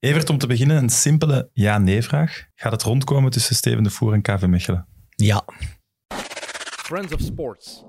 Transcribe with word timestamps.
Evert, 0.00 0.30
om 0.30 0.38
te 0.38 0.46
beginnen 0.46 0.76
een 0.76 0.88
simpele 0.88 1.50
ja-nee-vraag. 1.52 2.46
Gaat 2.54 2.72
het 2.72 2.82
rondkomen 2.82 3.30
tussen 3.30 3.54
Steven 3.54 3.82
de 3.82 3.90
Voer 3.90 4.12
en 4.12 4.22
KV 4.22 4.42
Mechelen? 4.46 4.86
Ja. 5.08 5.44
Friends 6.64 7.14
of 7.14 7.20
Sports. 7.20 7.84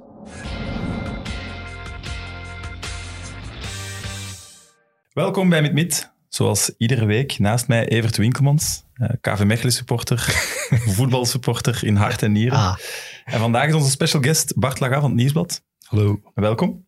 Welkom 5.14 5.50
bij 5.50 5.62
Mit 5.62 5.74
Mit. 5.74 6.14
Zoals 6.28 6.74
iedere 6.78 7.06
week 7.06 7.40
naast 7.40 7.68
mij 7.68 7.88
Evert 7.88 8.18
Winkelmans, 8.18 8.84
eh, 8.94 9.10
KV 9.22 9.44
Mechelen 9.44 9.74
supporter, 9.74 10.20
voetbalsupporter 10.98 11.84
in 11.84 11.96
hart 11.96 12.24
en 12.24 12.32
nieren. 12.32 12.58
Ah. 12.58 12.78
En 13.26 13.40
vandaag 13.40 13.68
is 13.68 13.74
onze 13.74 13.92
special 13.92 14.22
guest 14.22 14.60
Bart 14.60 14.80
Laga 14.80 15.00
van 15.00 15.10
het 15.10 15.20
Nieuwsblad. 15.20 15.64
Hallo. 15.86 16.22
Welkom. 16.34 16.88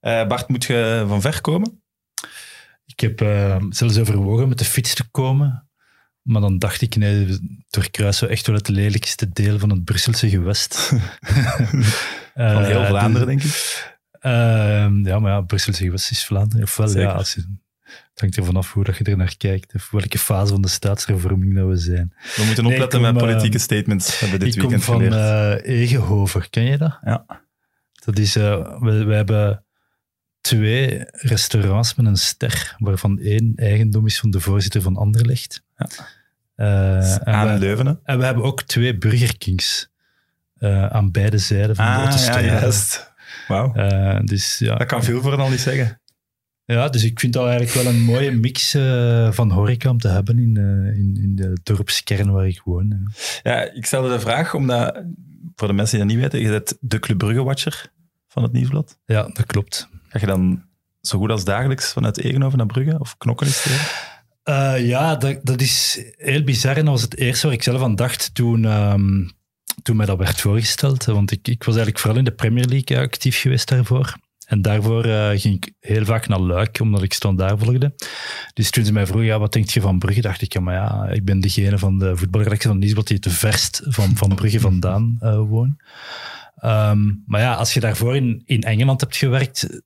Eh, 0.00 0.26
Bart, 0.26 0.48
moet 0.48 0.64
je 0.64 1.04
van 1.08 1.20
ver 1.20 1.40
komen? 1.40 1.82
Ik 3.00 3.08
heb 3.08 3.20
eh, 3.20 3.56
zelfs 3.68 3.98
overwogen 3.98 4.48
met 4.48 4.58
de 4.58 4.64
fiets 4.64 4.94
te 4.94 5.10
komen. 5.10 5.68
Maar 6.22 6.40
dan 6.40 6.58
dacht 6.58 6.80
ik, 6.82 6.96
nee, 6.96 7.38
doorkruisen 7.70 8.26
we 8.26 8.32
echt 8.32 8.46
wel 8.46 8.56
het 8.56 8.68
lelijkste 8.68 9.28
deel 9.28 9.58
van 9.58 9.70
het 9.70 9.84
Brusselse 9.84 10.28
gewest. 10.28 10.74
Van 12.34 12.64
heel 12.64 12.80
Eh, 12.80 12.88
Vlaanderen, 12.88 13.26
denk 13.26 13.42
ik. 13.42 13.98
Ehm, 14.10 15.06
ja, 15.06 15.18
maar 15.18 15.32
ja, 15.32 15.40
Brusselse 15.40 15.84
gewest 15.84 16.10
is 16.10 16.24
Vlaanderen. 16.24 16.62
Ofwel, 16.64 16.88
Zeker. 16.88 17.02
ja, 17.02 17.12
als 17.12 17.34
je, 17.34 17.40
het 17.82 18.20
hangt 18.20 18.36
er 18.36 18.44
vanaf 18.44 18.72
hoe 18.72 18.84
dat 18.84 18.96
je 18.96 19.04
er 19.04 19.16
naar 19.16 19.36
kijkt. 19.36 19.74
Of 19.74 19.90
welke 19.90 20.18
fase 20.18 20.52
van 20.52 20.62
de 20.62 20.68
staatshervorming 20.68 21.54
dat 21.54 21.68
we 21.68 21.76
zijn. 21.76 22.14
We 22.36 22.42
moeten 22.46 22.66
opletten 22.66 23.00
kom, 23.00 23.12
met 23.12 23.22
eh, 23.22 23.28
politieke 23.28 23.58
statements, 23.58 24.20
hebben 24.20 24.38
we 24.38 24.44
dit 24.44 24.54
ik 24.54 24.60
kom 24.60 24.70
weekend 24.70 24.84
van 24.90 25.02
geleerd. 25.02 25.62
eh 25.62 25.80
Egenhoven. 25.80 26.50
Ken 26.50 26.64
je 26.64 26.78
dat? 26.78 26.98
Ja. 27.04 27.24
Dat 28.04 28.18
is, 28.18 28.36
eh, 28.36 28.80
we, 28.80 29.04
we 29.04 29.14
hebben 29.14 29.64
twee 30.40 31.04
restaurants 31.10 31.94
met 31.94 32.06
een 32.06 32.16
ster, 32.16 32.74
waarvan 32.78 33.18
één 33.18 33.52
eigendom 33.56 34.06
is 34.06 34.20
van 34.20 34.30
de 34.30 34.40
voorzitter 34.40 34.82
van 34.82 34.96
Anderlecht. 34.96 35.62
Ja. 35.76 35.88
Eh, 36.54 37.12
en, 37.12 37.24
Aan 37.26 37.52
we, 37.52 37.58
Leuven, 37.58 38.00
en 38.04 38.18
we 38.18 38.24
hebben 38.24 38.44
ook 38.44 38.62
twee 38.62 38.98
Burger 38.98 39.38
Kings 39.38 39.88
eh, 40.58 40.86
aan 40.86 41.10
beide 41.10 41.38
zijden 41.38 41.76
van 41.76 41.84
de 41.84 41.90
Ah, 41.90 41.96
ja, 41.96 42.02
autostrade. 42.04 42.46
juist. 42.46 43.12
Wauw. 43.48 43.74
Eh, 43.74 44.20
dus, 44.24 44.58
ja. 44.58 44.74
Dat 44.76 44.86
kan 44.86 45.04
veel 45.04 45.22
voor 45.22 45.36
al 45.36 45.50
niet 45.50 45.60
zeggen. 45.60 46.00
ja, 46.64 46.88
dus 46.88 47.04
ik 47.04 47.20
vind 47.20 47.32
dat 47.32 47.46
eigenlijk 47.48 47.72
wel 47.74 47.86
een 47.94 48.00
mooie 48.00 48.30
mix 48.30 48.70
van 49.36 49.50
horeca 49.50 49.90
om 49.90 49.98
te 49.98 50.08
hebben 50.08 50.38
in, 50.38 50.56
in, 50.96 51.18
in 51.22 51.36
de 51.36 51.58
dorpskern 51.62 52.30
waar 52.32 52.46
ik 52.46 52.60
woon. 52.64 53.12
Ja, 53.42 53.72
ik 53.72 53.86
stelde 53.86 54.08
de 54.08 54.20
vraag 54.20 54.54
omdat, 54.54 55.02
voor 55.54 55.68
de 55.68 55.74
mensen 55.74 55.98
die 55.98 56.06
dat 56.06 56.16
niet 56.16 56.24
weten, 56.24 56.46
je 56.46 56.58
bent 56.58 56.76
de 56.80 56.98
Club 56.98 57.18
Brugge-watcher 57.18 57.92
van 58.28 58.42
het 58.42 58.52
Nieuwsblad. 58.52 58.98
Ja, 59.04 59.22
dat 59.22 59.46
klopt. 59.46 59.88
Ga 60.10 60.18
je 60.20 60.26
dan 60.26 60.62
zo 61.00 61.18
goed 61.18 61.30
als 61.30 61.44
dagelijks 61.44 61.92
vanuit 61.92 62.18
Egenhoven 62.18 62.58
naar 62.58 62.66
Brugge 62.66 62.98
of 62.98 63.16
knokken 63.16 63.46
eens 63.46 63.62
tegen? 63.62 63.86
Eh, 64.42 64.86
ja, 64.86 65.16
dat, 65.16 65.38
dat 65.42 65.60
is 65.60 66.04
heel 66.16 66.44
bizar. 66.44 66.76
En 66.76 66.84
dat 66.84 66.94
was 66.94 67.02
het 67.02 67.16
eerste 67.16 67.46
waar 67.46 67.54
ik 67.54 67.62
zelf 67.62 67.82
aan 67.82 67.96
dacht 67.96 68.34
toen, 68.34 68.64
ehm, 68.64 69.28
toen 69.82 69.96
mij 69.96 70.06
dat 70.06 70.18
werd 70.18 70.40
voorgesteld. 70.40 71.04
Want 71.04 71.30
ik, 71.30 71.48
ik 71.48 71.64
was 71.64 71.74
eigenlijk 71.74 71.98
vooral 71.98 72.18
in 72.18 72.24
de 72.24 72.32
Premier 72.32 72.64
League 72.64 72.96
eh, 72.96 73.02
actief 73.02 73.40
geweest 73.40 73.68
daarvoor. 73.68 74.16
En 74.46 74.62
daarvoor 74.62 75.04
eh, 75.04 75.40
ging 75.40 75.54
ik 75.54 75.72
heel 75.80 76.04
vaak 76.04 76.28
naar 76.28 76.40
Luik, 76.40 76.78
omdat 76.80 77.02
ik 77.02 77.12
standaard 77.12 77.64
volgde. 77.64 77.94
Dus 78.54 78.70
toen 78.70 78.84
ze 78.84 78.92
mij 78.92 79.06
vroegen, 79.06 79.26
ja, 79.26 79.38
wat 79.38 79.52
denk 79.52 79.68
je 79.68 79.80
van 79.80 79.98
Brugge? 79.98 80.20
Dacht 80.20 80.42
ik, 80.42 80.52
ja, 80.52 80.60
maar 80.60 80.74
ja, 80.74 81.08
ik 81.08 81.24
ben 81.24 81.40
degene 81.40 81.78
van 81.78 81.98
de 81.98 82.16
voetbalredactie 82.16 82.68
van 82.68 82.78
Nieuwsblad 82.78 83.06
die 83.06 83.18
het 83.20 83.32
verst 83.32 83.82
van, 83.84 84.16
van 84.16 84.34
Brugge 84.34 84.60
vandaan 84.70 85.16
eh 85.20 85.38
woont. 85.38 85.74
Ehm, 86.56 87.00
maar 87.26 87.40
ja, 87.40 87.54
als 87.54 87.74
je 87.74 87.80
daarvoor 87.80 88.16
in, 88.16 88.42
in 88.44 88.62
Engeland 88.62 89.00
hebt 89.00 89.16
gewerkt, 89.16 89.82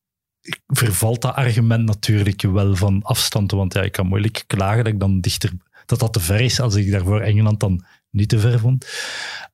vervalt 0.66 1.22
dat 1.22 1.34
argument 1.34 1.84
natuurlijk 1.84 2.42
wel 2.42 2.76
van 2.76 3.02
afstand. 3.02 3.50
Want 3.50 3.74
ja, 3.74 3.82
ik 3.82 3.92
kan 3.92 4.06
moeilijk 4.06 4.44
klagen 4.46 4.84
dat 4.84 4.92
ik 4.92 5.00
dan 5.00 5.20
dichter, 5.20 5.50
dat 5.86 5.98
dat 5.98 6.12
te 6.12 6.20
ver 6.20 6.40
is 6.40 6.60
als 6.60 6.74
ik 6.74 6.90
daarvoor 6.90 7.20
Engeland 7.20 7.60
dan 7.60 7.84
niet 8.14 8.28
te 8.28 8.38
ver 8.38 8.58
vond. 8.58 8.86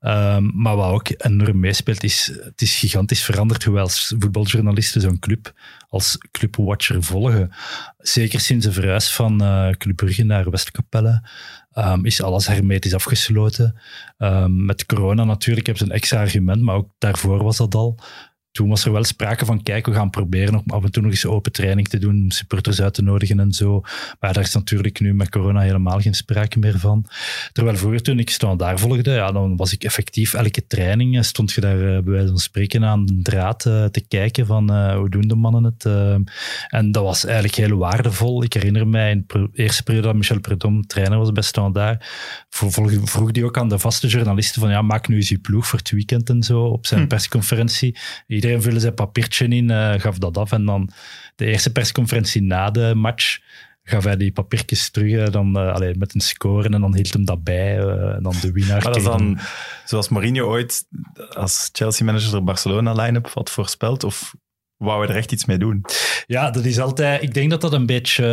Ehm, 0.00 0.50
maar 0.54 0.76
wat 0.76 0.92
ook 0.92 1.08
enorm 1.16 1.60
meespeelt, 1.60 2.02
is 2.02 2.32
het 2.42 2.60
is 2.60 2.78
gigantisch 2.78 3.22
veranderd 3.22 3.64
hoe 3.64 3.74
wij 3.74 3.82
als 3.82 4.14
voetbaljournalisten 4.18 5.00
zo'n 5.00 5.18
club 5.18 5.52
als 5.88 6.18
clubwatcher 6.30 7.02
volgen. 7.02 7.50
Zeker 7.98 8.40
sinds 8.40 8.66
de 8.66 8.72
verhuis 8.72 9.12
van 9.12 9.42
eh 9.42 9.70
Club 9.70 9.96
Brugge 9.96 10.24
naar 10.24 10.50
Westkapelle 10.50 11.28
ehm, 11.72 12.04
is 12.04 12.22
alles 12.22 12.46
hermetisch 12.46 12.94
afgesloten. 12.94 13.80
Ehm, 14.18 14.64
met 14.64 14.86
corona 14.86 15.24
natuurlijk 15.24 15.66
hebben 15.66 15.86
ze 15.86 15.90
een 15.90 15.98
extra 15.98 16.20
argument, 16.20 16.62
maar 16.62 16.74
ook 16.74 16.90
daarvoor 16.98 17.42
was 17.42 17.56
dat 17.56 17.74
al. 17.74 17.98
Toen 18.60 18.68
was 18.68 18.84
er 18.84 18.92
wel 18.92 19.04
sprake 19.04 19.44
van, 19.44 19.62
kijk, 19.62 19.86
we 19.86 19.92
gaan 19.92 20.10
proberen 20.10 20.54
om 20.54 20.62
af 20.66 20.84
en 20.84 20.90
toe 20.90 21.02
nog 21.02 21.10
eens 21.10 21.26
open 21.26 21.52
training 21.52 21.88
te 21.88 21.98
doen, 21.98 22.14
om 22.22 22.30
supporters 22.30 22.80
uit 22.80 22.94
te 22.94 23.02
nodigen 23.02 23.40
en 23.40 23.52
zo. 23.52 23.80
Maar 24.20 24.32
daar 24.32 24.42
is 24.42 24.54
natuurlijk 24.54 25.00
nu 25.00 25.14
met 25.14 25.28
corona 25.28 25.60
helemaal 25.60 26.00
geen 26.00 26.14
sprake 26.14 26.58
meer 26.58 26.78
van. 26.78 27.06
Terwijl 27.52 27.76
vroeger, 27.76 28.02
toen 28.02 28.18
ik 28.18 28.38
daar 28.56 28.78
volgde, 28.78 29.10
ja, 29.10 29.32
dan 29.32 29.56
was 29.56 29.72
ik 29.72 29.84
effectief 29.84 30.34
elke 30.34 30.66
training, 30.66 31.16
eh, 31.16 31.22
stond 31.22 31.52
je 31.52 31.60
daar 31.60 31.76
eh, 31.80 32.02
bij 32.02 32.12
wijze 32.12 32.28
van 32.28 32.38
spreken 32.38 32.84
aan 32.84 33.06
de 33.06 33.18
draad 33.22 33.66
eh, 33.66 33.84
te 33.84 34.00
kijken 34.08 34.46
van 34.46 34.92
hoe 34.94 35.08
doen 35.10 35.28
de 35.28 35.34
mannen 35.34 35.64
het. 35.64 35.84
eh. 35.84 36.14
en 36.68 36.92
dat 36.92 37.02
was 37.02 37.24
eigenlijk 37.24 37.54
heel 37.54 37.76
waardevol. 37.76 38.42
Ik 38.42 38.52
herinner 38.52 38.86
mij 38.88 39.10
in 39.10 39.24
de 39.26 39.48
eerste 39.52 39.82
periode 39.82 40.06
dat 40.06 40.16
Michel 40.16 40.40
Predom 40.40 40.86
trainer 40.86 41.18
was 41.18 41.32
bij 41.32 41.42
Standaard, 41.42 42.04
vroeg, 42.50 42.74
vroeg 43.04 43.30
die 43.30 43.44
ook 43.44 43.58
aan 43.58 43.68
de 43.68 43.78
vaste 43.78 44.06
journalisten 44.06 44.60
van 44.60 44.70
ja, 44.70 44.82
maak 44.82 45.08
nu 45.08 45.16
eens 45.16 45.28
je 45.28 45.38
ploeg 45.38 45.66
voor 45.66 45.78
het 45.78 45.90
weekend 45.90 46.28
en 46.28 46.42
zo 46.42 46.62
op 46.62 46.86
zijn 46.86 47.00
Hm. 47.00 47.06
persconferentie. 47.06 47.96
Iedereen 48.26 48.49
vulde 48.58 48.80
zijn 48.80 48.94
papiertje 48.94 49.48
in, 49.48 49.70
eh, 49.70 50.00
gaf 50.00 50.18
dat 50.18 50.36
af 50.36 50.52
en 50.52 50.64
dan 50.64 50.90
de 51.36 51.46
eerste 51.46 51.72
persconferentie 51.72 52.42
na 52.42 52.70
de 52.70 52.94
match 52.94 53.38
gaf 53.82 54.04
hij 54.04 54.16
die 54.16 54.32
papiertjes 54.32 54.90
terug 54.90 55.26
eh, 55.26 55.32
dan, 55.32 55.58
eh, 55.58 55.72
allee, 55.72 55.94
met 55.98 56.14
een 56.14 56.20
score 56.20 56.68
en 56.68 56.80
dan 56.80 56.94
hield 56.94 57.12
hem 57.12 57.24
dat 57.24 57.44
bij 57.44 57.78
en 57.78 58.22
dan 58.22 58.34
de 58.40 58.52
winnaar. 58.52 58.82
Maar 58.82 58.92
dat 58.92 58.96
is 58.96 59.04
dan, 59.04 59.38
zoals 59.84 60.08
Mourinho 60.08 60.46
ooit 60.46 60.84
als 61.36 61.68
Chelsea-manager 61.72 62.30
de 62.30 62.42
Barcelona-line-up 62.42 63.26
had 63.26 63.50
voorspeld, 63.50 64.04
of 64.04 64.34
wou 64.76 65.00
hij 65.00 65.08
er 65.08 65.16
echt 65.16 65.32
iets 65.32 65.44
mee 65.44 65.58
doen? 65.58 65.84
Ja, 66.26 66.50
dat 66.50 66.64
is 66.64 66.78
altijd. 66.78 67.22
Ik 67.22 67.34
denk 67.34 67.50
dat 67.50 67.60
dat 67.60 67.72
een 67.72 67.86
beetje 67.86 68.24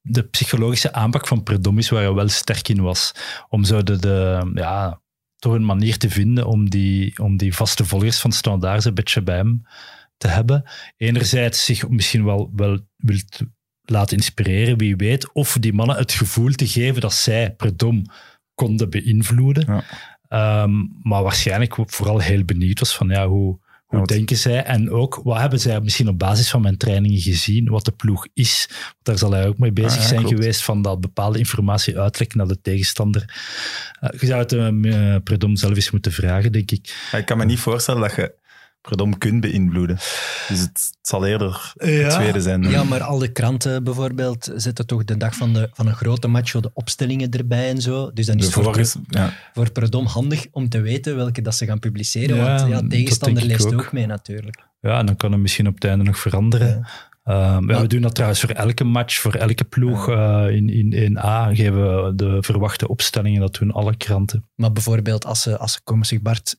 de 0.00 0.22
psychologische 0.22 0.92
aanpak 0.92 1.26
van 1.26 1.42
Predom 1.42 1.78
is, 1.78 1.90
waar 1.90 2.02
hij 2.02 2.12
wel 2.12 2.28
sterk 2.28 2.68
in 2.68 2.82
was. 2.82 3.12
Om 3.48 3.64
zo 3.64 3.82
de, 3.82 3.96
de 3.96 4.50
ja, 4.54 5.01
toch 5.42 5.52
een 5.52 5.64
manier 5.64 5.98
te 5.98 6.10
vinden 6.10 6.46
om 6.46 6.70
die, 6.70 7.18
om 7.18 7.36
die 7.36 7.54
vaste 7.54 7.84
volgers 7.84 8.20
van 8.20 8.32
Standaard 8.32 8.84
een 8.84 8.94
beetje 8.94 9.22
bij 9.22 9.36
hem 9.36 9.62
te 10.16 10.28
hebben. 10.28 10.70
Enerzijds 10.96 11.64
zich 11.64 11.88
misschien 11.88 12.24
wel, 12.24 12.50
wel 12.56 12.78
wilt 12.96 13.40
laten 13.82 14.16
inspireren, 14.16 14.78
wie 14.78 14.96
weet, 14.96 15.32
of 15.32 15.56
die 15.60 15.72
mannen 15.72 15.96
het 15.96 16.12
gevoel 16.12 16.52
te 16.52 16.66
geven 16.66 17.00
dat 17.00 17.12
zij 17.12 17.54
Predom 17.54 18.04
konden 18.54 18.90
beïnvloeden. 18.90 19.64
Ja. 19.66 19.84
Ehm, 20.28 20.72
maar 21.02 21.22
waarschijnlijk 21.22 21.76
vooral 21.86 22.18
heel 22.18 22.44
benieuwd 22.44 22.78
was 22.78 22.96
van 22.96 23.08
ja, 23.08 23.26
hoe, 23.26 23.58
hoe 23.98 24.06
denken 24.06 24.36
zij? 24.36 24.64
En 24.64 24.90
ook, 24.90 25.20
wat 25.24 25.38
hebben 25.38 25.60
zij 25.60 25.80
misschien 25.80 26.08
op 26.08 26.18
basis 26.18 26.50
van 26.50 26.62
mijn 26.62 26.76
trainingen 26.76 27.20
gezien, 27.20 27.68
wat 27.68 27.84
de 27.84 27.92
ploeg 27.92 28.26
is? 28.34 28.66
Want 28.70 28.96
daar 29.02 29.18
zal 29.18 29.32
hij 29.32 29.46
ook 29.46 29.58
mee 29.58 29.72
bezig 29.72 29.92
Ah, 29.92 30.00
ja, 30.02 30.06
zijn 30.06 30.20
klopt. 30.20 30.34
geweest, 30.36 30.62
van 30.62 30.82
dat 30.82 31.00
bepaalde 31.00 31.38
informatie 31.38 31.98
uitlekken 31.98 32.38
naar 32.38 32.46
de 32.46 32.60
tegenstander. 32.62 33.24
Eh, 34.00 34.20
je 34.20 34.26
zou 34.26 34.40
het 34.40 34.52
uh, 34.52 35.16
Predom 35.24 35.56
zelf 35.56 35.74
eens 35.74 35.90
moeten 35.90 36.12
vragen, 36.12 36.52
denk 36.52 36.70
ik. 36.70 37.08
Ik 37.12 37.26
kan 37.26 37.38
me 37.38 37.44
niet 37.44 37.58
voorstellen 37.58 38.00
dat 38.00 38.14
je 38.14 38.34
Predom 38.82 39.18
kunt 39.18 39.40
beïnvloeden. 39.40 39.96
Dus 40.48 40.60
het, 40.60 40.60
het 40.60 40.98
zal 41.02 41.26
eerder 41.26 41.72
Ja. 41.74 41.86
het 41.88 42.10
tweede 42.10 42.40
zijn. 42.40 42.62
Ja, 42.62 42.84
maar 42.84 43.02
al 43.02 43.18
de 43.18 43.32
kranten 43.32 43.84
bijvoorbeeld 43.84 44.50
zetten 44.56 44.86
toch 44.86 45.04
de 45.04 45.16
dag 45.16 45.34
van, 45.36 45.52
de, 45.52 45.70
van 45.72 45.86
een 45.86 45.94
grote 45.94 46.28
match 46.28 46.52
de 46.52 46.70
opstellingen 46.74 47.30
erbij 47.30 47.68
en 47.68 47.80
zo. 47.80 48.10
Dus 48.12 48.26
dan 48.26 48.36
is 48.36 48.44
het 48.44 48.54
voor, 48.54 48.80
ja. 49.08 49.32
voor 49.54 49.70
Predom 49.72 50.06
handig 50.06 50.46
om 50.50 50.68
te 50.68 50.80
weten 50.80 51.16
welke 51.16 51.42
dat 51.42 51.54
ze 51.54 51.66
gaan 51.66 51.78
publiceren. 51.78 52.36
Ja, 52.36 52.56
want 52.56 52.68
ja, 52.70 52.88
tegenstander 52.88 53.44
leest 53.44 53.66
ook. 53.66 53.72
ook. 53.72 53.92
mee 53.92 54.06
natuurlijk. 54.06 54.62
Ja, 54.80 54.98
en 54.98 55.06
dan 55.06 55.16
kan 55.16 55.32
het 55.32 55.40
misschien 55.40 55.66
op 55.66 55.74
het 55.74 55.84
einde 55.84 56.04
nog 56.04 56.18
veranderen. 56.18 56.68
Ja. 56.68 57.10
Ehm, 57.24 57.64
Maar- 57.64 57.80
we 57.80 57.86
doen 57.86 58.00
dat 58.00 58.14
trouwens 58.14 58.40
voor 58.40 58.50
elke 58.50 58.84
match, 58.84 59.18
voor 59.18 59.34
elke 59.34 59.64
ploeg 59.64 60.08
eh, 60.08 60.44
in, 60.50 60.68
in 60.68 60.92
1A 61.16 61.54
geven 61.54 62.04
we 62.04 62.14
de 62.14 62.36
verwachte 62.40 62.88
opstellingen. 62.88 63.40
Dat 63.40 63.54
doen 63.54 63.70
alle 63.72 63.96
kranten. 63.96 64.48
Maar 64.54 64.72
bijvoorbeeld 64.72 65.24
als 65.24 65.42
ze, 65.42 65.58
als 65.58 65.72
ze 65.72 65.80
komen 65.84 66.06
zeggen, 66.06 66.26
Bart, 66.26 66.56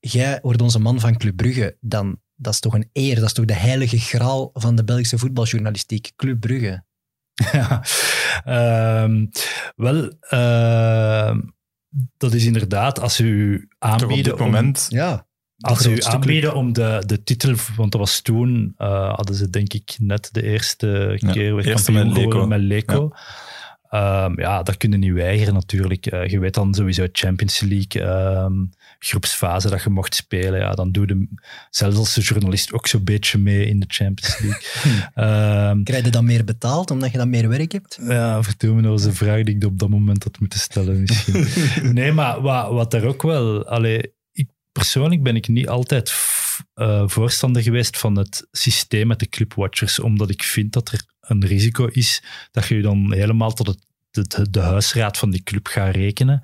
jij 0.00 0.38
wordt 0.42 0.62
onze 0.62 0.78
man 0.78 1.00
van 1.00 1.16
Club 1.16 1.36
Brugge, 1.36 1.76
dan 1.80 2.18
dat 2.34 2.52
is 2.52 2.60
toch 2.60 2.74
een 2.74 2.88
eer, 2.92 3.14
dat 3.14 3.24
is 3.24 3.32
toch 3.32 3.44
de 3.44 3.54
heilige 3.54 3.98
graal 3.98 4.50
van 4.52 4.74
de 4.76 4.84
Belgische 4.84 5.18
voetbaljournalistiek, 5.18 6.12
Club 6.16 6.40
Brugge. 6.40 6.84
Ja, 7.52 7.82
ehm, 8.44 9.26
wel, 9.76 10.12
ehm, 10.20 11.40
dat 12.16 12.34
is 12.34 12.44
inderdaad 12.44 13.00
als 13.00 13.20
u 13.20 13.58
Toch 13.78 13.94
op 13.94 14.00
aanbieden 14.00 14.24
dit 14.24 14.32
om- 14.32 14.50
moment. 14.50 14.86
Ja, 14.88 15.26
Als 15.60 15.78
de 15.82 15.90
u 15.90 16.00
aanbieden 16.02 16.54
om 16.54 16.72
de, 16.72 17.02
de 17.06 17.22
titel, 17.22 17.54
want 17.76 17.92
dat 17.92 18.00
was 18.00 18.20
toen, 18.20 18.74
eh, 18.76 19.14
hadden 19.14 19.34
ze 19.36 19.50
denk 19.50 19.72
ik 19.72 19.96
net 19.98 20.28
de 20.32 20.42
eerste 20.42 21.16
Ja, 21.16 21.32
keer 21.32 21.54
weer 21.54 21.66
eerste 21.66 21.92
kampioen 21.92 22.06
met 22.08 22.16
Leco. 22.16 22.30
geworden 22.30 22.48
met 22.48 22.60
Leco. 22.68 23.10
Ehm, 23.88 24.40
ja, 24.40 24.62
dat 24.62 24.76
kun 24.76 24.90
je 24.90 24.96
niet 24.98 25.12
weigeren 25.12 25.54
natuurlijk. 25.54 26.06
Eh, 26.06 26.26
je 26.26 26.38
weet 26.38 26.54
dan 26.54 26.74
sowieso 26.74 27.06
Champions 27.12 27.60
League, 27.60 28.02
ehm, 28.02 28.52
groepsfase 29.04 29.70
dat 29.70 29.82
je 29.82 29.90
mocht 29.90 30.14
spelen. 30.14 30.60
Ja, 30.60 30.74
dan 30.74 30.92
doe 30.92 31.06
je 31.06 31.28
zelfs 31.70 31.96
als 31.96 32.28
journalist 32.28 32.72
ook 32.72 32.86
zo'n 32.86 33.04
beetje 33.04 33.38
mee 33.38 33.66
in 33.66 33.80
de 33.80 33.86
Champions 33.88 34.38
League. 34.38 34.68
Ehm, 35.14 35.82
Krijg 35.82 36.04
je 36.04 36.10
dan 36.10 36.24
meer 36.24 36.44
betaald 36.44 36.90
omdat 36.90 37.10
je 37.10 37.18
dan 37.18 37.30
meer 37.30 37.48
werk 37.48 37.72
hebt? 37.72 37.98
ja, 38.02 38.42
vertel 38.42 38.74
me 38.74 38.80
nou 38.80 38.92
eens 38.92 39.04
een 39.04 39.14
vraag 39.14 39.42
die 39.42 39.56
ik 39.56 39.64
op 39.64 39.78
dat 39.78 39.88
moment 39.88 40.24
had 40.24 40.40
moeten 40.40 40.58
stellen 40.58 41.00
misschien. 41.00 41.46
nee, 41.94 42.12
maar 42.12 42.40
wat, 42.40 42.72
wat 42.72 42.94
er 42.94 43.06
ook 43.06 43.22
wel... 43.22 43.66
Allee, 43.66 44.14
ik, 44.32 44.48
persoonlijk 44.72 45.22
ben 45.22 45.36
ik 45.36 45.48
niet 45.48 45.68
altijd 45.68 46.12
eh, 46.74 47.02
voorstander 47.06 47.62
geweest 47.62 47.98
van 47.98 48.16
het 48.16 48.48
systeem 48.52 49.06
met 49.06 49.18
de 49.18 49.28
clubwatchers, 49.28 49.98
omdat 49.98 50.30
ik 50.30 50.42
vind 50.42 50.72
dat 50.72 50.88
er 50.92 51.02
een 51.20 51.46
risico 51.46 51.86
is 51.86 52.22
dat 52.50 52.66
je 52.66 52.74
je 52.74 52.82
dan 52.82 53.12
helemaal 53.12 53.52
tot 53.52 53.66
het, 53.66 53.78
de, 54.10 54.50
de 54.50 54.60
huisraad 54.60 55.18
van 55.18 55.30
die 55.30 55.42
club 55.42 55.66
gaat 55.66 55.94
rekenen. 55.94 56.40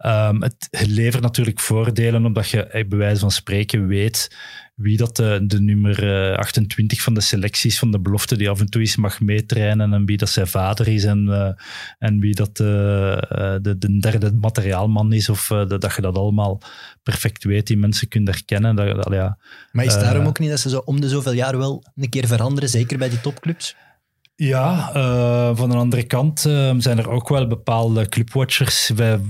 Ehm, 0.00 0.40
het 0.42 0.68
levert 0.86 1.22
natuurlijk 1.22 1.60
voordelen 1.60 2.24
omdat 2.24 2.48
je 2.48 2.64
eh, 2.64 2.88
bij 2.88 2.98
wijze 2.98 3.20
van 3.20 3.30
spreken 3.30 3.86
weet 3.86 4.36
wie 4.74 4.96
dat 4.96 5.16
de, 5.16 5.40
de 5.42 5.60
nummer 5.60 6.30
eh, 6.32 6.38
28 6.38 7.02
van 7.02 7.14
de 7.14 7.20
selecties 7.20 7.78
van 7.78 7.90
de 7.90 8.00
belofte 8.00 8.36
die 8.36 8.50
af 8.50 8.60
en 8.60 8.70
toe 8.70 8.80
eens 8.80 8.96
mag 8.96 9.20
meetrainen 9.20 9.92
en 9.92 10.06
wie 10.06 10.16
dat 10.16 10.28
zijn 10.28 10.46
vader 10.46 10.88
is 10.88 11.04
en, 11.04 11.28
eh, 11.28 11.50
en 11.98 12.20
wie 12.20 12.34
dat 12.34 12.60
eh, 12.60 13.12
eh, 13.12 13.62
de, 13.62 13.78
de 13.78 13.98
derde 13.98 14.32
materiaalman 14.32 15.12
is 15.12 15.28
of 15.28 15.50
eh, 15.50 15.68
dat 15.68 15.80
dat 15.80 15.94
je 15.94 16.02
dat 16.02 16.16
allemaal 16.16 16.60
perfect 17.02 17.44
weet, 17.44 17.66
die 17.66 17.76
mensen 17.76 18.08
kunt 18.08 18.28
herkennen. 18.28 18.76
Dat, 18.76 19.02
dat, 19.02 19.12
ja. 19.12 19.38
Maar 19.72 19.84
is 19.84 19.92
het 19.92 20.02
Eh, 20.02 20.08
daarom 20.08 20.26
ook 20.26 20.38
niet 20.38 20.50
dat 20.50 20.60
ze 20.60 20.68
zo 20.68 20.82
om 20.84 21.00
de 21.00 21.08
zoveel 21.08 21.32
jaar 21.32 21.58
wel 21.58 21.84
een 21.96 22.08
keer 22.08 22.26
veranderen, 22.26 22.68
zeker 22.68 22.98
bij 22.98 23.08
die 23.08 23.20
topclubs? 23.20 23.76
Ja, 24.34 24.90
eh, 24.94 25.56
van 25.56 25.70
de 25.70 25.76
andere 25.76 26.02
kant 26.02 26.44
eh, 26.44 26.74
zijn 26.78 26.98
er 26.98 27.08
ook 27.10 27.28
wel 27.28 27.46
bepaalde 27.46 28.08
clubwatchers, 28.08 28.90
bij, 28.94 29.20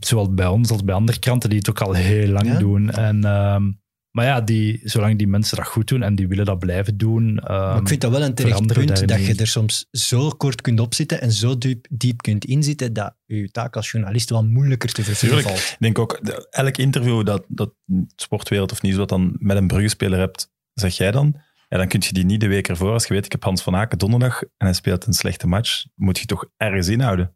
zowel 0.00 0.34
bij 0.34 0.46
ons 0.46 0.70
als 0.70 0.84
bij 0.84 0.94
andere 0.94 1.18
kranten, 1.18 1.48
die 1.50 1.58
het 1.58 1.70
ook 1.70 1.80
al 1.80 1.92
heel 1.92 2.28
lang 2.28 2.46
Ja? 2.46 2.58
doen. 2.58 2.90
En, 2.90 3.24
ehm, 3.24 3.70
maar 4.10 4.24
ja, 4.26 4.40
die, 4.40 4.80
zolang 4.84 5.18
die 5.18 5.26
mensen 5.26 5.56
dat 5.56 5.66
goed 5.66 5.88
doen 5.88 6.02
en 6.02 6.14
die 6.14 6.28
willen 6.28 6.44
dat 6.44 6.58
blijven 6.58 6.96
doen. 6.96 7.38
ehm, 7.38 7.52
Maar 7.58 7.80
ik 7.80 7.88
vind 7.88 8.00
dat 8.00 8.10
wel 8.10 8.22
een 8.22 8.34
terecht 8.34 8.66
punt, 8.66 9.08
dat 9.08 9.26
je 9.26 9.34
er 9.34 9.46
soms 9.46 9.86
zo 9.90 10.28
kort 10.30 10.60
kunt 10.60 10.80
opzitten 10.80 11.20
en 11.20 11.32
zo 11.32 11.58
diep, 11.58 11.86
diep 11.90 12.22
kunt 12.22 12.44
inzitten, 12.44 12.92
dat 12.92 13.14
je 13.26 13.50
taak 13.50 13.76
als 13.76 13.90
journalist 13.90 14.30
wel 14.30 14.44
moeilijker 14.44 14.92
te 14.92 15.02
vervullen 15.02 15.34
Tuurlijk. 15.36 15.56
valt. 15.58 15.70
Ik 15.72 15.76
denk 15.80 15.98
ook, 15.98 16.12
elk 16.50 16.76
interview 16.76 17.24
dat, 17.26 17.44
dat 17.48 17.70
sportwereld 18.16 18.72
of 18.72 18.82
niet 18.82 18.94
wat 18.94 19.08
dan 19.08 19.36
met 19.38 19.56
een 19.56 19.66
Brugge-speler 19.66 20.18
hebt, 20.18 20.50
zeg 20.74 20.96
jij 20.96 21.10
dan, 21.10 21.36
ja, 21.68 21.76
dan 21.76 21.88
kun 21.88 22.02
je 22.06 22.12
die 22.12 22.24
niet 22.24 22.40
de 22.40 22.48
week 22.48 22.68
ervoor, 22.68 22.92
als 22.92 23.06
je 23.06 23.14
weet, 23.14 23.24
ik 23.24 23.32
heb 23.32 23.42
Hans 23.44 23.62
van 23.62 23.76
Aken 23.76 23.98
donderdag 23.98 24.42
en 24.42 24.50
hij 24.56 24.72
speelt 24.72 25.06
een 25.06 25.12
slechte 25.12 25.46
match, 25.46 25.84
moet 25.94 26.18
je 26.18 26.26
toch 26.26 26.44
ergens 26.56 26.88
inhouden. 26.88 27.34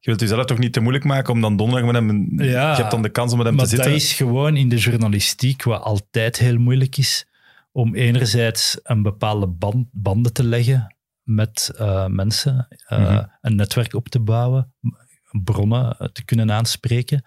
Je 0.00 0.10
wilt 0.10 0.20
jezelf 0.20 0.44
toch 0.44 0.58
niet 0.58 0.72
te 0.72 0.80
moeilijk 0.80 1.04
maken 1.04 1.32
om 1.32 1.40
dan 1.40 1.56
donderdag 1.56 1.86
met 1.92 1.94
hem, 2.02 2.42
Ja, 2.42 2.70
je 2.70 2.76
hebt 2.76 2.90
dan 2.90 3.02
de 3.02 3.08
kans 3.08 3.30
om 3.32 3.36
met 3.38 3.46
hem 3.46 3.56
maar 3.56 3.64
te 3.64 3.70
zitten. 3.70 3.90
dat 3.90 4.00
is 4.00 4.12
gewoon 4.12 4.56
in 4.56 4.68
de 4.68 4.76
journalistiek 4.76 5.62
wat 5.62 5.82
altijd 5.82 6.38
heel 6.38 6.58
moeilijk 6.58 6.96
is, 6.96 7.26
om 7.72 7.94
enerzijds 7.94 8.78
een 8.82 9.02
bepaalde 9.02 9.46
band, 9.46 9.86
banden 9.92 10.32
te 10.32 10.44
leggen 10.44 10.94
met 11.22 11.70
eh, 11.76 12.06
mensen, 12.06 12.68
eh, 12.86 12.98
Mhm. 12.98 13.24
een 13.40 13.56
netwerk 13.56 13.94
op 13.94 14.08
te 14.08 14.20
bouwen, 14.20 14.72
bronnen 15.44 15.96
eh, 15.98 16.08
te 16.08 16.24
kunnen 16.24 16.52
aanspreken. 16.52 17.24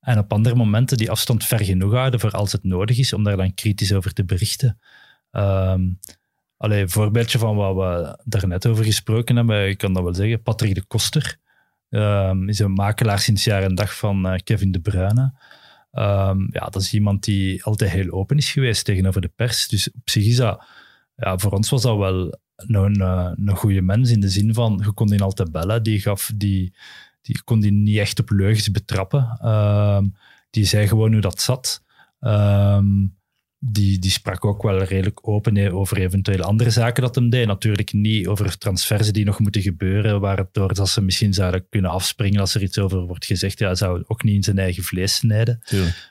En 0.00 0.18
op 0.18 0.32
andere 0.32 0.54
momenten 0.54 0.96
die 0.96 1.10
afstand 1.10 1.44
ver 1.44 1.64
genoeg 1.64 1.92
houden 1.92 2.20
voor 2.20 2.30
als 2.30 2.52
het 2.52 2.64
nodig 2.64 2.98
is, 2.98 3.12
om 3.12 3.24
daar 3.24 3.36
dan 3.36 3.54
kritisch 3.54 3.92
over 3.92 4.12
te 4.12 4.24
berichten. 4.24 4.78
Ehm 5.30 5.80
allee, 6.58 6.82
een 6.82 6.90
voorbeeldje 6.90 7.38
van 7.38 7.56
wat 7.56 7.74
we 7.74 8.18
daarnet 8.24 8.66
over 8.66 8.84
gesproken 8.84 9.36
hebben, 9.36 9.68
ik 9.68 9.78
kan 9.78 9.92
dat 9.92 10.02
wel 10.02 10.14
zeggen. 10.14 10.42
Patrick 10.42 10.74
de 10.74 10.84
Koster 10.84 11.38
ehm, 11.88 12.48
is 12.48 12.58
een 12.58 12.72
makelaar 12.72 13.18
sinds 13.18 13.44
jaar 13.44 13.62
en 13.62 13.74
dag 13.74 13.96
van 13.96 14.26
eh, 14.26 14.38
Kevin 14.44 14.72
De 14.72 14.80
Bruyne. 14.80 15.32
Ehm, 15.90 16.40
ja, 16.50 16.66
dat 16.66 16.82
is 16.82 16.94
iemand 16.94 17.24
die 17.24 17.64
altijd 17.64 17.90
heel 17.90 18.10
open 18.10 18.36
is 18.36 18.52
geweest 18.52 18.84
tegenover 18.84 19.20
de 19.20 19.32
pers. 19.36 19.68
Dus 19.68 19.90
op 19.90 20.10
zich 20.10 20.26
is 20.26 20.36
dat, 20.36 20.64
ja, 21.16 21.38
voor 21.38 21.52
ons 21.52 21.70
was 21.70 21.82
dat 21.82 21.96
wel 21.96 22.38
een, 22.56 22.74
een, 22.74 23.00
een 23.48 23.56
goede 23.56 23.82
mens 23.82 24.10
in 24.10 24.20
de 24.20 24.28
zin 24.28 24.54
van, 24.54 24.80
je 24.84 24.92
kon 24.92 25.06
die 25.06 25.22
altijd 25.22 25.52
bellen, 25.52 25.82
die 25.82 26.00
gaf, 26.00 26.32
die, 26.36 26.74
die 27.22 27.42
kon 27.42 27.60
die 27.60 27.72
niet 27.72 27.98
echt 27.98 28.20
op 28.20 28.30
leugens 28.30 28.70
betrappen. 28.70 29.38
Die 30.50 30.64
zei 30.64 30.88
gewoon 30.88 31.12
hoe 31.12 31.20
dat 31.20 31.40
zat. 31.40 31.84
Ehm, 32.20 32.86
die, 33.58 33.98
die 33.98 34.10
sprak 34.10 34.44
ook 34.44 34.62
wel 34.62 34.82
redelijk 34.82 35.28
open 35.28 35.72
over 35.72 35.96
eventuele 35.96 36.42
andere 36.42 36.70
zaken 36.70 37.02
dat 37.02 37.14
hem 37.14 37.30
deed. 37.30 37.46
Natuurlijk 37.46 37.92
niet 37.92 38.26
over 38.26 38.58
transfers 38.58 39.12
die 39.12 39.24
nog 39.24 39.38
moeten 39.38 39.62
gebeuren, 39.62 40.20
waardoor 40.20 40.74
dat 40.74 40.88
ze 40.88 41.00
misschien 41.02 41.34
zouden 41.34 41.66
kunnen 41.68 41.90
afspringen 41.90 42.40
als 42.40 42.54
er 42.54 42.62
iets 42.62 42.78
over 42.78 43.00
wordt 43.00 43.24
gezegd. 43.24 43.58
Ja, 43.58 43.66
hij 43.66 43.74
zou 43.74 44.04
ook 44.06 44.22
niet 44.22 44.34
in 44.34 44.42
zijn 44.42 44.58
eigen 44.58 44.82
vlees 44.82 45.14
snijden. 45.14 45.60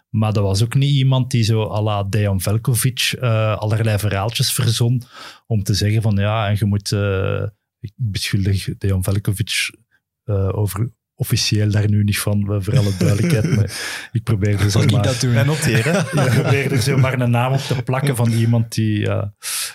Maar 0.09 0.33
dat 0.33 0.43
was 0.43 0.63
ook 0.63 0.75
niet 0.75 0.93
iemand 0.93 1.31
die 1.31 1.43
zo 1.43 1.71
à 1.71 1.81
la 1.81 2.03
Dejan 2.03 2.41
Velkovic 2.41 3.15
eh, 3.19 3.57
allerlei 3.57 3.99
verhaaltjes 3.99 4.53
verzon 4.53 5.01
om 5.47 5.63
te 5.63 5.73
zeggen 5.73 6.01
van 6.01 6.15
ja, 6.15 6.47
en 6.47 6.55
je 6.59 6.65
moet... 6.65 6.91
eh, 6.91 7.43
ik 7.79 7.91
beschuldig 7.95 8.77
Dejan 8.77 9.03
Velkovic 9.03 9.69
eh, 10.23 10.57
over 10.57 10.91
officieel 11.19 11.71
daar 11.71 11.89
nu 11.89 12.03
niet 12.03 12.19
van, 12.19 12.45
voor 12.45 12.77
alle 12.77 12.97
duidelijkheid. 12.97 13.45
maar 13.55 13.71
ik 14.11 14.23
probeer 14.23 14.53
er 14.53 14.59
zo 14.59 14.69
Zal 14.69 14.81
ik 14.81 14.91
maar... 14.91 15.03
dat 15.03 15.19
doen? 15.19 15.35
En 15.35 15.45
noteren. 15.45 15.95
Ik 16.25 16.41
probeer 16.41 16.71
er 16.71 16.81
zo 16.81 16.97
maar 16.97 17.19
een 17.19 17.31
naam 17.31 17.53
op 17.53 17.59
te 17.59 17.83
plakken 17.83 18.15
van 18.15 18.31
iemand 18.31 18.73
die, 18.73 18.99
ja, 18.99 19.33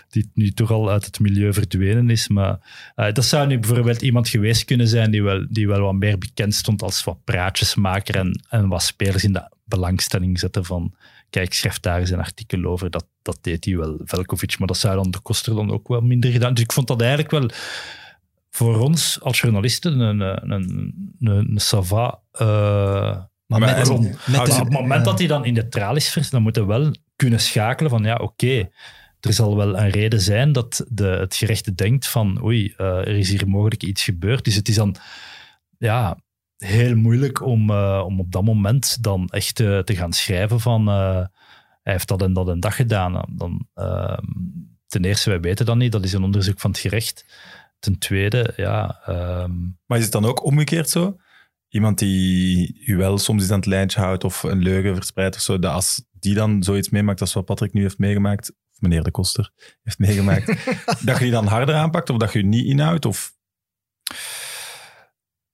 die 0.09 0.31
nu 0.35 0.51
toch 0.51 0.71
al 0.71 0.91
uit 0.91 1.05
het 1.05 1.21
milieu 1.21 1.53
verdwenen 1.53 2.11
is. 2.11 2.29
Maar 2.29 2.59
eh, 2.95 3.13
dat 3.13 3.25
zou 3.25 3.47
nu 3.47 3.59
bijvoorbeeld 3.59 4.03
iemand 4.03 4.29
geweest 4.29 4.65
kunnen 4.65 4.89
zijn 4.89 5.11
die 5.11 5.23
wel, 5.23 5.47
die 5.51 5.69
wel 5.69 5.81
wat 5.81 5.95
meer 5.95 6.19
bekend 6.19 6.55
stond 6.55 6.83
als 6.83 7.05
wat 7.05 7.25
praatjesmaker 7.25 8.17
en, 8.17 8.41
en 8.49 8.69
wat 8.69 8.83
spelers 8.83 9.25
in 9.25 9.33
de 9.33 9.51
belangstelling 9.65 10.39
zetten 10.39 10.65
van 10.65 10.95
kijk, 11.31 11.53
schrijf 11.53 11.81
daar 11.81 12.01
eens 12.01 12.11
een 12.11 12.19
artikel 12.19 12.65
over. 12.65 12.91
Dat, 12.91 13.07
dat 13.23 13.39
deed 13.41 13.65
hij 13.65 13.77
wel, 13.77 14.01
Velkovic. 14.05 14.59
Maar 14.59 14.69
dat 14.69 14.77
zou 14.77 14.95
dan 14.95 15.11
de 15.11 15.21
Koster 15.21 15.55
dan 15.55 15.73
ook 15.73 15.89
wel 15.89 16.01
minder 16.01 16.31
gedaan. 16.31 16.55
Dus 16.55 16.65
ik 16.65 16.73
vond 16.73 16.87
dat 16.87 17.01
eigenlijk 17.01 17.31
wel 17.31 17.51
voor 18.55 18.81
ons 18.81 19.21
als 19.21 19.41
journalisten 19.41 20.01
een, 20.01 20.21
een, 20.21 20.51
een, 20.51 21.07
een, 21.21 21.61
sava... 21.61 22.21
eh, 22.33 22.47
Maar, 22.47 23.27
Maar 23.47 23.61
met, 23.61 24.01
met 24.01 24.27
maar 24.27 24.51
op 24.51 24.57
het 24.59 24.71
moment 24.71 25.05
dat 25.05 25.19
hij 25.19 25.29
dan 25.29 25.45
in 25.45 25.55
de 25.55 25.69
tralies 25.69 26.09
vers, 26.11 26.31
dan 26.31 26.43
moet 26.43 26.57
hij 26.57 26.65
wel 26.65 26.91
kunnen 27.17 27.41
schakelen 27.41 27.91
van 27.91 28.05
ja, 28.05 28.15
oké, 28.15 28.69
er 29.21 29.33
zal 29.33 29.57
wel 29.57 29.79
een 29.79 29.91
reden 29.91 30.21
zijn 30.21 30.53
dat 30.53 30.85
de, 30.89 31.05
het 31.07 31.35
gerechte 31.35 31.75
denkt 31.75 32.09
van 32.09 32.43
oei, 32.45 32.75
eh, 32.77 32.87
er 32.87 33.17
is 33.19 33.31
hier 33.31 33.49
mogelijk 33.49 33.83
iets 33.83 34.05
gebeurd. 34.05 34.45
Dus 34.45 34.55
het 34.55 34.69
is 34.69 34.75
dan 34.75 34.97
ja, 35.79 36.19
heel 36.57 36.97
moeilijk 36.97 37.43
om, 37.43 37.71
eh, 37.71 38.03
om 38.07 38.21
op 38.21 38.33
dat 38.33 38.45
moment 38.45 39.03
dan 39.03 39.29
echt 39.29 39.55
te 39.55 39.85
gaan 39.87 40.13
schrijven 40.13 40.61
van 40.61 40.87
hij 41.83 41.93
heeft 41.93 42.09
dat 42.09 42.23
en 42.23 42.33
dat 42.33 42.49
en 42.49 42.61
dat 42.61 42.73
gedaan. 42.73 43.23
Dan, 43.29 43.67
ehm, 43.75 44.25
ten 44.87 45.05
eerste, 45.05 45.31
wij 45.31 45.41
weten 45.41 45.67
dat 45.67 45.77
niet, 45.77 45.93
dat 45.93 46.05
is 46.05 46.13
een 46.13 46.23
onderzoek 46.23 46.61
van 46.61 46.71
het 46.71 46.81
gerecht. 46.81 47.25
Ten 47.83 47.99
tweede, 47.99 48.53
ja... 48.57 49.01
ehm, 49.07 49.53
Maar 49.87 49.99
is 49.99 50.05
het 50.05 50.13
dan 50.13 50.25
ook 50.25 50.45
omgekeerd 50.45 50.91
zo? 50.91 51.17
Iemand 51.69 51.99
die 51.99 52.83
u 52.87 52.97
wel 52.97 53.19
soms 53.19 53.43
eens 53.43 53.51
aan 53.51 53.57
het 53.59 53.67
lijntje 53.67 54.01
houdt 54.01 54.25
of 54.25 54.43
een 54.43 54.63
leugen 54.63 54.95
verspreidt 54.95 55.35
of 55.37 55.41
zo, 55.43 55.59
dat 55.59 55.73
als 55.73 56.05
die 56.13 56.35
dan 56.35 56.63
zoiets 56.63 56.89
meemaakt 56.91 57.21
als 57.21 57.33
wat 57.33 57.45
Patrick 57.45 57.73
nu 57.73 57.83
heeft 57.83 57.99
meegemaakt, 57.99 58.51
of 58.51 58.81
meneer 58.81 59.03
de 59.03 59.11
Koster 59.11 59.51
heeft 59.83 59.99
meegemaakt, 59.99 60.47
dat 61.07 61.17
je 61.19 61.23
die 61.23 61.31
dan 61.31 61.47
harder 61.47 61.75
aanpakt 61.75 62.11
of 62.11 62.17
dat 62.17 62.33
je 62.33 62.39
je 62.39 62.45
niet 62.45 62.67
inhoudt? 62.67 63.05
Of... 63.07 63.33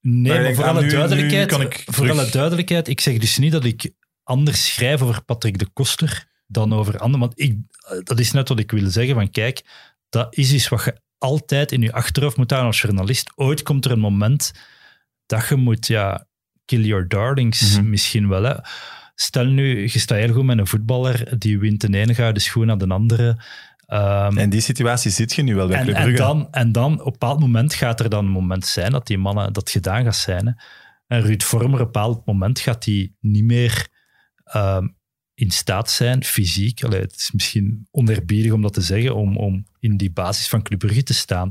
Nee, 0.01 0.43
Maar 0.43 0.55
voor 0.55 0.65
alle 0.65 0.83
nu- 0.83 0.89
duidelijkheid, 0.89 1.59
nu 1.59 1.65
ik 1.65 1.85
voor 1.87 2.11
alle 2.11 2.31
duidelijkheid, 2.31 2.89
ik 2.89 3.01
zeg 3.01 3.19
dus 3.19 3.39
niet 3.39 3.53
dat 3.53 3.65
ik 3.65 3.91
anders 4.23 4.67
schrijf 4.75 5.03
over 5.03 5.25
Patrick 5.25 5.59
de 5.59 5.69
Koster 5.73 6.29
dan 6.47 6.73
over 6.73 6.99
anderen. 6.99 7.21
Want 7.21 7.41
ik, 7.41 7.57
dat 8.03 8.19
is 8.19 8.33
net 8.33 8.49
wat 8.49 8.59
ik 8.59 8.71
wil 8.71 8.91
zeggen. 8.91 9.15
Van 9.15 9.31
kijk, 9.31 9.65
dat 10.09 10.37
is 10.37 10.53
iets 10.53 10.69
wat 10.69 10.85
je 10.85 11.01
altijd 11.19 11.73
in 11.73 11.81
je 11.83 11.93
achterhoofd 11.93 12.37
moet 12.37 12.51
houden 12.51 12.71
als 12.73 12.81
journalist. 12.81 13.33
Ooit 13.35 13.63
komt 13.63 13.85
er 13.85 13.91
een 13.91 13.99
moment 13.99 14.53
dat 15.27 15.49
je 15.49 15.57
moet, 15.57 15.87
ja, 15.87 16.27
kill 16.65 16.85
your 16.85 17.09
darlings 17.09 17.77
Mhm. 17.77 17.91
misschien 17.91 18.29
wel. 18.29 18.43
Hè. 18.43 18.55
Stel 19.15 19.45
nu, 19.47 19.81
je 19.83 19.89
staat 19.99 20.19
heel 20.19 20.33
goed 20.33 20.45
met 20.45 20.59
een 20.59 20.67
voetballer, 20.67 21.39
die 21.39 21.59
wint 21.59 21.81
de 21.81 21.99
ene 21.99 22.15
gouden 22.15 22.43
schoen 22.43 22.71
aan 22.71 22.79
de 22.79 22.89
andere. 22.89 23.43
Ehm, 23.87 24.39
En 24.39 24.51
die 24.51 24.61
situatie 24.61 25.11
zit 25.11 25.33
je 25.35 25.43
nu 25.43 25.55
wel 25.55 25.69
bij 25.69 25.79
en, 25.79 25.95
en, 25.95 26.15
dan, 26.17 26.49
en 26.51 26.73
dan, 26.73 26.93
op 26.93 27.07
een 27.07 27.13
bepaald 27.13 27.41
moment 27.41 27.75
gaat 27.75 28.01
er 28.01 28.09
dan 28.09 28.25
een 28.25 28.31
moment 28.31 28.67
zijn 28.67 28.93
dat 28.93 29.07
die 29.07 29.19
mannen 29.19 29.53
dat 29.53 29.71
gedaan 29.71 30.05
gaat 30.05 30.17
zijn. 30.17 30.47
Hè. 30.47 30.53
En 31.17 31.23
Ruud 31.23 31.43
Vormer, 31.43 31.67
op 31.73 31.79
een 31.79 31.85
bepaald 31.85 32.27
moment 32.27 32.61
gaat 32.61 32.85
hij 32.85 33.13
niet 33.21 33.45
meer 33.45 33.89
ehm, 34.45 34.89
in 35.35 35.51
staat 35.51 35.91
zijn, 35.91 36.25
fysiek. 36.25 36.85
Allee, 36.85 37.01
het 37.01 37.15
is 37.15 37.31
misschien 37.33 37.87
oneerbiedig 37.91 38.53
om 38.53 38.63
dat 38.63 38.73
te 38.73 38.81
zeggen, 38.81 39.15
om, 39.15 39.37
om 39.37 39.67
in 39.81 39.97
die 39.97 40.11
basis 40.11 40.49
van 40.49 40.63
Club 40.63 40.79
Brugge 40.79 41.03
te 41.03 41.15
staan. 41.15 41.51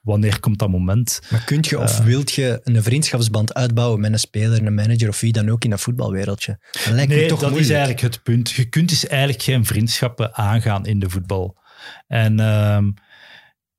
Wanneer 0.00 0.40
komt 0.40 0.58
dat 0.58 0.68
moment? 0.68 1.20
Maar 1.30 1.44
kunt 1.44 1.66
je 1.66 1.78
of 1.78 1.98
Eh. 1.98 2.04
wilt 2.04 2.32
je 2.32 2.60
een 2.64 2.82
vriendschapsband 2.82 3.54
uitbouwen 3.54 4.00
met 4.00 4.12
een 4.12 4.18
speler, 4.18 4.66
een 4.66 4.74
manager 4.74 5.08
of 5.08 5.20
wie 5.20 5.32
dan 5.32 5.48
ook 5.48 5.64
in 5.64 5.70
dat 5.70 5.80
voetbalwereldje? 5.80 6.58
Dat 6.72 6.86
lijkt 6.86 7.08
me 7.10 7.16
Nee, 7.16 7.28
toch 7.28 7.40
dat 7.40 7.56
is 7.56 7.70
eigenlijk 7.70 8.00
het 8.00 8.22
punt. 8.22 8.50
Je 8.50 8.64
kunt 8.68 8.88
dus 8.88 9.06
eigenlijk 9.06 9.42
geen 9.42 9.64
vriendschappen 9.64 10.34
aangaan 10.34 10.86
in 10.86 10.98
de 10.98 11.10
voetbal. 11.10 11.56
En 12.06 12.40
ehm, 12.40 12.90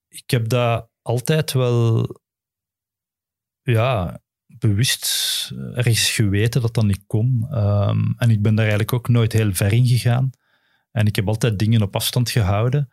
ik 0.07 0.29
heb 0.29 0.49
dat 0.49 0.89
altijd 1.01 1.51
wel 1.53 2.07
ja, 3.61 4.21
bewust 4.47 5.05
ergens 5.75 6.09
geweten 6.09 6.61
dat 6.61 6.73
dat 6.73 6.85
niet 6.85 7.03
kon. 7.07 7.47
Ehm, 7.51 7.99
en 8.17 8.29
ik 8.29 8.41
ben 8.41 8.51
daar 8.55 8.65
eigenlijk 8.67 8.93
ook 8.93 9.07
nooit 9.09 9.33
heel 9.33 9.53
ver 9.53 9.73
in 9.73 9.87
gegaan. 9.87 10.29
En 10.91 11.05
ik 11.05 11.15
heb 11.15 11.27
altijd 11.27 11.59
dingen 11.59 11.81
op 11.81 11.95
afstand 11.95 12.29
gehouden. 12.29 12.89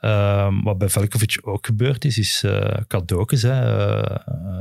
Ehm, 0.00 0.62
wat 0.62 0.78
bij 0.78 0.88
Velkovic 0.88 1.38
ook 1.42 1.66
gebeurd 1.66 2.04
is, 2.04 2.18
is 2.18 2.42
uh, 2.44 2.76
cadeautjes 2.86 3.42
hè, 3.42 3.96
uh, 3.98 4.16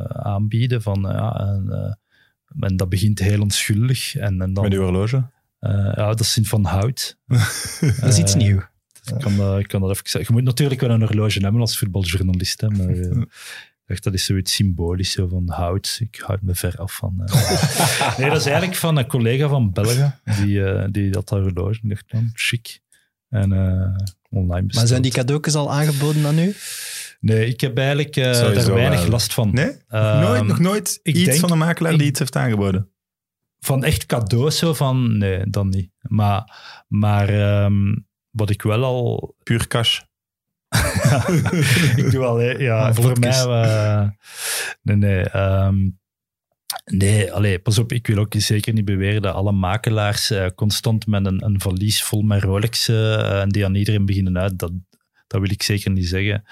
aanbieden. 0.06 0.82
Van, 0.82 1.02
ja, 1.02 1.40
en, 1.40 1.66
uh, 1.70 2.68
en, 2.70 2.78
dat 2.78 2.90
begint 2.90 3.20
heel 3.20 3.42
onschuldig. 3.42 4.16
En, 4.16 4.42
en 4.42 4.54
dan, 4.54 4.64
Met 4.64 4.74
uw 4.74 4.82
horloge? 4.82 5.30
ja, 5.60 5.94
dat 5.94 6.20
is 6.20 6.40
van 6.42 6.66
hout. 6.66 7.18
dat 8.00 8.10
is 8.10 8.18
iets 8.18 8.36
nieuws. 8.36 8.64
Ik 9.16 9.20
kan, 9.20 9.60
ik 9.60 9.68
kan 9.68 9.82
dat 9.82 9.90
even 9.90 10.10
zeggen. 10.10 10.36
Je 10.36 10.42
moet 10.42 10.50
natuurlijk 10.50 10.82
wel 10.82 10.90
een 10.90 11.02
horloge 11.02 11.40
hebben 11.40 11.62
als 11.62 11.78
voetbaljournalist. 11.78 12.62
Hè, 12.62 12.70
maar 12.70 12.90
ik 12.96 13.28
dacht, 13.86 14.04
dat 14.04 14.14
is 14.14 14.26
zoiets 14.26 14.54
symbolisch 14.54 15.12
zo 15.12 15.28
van 15.28 15.50
hout. 15.50 15.98
Ik 16.02 16.16
houd 16.26 16.42
me 16.42 16.56
ver 16.56 16.76
af 16.78 16.96
van. 16.96 17.16
nee, 18.18 18.30
dat 18.30 18.40
is 18.40 18.46
eigenlijk 18.46 18.76
van 18.76 18.98
een 18.98 19.08
collega 19.08 19.48
van 19.48 19.72
België. 19.72 20.14
Die, 20.24 20.92
die 20.92 21.14
had 21.14 21.28
dat 21.28 21.40
horloge. 21.40 21.80
Ik 21.82 21.90
dacht, 21.90 22.12
dan, 22.12 22.30
chic. 22.34 22.80
En 23.30 23.52
online 24.30 24.66
besteld. 24.66 24.74
Maar 24.76 24.88
zijn 24.88 25.02
die 25.02 25.12
cadeautjes 25.12 25.56
al 25.56 25.72
aangeboden 25.72 26.26
aan 26.26 26.40
u? 26.40 26.56
Nee, 27.20 27.48
ik 27.48 27.62
heb 27.62 27.78
eigenlijk 27.78 28.16
uh, 28.16 28.24
daar 28.24 28.74
weinig 28.74 29.00
wel. 29.02 29.10
last 29.10 29.34
van. 29.34 29.54
Nee? 29.54 29.66
Um, 29.68 30.20
nooit, 30.20 30.44
nog 30.48 30.60
nooit 30.60 31.00
ik 31.04 31.16
iets 31.16 31.26
denk- 31.26 31.40
van 31.40 31.52
een 31.52 31.58
makelaar 31.58 31.92
die 31.92 32.02
ik- 32.02 32.08
iets 32.08 32.20
heeft 32.20 32.36
aangeboden? 32.36 32.90
Van 33.60 33.84
echt 33.84 34.06
cadeaus 34.06 34.58
zo 34.58 34.74
van, 34.74 35.18
nee, 35.18 35.50
dan 35.50 35.70
niet. 35.70 35.92
Maar, 36.02 36.56
maar 36.88 37.30
ehm, 37.30 37.96
wat 38.32 38.50
ik 38.50 38.62
wel 38.62 38.84
al 38.84 39.36
Puur 39.44 39.68
cash. 39.68 40.00
ik 41.96 42.12
doe 42.12 42.24
al, 42.26 42.42
ja, 42.42 42.88
Ah, 42.88 42.96
voor 42.96 43.20
mij. 43.20 43.30
eh, 43.32 44.08
nee, 44.82 44.96
nee. 44.96 45.24
ehm, 45.30 45.76
nee, 46.86 47.32
allee, 47.32 47.60
pas 47.60 47.78
op, 47.78 47.92
ik 47.92 48.08
wil 48.08 48.18
ook 48.18 48.34
zeker 48.38 48.74
niet 48.74 48.86
beweren 48.86 49.22
dat 49.22 49.34
alle 49.36 49.52
makelaars 49.52 50.30
eh, 50.30 50.46
constant 50.56 51.08
met 51.08 51.26
een, 51.26 51.46
een 51.46 51.62
valies 51.62 52.04
vol 52.04 52.22
met 52.22 52.44
Rolex 52.44 52.88
eh, 52.88 53.42
en 53.42 53.50
die 53.50 53.66
aan 53.66 53.76
iedereen 53.76 54.06
beginnen 54.06 54.38
uit. 54.38 54.60
Dat, 54.60 54.72
dat 55.28 55.42
wil 55.42 55.52
ik 55.52 55.64
zeker 55.64 55.92
niet 55.92 56.08
zeggen. 56.08 56.44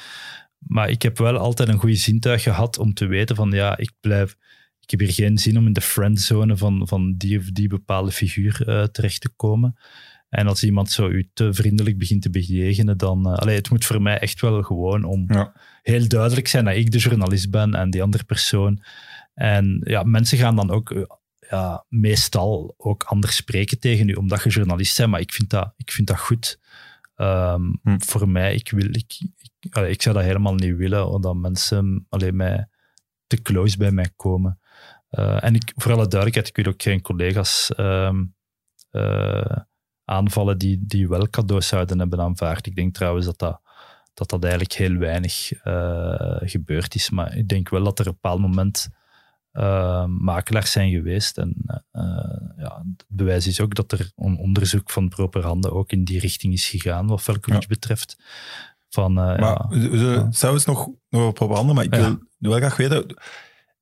Maar 0.57 0.89
ik 0.89 1.01
heb 1.01 1.17
wel 1.17 1.37
altijd 1.37 1.69
een 1.69 1.79
goede 1.79 1.95
zintuig 1.95 2.43
gehad 2.43 2.77
om 2.77 2.93
te 2.93 3.05
weten 3.05 3.35
van 3.35 3.51
ja, 3.51 3.77
ik 3.77 3.91
blijf. 3.99 4.35
Ik 4.79 4.91
heb 4.91 4.99
hier 4.99 5.13
geen 5.13 5.37
zin 5.37 5.57
om 5.57 5.65
in 5.65 5.73
de 5.73 5.81
friendzone 5.81 6.57
van, 6.57 6.87
van 6.87 7.13
die 7.17 7.37
of 7.37 7.51
die 7.51 7.67
bepaalde 7.67 8.11
figuur 8.11 8.67
eh, 8.67 8.83
terecht 8.83 9.21
te 9.21 9.29
komen. 9.35 9.75
En 10.29 10.47
als 10.47 10.63
iemand 10.63 10.91
zo 10.91 11.09
u 11.09 11.29
te 11.33 11.53
vriendelijk 11.53 11.97
begint 11.97 12.21
te 12.21 12.29
bejegenen, 12.29 12.97
dan... 12.97 13.25
allee, 13.25 13.55
het 13.55 13.69
moet 13.69 13.85
voor 13.85 14.01
mij 14.01 14.19
echt 14.19 14.41
wel 14.41 14.63
gewoon 14.63 15.03
om 15.03 15.25
Ja. 15.27 15.53
heel 15.81 16.07
duidelijk 16.07 16.47
zijn 16.47 16.65
dat 16.65 16.75
ik 16.75 16.91
de 16.91 16.97
journalist 16.97 17.49
ben 17.49 17.73
en 17.73 17.89
die 17.89 18.01
andere 18.01 18.23
persoon. 18.23 18.83
En 19.35 19.81
ja, 19.83 20.03
mensen 20.03 20.37
gaan 20.37 20.55
dan 20.55 20.71
ook 20.71 20.91
eh, 20.91 21.03
ja, 21.49 21.85
meestal 21.89 22.73
ook 22.77 23.03
anders 23.03 23.35
spreken 23.35 23.79
tegen 23.79 24.09
u, 24.09 24.13
omdat 24.13 24.43
je 24.43 24.49
journalist 24.49 24.97
bent. 24.97 25.09
Maar 25.09 25.19
ik 25.19 25.33
vind 25.33 25.49
dat, 25.49 25.73
ik 25.77 25.91
vind 25.91 26.07
dat 26.07 26.19
goed. 26.19 26.59
Ehm, 27.15 27.73
Hm. 27.83 27.97
Voor 27.99 28.29
mij, 28.29 28.55
ik, 28.55 28.71
wil, 28.71 28.89
ik, 28.89 29.13
ik, 29.59 29.75
allee, 29.75 29.91
ik 29.91 30.01
zou 30.01 30.15
dat 30.15 30.23
helemaal 30.23 30.53
niet 30.53 30.75
willen, 30.75 31.07
omdat 31.09 31.35
mensen 31.35 32.05
alleen 32.09 32.35
mij 32.35 32.67
te 33.27 33.41
close 33.41 33.77
bij 33.77 33.91
mij 33.91 34.09
komen. 34.15 34.59
Eh, 35.09 35.43
en 35.43 35.55
ik, 35.55 35.73
voor 35.75 35.91
alle 35.91 36.07
duidelijkheid, 36.07 36.47
ik 36.47 36.55
wil 36.55 36.73
ook 36.73 36.81
geen 36.81 37.01
collega's 37.01 37.73
ehm, 37.75 38.23
eh, 38.89 39.57
aanvallen 40.05 40.57
die, 40.57 40.85
die 40.85 41.07
wel 41.07 41.29
cadeaus 41.29 41.67
zouden 41.67 41.99
hebben 41.99 42.19
aanvaard. 42.19 42.67
Ik 42.67 42.75
denk 42.75 42.93
trouwens 42.93 43.25
dat 43.25 43.39
dat, 43.39 43.61
dat, 44.13 44.29
dat 44.29 44.43
eigenlijk 44.43 44.73
heel 44.73 44.97
weinig 44.97 45.51
gebeurd 46.49 46.95
is. 46.95 47.09
Maar 47.09 47.37
ik 47.37 47.47
denk 47.47 47.69
wel 47.69 47.83
dat 47.83 47.99
er 47.99 48.07
op 48.07 48.13
een 48.13 48.19
bepaald 48.21 48.41
moment 48.41 48.89
eh, 49.55 50.05
makelaars 50.05 50.71
zijn 50.71 50.91
geweest. 50.91 51.37
En 51.37 51.55
eh, 51.91 52.01
ja, 52.57 52.83
het 52.95 53.05
bewijs 53.07 53.47
is 53.47 53.59
ook 53.61 53.75
dat 53.75 53.91
er 53.91 54.11
een 54.15 54.37
onderzoek 54.37 54.89
van 54.89 55.09
propaganda 55.09 55.69
ook 55.69 55.91
in 55.91 56.03
die 56.03 56.19
richting 56.19 56.53
is 56.53 56.67
gegaan, 56.67 57.07
wat 57.07 57.21
Velkovic 57.21 57.61
Ja. 57.61 57.67
betreft. 57.67 58.17
Van, 58.89 59.17
eh, 59.17 59.25
Maar 59.25 59.39
ja, 59.39 59.65
we- 59.69 59.89
we 59.89 60.61
nog, 60.65 60.65
nog 60.65 61.21
over 61.21 61.33
propaganda, 61.33 61.73
maar 61.73 61.83
ik 61.83 61.93
wil 61.95 62.19
wel 62.37 62.57
graag 62.57 62.77
weten, 62.77 63.15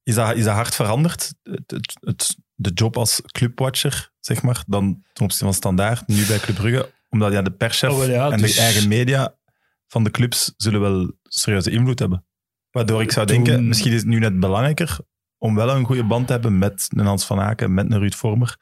is 0.04 0.16
dat, 0.16 0.36
is 0.36 0.44
dat 0.44 0.54
hard 0.56 0.76
veranderd? 0.76 1.34
Het, 1.44 1.72
het, 1.72 1.98
het- 2.00 2.38
de 2.56 2.72
job 2.74 2.98
als 2.98 3.22
clubwatcher, 3.26 4.12
zeg 4.20 4.42
maar, 4.42 4.64
dan 4.68 5.04
ten 5.14 5.24
opzichte 5.24 5.46
van 5.46 5.54
Standaard, 5.54 6.08
nu 6.08 6.26
bij 6.26 6.38
Club 6.40 6.56
Brugge, 6.56 6.92
omdat 7.10 7.32
ja, 7.32 7.42
de 7.42 7.52
perschef 7.52 7.92
Oh, 7.92 8.04
en 8.32 8.38
dus- 8.38 8.56
de 8.56 8.62
eigen 8.62 8.88
media 8.88 9.36
van 9.88 10.04
de 10.04 10.12
clubs 10.12 10.54
zullen 10.58 10.82
wel 10.82 11.12
serieuze 11.24 11.72
invloed 11.72 12.00
hebben. 12.00 12.26
Waardoor 12.72 13.02
ik 13.02 13.12
zou 13.12 13.26
denken, 13.28 13.68
misschien 13.68 13.92
is 13.92 14.00
het 14.00 14.08
nu 14.10 14.20
net 14.20 14.40
belangrijker 14.40 14.98
om 15.44 15.56
wel 15.56 15.70
een 15.70 15.86
goede 15.86 16.04
band 16.04 16.28
te 16.28 16.34
hebben 16.34 16.58
met 16.58 16.88
een 16.90 17.06
Hans 17.06 17.26
van 17.26 17.40
Aken, 17.40 17.74
met 17.74 17.92
een 17.92 18.00
Ruud 18.00 18.14
Vormer. 18.14 18.58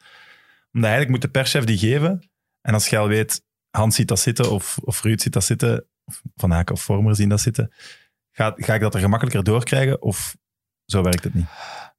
Omdat 0.72 0.90
eigenlijk 0.90 1.08
moet 1.10 1.20
de 1.20 1.38
perschef 1.38 1.64
die 1.64 1.78
geven, 1.78 2.30
en 2.60 2.74
als 2.74 2.88
je 2.88 3.06
weet, 3.06 3.42
Hans 3.70 3.94
ziet 3.94 4.08
dat 4.08 4.20
zitten, 4.20 4.50
of, 4.50 4.78
of 4.78 5.02
Ruud 5.02 5.20
ziet 5.20 5.32
dat 5.32 5.44
zitten, 5.44 5.86
of 6.04 6.22
Van 6.36 6.52
Aken 6.52 6.74
of 6.74 6.82
Vormer 6.82 7.16
zien 7.16 7.28
dat 7.28 7.40
zitten, 7.40 7.72
ga, 8.32 8.52
ga 8.56 8.74
ik 8.74 8.80
dat 8.80 8.94
er 8.94 9.00
gemakkelijker 9.00 9.44
doorkrijgen, 9.44 10.02
of 10.02 10.36
zo 10.84 11.02
werkt 11.02 11.24
het 11.24 11.34
niet? 11.34 11.46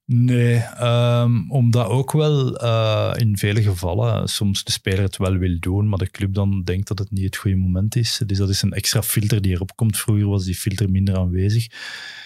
Nee, 0.06 0.54
ehm, 0.56 1.50
omdat 1.50 1.86
ook 1.86 2.12
wel 2.12 2.56
eh, 2.56 3.12
in 3.16 3.36
vele 3.36 3.62
gevallen 3.62 4.28
soms 4.28 4.64
de 4.64 4.72
speler 4.72 5.02
het 5.02 5.16
wel 5.16 5.36
wil 5.36 5.56
doen, 5.60 5.88
maar 5.88 5.98
de 5.98 6.10
club 6.10 6.34
dan 6.34 6.62
denkt 6.64 6.88
dat 6.88 6.98
het 6.98 7.10
niet 7.10 7.24
het 7.24 7.36
goede 7.36 7.56
moment 7.56 7.96
is. 7.96 8.22
Dus 8.26 8.38
dat 8.38 8.48
is 8.48 8.62
een 8.62 8.72
extra 8.72 9.02
filter 9.02 9.42
die 9.42 9.52
erop 9.52 9.76
komt. 9.76 9.96
Vroeger 9.98 10.26
was 10.26 10.44
die 10.44 10.54
filter 10.54 10.90
minder 10.90 11.16
aanwezig. 11.16 11.66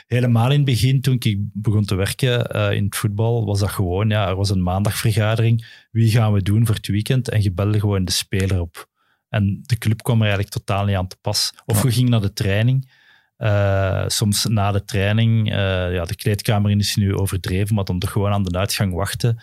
Helemaal 0.07 0.51
in 0.51 0.57
het 0.57 0.65
begin, 0.65 1.01
toen 1.01 1.17
ik 1.19 1.39
begon 1.53 1.85
te 1.85 1.95
werken 1.95 2.51
eh, 2.51 2.73
in 2.77 2.85
het 2.85 2.97
voetbal, 2.97 3.45
was 3.47 3.59
dat 3.61 3.71
gewoon, 3.71 4.09
ja, 4.09 4.29
er 4.29 4.37
was 4.37 4.51
een 4.51 4.63
maandagvergadering. 4.63 5.87
Wie 5.91 6.11
gaan 6.11 6.33
we 6.33 6.43
doen 6.43 6.67
voor 6.67 6.75
het 6.75 6.87
weekend? 6.87 7.29
En 7.29 7.43
je 7.43 7.53
belde 7.53 7.81
gewoon 7.81 8.05
de 8.05 8.13
speler 8.13 8.61
op. 8.61 8.89
En 9.29 9.61
de 9.63 9.79
club 9.79 10.03
kwam 10.03 10.17
er 10.17 10.27
eigenlijk 10.27 10.53
totaal 10.55 10.85
niet 10.85 10.97
aan 10.97 11.07
te 11.09 11.17
pas. 11.21 11.53
Of 11.67 11.77
Ja. 11.77 11.83
we 11.83 11.93
gingen 11.93 12.11
naar 12.11 12.21
de 12.21 12.33
training. 12.33 12.91
Eh, 13.39 14.05
soms 14.07 14.45
na 14.45 14.73
de 14.73 14.85
training, 14.85 15.51
eh, 15.51 15.93
ja, 15.93 16.05
de 16.05 16.17
kleedkamer 16.17 16.71
is 16.71 16.97
nu 16.97 17.15
overdreven, 17.15 17.75
maar 17.75 17.85
dan 17.85 17.99
toch 17.99 18.13
gewoon 18.13 18.33
aan 18.33 18.43
de 18.43 18.59
uitgang 18.59 18.95
wachten. 18.95 19.43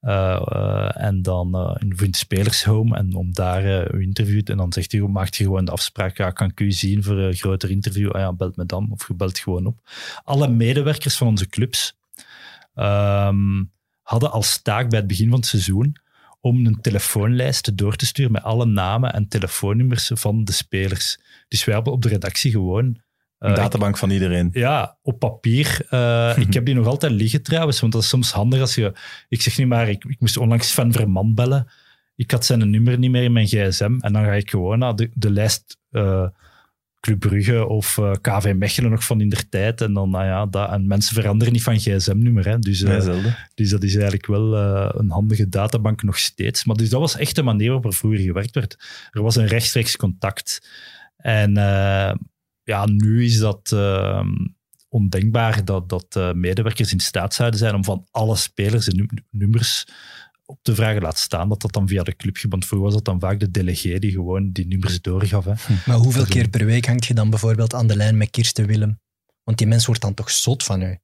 Eh, 0.00 1.02
en 1.02 1.22
dan 1.22 1.76
in 1.78 1.94
het 1.96 2.16
spelershome 2.16 2.96
en 2.96 3.14
om 3.14 3.32
daar 3.32 3.94
u 3.94 4.02
interviewt. 4.02 4.50
En 4.50 4.56
dan 4.56 4.72
zegt 4.72 4.92
hij, 4.92 5.00
maakt 5.00 5.36
je 5.36 5.44
gewoon 5.44 5.64
de 5.64 5.70
afspraak, 5.70 6.16
ja, 6.16 6.30
kan 6.30 6.48
ik 6.48 6.60
u 6.60 6.72
zien 6.72 7.02
voor 7.02 7.18
een 7.18 7.34
groter 7.34 7.70
interview? 7.70 8.10
Ah 8.10 8.20
ja, 8.20 8.32
belt 8.32 8.56
me 8.56 8.66
dan. 8.66 8.88
Of 8.90 9.08
je 9.08 9.14
belt 9.14 9.38
gewoon 9.38 9.66
op. 9.66 9.78
Alle 10.24 10.48
medewerkers 10.48 11.16
van 11.16 11.26
onze 11.26 11.46
clubs 11.46 11.96
ehm, 12.74 13.64
hadden 14.02 14.30
als 14.30 14.62
taak 14.62 14.88
bij 14.88 14.98
het 14.98 15.08
begin 15.08 15.28
van 15.28 15.38
het 15.38 15.46
seizoen 15.46 15.96
om 16.40 16.66
een 16.66 16.80
telefoonlijst 16.80 17.76
door 17.76 17.96
te 17.96 18.06
sturen 18.06 18.32
met 18.32 18.42
alle 18.42 18.66
namen 18.66 19.12
en 19.12 19.28
telefoonnummers 19.28 20.10
van 20.14 20.44
de 20.44 20.52
spelers. 20.52 21.18
Dus 21.48 21.64
wij 21.64 21.74
hebben 21.74 21.92
op 21.92 22.02
de 22.02 22.08
redactie 22.08 22.50
gewoon... 22.50 23.02
eh, 23.38 23.48
Een 23.48 23.54
databank 23.54 23.98
van 23.98 24.10
iedereen. 24.10 24.50
ja, 24.52 24.96
op 25.02 25.18
papier. 25.18 25.86
Eh, 25.90 26.36
ik 26.38 26.54
heb 26.54 26.64
die 26.64 26.74
nog 26.74 26.86
altijd 26.86 27.12
liggen 27.12 27.42
trouwens, 27.42 27.80
want 27.80 27.92
dat 27.92 28.02
is 28.02 28.08
soms 28.08 28.32
handig 28.32 28.60
als 28.60 28.74
je... 28.74 28.92
Ik 29.28 29.42
zeg 29.42 29.58
niet 29.58 29.66
maar, 29.66 29.88
ik, 29.88 30.04
ik 30.04 30.20
moest 30.20 30.36
onlangs 30.36 30.70
Sven 30.70 30.92
Verman 30.92 31.34
bellen. 31.34 31.66
Ik 32.16 32.30
had 32.30 32.44
zijn 32.44 32.70
nummer 32.70 32.98
niet 32.98 33.10
meer 33.10 33.22
in 33.22 33.32
mijn 33.32 33.46
gsm. 33.46 33.96
En 34.00 34.12
dan 34.12 34.24
ga 34.24 34.32
ik 34.32 34.50
gewoon 34.50 34.78
naar 34.78 34.96
de, 34.96 35.10
de 35.14 35.30
lijst 35.30 35.76
eh, 35.90 36.26
Club 37.00 37.18
Brugge 37.18 37.66
of 37.66 37.98
eh, 37.98 38.12
KV 38.20 38.52
Mechelen 38.56 38.90
nog 38.90 39.04
van 39.04 39.20
in 39.20 39.28
der 39.28 39.48
tijd. 39.48 39.80
En 39.80 39.92
dan, 39.92 40.10
nou 40.10 40.24
ja, 40.24 40.46
dat, 40.46 40.70
en 40.70 40.86
mensen 40.86 41.14
veranderen 41.14 41.52
niet 41.52 41.62
van 41.62 41.78
gsm-nummer. 41.78 42.48
Hè. 42.48 42.58
Dus, 42.58 42.82
eh, 42.82 43.06
Nee, 43.06 43.32
dus 43.54 43.70
dat 43.70 43.82
is 43.82 43.94
eigenlijk 43.94 44.26
wel 44.26 44.56
eh, 44.56 44.88
een 44.92 45.10
handige 45.10 45.48
databank 45.48 46.02
nog 46.02 46.18
steeds. 46.18 46.64
Maar 46.64 46.76
dus 46.76 46.90
dat 46.90 47.00
was 47.00 47.16
echt 47.16 47.34
de 47.36 47.42
manier 47.42 47.66
waarop 47.66 47.84
er 47.84 47.92
vroeger 47.92 48.20
gewerkt 48.20 48.54
werd. 48.54 48.78
Er 49.10 49.22
was 49.22 49.36
een 49.36 49.46
rechtstreeks 49.46 49.96
contact. 49.96 50.68
En 51.16 51.56
eh, 51.56 52.14
ja, 52.64 52.86
nu 52.86 53.24
is 53.24 53.38
dat 53.38 53.72
eh, 53.72 54.26
ondenkbaar 54.88 55.64
dat, 55.64 55.88
dat 55.88 56.06
eh, 56.16 56.32
medewerkers 56.32 56.92
in 56.92 57.00
staat 57.00 57.34
zouden 57.34 57.58
zijn 57.58 57.74
om 57.74 57.84
van 57.84 58.06
alle 58.10 58.36
spelers 58.36 58.84
de 58.84 58.94
num- 58.94 59.26
nummers 59.30 59.86
op 60.46 60.58
te 60.62 60.74
vragen. 60.74 61.02
Laat 61.02 61.18
staan 61.18 61.48
dat 61.48 61.60
dat 61.60 61.72
dan 61.72 61.88
via 61.88 62.02
de 62.02 62.16
club 62.16 62.36
ging. 62.36 62.52
Want 62.52 62.66
vroeger 62.66 62.86
was 62.86 62.96
dat 62.96 63.04
dan 63.04 63.20
vaak 63.20 63.40
de 63.40 63.50
delegé 63.50 63.98
die 63.98 64.10
gewoon 64.10 64.50
die 64.52 64.66
nummers 64.66 65.00
doorgaf. 65.00 65.44
Hè. 65.44 65.52
Maar 65.86 65.96
hoeveel 65.96 66.24
keer 66.24 66.48
per 66.48 66.64
week 66.64 66.86
hangt 66.86 67.06
je 67.06 67.14
dan 67.14 67.30
bijvoorbeeld 67.30 67.74
aan 67.74 67.86
de 67.86 67.96
lijn 67.96 68.16
met 68.16 68.30
Kirsten 68.30 68.66
Willem? 68.66 69.00
Want 69.44 69.58
die 69.58 69.66
mens 69.66 69.86
wordt 69.86 70.00
dan 70.00 70.14
toch 70.14 70.30
zot 70.30 70.62
van 70.62 70.82
u. 70.82 70.98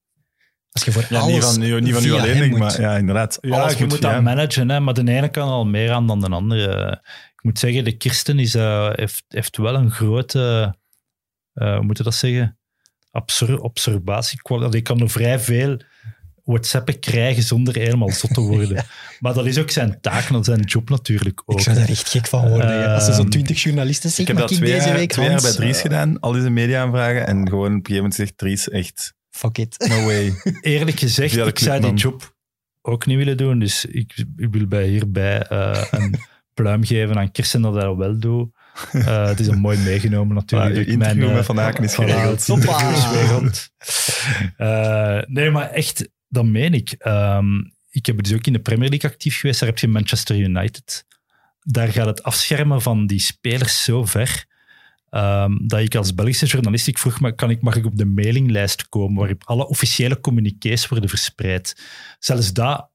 Als 0.73 0.85
je 0.85 0.93
voor 0.93 1.07
Ja, 1.09 1.19
alles 1.19 1.35
niet 1.35 1.45
van, 1.45 1.61
niet, 1.61 1.81
niet 1.81 1.95
van 1.95 2.05
u 2.05 2.13
alleen, 2.13 2.39
denk 2.39 2.59
maar 2.59 2.81
ja, 2.81 2.97
inderdaad. 2.97 3.39
Ja, 3.41 3.61
alles 3.61 3.75
je 3.75 3.87
moet 3.87 4.03
dat 4.03 4.23
managen, 4.23 4.69
hè, 4.69 4.81
maar 4.81 4.95
de 4.95 5.13
ene 5.13 5.29
kan 5.29 5.49
al 5.49 5.65
meer 5.67 5.91
aan 5.91 6.07
dan 6.07 6.21
de 6.21 6.29
andere. 6.29 6.91
Ik 7.35 7.43
moet 7.43 7.59
zeggen, 7.59 7.85
de 7.85 7.97
Kirsten 7.97 8.39
is, 8.39 8.55
eh, 8.55 8.91
heeft, 8.93 9.25
heeft 9.29 9.57
wel 9.57 9.75
een 9.75 9.91
grote, 9.91 10.75
eh, 11.53 11.75
hoe 11.75 11.85
moet 11.85 11.97
je 11.97 12.03
dat 12.03 12.15
zeggen, 12.15 12.59
Absor 13.11 13.61
observatie. 13.61 14.41
Ik 14.71 14.85
kan 14.85 15.01
er 15.01 15.11
vrij 15.11 15.41
veel 15.41 15.81
WhatsAppen 16.45 16.99
krijgen 16.99 17.43
zonder 17.43 17.75
helemaal 17.75 18.11
zot 18.11 18.35
te 18.35 18.41
worden. 18.41 18.85
Maar 19.21 19.35
dat 19.35 19.47
is 19.47 19.59
ook 19.59 19.71
zijn 19.71 20.01
taak 20.01 20.29
en 20.29 20.45
zijn 20.45 20.61
job 20.61 20.89
natuurlijk 20.89 21.43
ook. 21.47 21.59
Ik 21.59 21.65
zou 21.65 21.77
daar 21.77 21.89
echt 21.89 22.09
gek 22.09 22.27
van 22.27 22.49
worden. 22.49 22.95
Als 22.95 23.07
er 23.07 23.13
zo'n 23.13 23.23
Ehm, 23.23 23.31
twintig 23.31 23.63
journalisten 23.63 24.09
Ik 24.11 24.15
zeggen, 24.15 24.37
heb 24.37 24.45
dat 24.45 24.57
ik 24.57 24.65
twee, 24.65 24.79
deze 24.79 24.93
week 24.93 25.11
twee 25.11 25.29
jaar 25.29 25.43
bij 25.43 25.53
Dries 25.53 25.77
eh, 25.77 25.83
gedaan, 25.83 26.21
al 26.21 26.33
deze 26.33 26.51
media 26.51 26.83
aanvragen. 26.83 27.27
En 27.27 27.49
gewoon 27.49 27.67
op 27.67 27.73
een 27.73 27.73
gegeven 27.73 27.95
moment 27.95 28.15
zegt 28.15 28.39
Dries 28.39 28.69
echt, 28.69 29.15
Fuck 29.31 29.59
it. 29.59 29.87
No 29.89 30.05
way. 30.05 30.33
Eerlijk 30.61 30.99
gezegd, 30.99 31.37
ik 31.37 31.59
zou 31.59 31.81
die 31.81 31.95
job 31.95 32.35
ook 32.83 33.07
niet 33.07 33.17
willen 33.17 33.37
doen. 33.37 33.59
Dus 33.59 33.85
ik, 33.85 34.25
ik 34.37 34.49
wil 34.51 34.67
bij 34.67 34.89
hierbij 34.89 35.43
eh, 35.43 35.83
een 35.91 36.15
pluim 36.55 36.85
geven 36.85 37.19
aan 37.19 37.31
Kirsten 37.31 37.63
dat 37.63 37.75
hij 37.75 37.85
dat 37.85 37.97
wel 37.97 38.19
doet. 38.19 38.55
Eh, 38.93 39.27
het 39.27 39.41
is 39.41 39.47
een 39.47 39.59
mooi 39.59 39.79
meegenomen 39.79 40.35
natuurlijk. 40.35 40.71
Maar 40.75 40.85
uw 40.85 40.93
Ik 40.93 40.99
mijn, 40.99 41.23
eh, 41.23 41.35
met 41.35 41.45
Van 41.45 41.61
Aken 41.61 41.85
is 41.85 41.93
voilà, 41.93 41.97
geregeld. 41.97 42.49
is 42.49 43.29
rond. 43.31 43.71
Eh, 44.57 45.19
nee, 45.27 45.51
maar 45.51 45.71
echt, 45.71 46.09
dat 46.29 46.45
meen 46.45 46.75
ik. 46.75 46.95
Ehm, 46.99 47.57
ik 47.91 48.07
heb 48.07 48.23
dus 48.23 48.35
ook 48.35 48.47
in 48.47 48.53
de 48.53 48.59
Premier 48.59 48.89
League 48.89 49.11
actief 49.11 49.39
geweest. 49.41 49.61
Daar 49.61 49.69
heb 49.69 49.79
je 49.79 49.89
Manchester 49.89 50.37
United. 50.37 51.05
Daar 51.63 51.89
gaat 51.89 52.07
het 52.07 52.23
afschermen 52.23 52.83
van 52.83 53.07
die 53.07 53.21
spelers 53.21 53.85
zo 53.85 54.05
ver. 54.05 54.49
ehm, 55.11 55.53
dat 55.67 55.81
ik 55.81 55.95
als 55.95 56.15
Belgische 56.15 56.47
journalist, 56.47 56.87
ik 56.87 56.99
vroeg 56.99 57.21
me, 57.21 57.35
kan 57.35 57.51
ik, 57.51 57.63
mag 57.63 57.77
ik 57.77 57.85
op 57.87 57.97
de 57.97 58.05
mailinglijst 58.05 58.89
komen 58.89 59.19
waarop 59.19 59.43
alle 59.45 59.69
officiële 59.69 60.21
communiqués 60.21 60.89
worden 60.89 61.09
verspreid? 61.09 61.83
Zelfs 62.19 62.53
dat 62.53 62.90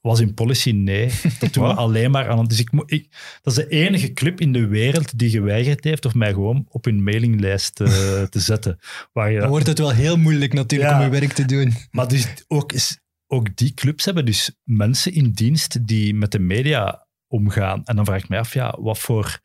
was 0.00 0.20
in 0.20 0.34
policy 0.34 0.70
nee. 0.70 1.10
Dat 1.40 1.52
doen 1.52 1.64
we 1.66 1.74
alleen 1.74 2.10
maar 2.10 2.28
aan. 2.28 2.44
Dus 2.46 2.58
ik, 2.60 2.70
ik, 2.86 3.08
dat 3.42 3.58
is 3.58 3.64
de 3.64 3.68
enige 3.68 4.12
club 4.12 4.40
in 4.40 4.52
de 4.52 4.66
wereld 4.66 5.18
die 5.18 5.30
geweigerd 5.30 5.84
heeft 5.84 6.04
of 6.04 6.14
mij 6.14 6.32
gewoon 6.32 6.66
op 6.68 6.84
hun 6.84 7.02
mailinglijst 7.02 7.80
eh, 7.80 7.88
te 8.34 8.40
zetten. 8.40 8.78
Waar 9.12 9.30
je, 9.32 9.38
Dan 9.40 9.48
wordt 9.48 9.66
het 9.66 9.78
wel 9.78 9.90
heel 9.92 10.16
moeilijk 10.16 10.52
natuurlijk 10.52 10.90
Ja. 10.90 10.98
om 10.98 11.04
je 11.04 11.20
werk 11.20 11.32
te 11.32 11.44
doen. 11.44 11.72
maar 11.90 12.08
dus 12.08 12.26
ook, 12.48 12.72
is- 12.72 12.98
ook 13.26 13.56
die 13.56 13.74
clubs 13.74 14.04
hebben 14.04 14.24
dus 14.26 14.56
mensen 14.62 15.12
in 15.12 15.30
dienst 15.32 15.86
die 15.86 16.14
met 16.14 16.32
de 16.32 16.38
media 16.38 17.06
omgaan. 17.28 17.84
En 17.84 17.96
dan 17.96 18.04
vraag 18.04 18.22
ik 18.22 18.28
mij 18.28 18.38
af, 18.38 18.52
ja, 18.54 18.76
wat 18.80 18.98
voor 18.98 19.40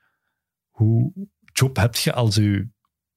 hoe 0.69 1.11
job 1.53 1.75
heb 1.75 1.95
je 1.95 2.13
als 2.13 2.37
u 2.37 2.71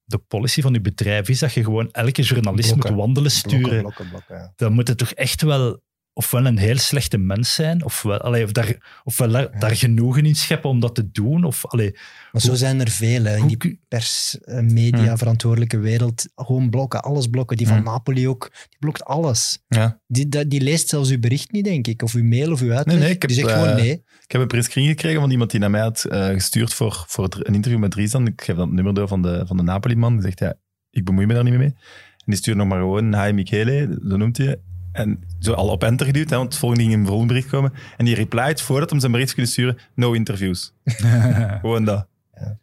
de 0.05 0.19
policy 0.19 0.61
van 0.61 0.73
je 0.73 0.81
bedrijf 0.81 1.29
is 1.29 1.39
dat 1.39 1.53
je 1.53 1.65
gewoon 1.65 1.91
elke 1.91 2.23
journalist 2.23 2.69
Blokken. 2.69 2.93
moet 2.93 3.01
wandelen 3.01 3.31
sturen. 3.31 3.61
Blokken, 3.61 3.81
blokken, 3.83 4.09
blokken. 4.09 4.37
ja. 4.37 4.53
Dan 4.57 4.73
moet 4.73 4.89
het 4.89 4.99
toch 4.99 5.11
echt 5.13 5.43
wel 5.43 5.83
ofwel 6.15 6.47
een 6.47 6.59
heel 6.59 6.79
slechte 6.79 7.19
mens 7.19 7.55
zijn, 7.55 7.85
ofwel, 7.85 8.19
allee, 8.19 8.45
of 8.45 8.53
daar, 8.53 9.01
ofwel 9.05 9.31
daar, 9.31 9.59
daar 9.59 9.77
genoegen 9.77 10.27
in 10.27 10.35
scheppen 10.35 10.71
om 10.71 10.81
dat 10.81 10.95
te 10.95 11.11
doen. 11.11 11.45
Of, 11.45 11.67
allee, 11.67 11.97
Maar 12.33 12.41
zo 12.43 12.55
zijn 12.55 12.81
er 12.81 12.89
veel 12.91 13.25
hè, 13.25 13.35
in 13.37 13.41
hoe 13.41 13.57
die 13.57 13.81
pers, 13.89 14.39
eh, 14.41 14.61
media, 14.61 15.11
Hm. 15.11 15.17
verantwoordelijke 15.17 15.79
wereld. 15.79 16.29
Gewoon 16.35 16.71
blokken, 16.71 17.03
alles 17.03 17.27
blokken. 17.27 17.57
Die 17.57 17.67
van 17.67 17.77
Hm. 17.77 17.83
Napoli 17.85 18.29
ook, 18.29 18.51
die 18.69 18.79
blokt 18.79 19.05
alles. 19.05 19.59
Ja. 19.69 20.01
Die, 20.07 20.29
die, 20.29 20.49
die 20.49 20.61
leest 20.61 20.89
zelfs 20.89 21.11
uw 21.11 21.19
bericht 21.19 21.53
niet, 21.53 21.65
denk 21.65 21.87
ik. 21.87 22.03
Of 22.03 22.15
uw 22.15 22.25
mail 22.25 22.53
of 22.53 22.61
uw 22.61 22.73
uitleg. 22.73 22.95
Nee, 22.97 23.05
nee, 23.05 23.15
ik 23.15 23.21
heb, 23.23 23.31
die 23.31 23.41
zegt 23.41 23.53
gewoon 23.53 23.69
eh, 23.69 23.75
nee. 23.75 23.93
Ik 24.23 24.33
heb 24.33 24.41
een 24.41 24.47
prescreen 24.47 24.87
gekregen 24.87 25.21
van 25.21 25.31
iemand 25.31 25.51
die 25.51 25.61
naar 25.61 25.71
mij 25.71 25.81
had 25.81 26.05
eh, 26.05 26.27
gestuurd 26.27 26.75
voor, 26.75 27.05
voor 27.09 27.25
het- 27.25 27.47
een 27.49 27.55
interview 27.55 27.81
met 27.81 27.91
Dries. 27.91 28.15
Ik 28.15 28.43
geef 28.43 28.57
dat 28.57 28.71
nummer 28.71 28.95
door 28.95 29.09
van 29.09 29.23
de, 29.23 29.43
van 29.47 29.57
de 29.57 29.63
Napoli-man. 29.63 30.13
Die 30.13 30.23
zegt, 30.23 30.39
ja, 30.39 30.55
ik 30.91 31.05
bemoei 31.05 31.27
me 31.27 31.35
daar 31.35 31.43
niet 31.43 31.53
meer 31.53 31.63
mee. 31.63 31.75
En 32.17 32.25
die 32.33 32.37
stuurt 32.37 32.57
nog 32.57 32.67
maar 32.69 32.79
gewoon, 32.79 33.23
hi 33.25 33.33
Michele, 33.33 33.99
zo 34.09 34.17
noemt 34.17 34.37
hij. 34.37 34.57
En 34.93 35.21
zo 35.39 35.53
al 35.53 35.69
op 35.69 35.85
enter 35.85 36.07
geduwd, 36.07 36.31
hè, 36.31 36.37
want 36.37 36.49
het 36.49 36.59
volgende 36.59 36.85
ging 36.85 36.95
in 36.95 37.01
een 37.01 37.07
volgend 37.07 37.29
bericht 37.29 37.49
komen. 37.49 37.73
En 37.97 38.05
die 38.05 38.15
replied, 38.15 38.61
voordat 38.61 38.91
hem 38.91 39.01
zijn 39.01 39.13
bericht 39.13 39.35
kon 39.35 39.47
sturen, 39.47 39.79
no 39.95 40.13
interviews. 40.13 40.73
Gewoon 41.61 41.85
dat. 41.85 42.07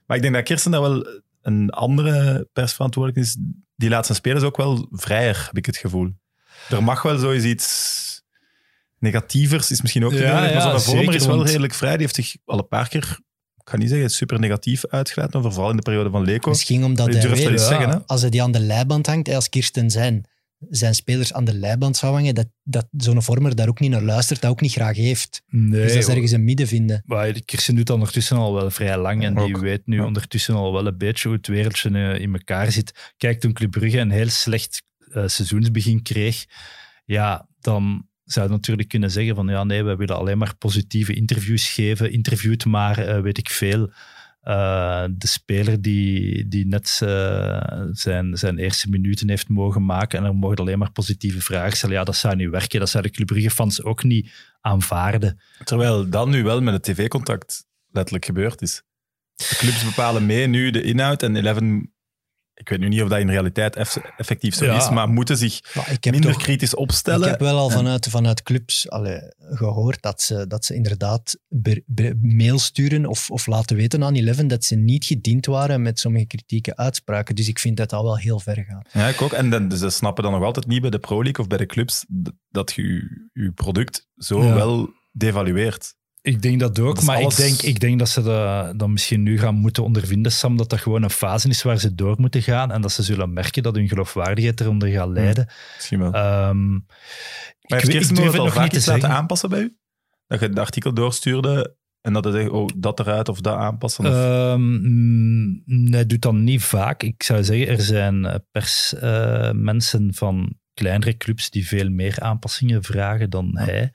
Maar 0.06 0.18
ik 0.18 0.22
denk 0.24 0.34
dat 0.34 0.44
Kirsten 0.44 0.72
daar 0.72 0.82
wel 0.82 1.22
een 1.42 1.70
andere 1.70 2.48
persverantwoordelijk 2.54 3.26
is. 3.26 3.38
Die 3.76 3.90
laat 3.90 4.06
zijn 4.06 4.18
spelers 4.18 4.44
ook 4.44 4.58
wel 4.58 4.88
vrijer, 4.92 5.44
heb 5.46 5.58
ik 5.58 5.66
het 5.66 5.78
gevoel. 5.78 6.10
Er 6.70 6.84
mag 6.84 7.02
wel 7.02 7.18
zoiets 7.18 7.46
iets 7.46 8.22
negatievers, 9.00 9.72
is 9.72 9.82
misschien 9.82 10.06
ook 10.06 10.12
te 10.12 10.18
Ja, 10.18 10.34
nodig, 10.34 10.54
maar 10.54 10.64
ja, 10.64 10.78
zo'n 10.78 10.96
Vormer 10.96 11.16
is 11.16 11.26
wel 11.26 11.36
want- 11.36 11.48
redelijk 11.48 11.74
vrij. 11.74 11.92
Die 11.92 12.02
heeft 12.02 12.16
zich 12.16 12.36
al 12.46 12.58
een 12.58 12.68
paar 12.68 12.88
keer, 12.88 13.18
ik 13.58 13.70
ga 13.70 13.78
niet 13.78 13.90
zeggen 13.90 14.10
super 14.10 14.40
negatief 14.40 14.86
uitgelaten, 14.86 15.40
over, 15.40 15.52
vooral 15.52 15.70
in 15.70 15.76
de 15.76 15.82
periode 15.82 16.10
van 16.10 16.24
Leco. 16.24 16.50
Misschien 16.50 16.84
omdat 16.84 17.14
hij 17.14 17.28
dat 17.28 17.60
zeggen, 17.62 17.90
hè? 17.90 17.98
als 18.06 18.22
hij 18.22 18.30
die 18.30 18.44
aan 18.44 18.52
de 18.52 18.60
leiband 18.60 19.06
hangt, 19.08 19.30
als 19.30 19.50
Kirsten 19.50 19.90
zijn, 19.90 20.26
zijn 20.70 20.96
spelers 20.96 21.34
aan 21.34 21.46
de 21.46 21.54
leiband 21.54 21.98
zou 21.98 22.14
hangen, 22.14 22.36
dat, 22.36 22.48
dat 22.64 22.88
zo'n 22.98 23.22
vormer 23.24 23.56
daar 23.56 23.68
ook 23.68 23.80
niet 23.80 23.92
naar 23.92 24.02
luistert, 24.02 24.42
dat 24.42 24.52
ook 24.52 24.62
niet 24.62 24.72
graag 24.72 24.96
heeft. 24.96 25.42
nee, 25.50 25.82
dus 25.82 25.94
dat 25.94 26.02
is 26.02 26.08
ergens 26.08 26.32
een 26.32 26.44
midden 26.44 26.68
vinden. 26.68 27.04
Maar 27.06 27.42
Kirsten 27.46 27.76
doet 27.76 27.86
dat 27.86 27.96
ondertussen 27.96 28.38
al 28.38 28.54
wel 28.54 28.70
vrij 28.72 28.98
lang 28.98 29.24
en 29.24 29.36
die 29.36 29.58
weet 29.58 29.82
nu 29.86 29.96
Ja. 29.96 30.06
ondertussen 30.06 30.56
al 30.56 30.74
wel 30.74 30.88
een 30.88 30.98
beetje 30.98 31.28
hoe 31.28 31.38
het 31.38 31.48
wereldje 31.48 31.90
eh, 31.90 32.22
in 32.22 32.34
elkaar 32.34 32.72
zit. 32.72 33.14
Kijk, 33.18 33.40
toen 33.40 33.54
Club 33.54 33.72
Brugge 33.72 34.00
een 34.00 34.12
heel 34.12 34.30
slecht 34.30 34.84
eh, 35.12 35.28
seizoensbegin 35.28 36.02
kreeg, 36.02 36.46
ja, 37.06 37.48
dan 37.60 38.08
zou 38.24 38.48
je 38.48 38.52
natuurlijk 38.54 38.90
kunnen 38.90 39.12
zeggen 39.12 39.36
van 39.36 39.48
ja, 39.48 39.64
nee, 39.64 39.84
we 39.84 39.96
willen 39.96 40.16
alleen 40.18 40.38
maar 40.38 40.56
positieve 40.58 41.14
interviews 41.14 41.70
geven. 41.70 42.12
Interviewt 42.12 42.66
maar, 42.66 42.98
eh, 42.98 43.22
weet 43.22 43.38
ik 43.38 43.50
veel, 43.50 43.92
eh, 44.50 45.04
de 45.12 45.28
speler 45.28 45.82
die, 45.82 46.48
die 46.48 46.68
net 46.68 47.00
eh, 47.04 47.82
zijn, 47.92 48.38
zijn 48.38 48.58
eerste 48.58 48.90
minuten 48.90 49.30
heeft 49.30 49.50
mogen 49.50 49.86
maken 49.86 50.20
en 50.20 50.26
er 50.26 50.36
mogen 50.36 50.58
alleen 50.58 50.78
maar 50.78 50.92
positieve 50.92 51.42
vragen 51.42 51.78
stellen. 51.78 51.96
Ja, 51.96 52.04
dat 52.04 52.16
zou 52.16 52.36
niet 52.36 52.50
werken. 52.50 52.80
Dat 52.80 52.90
zouden 52.90 53.12
Club 53.12 53.28
Brugge-fans 53.28 53.84
ook 53.84 54.04
niet 54.04 54.32
aanvaarden. 54.62 55.40
Terwijl 55.64 56.10
dat 56.10 56.28
nu 56.28 56.44
wel 56.44 56.62
met 56.62 56.74
het 56.74 56.84
tv-contact 56.84 57.66
letterlijk 57.92 58.26
gebeurd 58.26 58.62
is. 58.62 58.84
De 59.36 59.56
clubs 59.58 59.86
bepalen 59.86 60.26
mee 60.26 60.48
nu 60.48 60.72
de 60.72 60.82
inhoud 60.82 61.24
en 61.24 61.36
Eleven, 61.36 61.94
ik 62.60 62.70
weet 62.70 62.80
nu 62.80 62.88
niet 62.88 63.02
of 63.02 63.10
dat 63.10 63.20
in 63.20 63.30
realiteit 63.30 63.76
eff- 63.76 63.98
effectief 64.18 64.56
zo 64.56 64.66
Ja. 64.66 64.78
is, 64.78 64.90
maar 64.90 65.10
moeten 65.10 65.38
zich 65.38 65.60
Maar 65.76 65.92
ik 65.92 66.04
heb 66.04 66.14
minder 66.14 66.32
toch- 66.34 66.42
kritisch 66.42 66.76
opstellen. 66.76 67.24
Ik 67.24 67.30
heb 67.30 67.40
wel 67.40 67.58
al 67.58 67.70
vanuit, 67.70 68.08
vanuit 68.10 68.44
clubs 68.44 68.90
allee, 68.90 69.20
gehoord 69.38 70.02
dat 70.02 70.22
ze, 70.22 70.48
dat 70.48 70.66
ze 70.66 70.76
inderdaad 70.76 71.38
mail 72.22 72.60
sturen 72.60 73.06
of, 73.06 73.32
of 73.32 73.48
laten 73.48 73.76
weten 73.76 74.04
aan 74.04 74.16
Eleven 74.16 74.48
dat 74.48 74.64
ze 74.64 74.76
niet 74.76 75.06
gediend 75.06 75.46
waren 75.46 75.82
met 75.82 76.00
sommige 76.00 76.26
kritieke 76.26 76.76
uitspraken. 76.76 77.36
Dus 77.36 77.48
ik 77.48 77.60
vind 77.60 77.78
dat 77.78 77.90
dat 77.90 78.02
wel 78.04 78.18
heel 78.18 78.40
ver 78.40 78.66
gaat. 78.70 78.90
Ja, 78.94 79.08
ik 79.08 79.22
ook. 79.22 79.32
En 79.32 79.50
dan, 79.50 79.68
dus 79.68 79.80
ze 79.80 79.90
snappen 79.90 80.24
dan 80.24 80.34
nog 80.34 80.44
altijd 80.44 80.68
niet 80.68 80.82
bij 80.82 80.90
de 80.90 81.00
Pro 81.00 81.24
League 81.24 81.42
of 81.44 81.48
bij 81.48 81.58
de 81.58 81.66
clubs 81.66 82.06
dat 82.50 82.74
je 82.74 82.82
je, 82.84 83.30
je 83.34 83.52
product 83.52 84.08
zo 84.16 84.44
Ja. 84.44 84.54
wel 84.54 84.90
devalueert. 85.12 85.98
Ik 86.22 86.42
denk 86.42 86.60
dat 86.60 86.80
ook, 86.80 86.96
Dat 86.96 87.04
maar 87.04 87.16
alles- 87.16 87.40
ik, 87.40 87.46
denk, 87.46 87.62
ik 87.62 87.80
denk 87.80 88.00
dat 88.00 88.10
ze 88.10 88.22
dat, 88.22 88.80
dat 88.80 88.88
misschien 88.88 89.24
nu 89.24 89.40
gaan 89.40 89.56
moeten 89.56 89.84
ondervinden, 89.84 90.32
Sam, 90.32 90.58
dat 90.58 90.70
dat 90.70 90.80
gewoon 90.80 91.04
een 91.04 91.10
fase 91.10 91.50
is 91.50 91.62
waar 91.62 91.78
ze 91.80 91.96
door 91.96 92.16
moeten 92.20 92.42
gaan 92.42 92.72
en 92.72 92.82
dat 92.82 92.92
ze 92.92 93.04
zullen 93.04 93.34
merken 93.34 93.64
dat 93.64 93.76
hun 93.76 93.88
geloofwaardigheid 93.88 94.62
eronder 94.62 94.90
gaat 94.90 95.10
lijden. 95.10 95.50
Misschien 95.76 96.00
wel. 96.00 96.14
Ehm, 96.14 96.72
maar 96.72 96.82
ik, 97.84 97.92
heeft 97.92 98.10
ik 98.10 98.16
durf 98.16 98.32
het 98.32 98.36
nog 98.42 98.54
vaak 98.54 98.62
niet 98.62 98.72
te 98.72 98.78
iets 98.78 98.86
laten 98.86 99.02
zeggen. 99.02 99.20
aanpassen 99.20 99.50
bij 99.50 99.60
u? 99.60 99.78
Dat 100.28 100.40
je 100.40 100.46
het 100.46 100.60
artikel 100.60 100.94
doorstuurde 100.94 101.78
en 102.02 102.14
dat 102.14 102.24
hij 102.24 102.34
zegt, 102.34 102.50
oh, 102.50 102.70
dat 102.78 103.00
eruit 103.00 103.30
of 103.30 103.42
dat 103.42 103.56
aanpassen? 103.56 104.06
Of... 104.06 104.14
Ehm, 104.14 104.62
mm, 104.62 105.62
nee, 105.66 106.06
doet 106.06 106.22
dat 106.22 106.34
niet 106.34 106.64
vaak. 106.64 107.04
Ik 107.04 107.24
zou 107.24 107.44
zeggen, 107.44 107.68
er 107.68 107.82
zijn 107.82 108.26
eh, 108.26 108.36
persmensen 108.52 110.14
van 110.14 110.58
kleinere 110.74 111.18
clubs 111.18 111.50
die 111.50 111.68
veel 111.68 111.90
meer 111.90 112.20
aanpassingen 112.20 112.84
vragen 112.84 113.30
dan 113.30 113.58
hij. 113.58 113.92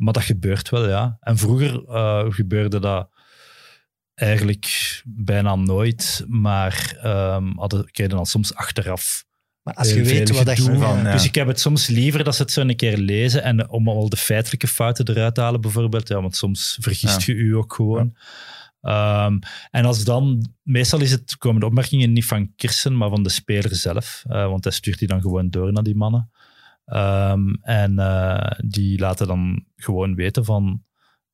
Maar 0.00 0.12
dat 0.12 0.22
gebeurt 0.22 0.68
wel, 0.68 0.88
ja. 0.88 1.16
En 1.20 1.38
vroeger 1.38 1.84
eh, 1.88 2.24
gebeurde 2.28 2.80
dat 2.80 3.08
eigenlijk 4.14 5.02
bijna 5.04 5.54
nooit, 5.54 6.24
maar 6.28 6.96
ehm 7.02 7.52
hadden, 7.56 7.90
kregen 7.90 8.16
dan 8.16 8.26
soms 8.26 8.54
achteraf 8.54 9.24
Maar 9.62 9.74
als 9.74 9.92
je 9.92 10.02
weet 10.02 10.30
wat 10.30 10.56
je... 10.56 10.62
van, 10.62 10.98
ja. 10.98 11.12
Dus 11.12 11.24
ik 11.24 11.34
heb 11.34 11.46
het 11.46 11.60
soms 11.60 11.86
liever 11.86 12.24
dat 12.24 12.34
ze 12.34 12.42
het 12.42 12.52
zo 12.52 12.60
een 12.60 12.76
keer 12.76 12.96
lezen 12.96 13.42
en 13.42 13.70
om 13.70 13.88
al 13.88 14.08
de 14.08 14.16
feitelijke 14.16 14.68
fouten 14.68 15.08
eruit 15.08 15.34
te 15.34 15.40
halen 15.40 15.60
bijvoorbeeld. 15.60 16.08
Ja, 16.08 16.20
want 16.20 16.36
soms 16.36 16.78
vergist 16.80 17.22
je 17.22 17.34
u 17.34 17.56
ook 17.56 17.74
gewoon. 17.74 18.16
Ehm, 18.80 19.38
en 19.70 19.84
als 19.84 20.04
dan, 20.04 20.52
meestal 20.62 21.00
is 21.00 21.10
het, 21.10 21.36
komen 21.36 21.60
de 21.60 21.66
opmerkingen 21.66 22.12
niet 22.12 22.26
van 22.26 22.54
Kirsten, 22.56 22.96
maar 22.96 23.08
van 23.08 23.22
de 23.22 23.28
speler 23.28 23.74
zelf. 23.74 24.24
eh, 24.28 24.46
want 24.46 24.64
hij 24.64 24.72
stuurt 24.72 24.98
die 24.98 25.08
dan 25.08 25.20
gewoon 25.20 25.50
door 25.50 25.72
naar 25.72 25.82
die 25.82 25.96
mannen. 25.96 26.30
Ehm, 26.90 27.54
en 27.62 27.98
eh, 27.98 28.50
die 28.66 28.98
laten 28.98 29.26
dan 29.26 29.64
gewoon 29.76 30.14
weten 30.14 30.44
van, 30.44 30.84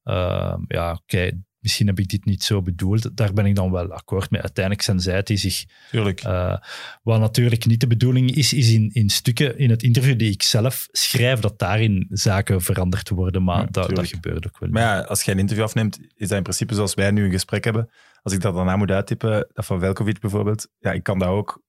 ehm, 0.03 0.61
ja, 0.69 0.93
oké, 0.93 1.31
misschien 1.59 1.87
heb 1.87 1.99
ik 1.99 2.09
dit 2.09 2.25
niet 2.25 2.43
zo 2.45 2.63
bedoeld. 2.63 3.17
Daar 3.17 3.33
ben 3.33 3.47
ik 3.47 3.55
dan 3.55 3.71
wel 3.71 3.93
akkoord 3.93 4.31
mee. 4.31 4.41
Uiteindelijk 4.41 4.85
zijn 4.85 5.01
zij 5.01 5.23
die 5.23 5.37
zich 5.37 5.65
Tuurlijk. 5.91 6.21
eh, 6.21 6.57
wat 7.03 7.21
natuurlijk 7.21 7.67
niet 7.67 7.81
de 7.81 7.87
bedoeling 7.87 8.31
is, 8.31 8.53
is 8.53 8.73
in, 8.73 8.91
in 8.93 9.09
stukken 9.09 9.59
in 9.59 9.71
het 9.71 9.83
interview 9.83 10.19
die 10.19 10.31
ik 10.31 10.43
zelf 10.43 10.89
schrijf, 10.91 11.41
dat 11.41 11.59
daarin 11.59 12.07
zaken 12.11 12.63
veranderd 12.63 13.09
worden. 13.09 13.45
Maar 13.45 13.61
Ja, 13.61 13.69
dat, 13.71 13.97
dat 13.97 14.09
gebeurt 14.09 14.47
ook 14.47 14.59
wel. 14.59 14.69
Maar 14.69 14.83
ja, 14.83 15.01
als 15.01 15.23
jij 15.23 15.35
een 15.35 15.41
interview 15.41 15.65
afneemt, 15.65 15.99
is 16.15 16.29
dat 16.29 16.37
in 16.37 16.43
principe 16.43 16.75
zoals 16.75 16.95
wij 16.95 17.11
nu 17.11 17.25
een 17.25 17.31
gesprek 17.31 17.65
hebben. 17.65 17.91
Als 18.23 18.33
ik 18.33 18.41
dat 18.41 18.55
daarna 18.55 18.77
moet 18.77 18.91
uittypen, 18.91 19.49
dat 19.53 19.67
van 19.67 19.81
Velkovic 19.81 20.21
bijvoorbeeld, 20.21 20.69
ja, 20.79 20.93
ik 20.93 21.03
kan 21.03 21.19
dat 21.19 21.29
ook 21.29 21.65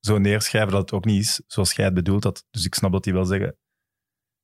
zo 0.00 0.18
neerschrijven 0.18 0.72
dat 0.72 0.80
het 0.80 0.92
ook 0.92 1.04
niet 1.04 1.20
is 1.22 1.42
zoals 1.46 1.72
jij 1.72 1.84
het 1.84 1.94
bedoeld 1.94 2.24
had. 2.24 2.44
Dus 2.50 2.64
ik 2.64 2.74
snap 2.74 2.92
dat 2.92 3.04
die 3.04 3.12
wel 3.12 3.24
zeggen, 3.24 3.56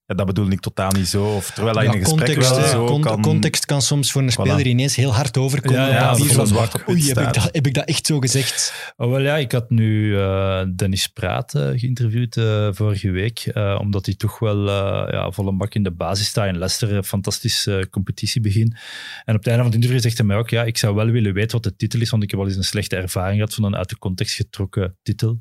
ja, 0.07 0.14
dat 0.14 0.27
bedoelde 0.27 0.53
ik 0.53 0.61
totaal 0.61 0.90
niet 0.90 1.07
zo. 1.09 1.25
Of 1.25 1.51
terwijl 1.51 1.77
hij 1.77 1.85
in 1.85 1.90
een 1.90 1.99
Ja, 1.99 2.05
gesprek 2.05 2.27
context, 2.27 2.51
wel 2.51 2.61
hè. 2.64 2.71
zo 2.71 2.85
Con- 2.87 3.01
kan... 3.01 3.23
context 3.23 3.64
kan 3.66 3.83
soms 3.83 4.12
voor 4.12 4.23
een 4.23 4.31
speler 4.33 4.59
Voilà. 4.61 4.66
ineens 4.66 4.97
heel 4.97 5.14
hard 5.14 5.37
overkomen. 5.37 5.81
Ja, 5.88 6.16
van, 6.16 6.69
Oei, 6.88 7.09
heb 7.09 7.19
ik, 7.19 7.35
dat, 7.35 7.49
heb 7.53 7.66
ik 7.66 7.75
dat 7.75 7.85
echt 7.85 8.07
zo 8.07 8.19
gezegd? 8.21 8.75
Oh, 8.97 9.11
wel 9.11 9.21
ja, 9.21 9.37
ik 9.37 9.53
had 9.53 9.71
nu 9.71 10.19
eh, 10.19 10.62
Dennis 10.77 11.07
Praat 11.07 11.55
eh, 11.55 11.69
geïnterviewd 11.75 12.37
eh, 12.37 12.69
vorige 12.73 13.11
week, 13.11 13.38
eh, 13.38 13.79
omdat 13.81 14.07
hij 14.07 14.14
toch 14.14 14.38
wel 14.38 14.69
eh, 14.69 15.12
ja, 15.12 15.31
volle 15.31 15.53
bak 15.53 15.75
in 15.75 15.83
de 15.83 15.92
basis 15.92 16.27
staat 16.27 16.47
in 16.49 16.59
Leicester, 16.59 16.92
een 16.92 17.05
fantastisch 17.05 17.66
eh, 17.66 17.79
competitiebegin. 17.90 18.77
En 19.25 19.35
op 19.35 19.40
het 19.40 19.47
einde 19.47 19.62
van 19.62 19.64
het 19.73 19.75
interview 19.75 20.01
zegt 20.01 20.16
hij 20.19 20.27
mij 20.27 20.37
ook, 20.37 20.51
ja, 20.51 20.62
ik 20.64 20.79
zou 20.79 20.95
wel 20.95 21.07
willen 21.07 21.33
weten 21.35 21.51
wat 21.53 21.62
de 21.62 21.77
titel 21.77 22.01
is, 22.01 22.11
want 22.11 22.23
ik 22.23 22.31
heb 22.31 22.38
wel 22.38 22.49
eens 22.49 22.57
een 22.59 22.64
slechte 22.64 22.97
ervaring 22.97 23.35
gehad 23.37 23.55
van 23.55 23.64
een 23.64 23.77
uit 23.77 23.88
de 23.88 23.99
context 23.99 24.35
getrokken 24.35 24.97
titel. 25.03 25.38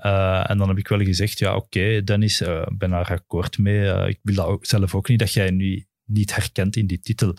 Eh, 0.00 0.50
en 0.50 0.58
dan 0.58 0.68
heb 0.68 0.78
ik 0.78 0.88
wel 0.88 0.98
gezegd, 1.00 1.38
ja 1.38 1.56
oké 1.56 2.02
Dennis, 2.04 2.40
eh, 2.40 2.60
ik 2.70 2.78
ben 2.78 2.90
daar 2.90 3.10
akkoord 3.10 3.58
mee. 3.58 3.90
Eh, 3.90 4.08
ik 4.08 4.18
wil 4.22 4.34
dat 4.34 4.46
ook, 4.46 4.66
zelf 4.66 4.94
ook 4.94 5.08
niet, 5.08 5.18
dat 5.18 5.32
jij 5.32 5.50
nu 5.50 5.86
niet 6.04 6.34
herkent 6.34 6.76
in 6.76 6.86
die 6.86 7.00
titel. 7.00 7.36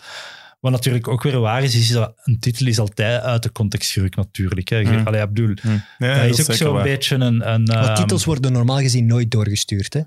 Wat 0.59 0.71
natuurlijk 0.71 1.07
ook 1.07 1.23
weer 1.23 1.39
waar 1.39 1.63
is, 1.63 1.75
is 1.75 1.89
dat 1.89 2.13
een 2.23 2.39
titel 2.39 2.67
is 2.67 2.79
altijd 2.79 3.21
uit 3.21 3.43
de 3.43 3.51
context 3.51 3.91
gerukt 3.91 4.15
natuurlijk. 4.15 4.69
Hè. 4.69 4.81
Mm. 4.81 5.07
Allee, 5.07 5.27
bedoel, 5.27 5.55
Ja, 5.97 6.27
dat 6.27 6.37
is 6.39 6.49
ook 6.49 6.55
zo'n 6.55 6.73
waar. 6.73 6.83
beetje 6.83 7.15
een... 7.15 7.49
een 7.53 7.63
Maar 7.63 7.85
ehm, 7.85 7.95
titels 7.95 8.25
worden 8.25 8.51
normaal 8.51 8.77
gezien 8.79 9.05
nooit 9.05 9.31
doorgestuurd, 9.31 9.93
hè? 9.93 10.01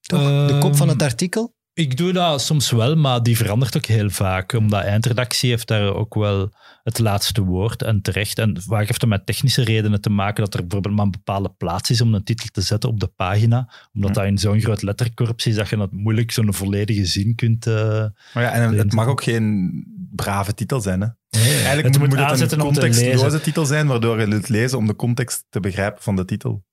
Toch? 0.00 0.46
de 0.46 0.58
kop 0.60 0.76
van 0.76 0.88
het 0.88 1.00
Ehm, 1.00 1.10
artikel? 1.10 1.54
Ik 1.74 1.96
doe 1.96 2.12
dat 2.12 2.42
soms 2.42 2.70
wel, 2.70 2.96
maar 2.96 3.22
die 3.22 3.36
verandert 3.36 3.76
ook 3.76 3.86
heel 3.86 4.10
vaak. 4.10 4.52
Omdat 4.52 4.82
eindredactie 4.82 5.50
heeft 5.50 5.68
daar 5.68 5.94
ook 5.94 6.14
wel 6.14 6.50
het 6.82 6.98
laatste 6.98 7.42
woord 7.42 7.82
en 7.82 8.02
terecht. 8.02 8.38
En 8.38 8.62
vaak 8.62 8.86
heeft 8.86 9.00
het 9.00 9.10
met 9.10 9.26
technische 9.26 9.64
redenen 9.64 10.00
te 10.00 10.10
maken 10.10 10.44
dat 10.44 10.54
er 10.54 10.60
bijvoorbeeld 10.60 10.94
maar 10.94 11.04
een 11.04 11.10
bepaalde 11.10 11.54
plaats 11.58 11.90
is 11.90 12.00
om 12.00 12.14
een 12.14 12.24
titel 12.24 12.46
te 12.52 12.60
zetten 12.60 12.88
op 12.88 13.00
de 13.00 13.06
pagina. 13.06 13.72
Omdat 13.94 14.14
dat 14.14 14.24
in 14.24 14.38
zo'n 14.38 14.60
groot 14.60 14.82
letterkorps 14.82 15.46
is 15.46 15.54
dat 15.54 15.68
je 15.68 15.76
dat 15.76 15.92
moeilijk 15.92 16.30
zo'n 16.30 16.54
volledige 16.54 17.06
zin 17.06 17.34
kunt... 17.34 17.66
eh, 17.66 18.04
Maar 18.34 18.42
ja, 18.42 18.50
en 18.50 18.74
het 18.78 18.92
mag 18.92 19.06
ook 19.06 19.22
geen 19.22 19.72
brave 20.10 20.54
titel 20.54 20.80
zijn. 20.80 21.00
Hè? 21.00 21.08
Eigenlijk 21.40 21.86
Het 21.86 21.98
moet, 21.98 22.08
moet 22.08 22.40
het 22.40 22.52
een 22.52 22.58
contextloze 22.58 23.40
titel 23.40 23.66
zijn, 23.66 23.86
waardoor 23.86 24.20
je 24.20 24.26
het 24.26 24.48
lezen 24.48 24.78
om 24.78 24.86
de 24.86 24.96
context 24.96 25.44
te 25.48 25.60
begrijpen 25.60 26.02
van 26.02 26.16
de 26.16 26.24
titel. 26.24 26.64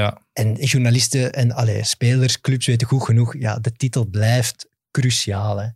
Ja. 0.00 0.20
En 0.32 0.54
journalisten 0.54 1.32
en 1.32 1.52
allee, 1.52 1.84
spelers, 1.84 2.40
clubs 2.40 2.66
weten 2.66 2.86
goed 2.86 3.02
genoeg, 3.04 3.34
ja, 3.38 3.58
de 3.58 3.72
titel 3.72 4.06
blijft 4.06 4.68
cruciaal. 4.90 5.58
Hè. 5.60 5.66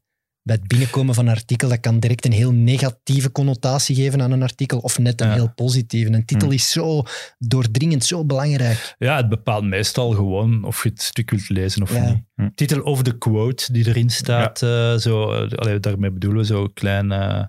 Bij 0.43 0.57
het 0.57 0.67
binnenkomen 0.69 1.15
van 1.15 1.27
een 1.27 1.35
artikel, 1.35 1.69
dat 1.69 1.81
kan 1.81 2.01
direct 2.01 2.25
een 2.25 2.33
heel 2.33 2.53
negatieve 2.53 3.33
connotatie 3.33 3.95
geven 3.97 4.23
aan 4.23 4.31
een 4.31 4.43
artikel, 4.43 4.79
of 4.79 4.99
net 4.99 5.21
een 5.21 5.27
Ja. 5.29 5.33
heel 5.35 5.53
positieve. 5.55 6.13
Een 6.13 6.25
titel 6.25 6.49
Hm. 6.49 6.55
is 6.55 6.71
zo 6.71 7.03
doordringend, 7.39 8.05
zo 8.05 8.25
belangrijk. 8.25 8.95
ja, 8.99 9.17
het 9.17 9.29
bepaalt 9.29 9.65
meestal 9.65 10.11
gewoon 10.11 10.65
of 10.65 10.83
je 10.83 10.89
het 10.89 11.03
stuk 11.03 11.31
wilt 11.31 11.49
lezen 11.49 11.83
of 11.83 11.93
Ja. 11.95 12.09
niet. 12.09 12.23
Hm. 12.35 12.49
Titel 12.55 12.81
of 12.83 13.03
de 13.03 13.19
quote 13.19 13.73
die 13.73 13.89
erin 13.89 14.11
staat, 14.11 14.63
eh, 14.63 14.95
zo, 14.97 15.33
eh, 15.33 15.51
allee, 15.59 15.81
daarmee 15.81 16.11
bedoelen 16.11 16.41
we 16.41 16.47
zo'n 16.47 16.73
klein... 16.73 17.13
eh, 17.13 17.45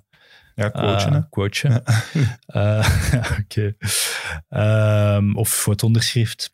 Ja, 0.56 0.70
quoteje. 1.30 1.84
Oké. 3.42 3.76
Ehm, 4.50 5.36
of 5.36 5.50
fotoonderschrift. 5.50 6.50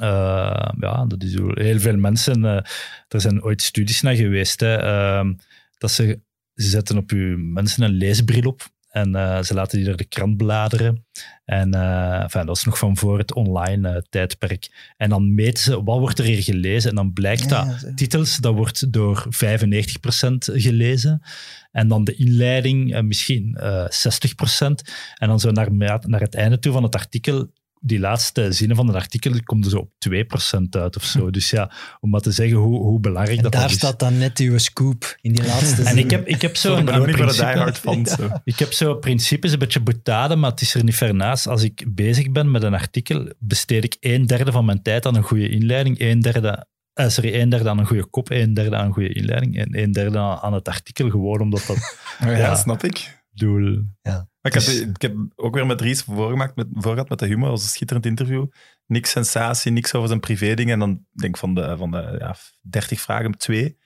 Eh, 0.00 0.68
ja, 0.78 1.04
dat 1.08 1.22
is 1.22 1.34
heel 1.54 1.78
veel 1.78 1.96
mensen. 1.96 2.44
eh, 2.44 2.60
er 3.08 3.20
zijn 3.20 3.42
ooit 3.42 3.62
studies 3.62 4.00
naar 4.00 4.14
geweest. 4.14 4.60
Hè, 4.60 4.76
ehm, 4.76 5.34
dat 5.78 5.90
ze, 5.90 6.20
ze 6.54 6.68
zetten 6.68 6.96
op 6.96 7.10
uw 7.10 7.38
mensen 7.38 7.82
een 7.82 7.90
leesbril 7.90 8.42
op. 8.42 8.72
En 8.90 9.14
eh, 9.14 9.42
ze 9.42 9.54
laten 9.54 9.78
die 9.78 9.86
door 9.86 9.96
de 9.96 10.04
krant 10.04 10.36
bladeren. 10.36 11.06
En 11.44 11.74
enfin, 12.22 12.46
dat 12.46 12.56
is 12.56 12.64
nog 12.64 12.78
van 12.78 12.96
voor 12.96 13.18
het 13.18 13.34
online 13.34 14.04
tijdperk. 14.08 14.92
En 14.96 15.08
dan 15.08 15.34
meten 15.34 15.62
ze, 15.62 15.82
wat 15.82 15.98
wordt 15.98 16.18
er 16.18 16.24
hier 16.24 16.42
gelezen? 16.42 16.90
En 16.90 16.96
dan 16.96 17.12
blijkt 17.12 17.48
dat 17.48 17.66
zo. 17.80 17.94
titels, 17.94 18.36
dat 18.36 18.54
wordt 18.54 18.92
door 18.92 19.26
95% 19.28 19.28
gelezen. 20.38 21.22
En 21.70 21.88
dan 21.88 22.04
de 22.04 22.14
inleiding 22.14 23.02
misschien 23.02 23.54
eh 23.54 23.86
60%. 23.88 24.90
En 25.14 25.28
dan 25.28 25.40
zo 25.40 25.50
naar, 25.50 25.72
naar 25.74 26.20
het 26.20 26.34
einde 26.34 26.58
toe 26.58 26.72
van 26.72 26.82
het 26.82 26.94
artikel, 26.94 27.50
die 27.86 27.98
laatste 27.98 28.52
zinnen 28.52 28.76
van 28.76 28.86
het 28.86 28.96
artikel, 28.96 29.32
komt 29.44 29.64
er 29.64 29.70
zo 29.70 29.78
op 29.78 29.90
2% 30.08 30.68
uit 30.70 30.96
of 30.96 31.04
zo. 31.04 31.30
Dus 31.30 31.50
ja, 31.50 31.72
om 32.00 32.10
maar 32.10 32.20
te 32.20 32.30
zeggen 32.30 32.56
hoe, 32.56 32.78
hoe 32.78 33.00
belangrijk 33.00 33.36
En 33.36 33.42
dat, 33.42 33.52
daar 33.52 33.60
dat 33.60 33.70
is. 33.70 33.76
staat 33.76 33.98
dan 33.98 34.18
net 34.18 34.38
uw 34.38 34.58
scoop 34.58 35.16
in 35.20 35.32
die 35.32 35.44
laatste 35.46 35.82
En 35.82 35.88
zin. 35.88 35.98
ik 35.98 36.10
heb, 36.10 36.26
ik 36.26 36.42
heb 36.42 36.56
Zo'n 36.56 36.76
zo'n 36.76 36.94
een 36.94 37.02
de 37.06 37.12
principe- 37.12 37.72
fans. 37.74 38.10
zo. 38.18 38.28
ik 38.44 38.58
heb 38.58 38.72
zo 38.72 38.94
principes, 38.94 39.52
een 39.52 39.58
beetje 39.58 39.80
boetade, 39.80 40.36
maar 40.36 40.50
het 40.50 40.60
is 40.60 40.74
er 40.74 40.84
niet 40.84 40.94
ver 40.96 41.14
naast. 41.14 41.46
Als 41.46 41.62
ik 41.62 41.84
bezig 41.94 42.30
ben 42.30 42.50
met 42.50 42.62
een 42.62 42.74
artikel, 42.74 43.32
besteed 43.38 43.84
ik 43.84 43.96
een 44.00 44.26
derde 44.26 44.52
van 44.52 44.64
mijn 44.64 44.82
tijd 44.82 45.06
aan 45.06 45.14
een 45.16 45.22
goede 45.22 45.48
inleiding, 45.48 46.00
een 46.00 46.20
derde, 46.20 46.66
eh, 46.92 47.08
sorry, 47.08 47.40
een 47.40 47.48
derde 47.48 47.68
aan 47.68 47.78
een 47.78 47.86
goede 47.86 48.06
kop, 48.06 48.30
een 48.30 48.54
derde 48.54 48.76
aan 48.76 48.86
een 48.86 48.92
goede 48.92 49.12
inleiding 49.14 49.56
en 49.58 49.78
een 49.78 49.92
derde 49.92 50.18
aan, 50.18 50.38
aan 50.38 50.52
het 50.52 50.68
artikel, 50.68 51.10
gewoon 51.10 51.40
omdat 51.40 51.64
dat 51.66 51.96
Ja, 52.20 52.30
Ja. 52.36 52.54
snap 52.54 52.82
ik. 52.84 53.22
doel... 53.32 53.82
Maar 54.44 54.52
ik, 54.52 54.64
Dus- 54.64 54.78
heb, 54.78 54.88
ik 54.88 55.02
heb 55.02 55.16
ook 55.34 55.54
weer 55.54 55.66
met 55.66 55.80
Ries 55.80 56.02
voorgemaakt, 56.02 56.56
met, 56.56 56.66
voorgehad 56.72 57.08
met 57.08 57.18
de 57.18 57.26
humor. 57.26 57.48
Dat 57.48 57.50
was 57.50 57.62
een 57.62 57.68
schitterend 57.68 58.06
interview. 58.06 58.46
Niks 58.86 59.10
sensatie, 59.10 59.72
niks 59.72 59.94
over 59.94 60.08
zijn 60.08 60.20
privédingen. 60.20 60.72
En 60.72 60.78
dan 60.78 61.06
denk 61.12 61.34
ik 61.34 61.40
van 61.40 61.54
de, 61.54 61.76
van 61.76 61.90
de 61.90 62.16
ja, 62.18 62.36
30 62.60 63.00
vragen 63.00 63.26
op 63.26 63.36
twee. 63.36 63.78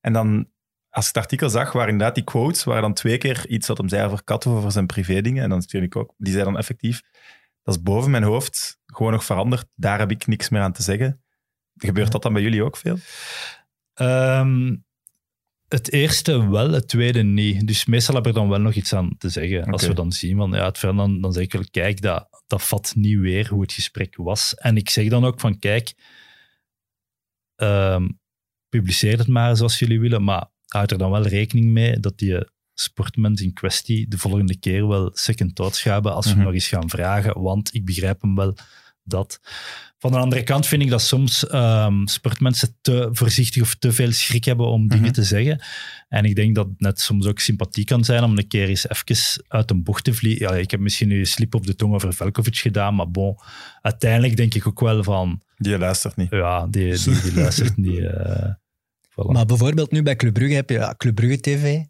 En 0.00 0.12
dan, 0.12 0.50
als 0.88 1.08
ik 1.08 1.14
het 1.14 1.22
artikel 1.22 1.50
zag, 1.50 1.72
waren 1.72 1.88
inderdaad 1.90 2.14
die 2.14 2.24
quotes, 2.24 2.64
waren 2.64 2.82
dan 2.82 2.94
twee 2.94 3.18
keer 3.18 3.48
iets 3.48 3.66
wat 3.66 3.78
hem 3.78 3.88
zei 3.88 4.04
over 4.06 4.24
Katten, 4.24 4.50
over 4.50 4.72
zijn 4.72 4.86
privédingen. 4.86 5.42
En 5.42 5.48
dan 5.48 5.62
stuur 5.62 5.82
ik 5.82 5.96
ook, 5.96 6.14
die 6.18 6.32
zei 6.32 6.44
dan 6.44 6.58
effectief, 6.58 7.02
dat 7.62 7.74
is 7.74 7.82
boven 7.82 8.10
mijn 8.10 8.22
hoofd 8.22 8.78
gewoon 8.86 9.12
nog 9.12 9.24
veranderd. 9.24 9.66
Daar 9.74 9.98
heb 9.98 10.10
ik 10.10 10.26
niks 10.26 10.48
meer 10.48 10.60
aan 10.60 10.72
te 10.72 10.82
zeggen. 10.82 11.22
Gebeurt 11.76 12.12
dat 12.12 12.22
dan 12.22 12.32
bij 12.32 12.42
jullie 12.42 12.64
ook 12.64 12.76
veel? 12.76 12.98
Ehm, 13.94 14.76
het 15.74 15.92
eerste 15.92 16.48
wel, 16.50 16.70
het 16.72 16.88
tweede 16.88 17.22
niet. 17.22 17.66
Dus 17.66 17.84
meestal 17.84 18.14
heb 18.14 18.26
ik 18.26 18.34
er 18.34 18.38
dan 18.40 18.48
wel 18.48 18.60
nog 18.60 18.74
iets 18.74 18.92
aan 18.92 19.14
te 19.18 19.28
zeggen. 19.28 19.64
Als 19.64 19.86
we 19.86 19.94
dan 19.94 20.12
zien 20.12 20.36
van 20.36 20.50
ja, 20.52 20.64
het 20.64 20.80
dan, 20.80 21.20
dan 21.20 21.32
zeg 21.32 21.42
ik 21.42 21.52
wel, 21.52 21.64
kijk, 21.70 22.00
dat, 22.00 22.28
dat 22.46 22.62
vat 22.62 22.92
niet 22.96 23.18
weer 23.18 23.48
hoe 23.48 23.62
het 23.62 23.72
gesprek 23.72 24.16
was. 24.16 24.54
En 24.54 24.76
ik 24.76 24.90
zeg 24.90 25.08
dan 25.08 25.24
ook 25.24 25.40
van, 25.40 25.58
kijk, 25.58 25.94
ehm, 27.56 28.08
publiceer 28.68 29.18
het 29.18 29.26
maar 29.28 29.56
zoals 29.56 29.78
jullie 29.78 30.00
willen, 30.00 30.24
maar 30.24 30.46
houd 30.66 30.90
er 30.90 30.98
dan 30.98 31.10
wel 31.10 31.26
rekening 31.26 31.66
mee 31.66 32.00
dat 32.00 32.18
die 32.18 32.36
eh, 32.36 32.48
sportmens 32.74 33.40
in 33.40 33.52
kwestie 33.52 34.08
de 34.08 34.18
volgende 34.18 34.58
keer 34.58 34.88
wel 34.88 35.10
second 35.12 35.54
thoughts 35.54 35.82
gaan 35.82 35.92
hebben 35.92 36.14
als 36.14 36.26
we 36.26 36.34
Mhm. 36.34 36.42
nog 36.44 36.52
eens 36.52 36.68
gaan 36.68 36.90
vragen, 36.90 37.40
want 37.40 37.74
ik 37.74 37.84
begrijp 37.84 38.20
hem 38.20 38.34
wel 38.34 38.54
dat. 39.04 39.40
Van 39.98 40.12
de 40.12 40.18
andere 40.18 40.42
kant 40.42 40.66
vind 40.66 40.82
ik 40.82 40.90
dat 40.90 41.02
soms 41.02 41.46
ehm, 41.46 42.06
sportmensen 42.06 42.76
te 42.80 43.08
voorzichtig 43.12 43.62
of 43.62 43.74
te 43.74 43.92
veel 43.92 44.12
schrik 44.12 44.44
hebben 44.44 44.66
om 44.66 44.88
dingen 44.88 45.04
Mhm. 45.04 45.12
te 45.12 45.22
zeggen. 45.22 45.62
En 46.08 46.24
ik 46.24 46.34
denk 46.34 46.54
dat 46.54 46.66
het 46.66 46.80
net 46.80 47.00
soms 47.00 47.26
ook 47.26 47.38
sympathiek 47.38 47.86
kan 47.86 48.04
zijn 48.04 48.22
om 48.24 48.38
een 48.38 48.48
keer 48.48 48.68
eens 48.68 48.88
even 48.88 49.44
uit 49.48 49.70
een 49.70 49.82
bocht 49.82 50.04
te 50.04 50.14
vliegen. 50.14 50.48
Ja, 50.48 50.54
ik 50.56 50.70
heb 50.70 50.80
misschien 50.80 51.08
nu 51.08 51.18
een 51.18 51.26
slip 51.26 51.54
op 51.54 51.66
de 51.66 51.74
tong 51.74 51.94
over 51.94 52.14
Velkovic 52.14 52.56
gedaan, 52.56 52.94
maar 52.94 53.10
bon, 53.10 53.36
uiteindelijk 53.82 54.36
denk 54.36 54.54
ik 54.54 54.66
ook 54.66 54.80
wel 54.80 55.02
van, 55.02 55.40
Die 55.56 55.78
luistert 55.78 56.16
niet. 56.16 56.30
ja, 56.30 56.66
die, 56.66 56.98
die, 56.98 57.20
die 57.20 57.34
luistert 57.34 57.76
niet. 57.76 57.98
eh, 58.14 58.50
voilà. 59.10 59.32
Maar 59.32 59.46
bijvoorbeeld 59.46 59.90
nu 59.90 60.02
bij 60.02 60.16
Club 60.16 60.34
Brugge 60.34 60.54
heb 60.54 60.70
je 60.70 60.76
ja, 60.76 60.94
Club 60.96 61.14
Brugge 61.14 61.40
TV, 61.40 61.80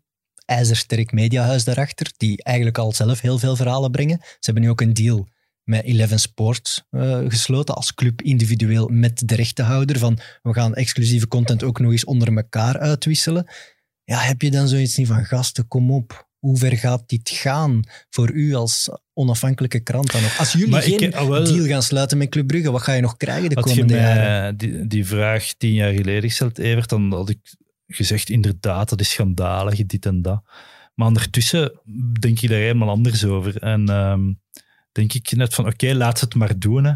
ijzersterk 0.45 1.13
mediahuis 1.13 1.65
daarachter, 1.65 2.13
die 2.17 2.43
eigenlijk 2.43 2.79
al 2.79 2.93
zelf 2.93 3.21
heel 3.21 3.39
veel 3.39 3.57
verhalen 3.57 3.91
brengen. 3.91 4.19
Ze 4.23 4.37
hebben 4.41 4.63
nu 4.63 4.71
ook 4.71 4.81
een 4.81 4.95
deal 4.95 5.29
met 5.65 5.85
Eleven 5.85 6.21
Sports 6.21 6.83
eh, 6.91 7.19
gesloten 7.29 7.75
als 7.75 7.95
club 7.95 8.23
individueel 8.23 8.89
met 8.89 9.23
de 9.29 9.35
rechtenhouder 9.35 9.99
van 9.99 10.19
we 10.43 10.53
gaan 10.53 10.75
exclusieve 10.75 11.29
content 11.29 11.63
ook 11.63 11.81
nog 11.81 11.91
eens 11.91 12.05
onder 12.05 12.37
elkaar 12.37 12.79
uitwisselen. 12.79 13.47
Ja, 14.05 14.19
heb 14.19 14.43
je 14.43 14.51
dan 14.51 14.69
zoiets 14.69 14.97
niet 14.97 15.07
van 15.07 15.25
gasten, 15.25 15.69
kom 15.69 15.91
op. 15.91 16.29
Hoe 16.39 16.59
ver 16.59 16.77
gaat 16.77 17.09
dit 17.09 17.31
gaan 17.31 17.83
voor 18.11 18.31
u 18.31 18.55
als 18.55 18.91
onafhankelijke 19.13 19.81
krant 19.81 20.13
dan 20.13 20.23
nog? 20.23 20.39
Als 20.39 20.53
jullie 20.53 20.69
Maar 20.69 20.83
geen 20.83 21.15
ah, 21.15 21.45
deal 21.45 21.67
gaan 21.67 21.83
sluiten 21.83 22.19
met 22.19 22.29
Club 22.29 22.47
Brugge, 22.47 22.71
wat 22.71 22.83
ga 22.83 22.93
je 22.93 23.01
nog 23.01 23.17
krijgen 23.17 23.49
de 23.49 23.55
je 23.55 23.61
komende 23.61 23.95
jaren? 23.95 24.57
die, 24.57 24.87
die 24.87 25.07
vraag 25.07 25.53
tien 25.59 25.73
jaar 25.73 25.93
geleden 25.93 26.23
gesteld, 26.23 26.59
Evert, 26.59 26.89
dan 26.89 27.13
had 27.13 27.29
ik 27.29 27.39
gezegd, 27.87 28.31
inderdaad, 28.31 28.89
dat 28.89 29.01
is 29.01 29.11
schandalig, 29.11 29.87
dit 29.87 30.07
en 30.07 30.23
dat. 30.23 30.43
Maar 30.95 31.07
ondertussen 31.07 31.81
denk 32.21 32.41
ik 32.41 32.49
daar 32.49 32.59
helemaal 32.59 32.89
anders 32.89 33.25
over. 33.25 33.57
En 33.57 33.89
ehm, 33.89 34.33
denk 34.95 35.13
ik 35.13 35.33
net 35.33 35.55
van, 35.55 35.67
oké, 35.67 35.95
laat 35.95 36.19
ze 36.19 36.25
het 36.25 36.35
maar 36.35 36.59
doen. 36.59 36.85
Hè. 36.85 36.93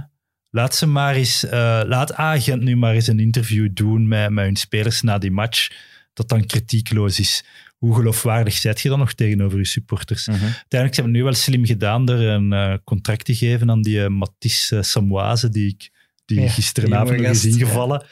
Laat 0.50 0.74
ze 0.74 0.86
maar 0.86 1.14
eens, 1.14 1.44
eh, 1.44 1.80
laat 1.86 2.14
Agent 2.14 2.62
nu 2.62 2.76
maar 2.76 2.94
eens 2.94 3.06
een 3.06 3.20
interview 3.20 3.68
doen 3.72 4.08
met, 4.08 4.30
met 4.30 4.44
hun 4.44 4.56
spelers 4.56 5.02
na 5.02 5.18
die 5.18 5.30
match, 5.30 5.70
dat 6.12 6.28
dan 6.28 6.46
kritiekloos 6.46 7.18
is. 7.20 7.44
Hoe 7.76 7.94
geloofwaardig 7.94 8.54
zijt 8.54 8.80
je 8.80 8.88
dan 8.88 8.98
nog 8.98 9.12
tegenover 9.12 9.58
je 9.58 9.66
supporters? 9.66 10.26
Mhm. 10.26 10.42
Uiteindelijk 10.42 10.94
hebben 10.94 11.12
we 11.12 11.18
nu 11.18 11.24
wel 11.24 11.34
slim 11.34 11.66
gedaan 11.66 12.04
door 12.04 12.18
een 12.18 12.52
eh, 12.52 12.74
contract 12.84 13.24
te 13.24 13.34
geven 13.34 13.70
aan 13.70 13.82
die 13.82 13.98
uh, 13.98 14.06
Matisse 14.06 14.76
uh, 14.76 14.82
Samoise, 14.82 15.48
die 15.48 15.68
ik 15.68 15.90
die 16.24 16.40
Ja, 16.40 16.48
gisteravond 16.48 17.08
die 17.08 17.26
nog 17.26 17.30
is 17.30 17.44
ingevallen. 17.44 17.98
Dat 17.98 18.08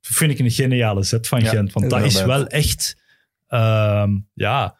vind 0.00 0.30
ik 0.30 0.38
een 0.38 0.50
geniale 0.50 1.02
zet 1.02 1.28
van 1.28 1.40
Ja, 1.40 1.50
Gent, 1.50 1.72
want 1.72 1.90
dat 1.90 2.02
is 2.02 2.22
wel 2.24 2.46
echt... 2.46 2.96
ehm, 3.46 4.10
ja, 4.34 4.76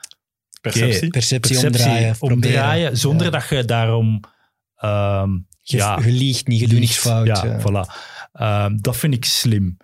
Perceptie. 0.61 1.11
Perceptie, 1.11 1.59
perceptie 1.61 2.20
omdraaien. 2.20 2.96
zonder 2.96 3.26
Ja. 3.26 3.32
dat 3.32 3.48
je 3.48 3.64
daarom... 3.64 4.20
ehm, 4.77 5.31
Je, 5.62 5.77
ja, 5.77 5.99
je 6.05 6.11
liegt 6.12 6.47
niet, 6.47 6.61
je 6.61 6.69
doet 6.69 6.79
niks 6.79 6.99
fout. 6.99 7.27
Ja, 7.27 7.61
voilà. 7.61 7.93
Ehm, 8.33 8.77
dat 8.81 8.97
vind 8.97 9.15
ik 9.15 9.25
slim. 9.25 9.77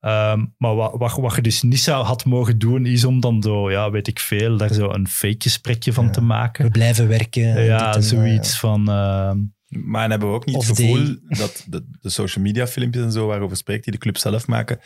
Ehm, 0.00 0.44
maar 0.58 0.74
wat, 0.74 0.94
wat, 0.98 1.12
wat 1.16 1.34
je 1.34 1.42
dus 1.42 1.62
niet 1.62 1.80
zou 1.80 2.04
had 2.04 2.24
mogen 2.24 2.58
doen, 2.58 2.86
is 2.86 3.04
om 3.04 3.20
dan 3.20 3.42
zo, 3.42 3.70
ja, 3.70 3.90
weet 3.90 4.06
ik 4.08 4.18
veel, 4.18 4.56
daar 4.56 4.72
zo 4.72 4.90
een 4.90 5.08
fake 5.08 5.36
gesprekje 5.38 5.92
van 5.92 6.04
Ja. 6.04 6.10
te 6.10 6.20
maken. 6.20 6.64
We 6.64 6.70
blijven 6.70 7.08
werken. 7.08 7.54
en 7.56 7.64
Ja, 7.64 7.94
en, 7.94 8.02
zoiets 8.02 8.58
van... 8.58 8.80
ehm, 8.88 9.38
Maar 9.68 10.00
dan 10.00 10.10
hebben 10.10 10.28
we 10.28 10.34
ook 10.34 10.46
niet 10.46 10.56
het 10.56 10.64
gevoel 10.64 11.16
dat 11.28 11.64
de, 11.68 11.86
de 12.00 12.10
social 12.10 12.44
media 12.44 12.66
filmpjes 12.66 13.04
en 13.04 13.12
zo 13.12 13.26
waarover 13.26 13.56
spreekt, 13.56 13.84
die 13.84 13.92
de 13.92 13.98
club 13.98 14.16
zelf 14.18 14.46
maken, 14.46 14.78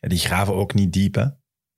ja, 0.00 0.08
die 0.08 0.18
graven 0.18 0.54
ook 0.54 0.74
niet 0.74 0.92
diep. 0.92 1.14
Hè? 1.14 1.24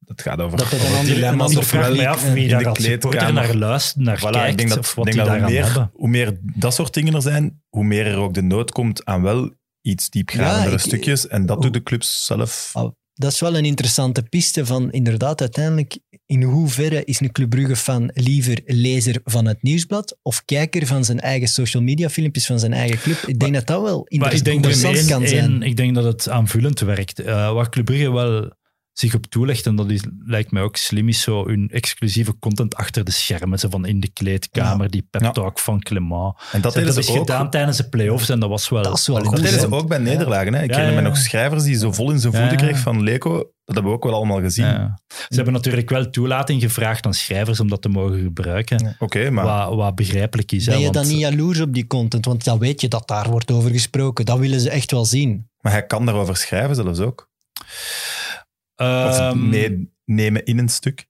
Dat 0.07 0.23
gaat 0.23 0.41
over, 0.41 0.59
Dat 0.59 0.75
over 0.75 0.87
andere- 0.97 1.15
dilemma's. 1.15 1.53
Ik 1.55 1.63
vraag 1.63 1.91
me 1.97 2.09
af 2.09 2.33
wie 2.33 2.43
de 2.43 2.49
daar 2.49 2.67
als 2.67 2.83
supporter 2.83 3.21
kleedkamer. 3.21 3.43
naar 3.43 3.55
luistert, 3.55 4.05
naar 4.05 4.19
Voilà, 4.19 4.31
kijkt, 4.31 4.51
ik 4.51 4.57
denk 4.57 4.69
dat, 4.69 4.79
of 4.79 4.95
wat 4.95 5.05
die 5.07 5.15
dat 5.15 5.29
hoe, 5.29 5.41
meer, 5.41 5.65
hebben. 5.65 5.91
hoe 5.95 6.09
meer 6.09 6.39
dat 6.43 6.75
soort 6.75 6.95
dingen 6.95 7.15
er 7.15 7.23
zijn, 7.23 7.63
hoe 7.69 7.85
meer 7.85 8.07
er 8.07 8.17
ook 8.17 8.35
de 8.35 8.43
nood 8.43 8.71
komt 8.71 9.05
aan 9.05 9.23
wel 9.23 9.51
iets 9.83 10.09
Ja, 10.11 10.65
ik- 10.65 10.79
stukjes. 10.79 11.27
En 11.29 11.47
dat 11.47 11.57
hoe- 11.57 11.65
doet 11.65 11.73
de 11.75 11.83
clubs 11.83 12.27
zelf. 12.27 12.73
Dat 13.19 13.33
is 13.33 13.41
wel 13.41 13.57
een 13.57 13.65
interessante 13.65 14.23
piste 14.23 14.67
van 14.67 14.91
inderdaad 14.93 15.41
uiteindelijk 15.41 15.99
in 16.27 16.43
hoeverre 16.43 17.05
is 17.05 17.21
een 17.21 17.33
Club 17.33 17.51
Brugge 17.51 17.77
fan 17.77 18.11
liever 18.15 18.61
lezer 18.65 19.21
van 19.25 19.47
het 19.47 19.63
nieuwsblad 19.63 20.19
of 20.23 20.45
kijker 20.45 20.87
van 20.87 21.05
zijn 21.05 21.21
eigen 21.21 21.49
social 21.49 21.83
media 21.83 22.09
filmpjes 22.09 22.47
van 22.47 22.59
zijn 22.59 22.73
eigen 22.73 22.99
club. 22.99 23.17
Ik 23.27 23.39
denk 23.39 23.55
dat 23.55 23.67
dat 23.67 23.83
wel 23.83 24.05
ik 24.09 24.21
denk, 24.21 24.47
interessant 24.47 25.07
kan 25.07 25.27
zijn. 25.27 25.63
ik 25.63 25.77
denk 25.77 25.95
dat 25.95 26.05
het 26.05 26.29
aanvullend 26.29 26.81
werkt. 26.81 27.19
Eh 27.21 27.53
wat 27.53 27.69
Club 27.69 27.85
Brugge 27.85 28.13
wel 28.13 28.51
zich 28.99 29.15
op 29.15 29.27
toelegt, 29.27 29.67
en 29.67 29.77
dat 29.77 29.91
is, 29.91 30.01
lijkt 30.25 30.51
mij 30.51 30.63
ook 30.63 30.77
slim, 30.77 31.09
is 31.09 31.21
zo 31.21 31.47
hun 31.47 31.69
exclusieve 31.73 32.39
content 32.39 32.75
achter 32.75 33.05
de 33.05 33.11
schermen. 33.11 33.59
Zo 33.59 33.69
van 33.69 33.87
in 33.87 34.01
de 34.01 34.11
kleedkamer, 34.13 34.91
die 34.91 35.07
pep 35.11 35.23
Ja. 35.23 35.31
talk 35.31 35.59
van 35.59 35.81
Clement. 35.81 36.35
En 36.53 36.61
dat 36.61 36.73
Ze 36.73 36.79
hebben 36.79 36.95
dat 36.95 37.05
ze 37.05 37.11
is 37.13 37.19
ook. 37.19 37.27
gedaan 37.27 37.51
tijdens 37.51 37.77
de 37.77 37.89
play-offs 37.89 38.29
en 38.29 38.41
dat 38.41 38.49
was 38.49 38.69
wel, 38.69 38.83
Dat 38.83 38.99
is 38.99 39.07
wel 39.07 39.17
goed, 39.17 39.25
Dat 39.37 39.43
deden 39.45 39.61
ze 39.61 39.71
ook 39.73 39.89
bij 39.89 39.99
nederlagen. 39.99 40.55
Hè. 40.55 40.63
Ik 40.63 40.71
Ja, 40.71 40.77
herinner 40.77 41.03
me 41.03 41.09
nog 41.09 41.19
schrijvers 41.19 41.63
die 41.63 41.75
zo 41.79 41.93
vol 41.93 42.11
in 42.11 42.19
zijn 42.19 42.33
voeten 42.33 42.57
kreeg 42.57 42.79
van 42.79 43.03
Leco. 43.03 43.33
Dat 43.65 43.75
hebben 43.75 43.85
we 43.93 43.99
ook 43.99 44.05
wel 44.05 44.15
allemaal 44.15 44.41
gezien. 44.41 44.67
Ja. 44.67 44.99
Ze 45.09 45.35
hebben 45.35 45.53
natuurlijk 45.53 45.91
wel 45.91 46.11
toelating 46.11 46.63
gevraagd 46.63 47.07
aan 47.07 47.15
schrijvers 47.15 47.61
om 47.61 47.69
dat 47.69 47.83
te 47.83 47.89
mogen 47.89 48.23
gebruiken. 48.23 48.97
Oké, 48.99 49.31
maar 49.31 49.45
Wat, 49.45 49.75
wat 49.75 49.95
begrijpelijk 49.95 50.53
is. 50.53 50.67
hè, 50.67 50.71
Ben 50.73 50.81
je 50.81 50.91
want- 50.93 50.97
dan 50.97 51.07
niet 51.15 51.21
jaloers 51.21 51.61
op 51.61 51.75
die 51.75 51.87
content? 51.87 52.25
Want 52.25 52.45
dan 52.45 52.59
weet 52.59 52.81
je 52.81 52.89
dat 52.89 53.09
daar 53.09 53.31
wordt 53.31 53.51
over 53.51 53.71
gesproken. 53.71 54.25
Dat 54.25 54.39
willen 54.39 54.61
ze 54.61 54.71
echt 54.71 54.91
wel 54.91 55.05
zien. 55.05 55.49
Maar 55.61 55.73
hij 55.73 55.87
kan 55.87 56.07
daarover 56.07 56.37
schrijven 56.37 56.75
zelfs 56.75 56.99
ook. 56.99 57.29
Of 58.77 59.19
Ehm, 59.19 59.49
nee, 59.49 59.91
nemen 60.05 60.45
in 60.45 60.59
een 60.59 60.69
stuk. 60.69 61.07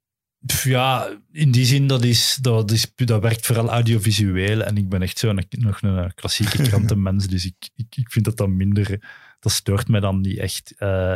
Ja, 0.63 1.09
in 1.33 1.51
die 1.51 1.65
zin, 1.65 1.87
dat, 1.87 2.05
is, 2.05 2.39
dat, 2.41 2.71
is, 2.71 2.93
dat 2.95 3.23
werkt 3.23 3.47
vooral 3.47 3.69
audiovisueel. 3.69 4.63
En 4.63 4.77
ik 4.77 4.89
ben 4.89 5.03
echt 5.03 5.19
zo 5.19 5.29
een, 5.29 5.45
nog 5.51 5.83
een 5.83 6.15
klassieke 6.15 6.63
krantenmens, 6.69 7.27
dus 7.27 7.45
ik, 7.45 7.71
ik, 7.75 7.97
ik 7.97 8.11
vind 8.11 8.25
dat 8.25 8.37
dan 8.37 8.57
minder... 8.57 9.01
Dat 9.41 9.53
stoort 9.53 9.89
mij 9.89 10.01
dan 10.01 10.21
niet 10.21 10.39
echt. 10.39 10.75
Eh, 10.79 11.15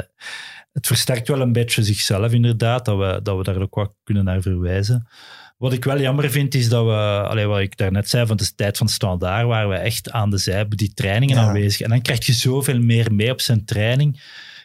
het 0.72 0.86
versterkt 0.86 1.28
wel 1.28 1.40
een 1.40 1.52
beetje 1.52 1.82
zichzelf, 1.82 2.32
inderdaad, 2.32 2.84
dat 2.84 2.98
we, 2.98 3.20
dat 3.22 3.36
we 3.36 3.42
daar 3.42 3.60
ook 3.60 3.74
wat 3.74 3.92
kunnen 4.02 4.24
naar 4.24 4.42
verwijzen. 4.42 5.08
Wat 5.58 5.72
ik 5.72 5.84
wel 5.84 6.00
jammer 6.00 6.30
vind, 6.30 6.54
is 6.54 6.68
dat 6.68 6.84
we, 6.84 6.92
allee, 7.28 7.46
wat 7.46 7.60
ik 7.60 7.76
daarnet 7.76 8.08
zei, 8.08 8.26
van 8.26 8.36
de 8.36 8.54
tijd 8.54 8.76
van 8.76 8.88
Standaard, 8.88 9.46
waar 9.46 9.68
we 9.68 9.74
echt 9.74 10.10
aan 10.10 10.30
de 10.30 10.38
zij 10.38 10.66
die 10.68 10.94
trainingen 10.94 11.36
Ja. 11.36 11.42
aanwezig. 11.42 11.80
En 11.80 11.88
dan 11.88 12.02
krijg 12.02 12.26
je 12.26 12.32
zoveel 12.32 12.80
meer 12.80 13.14
mee 13.14 13.30
op 13.30 13.40
zijn 13.40 13.64
training. 13.64 14.20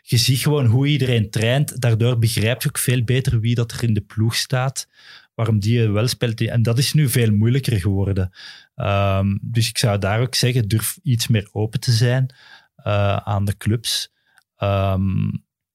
Je 0.08 0.18
ziet 0.18 0.39
gewoon 0.39 0.65
hoe 0.65 0.88
iedereen 0.88 1.30
traint. 1.30 1.82
Daardoor 1.82 2.20
begrijp 2.20 2.62
je 2.62 2.68
ook 2.68 2.78
veel 2.78 3.04
beter 3.04 3.39
wie 3.39 3.56
dat 3.56 3.72
er 3.72 3.84
in 3.84 3.94
de 3.94 4.02
ploeg 4.02 4.36
staat. 4.36 4.88
Waarom 5.36 5.60
die 5.60 5.88
wel 5.89 6.08
speelt. 6.08 6.41
En 6.41 6.62
dat 6.63 6.78
is 6.78 6.94
nu 6.94 7.10
veel 7.10 7.32
moeilijker 7.32 7.80
geworden. 7.80 8.30
Ehm, 8.76 9.38
dus 9.41 9.70
ik 9.70 9.78
zou 9.78 10.00
daar 10.00 10.20
ook 10.22 10.36
zeggen, 10.36 10.68
durf 10.68 10.98
iets 11.04 11.28
meer 11.28 11.50
open 11.52 11.80
te 11.80 11.91
zijn 11.91 12.34
eh, 12.76 13.15
aan 13.18 13.46
de 13.46 13.58
clubs. 13.58 14.12
Ehm, 14.58 15.04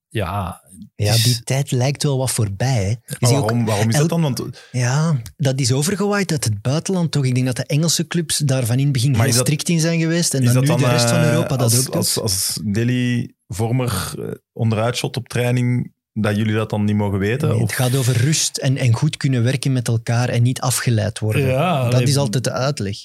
ja, 0.08 0.62
Ja, 0.96 1.14
is- 1.14 1.22
die 1.22 1.42
tijd 1.42 1.70
lijkt 1.70 2.02
wel 2.02 2.18
wat 2.18 2.30
voorbij. 2.30 2.84
Hè. 2.84 3.14
Maar 3.18 3.30
ook- 3.30 3.40
waarom, 3.40 3.64
waarom 3.64 3.88
is 3.88 3.96
dat 3.96 4.08
dan? 4.08 4.22
Want, 4.22 4.42
ja, 4.72 5.20
dat 5.36 5.60
is 5.60 5.72
overgewaaid 5.72 6.30
uit 6.30 6.44
het 6.44 6.62
buitenland 6.62 7.10
toch? 7.12 7.24
Ik 7.24 7.34
denk 7.34 7.46
dat 7.46 7.56
de 7.56 7.66
Engelse 7.66 8.06
clubs 8.06 8.36
daar 8.38 8.66
van 8.66 8.76
in 8.78 8.84
het 8.84 8.92
begin 8.92 9.14
heel 9.14 9.24
dat- 9.24 9.34
strikt 9.34 9.68
in 9.68 9.80
zijn 9.80 10.00
geweest. 10.00 10.34
En 10.34 10.44
dan 10.44 10.54
dat 10.54 10.62
nu 10.62 10.68
dan 10.68 10.78
de 10.78 10.88
rest 10.88 11.10
van 11.10 11.18
eh, 11.18 11.30
Europa 11.30 11.56
dat 11.56 11.60
als, 11.60 11.78
ook 11.78 11.84
doet. 11.84 11.94
als, 11.94 12.18
als 12.18 12.60
Delhi 12.64 13.34
vormer 13.54 14.12
eh, 14.18 14.24
onderuit 14.52 14.96
shot 14.96 15.16
op 15.16 15.28
training, 15.28 15.92
dat 16.12 16.36
jullie 16.36 16.54
dat 16.54 16.70
dan 16.70 16.84
niet 16.84 16.96
mogen 16.96 17.18
weten? 17.18 17.48
Nee, 17.48 17.56
Of- 17.56 17.62
het 17.62 17.72
gaat 17.72 17.96
over 17.96 18.16
rust 18.16 18.56
en, 18.56 18.76
en 18.76 18.92
goed 18.92 19.16
kunnen 19.16 19.42
werken 19.42 19.72
met 19.72 19.88
elkaar 19.88 20.28
en 20.28 20.42
niet 20.42 20.60
afgeleid 20.60 21.18
worden. 21.18 21.46
Ja, 21.46 21.90
dat 21.90 22.00
is 22.00 22.16
altijd 22.16 22.44
de 22.44 22.52
uitleg. 22.52 22.96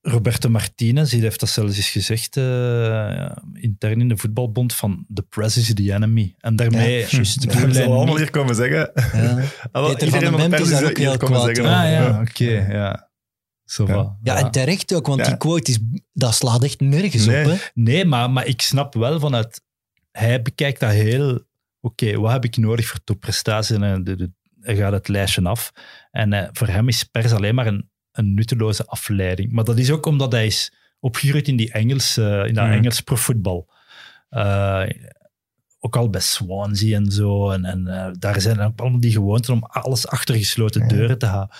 Roberto 0.00 0.48
Martinez 0.48 1.10
die 1.10 1.20
heeft 1.20 1.40
dat 1.40 1.48
zelfs 1.48 1.76
eens 1.76 1.88
gezegd, 1.90 2.36
eh, 2.36 3.30
intern 3.52 4.00
in 4.00 4.08
de 4.08 4.16
voetbalbond, 4.16 4.74
van 4.74 5.06
the 5.14 5.22
press 5.22 5.56
is 5.56 5.74
the 5.74 5.92
enemy. 5.94 6.34
En 6.38 6.56
daarmee 6.56 6.98
Ja. 6.98 7.00
Dat 7.18 7.26
zullen 7.26 7.70
hij 7.72 7.86
we 7.86 7.90
allemaal 7.92 8.16
hier 8.16 8.30
komen 8.30 8.54
zeggen. 8.54 8.90
Ja. 8.94 9.38
Allo, 9.72 9.88
Peter 9.94 10.08
van 10.10 10.20
den 10.20 10.36
Bent 10.50 10.60
is 10.60 10.70
daar 10.70 10.84
ook 10.84 10.96
heel 10.98 11.16
komen 11.16 11.40
kwaad 11.40 11.56
zeggen. 11.56 11.64
Ah 11.74 11.82
ja, 11.84 11.90
Ja. 11.90 12.20
oké, 12.20 12.72
ja. 12.72 13.10
Zo 13.64 13.86
Ja. 13.86 13.92
va, 13.94 14.16
Ja, 14.22 14.36
en 14.44 14.50
terecht 14.50 14.94
ook, 14.94 15.06
want 15.06 15.20
Ja. 15.20 15.26
die 15.26 15.36
quote 15.36 15.70
is, 15.70 15.78
dat 16.12 16.34
slaat 16.34 16.64
echt 16.64 16.80
nergens 16.80 17.26
Nee. 17.26 17.44
op. 17.44 17.50
Hè? 17.50 17.56
Nee, 17.74 18.04
maar, 18.04 18.30
maar 18.30 18.46
ik 18.46 18.60
snap 18.62 18.94
wel 18.94 19.20
vanuit... 19.20 19.60
Hij 20.18 20.42
bekijkt 20.42 20.80
dat 20.80 20.90
heel... 20.90 21.40
Oké, 21.80 22.16
wat 22.18 22.32
heb 22.32 22.44
ik 22.44 22.56
nodig 22.56 22.86
voor 22.86 23.04
topprestaties? 23.04 23.76
En 23.76 23.82
eh, 23.82 23.98
de, 24.02 24.16
de, 24.16 24.32
hij 24.60 24.76
gaat 24.76 24.92
het 24.92 25.08
lijstje 25.08 25.42
af. 25.42 25.72
En 26.10 26.32
eh, 26.32 26.48
voor 26.52 26.66
hem 26.66 26.88
is 26.88 27.04
pers 27.04 27.32
alleen 27.32 27.54
maar 27.54 27.66
een, 27.66 27.90
een 28.12 28.34
nutteloze 28.34 28.86
afleiding. 28.86 29.52
Maar 29.52 29.64
dat 29.64 29.78
is 29.78 29.90
ook 29.90 30.06
omdat 30.06 30.32
hij 30.32 30.46
is 30.46 30.72
opgegroeid 31.00 31.48
in, 31.48 31.56
die 31.56 31.72
Engels, 31.72 32.16
eh, 32.16 32.46
in 32.46 32.54
dat 32.54 32.64
Mhm. 32.64 32.72
Engels 32.72 33.00
profvoetbal. 33.00 33.72
Ook 35.78 35.96
al 35.96 36.10
bij 36.10 36.20
Swansea 36.20 36.96
en 36.96 37.10
zo. 37.12 37.50
En, 37.50 37.64
en 37.64 38.14
daar 38.18 38.40
zijn 38.40 38.60
ook 38.60 38.80
allemaal 38.80 39.00
die 39.00 39.12
gewoonten 39.12 39.52
om 39.52 39.64
alles 39.64 40.06
achter 40.06 40.34
gesloten 40.34 40.80
Ja. 40.80 40.88
deuren 40.88 41.18
te 41.18 41.26
houden. 41.26 41.56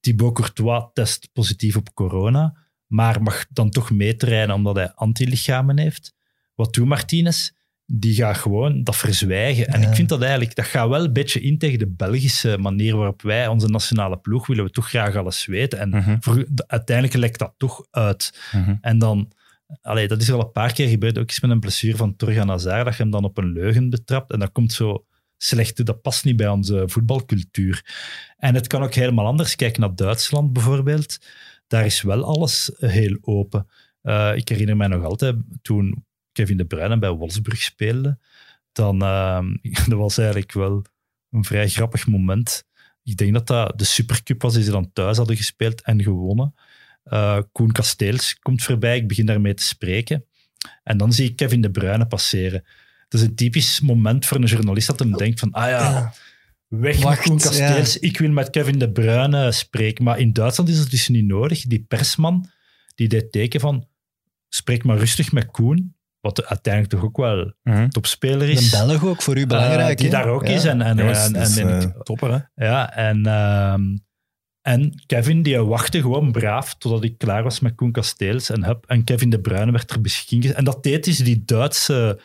Thibaut 0.00 0.34
Courtois 0.34 0.84
test 0.92 1.28
positief 1.32 1.76
op 1.76 1.94
corona, 1.94 2.56
maar 2.86 3.22
mag 3.22 3.46
dan 3.50 3.70
toch 3.70 3.90
meetrainen 3.90 4.54
omdat 4.54 4.76
hij 4.76 4.92
antilichamen 4.94 5.78
heeft. 5.78 6.14
Wat 6.54 6.74
doet 6.74 6.86
Martinez? 6.86 7.50
Die 7.90 8.14
gaat 8.14 8.36
gewoon 8.36 8.82
dat 8.84 8.96
verzwijgen. 8.96 9.66
En 9.66 9.80
Ja. 9.80 9.88
ik 9.88 9.94
vind 9.94 10.08
dat 10.08 10.20
eigenlijk, 10.22 10.54
dat 10.54 10.64
gaat 10.64 10.88
wel 10.88 11.04
een 11.04 11.12
beetje 11.12 11.40
in 11.40 11.58
tegen 11.58 11.78
de 11.78 11.86
Belgische 11.88 12.58
manier 12.58 12.96
waarop 12.96 13.22
wij, 13.22 13.46
onze 13.48 13.68
nationale 13.68 14.16
ploeg, 14.18 14.46
willen 14.46 14.64
we 14.64 14.70
toch 14.70 14.88
graag 14.88 15.16
alles 15.16 15.46
weten. 15.46 15.78
En 15.78 15.88
Mhm, 15.88 16.16
voor- 16.20 16.46
uiteindelijk 16.66 17.16
lekt 17.16 17.38
dat 17.38 17.54
toch 17.56 17.86
uit. 17.90 18.40
mhm. 18.52 18.74
En 18.80 18.98
dan, 18.98 19.32
allee, 19.80 20.08
dat 20.08 20.20
is 20.20 20.30
al 20.32 20.40
een 20.40 20.52
paar 20.52 20.72
keer 20.72 20.88
gebeurd, 20.88 21.18
ook 21.18 21.28
eens 21.28 21.40
met 21.40 21.50
een 21.50 21.60
blessure 21.60 21.96
van 21.96 22.16
Torgan 22.16 22.48
Hazard, 22.48 22.84
dat 22.84 22.96
je 22.96 23.02
hem 23.02 23.10
dan 23.12 23.24
op 23.24 23.38
een 23.38 23.52
leugen 23.52 23.90
betrapt. 23.90 24.32
En 24.32 24.38
dat 24.38 24.52
komt 24.52 24.72
zo 24.72 25.04
slecht, 25.36 25.86
dat 25.86 26.02
past 26.02 26.24
niet 26.24 26.36
bij 26.36 26.48
onze 26.48 26.82
voetbalcultuur. 26.86 27.84
En 28.36 28.54
het 28.54 28.66
kan 28.66 28.82
ook 28.82 28.94
helemaal 28.94 29.26
anders. 29.26 29.56
Kijk 29.56 29.78
naar 29.78 29.94
Duitsland 29.94 30.52
bijvoorbeeld. 30.52 31.18
Daar 31.66 31.84
is 31.84 32.02
wel 32.02 32.24
alles 32.24 32.70
heel 32.78 33.18
open. 33.20 33.66
Eh, 34.02 34.32
ik 34.34 34.48
herinner 34.48 34.76
mij 34.76 34.86
nog 34.88 35.04
altijd, 35.04 35.36
toen 35.62 36.06
Kevin 36.38 36.56
De 36.56 36.64
Bruyne 36.64 36.98
bij 36.98 37.10
Wolfsburg 37.10 37.62
speelde, 37.62 38.18
dan 38.72 39.02
ehm, 39.02 39.56
dat 39.90 39.98
was 39.98 40.18
eigenlijk 40.18 40.52
wel 40.52 40.84
een 41.30 41.44
vrij 41.44 41.68
grappig 41.68 42.06
moment. 42.06 42.64
Ik 43.02 43.16
denk 43.16 43.32
dat 43.32 43.46
dat 43.46 43.78
de 43.78 43.84
Supercup 43.84 44.42
was 44.42 44.54
die 44.54 44.62
ze 44.62 44.70
dan 44.70 44.92
thuis 44.92 45.16
hadden 45.16 45.36
gespeeld 45.36 45.82
en 45.82 46.02
gewonnen. 46.02 46.54
Eh, 47.04 47.38
Koen 47.52 47.72
Kasteels 47.72 48.38
komt 48.38 48.62
voorbij, 48.62 48.96
ik 48.96 49.08
begin 49.08 49.26
daarmee 49.26 49.54
te 49.54 49.64
spreken. 49.64 50.24
En 50.82 50.98
dan 50.98 51.12
zie 51.12 51.28
ik 51.28 51.36
Kevin 51.36 51.60
De 51.60 51.70
Bruyne 51.70 52.06
passeren. 52.06 52.64
Dat 53.08 53.20
is 53.20 53.26
een 53.26 53.34
typisch 53.34 53.80
moment 53.80 54.26
voor 54.26 54.36
een 54.36 54.44
journalist 54.44 54.86
dat 54.86 54.98
hem 54.98 55.12
denkt 55.12 55.40
van, 55.40 55.52
ah 55.52 55.68
ja, 55.68 56.14
weg 56.68 56.94
met 56.94 57.02
Wacht, 57.02 57.22
Koen 57.22 57.38
Kasteels, 57.38 57.98
ik 57.98 58.18
wil 58.18 58.30
met 58.30 58.50
Kevin 58.50 58.78
De 58.78 58.92
Bruyne 58.92 59.52
spreken. 59.52 60.04
Maar 60.04 60.18
in 60.18 60.32
Duitsland 60.32 60.68
is 60.70 60.78
het 60.78 60.90
dus 60.90 61.08
niet 61.08 61.26
nodig. 61.26 61.62
Die 61.62 61.84
persman, 61.88 62.50
die 62.94 63.08
deed 63.08 63.32
teken 63.32 63.60
van, 63.60 63.88
spreek 64.48 64.84
maar 64.84 64.98
rustig 64.98 65.32
met 65.32 65.50
Koen, 65.50 65.96
wat 66.20 66.46
uiteindelijk 66.46 66.94
toch 66.94 67.04
ook 67.04 67.16
wel 67.16 67.52
Mhm. 67.62 67.88
topspeler 67.88 68.48
is. 68.48 68.72
Een 68.72 68.86
Belg 68.88 69.04
ook, 69.04 69.22
voor 69.22 69.36
u 69.38 69.46
belangrijk. 69.46 69.88
Eh, 69.90 69.96
die 69.96 70.04
hè? 70.06 70.12
daar 70.12 70.26
ook 70.26 70.46
Ja. 70.46 70.54
is. 70.54 70.64
En, 70.64 70.82
en, 70.82 70.96
Ja, 70.96 71.10
is- 71.10 71.24
en, 71.26 71.32
dat 71.32 71.48
is, 71.48 71.56
en- 71.56 71.68
en- 71.68 71.82
eh, 71.94 72.00
topper, 72.00 72.30
hè? 72.54 72.64
ja, 72.66 72.94
en, 72.94 73.26
ehm, 73.26 73.82
en 74.62 75.02
Kevin 75.06 75.42
die 75.42 75.58
wachtte 75.58 76.00
gewoon 76.00 76.32
braaf 76.32 76.74
totdat 76.74 77.04
ik 77.04 77.18
klaar 77.18 77.42
was 77.42 77.60
met 77.60 77.74
Koen 77.74 77.92
Kasteels. 77.92 78.50
En, 78.50 78.64
hup, 78.64 78.84
en 78.86 79.04
Kevin 79.04 79.30
De 79.30 79.40
Bruyne 79.40 79.72
werd 79.72 79.90
er 79.90 80.00
beschikking. 80.00 80.44
En 80.54 80.64
dat 80.64 80.82
deed 80.82 81.04
dus 81.04 81.16
die 81.18 81.42
Duitse 81.44 82.20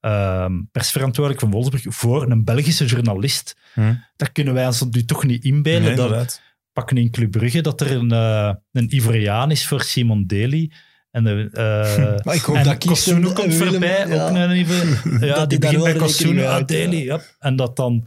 ehm 0.00 0.52
persverantwoordelijk 0.72 1.42
van 1.44 1.50
Wolfsburg 1.52 1.84
voor 1.88 2.30
een 2.30 2.44
Belgische 2.44 2.84
journalist. 2.84 3.56
Hm. 3.74 3.94
Dat 4.16 4.32
kunnen 4.32 4.54
wij 4.54 4.66
ons 4.66 4.84
nu 4.90 5.04
toch 5.04 5.24
niet 5.24 5.44
inbeelden. 5.44 5.82
Nee, 5.82 5.94
dat, 5.96 6.04
inderdaad. 6.06 6.40
pakken 6.72 6.96
in 6.96 7.10
Club 7.10 7.30
Brugge 7.30 7.60
dat 7.60 7.80
er 7.80 7.90
een, 7.92 8.10
eh, 8.12 8.52
een 8.72 8.94
Ivoriaan 8.94 9.50
is 9.50 9.66
voor 9.66 9.82
Simon 9.82 10.26
Daly. 10.26 10.70
En, 11.16 11.24
de, 11.24 11.48
eh, 11.52 12.24
Maar 12.24 12.34
ik 12.34 12.40
hoop 12.40 12.56
en 12.56 12.64
dat 12.64 12.84
Kosunu 12.84 13.32
komt 13.32 13.54
Willem- 13.54 13.70
voorbij, 13.70 14.06
ja. 14.08 14.28
ook 14.28 14.34
een 14.34 14.56
Ivoriaan. 14.56 15.20
Ja, 15.28 15.34
Dat 15.34 15.50
die 15.50 15.58
begint 15.58 15.82
bij 15.82 15.92
Kosunu, 15.94 16.34
mee 16.34 16.48
ah, 16.48 16.62
ja. 16.68 16.90
ja. 16.90 17.20
En 17.38 17.56
dat 17.56 17.76
dan... 17.76 18.06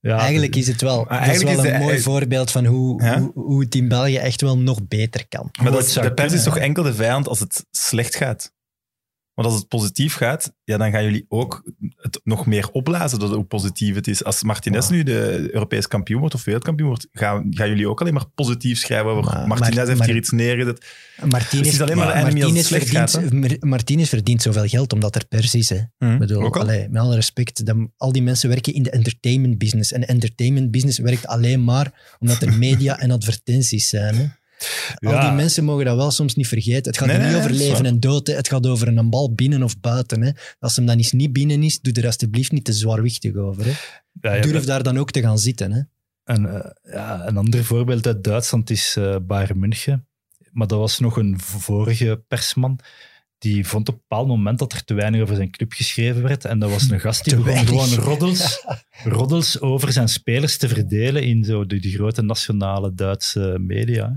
Ja, 0.00 0.18
Eigenlijk 0.18 0.56
is 0.56 0.66
het 0.66 0.80
wel, 0.80 1.06
dat 1.08 1.26
is 1.26 1.42
wel 1.42 1.52
is 1.52 1.58
een 1.58 1.72
de- 1.72 1.78
mooi 1.78 1.96
eh, 1.96 2.02
voorbeeld 2.02 2.50
van 2.50 2.64
hoe, 2.64 3.02
Ja? 3.02 3.18
hoe, 3.20 3.30
hoe 3.34 3.60
het 3.60 3.74
in 3.74 3.88
België 3.88 4.16
echt 4.16 4.40
wel 4.40 4.58
nog 4.58 4.78
beter 4.88 5.28
kan. 5.28 5.48
Maar 5.62 5.72
dat 5.72 5.88
de 6.02 6.12
pers 6.14 6.32
is 6.32 6.42
kunnen, 6.42 6.42
toch 6.42 6.58
enkel 6.58 6.82
de 6.82 6.94
vijand 6.94 7.28
als 7.28 7.40
het 7.40 7.64
slecht 7.70 8.16
gaat? 8.16 8.52
Want 9.38 9.50
als 9.50 9.58
het 9.58 9.68
positief 9.68 10.14
gaat, 10.14 10.52
ja, 10.64 10.76
dan 10.76 10.90
gaan 10.90 11.04
jullie 11.04 11.26
ook 11.28 11.62
het 11.96 12.20
nog 12.24 12.46
meer 12.46 12.68
opblazen 12.72 13.18
door 13.18 13.34
hoe 13.34 13.44
positief 13.44 13.94
het 13.94 14.08
is. 14.08 14.24
Als 14.24 14.42
Martinez 14.42 14.88
nu 14.88 15.02
de 15.02 15.48
Europees 15.52 15.88
kampioen 15.88 16.20
wordt 16.20 16.34
of 16.34 16.44
wereldkampioen 16.44 16.88
wordt, 16.88 17.08
gaan, 17.12 17.46
gaan 17.50 17.68
jullie 17.68 17.88
ook 17.88 18.00
alleen 18.00 18.14
maar 18.14 18.28
positief 18.34 18.78
schrijven 18.78 19.10
over 19.10 19.32
Maar- 19.32 19.46
Martinez 19.46 19.88
heeft 19.88 20.04
hier 20.04 20.16
iets 20.16 20.30
neergezet. 20.30 20.86
Martinez, 21.28 21.64
Het 21.64 21.74
is 21.74 21.80
alleen 21.80 21.96
maar 21.96 22.22
Martinez, 22.22 22.90
gaat, 22.90 23.10
verdient, 23.10 23.64
Martinez 23.64 24.08
verdient 24.08 24.42
zoveel 24.42 24.66
geld 24.66 24.92
omdat 24.92 25.14
er 25.14 25.26
pers 25.26 25.54
is. 25.54 25.68
Hè. 25.68 26.12
Ik 26.12 26.18
bedoel, 26.18 26.54
allee, 26.54 26.88
met 26.88 27.02
alle 27.02 27.14
respect, 27.14 27.66
dat, 27.66 27.76
al 27.96 28.12
die 28.12 28.22
mensen 28.22 28.48
werken 28.48 28.74
in 28.74 28.82
de 28.82 28.90
entertainment 28.90 29.58
business. 29.58 29.92
En 29.92 30.00
de 30.00 30.06
entertainment 30.06 30.70
business 30.70 30.98
werkt 30.98 31.26
alleen 31.26 31.64
maar 31.64 32.16
omdat 32.18 32.42
er 32.42 32.58
media 32.68 32.98
en 32.98 33.10
advertenties 33.10 33.88
zijn. 33.88 34.14
Hè. 34.14 34.26
Al 34.98 35.10
Ja. 35.12 35.20
die 35.20 35.36
mensen 35.36 35.64
mogen 35.64 35.84
dat 35.84 35.96
wel 35.96 36.10
soms 36.10 36.34
niet 36.34 36.48
vergeten. 36.48 36.82
Het 36.92 36.98
gaat 36.98 37.08
Nee, 37.08 37.18
niet 37.18 37.26
nee, 37.26 37.36
over 37.36 37.50
leven 37.50 37.86
en 37.86 38.00
dood. 38.00 38.26
Hè. 38.26 38.34
Het 38.34 38.48
gaat 38.48 38.66
over 38.66 38.88
een 38.88 39.10
bal 39.10 39.32
binnen 39.34 39.62
of 39.62 39.80
buiten. 39.80 40.22
Hè. 40.22 40.30
Als 40.58 40.76
hem 40.76 40.86
dan 40.86 40.96
eens 40.96 41.12
niet 41.12 41.32
binnen 41.32 41.62
is, 41.62 41.80
doe 41.80 41.92
er 41.92 42.06
alsjeblieft 42.06 42.52
niet 42.52 42.64
te 42.64 42.72
zwaarwichtig 42.72 43.34
over. 43.36 43.64
Hè. 43.64 43.72
Ja, 44.20 44.40
Durf 44.40 44.64
daar 44.64 44.82
dan 44.82 44.98
ook 44.98 45.10
te 45.10 45.20
gaan 45.20 45.38
zitten. 45.38 45.72
Hè. 45.72 45.80
Een, 46.24 46.46
eh, 46.46 46.70
ja, 46.92 47.26
een 47.26 47.36
ander 47.36 47.64
voorbeeld 47.64 48.06
uit 48.06 48.24
Duitsland 48.24 48.70
is 48.70 48.94
eh 48.98 49.16
Bayern 49.22 49.58
München. 49.58 50.06
Maar 50.52 50.66
dat 50.66 50.78
was 50.78 50.98
nog 50.98 51.16
een 51.16 51.40
vorige 51.40 52.22
persman. 52.28 52.78
Die 53.38 53.66
vond 53.66 53.88
op 53.88 53.94
een 53.94 54.00
bepaald 54.08 54.28
moment 54.28 54.58
dat 54.58 54.72
er 54.72 54.84
te 54.84 54.94
weinig 54.94 55.20
over 55.20 55.36
zijn 55.36 55.50
club 55.50 55.72
geschreven 55.72 56.22
werd. 56.22 56.44
En 56.44 56.58
dat 56.58 56.70
was 56.70 56.90
een 56.90 57.00
gast 57.00 57.24
die 57.24 57.36
begon 57.42 57.66
gewoon 57.66 57.94
roddels, 57.94 58.64
roddels 59.04 59.60
over 59.60 59.92
zijn 59.92 60.08
spelers 60.08 60.56
te 60.56 60.68
verdelen 60.68 61.22
in 61.22 61.44
zo 61.44 61.66
de, 61.66 61.78
die 61.78 61.94
grote 61.94 62.22
nationale 62.22 62.94
Duitse 62.94 63.58
media. 63.60 64.14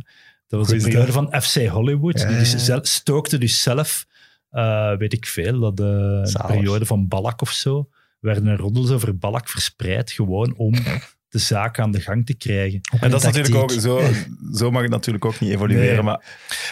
Dat 0.52 0.60
was 0.60 0.68
de 0.70 0.78
periode 0.90 1.12
van 1.12 1.42
FC 1.42 1.68
Hollywood. 1.68 2.20
Ja, 2.20 2.28
Die 2.28 2.38
dus 2.38 2.66
zelf- 2.66 2.88
stookte 2.88 3.38
dus 3.38 3.62
zelf, 3.62 4.06
eh, 4.50 4.98
weet 4.98 5.14
ik 5.14 5.26
veel, 5.26 5.60
dat 5.60 5.78
de, 5.78 6.20
de 6.24 6.30
Zalig. 6.30 6.48
periode 6.56 6.86
van 6.86 7.08
Balak 7.08 7.42
of 7.42 7.52
zo, 7.52 7.90
werden 8.20 8.48
er 8.48 8.58
roddels 8.58 8.90
over 8.92 9.18
Balak 9.18 9.50
verspreid, 9.50 10.12
gewoon 10.12 10.56
om 10.56 10.74
de 11.30 11.38
zaak 11.40 11.80
aan 11.80 11.92
de 11.92 12.00
gang 12.02 12.26
te 12.26 12.34
krijgen. 12.34 12.80
En 13.00 13.10
dat 13.10 13.20
is 13.20 13.26
natuurlijk 13.26 13.56
ook, 13.56 13.72
zo, 13.72 14.02
zo 14.54 14.72
mag 14.72 14.82
het 14.82 14.92
natuurlijk 14.92 15.26
ook 15.26 15.40
niet 15.40 15.52
evolueren. 15.52 15.86
Nee. 15.94 16.02
Maar 16.04 16.18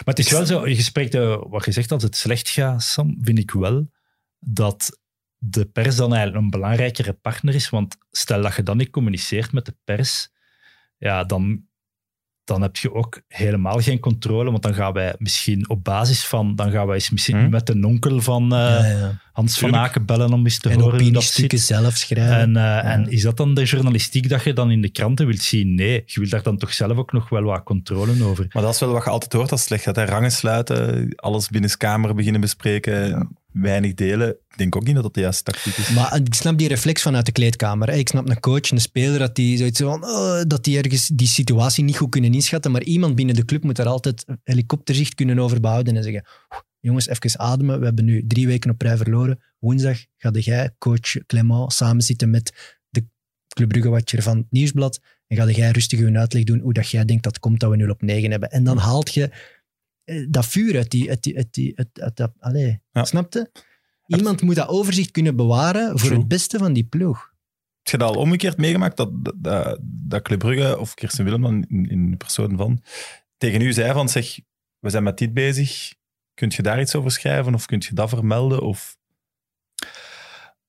Maar 0.04 0.14
het 0.14 0.18
is 0.18 0.30
wel 0.30 0.46
zo, 0.46 0.68
je 0.68 0.82
spreekt 0.82 1.14
eh, 1.14 1.42
wat 1.48 1.64
je 1.64 1.72
zegt, 1.72 1.92
als 1.92 2.02
het 2.02 2.16
slecht 2.16 2.48
gaat, 2.48 2.82
Sam, 2.82 3.18
vind 3.20 3.38
ik 3.38 3.50
wel 3.50 3.90
dat 4.38 4.98
de 5.38 5.64
pers 5.64 5.96
dan 5.96 6.14
eigenlijk 6.14 6.44
een 6.44 6.50
belangrijkere 6.50 7.12
partner 7.12 7.54
is. 7.54 7.68
Want 7.70 7.96
stel 8.10 8.42
dat 8.42 8.54
je 8.56 8.62
dan 8.62 8.76
niet 8.76 8.90
communiceert 8.90 9.52
met 9.52 9.64
de 9.66 9.74
pers, 9.84 10.28
ja, 10.98 11.24
dan, 11.24 11.64
dan 12.50 12.62
heb 12.62 12.76
je 12.76 12.94
ook 12.94 13.20
helemaal 13.28 13.78
geen 13.78 13.98
controle. 13.98 14.50
Want 14.50 14.62
dan 14.62 14.74
gaan 14.74 14.92
wij 14.92 15.14
misschien 15.18 15.68
op 15.68 15.84
basis 15.84 16.24
van, 16.24 16.54
dan 16.56 16.70
gaan 16.70 16.86
wij 16.86 16.94
eens 16.94 17.10
misschien 17.10 17.38
Hm? 17.44 17.50
met 17.50 17.66
de 17.66 17.86
onkel 17.86 18.20
van 18.20 18.42
eh, 18.42 18.58
Ja, 18.58 18.84
ja. 18.86 19.18
Hans 19.32 19.58
van. 19.58 19.74
Aken 19.76 20.04
bellen 20.06 20.32
om 20.32 20.44
eens 20.44 20.58
te 20.58 20.68
En 20.68 20.80
horen 20.80 21.02
hoe 21.02 21.10
dat 21.10 21.22
zit. 21.22 21.60
zelf 21.60 21.94
schrijven. 21.96 22.36
En, 22.36 22.56
eh, 22.56 22.92
en 22.92 23.10
is 23.10 23.22
dat 23.22 23.36
dan 23.36 23.54
de 23.54 23.64
journalistiek 23.64 24.28
dat 24.28 24.44
je 24.44 24.52
dan 24.52 24.70
in 24.70 24.80
de 24.82 24.88
kranten 24.90 25.26
wilt 25.26 25.40
zien? 25.42 25.74
Nee, 25.74 26.02
je 26.06 26.18
wilt 26.20 26.30
daar 26.30 26.42
dan 26.42 26.56
toch 26.56 26.72
zelf 26.72 26.96
ook 26.96 27.12
nog 27.12 27.28
wel 27.28 27.42
wat 27.42 27.62
controle 27.62 28.24
over. 28.24 28.46
Maar 28.52 28.62
dat 28.62 28.74
is 28.74 28.80
wel 28.80 28.92
wat 28.92 29.04
je 29.04 29.10
altijd 29.10 29.32
hoort 29.32 29.50
als 29.50 29.60
het 29.60 29.68
slecht 29.68 29.82
gaat. 29.82 29.96
Hè? 29.96 30.04
Rangen 30.04 30.30
sluiten, 30.32 31.12
alles 31.16 31.48
binnen 31.48 31.76
kamer 31.76 32.14
beginnen 32.14 32.40
bespreken, 32.40 33.28
weinig 33.52 33.94
delen. 33.94 34.28
Ik 34.28 34.58
denk 34.58 34.76
ook 34.76 34.84
niet 34.84 34.94
dat 34.94 35.02
dat 35.02 35.14
de 35.14 35.20
juiste 35.20 35.42
tactiek 35.42 35.76
is. 35.76 35.90
Maar 35.90 36.16
ik 36.16 36.34
snap 36.34 36.58
die 36.58 36.68
reflex 36.68 37.02
vanuit 37.02 37.26
de 37.26 37.32
kleedkamer. 37.32 37.88
Ik 37.88 38.08
snap 38.08 38.28
een 38.28 38.40
coach, 38.40 38.70
een 38.70 38.80
speler, 38.80 39.18
dat 39.18 39.34
die 39.34 39.56
zoiets 39.56 39.80
van, 39.80 40.04
oh, 40.04 40.40
dat 40.46 40.64
die 40.64 40.78
ergens 40.78 41.06
die 41.06 41.26
situatie 41.26 41.84
niet 41.84 41.96
goed 41.96 42.10
kunnen 42.10 42.34
inschatten. 42.34 42.70
Maar 42.70 42.82
iemand 42.82 43.14
binnen 43.14 43.34
de 43.34 43.44
club 43.44 43.62
moet 43.62 43.76
daar 43.76 43.86
altijd 43.86 44.24
helikopterzicht 44.44 45.14
kunnen 45.14 45.38
over 45.38 45.60
behouden 45.60 45.96
en 45.96 46.02
zeggen, 46.02 46.24
"Oeh, 46.50 46.60
jongens, 46.80 47.08
even 47.08 47.38
ademen. 47.38 47.78
We 47.78 47.84
hebben 47.84 48.04
nu 48.04 48.26
drie 48.26 48.46
weken 48.46 48.70
op 48.70 48.82
rij 48.82 48.96
verloren. 48.96 49.40
Woensdag 49.58 50.04
ga 50.16 50.30
jij, 50.30 50.74
coach 50.78 51.26
Clement, 51.26 51.72
samen 51.72 52.02
zitten 52.02 52.30
met 52.30 52.78
de 52.88 53.06
Club 53.48 54.00
van 54.02 54.36
het 54.36 54.46
Nieuwsblad. 54.50 55.00
En 55.26 55.36
ga 55.36 55.50
jij 55.50 55.70
rustig 55.70 56.00
een 56.00 56.18
uitleg 56.18 56.44
doen 56.44 56.60
hoe 56.60 56.72
dat 56.72 56.90
jij 56.90 57.04
denkt 57.04 57.22
dat 57.22 57.38
komt 57.38 57.60
dat 57.60 57.70
we 57.70 57.76
0 57.76 57.90
op 57.90 58.02
9 58.02 58.30
hebben. 58.30 58.50
En 58.50 58.64
dan 58.64 58.78
haalt 58.78 59.14
je 59.14 59.30
dat 60.28 60.46
vuur 60.46 60.76
uit 60.76 60.90
die... 60.90 61.08
Uit 61.10 61.22
die, 61.22 61.36
uit 61.36 61.52
die 61.54 61.78
uit, 61.78 62.00
uit 62.00 62.16
dat, 62.16 62.32
allee, 62.38 62.80
Ja. 62.90 63.04
snapte? 63.04 63.50
Iemand 64.06 64.42
moet 64.42 64.54
dat 64.54 64.68
overzicht 64.68 65.10
kunnen 65.10 65.36
bewaren 65.36 65.88
voor 65.98 66.08
True. 66.08 66.18
het 66.18 66.28
beste 66.28 66.58
van 66.58 66.72
die 66.72 66.84
ploeg. 66.84 67.28
Heb 67.82 67.86
je 67.92 67.98
dat 67.98 68.08
al 68.16 68.20
omgekeerd 68.22 68.56
meegemaakt, 68.56 68.96
dat, 68.96 69.10
dat, 69.36 69.78
dat 69.82 70.22
Club 70.22 70.38
Brugge 70.38 70.78
of 70.78 70.94
Kirsten 70.94 71.24
Willem 71.24 71.42
dan 71.42 71.64
in, 71.68 71.90
in 71.90 72.10
de 72.10 72.16
persoon 72.16 72.56
van 72.56 72.82
tegen 73.36 73.60
u 73.60 73.72
zei 73.72 73.92
van 73.92 74.08
zeg, 74.08 74.38
we 74.78 74.90
zijn 74.90 75.02
met 75.02 75.18
dit 75.18 75.34
bezig, 75.34 75.94
kunt 76.34 76.54
je 76.54 76.62
daar 76.62 76.80
iets 76.80 76.94
over 76.94 77.10
schrijven 77.10 77.54
of 77.54 77.66
kunt 77.66 77.84
je 77.84 77.94
dat 77.94 78.08
vermelden? 78.08 78.62
Of... 78.62 78.96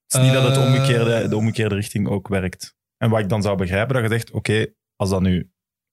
Het 0.08 0.21
is 0.21 0.21
niet 0.21 0.34
dat 0.34 0.43
het 0.43 0.58
Eh. 0.58 0.63
omgekeerde, 0.65 1.27
de 1.27 1.36
omgekeerde 1.36 1.75
richting 1.75 2.08
ook 2.08 2.27
werkt. 2.27 2.75
En 2.97 3.10
wat 3.10 3.19
ik 3.19 3.30
dan 3.30 3.41
zou 3.41 3.58
begrijpen, 3.58 3.93
dat 3.93 4.04
je 4.04 4.10
zegt, 4.10 4.32
oké, 4.32 4.65
als 4.95 5.10
dat 5.10 5.21
nu 5.21 5.51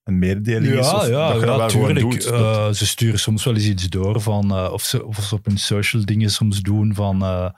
een 0.09 0.19
mededeling 0.19 0.73
is, 0.79 0.87
of 0.87 0.93
dat 0.93 1.41
je 1.41 1.47
dat 1.47 1.57
wel 1.57 1.69
gewoon 1.69 1.87
tuurlijk. 1.95 2.11
doet. 2.11 2.23
dat- 2.23 2.57
Eh, 2.57 2.73
ze 2.73 2.87
sturen 2.87 3.19
soms 3.19 3.45
wel 3.45 3.55
eens 3.55 3.65
iets 3.67 3.89
door 3.89 4.21
van, 4.21 4.51
eh, 4.51 4.73
of, 4.73 4.83
ze, 4.83 5.05
of 5.07 5.17
ze 5.17 5.35
op 5.35 5.45
hun 5.45 5.59
social 5.59 6.05
dingen 6.05 6.31
soms 6.31 6.61
doen 6.61 6.95
van 6.95 7.23
eh, 7.23 7.49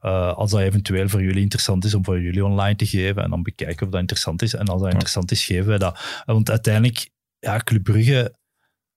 eh, 0.00 0.32
als 0.32 0.50
dat 0.50 0.60
eventueel 0.60 1.08
voor 1.08 1.22
jullie 1.22 1.42
interessant 1.42 1.84
is 1.84 1.94
om 1.94 2.04
voor 2.04 2.20
jullie 2.20 2.44
online 2.44 2.76
te 2.76 2.86
geven 2.86 3.22
en 3.22 3.30
dan 3.30 3.42
bekijken 3.42 3.86
of 3.86 3.92
dat 3.92 4.00
interessant 4.00 4.42
is. 4.42 4.54
En 4.54 4.66
als 4.66 4.80
dat 4.80 4.90
interessant 4.90 5.30
is, 5.30 5.44
geven 5.44 5.66
wij 5.66 5.78
dat. 5.78 5.94
Eh, 5.94 6.34
Want 6.34 6.50
uiteindelijk, 6.50 7.08
ja, 7.38 7.56
Club 7.58 7.82
Brugge 7.82 8.36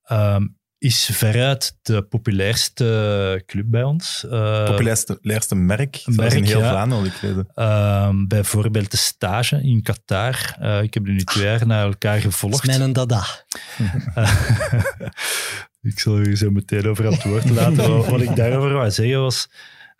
ehm, 0.03 0.47
is 0.79 1.09
veruit 1.13 1.77
de 1.81 2.01
populairste 2.03 3.43
club 3.45 3.65
bij 3.67 3.83
ons. 3.83 4.23
Eh, 4.29 4.65
populairste 4.65 5.13
populairste 5.13 5.55
merk, 5.55 6.01
merk, 6.05 6.33
in 6.33 6.43
heel 6.43 6.59
ja. 6.59 6.69
Vlaanderen, 6.69 7.05
ik 7.05 7.11
gelezen. 7.11 7.47
Ehm, 7.55 8.27
bijvoorbeeld 8.27 8.91
de 8.91 8.97
stage 8.97 9.61
in 9.61 9.81
Qatar. 9.81 10.55
Eh, 10.59 10.81
ik 10.81 10.93
heb 10.93 11.05
er 11.05 11.11
nu 11.11 11.21
twee 11.23 11.43
jaar 11.45 11.67
naar 11.67 11.85
elkaar 11.85 12.13
Dat 12.13 12.23
gevolgd. 12.23 12.67
is 12.67 12.77
mijn 12.77 12.93
dada. 12.93 13.23
Eh, 14.15 14.41
ik 15.91 15.99
zal 15.99 16.19
je 16.19 16.35
zo 16.37 16.49
meteen 16.51 16.87
over 16.87 17.05
aan 17.05 17.13
het 17.13 17.23
woord 17.23 17.49
laten. 17.49 17.89
Wat, 17.97 18.07
wat 18.07 18.21
ik 18.21 18.35
daarover 18.35 18.73
wou 18.73 18.91
zeggen 18.91 19.21
was... 19.21 19.49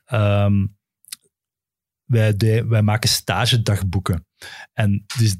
ehm, 0.05 0.65
wij, 2.05 2.35
de- 2.37 2.65
wij 2.67 2.81
maken 2.81 3.09
stagedagboeken. 3.09 4.27
En 4.73 5.05
dus 5.17 5.35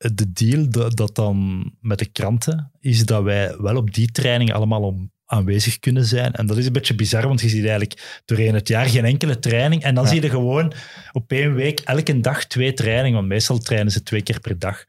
de 0.00 0.32
deal 0.32 0.68
dat, 0.70 0.96
dat 0.96 1.14
dan 1.14 1.70
met 1.80 1.98
de 1.98 2.06
kranten 2.06 2.70
is 2.80 3.06
dat 3.06 3.22
wij 3.22 3.56
wel 3.58 3.76
op 3.76 3.94
die 3.94 4.10
training 4.10 4.52
allemaal 4.52 4.82
om 4.82 5.10
aanwezig 5.26 5.78
kunnen 5.78 6.04
zijn. 6.04 6.32
En 6.32 6.46
dat 6.46 6.56
is 6.56 6.66
een 6.66 6.72
beetje 6.72 6.94
bizar, 6.94 7.26
want 7.26 7.40
je 7.40 7.48
ziet 7.48 7.60
eigenlijk 7.60 8.22
doorheen 8.24 8.54
het 8.54 8.68
jaar 8.68 8.86
geen 8.88 9.04
enkele 9.04 9.38
training. 9.38 9.82
En 9.82 9.94
dan 9.94 10.04
Ja. 10.04 10.10
zie 10.10 10.22
je 10.22 10.30
gewoon 10.30 10.72
op 11.12 11.32
één 11.32 11.54
week 11.54 11.80
elke 11.80 12.20
dag 12.20 12.44
twee 12.44 12.72
trainingen, 12.72 13.16
want 13.16 13.28
meestal 13.28 13.58
trainen 13.58 13.92
ze 13.92 14.02
twee 14.02 14.22
keer 14.22 14.40
per 14.40 14.58
dag. 14.58 14.84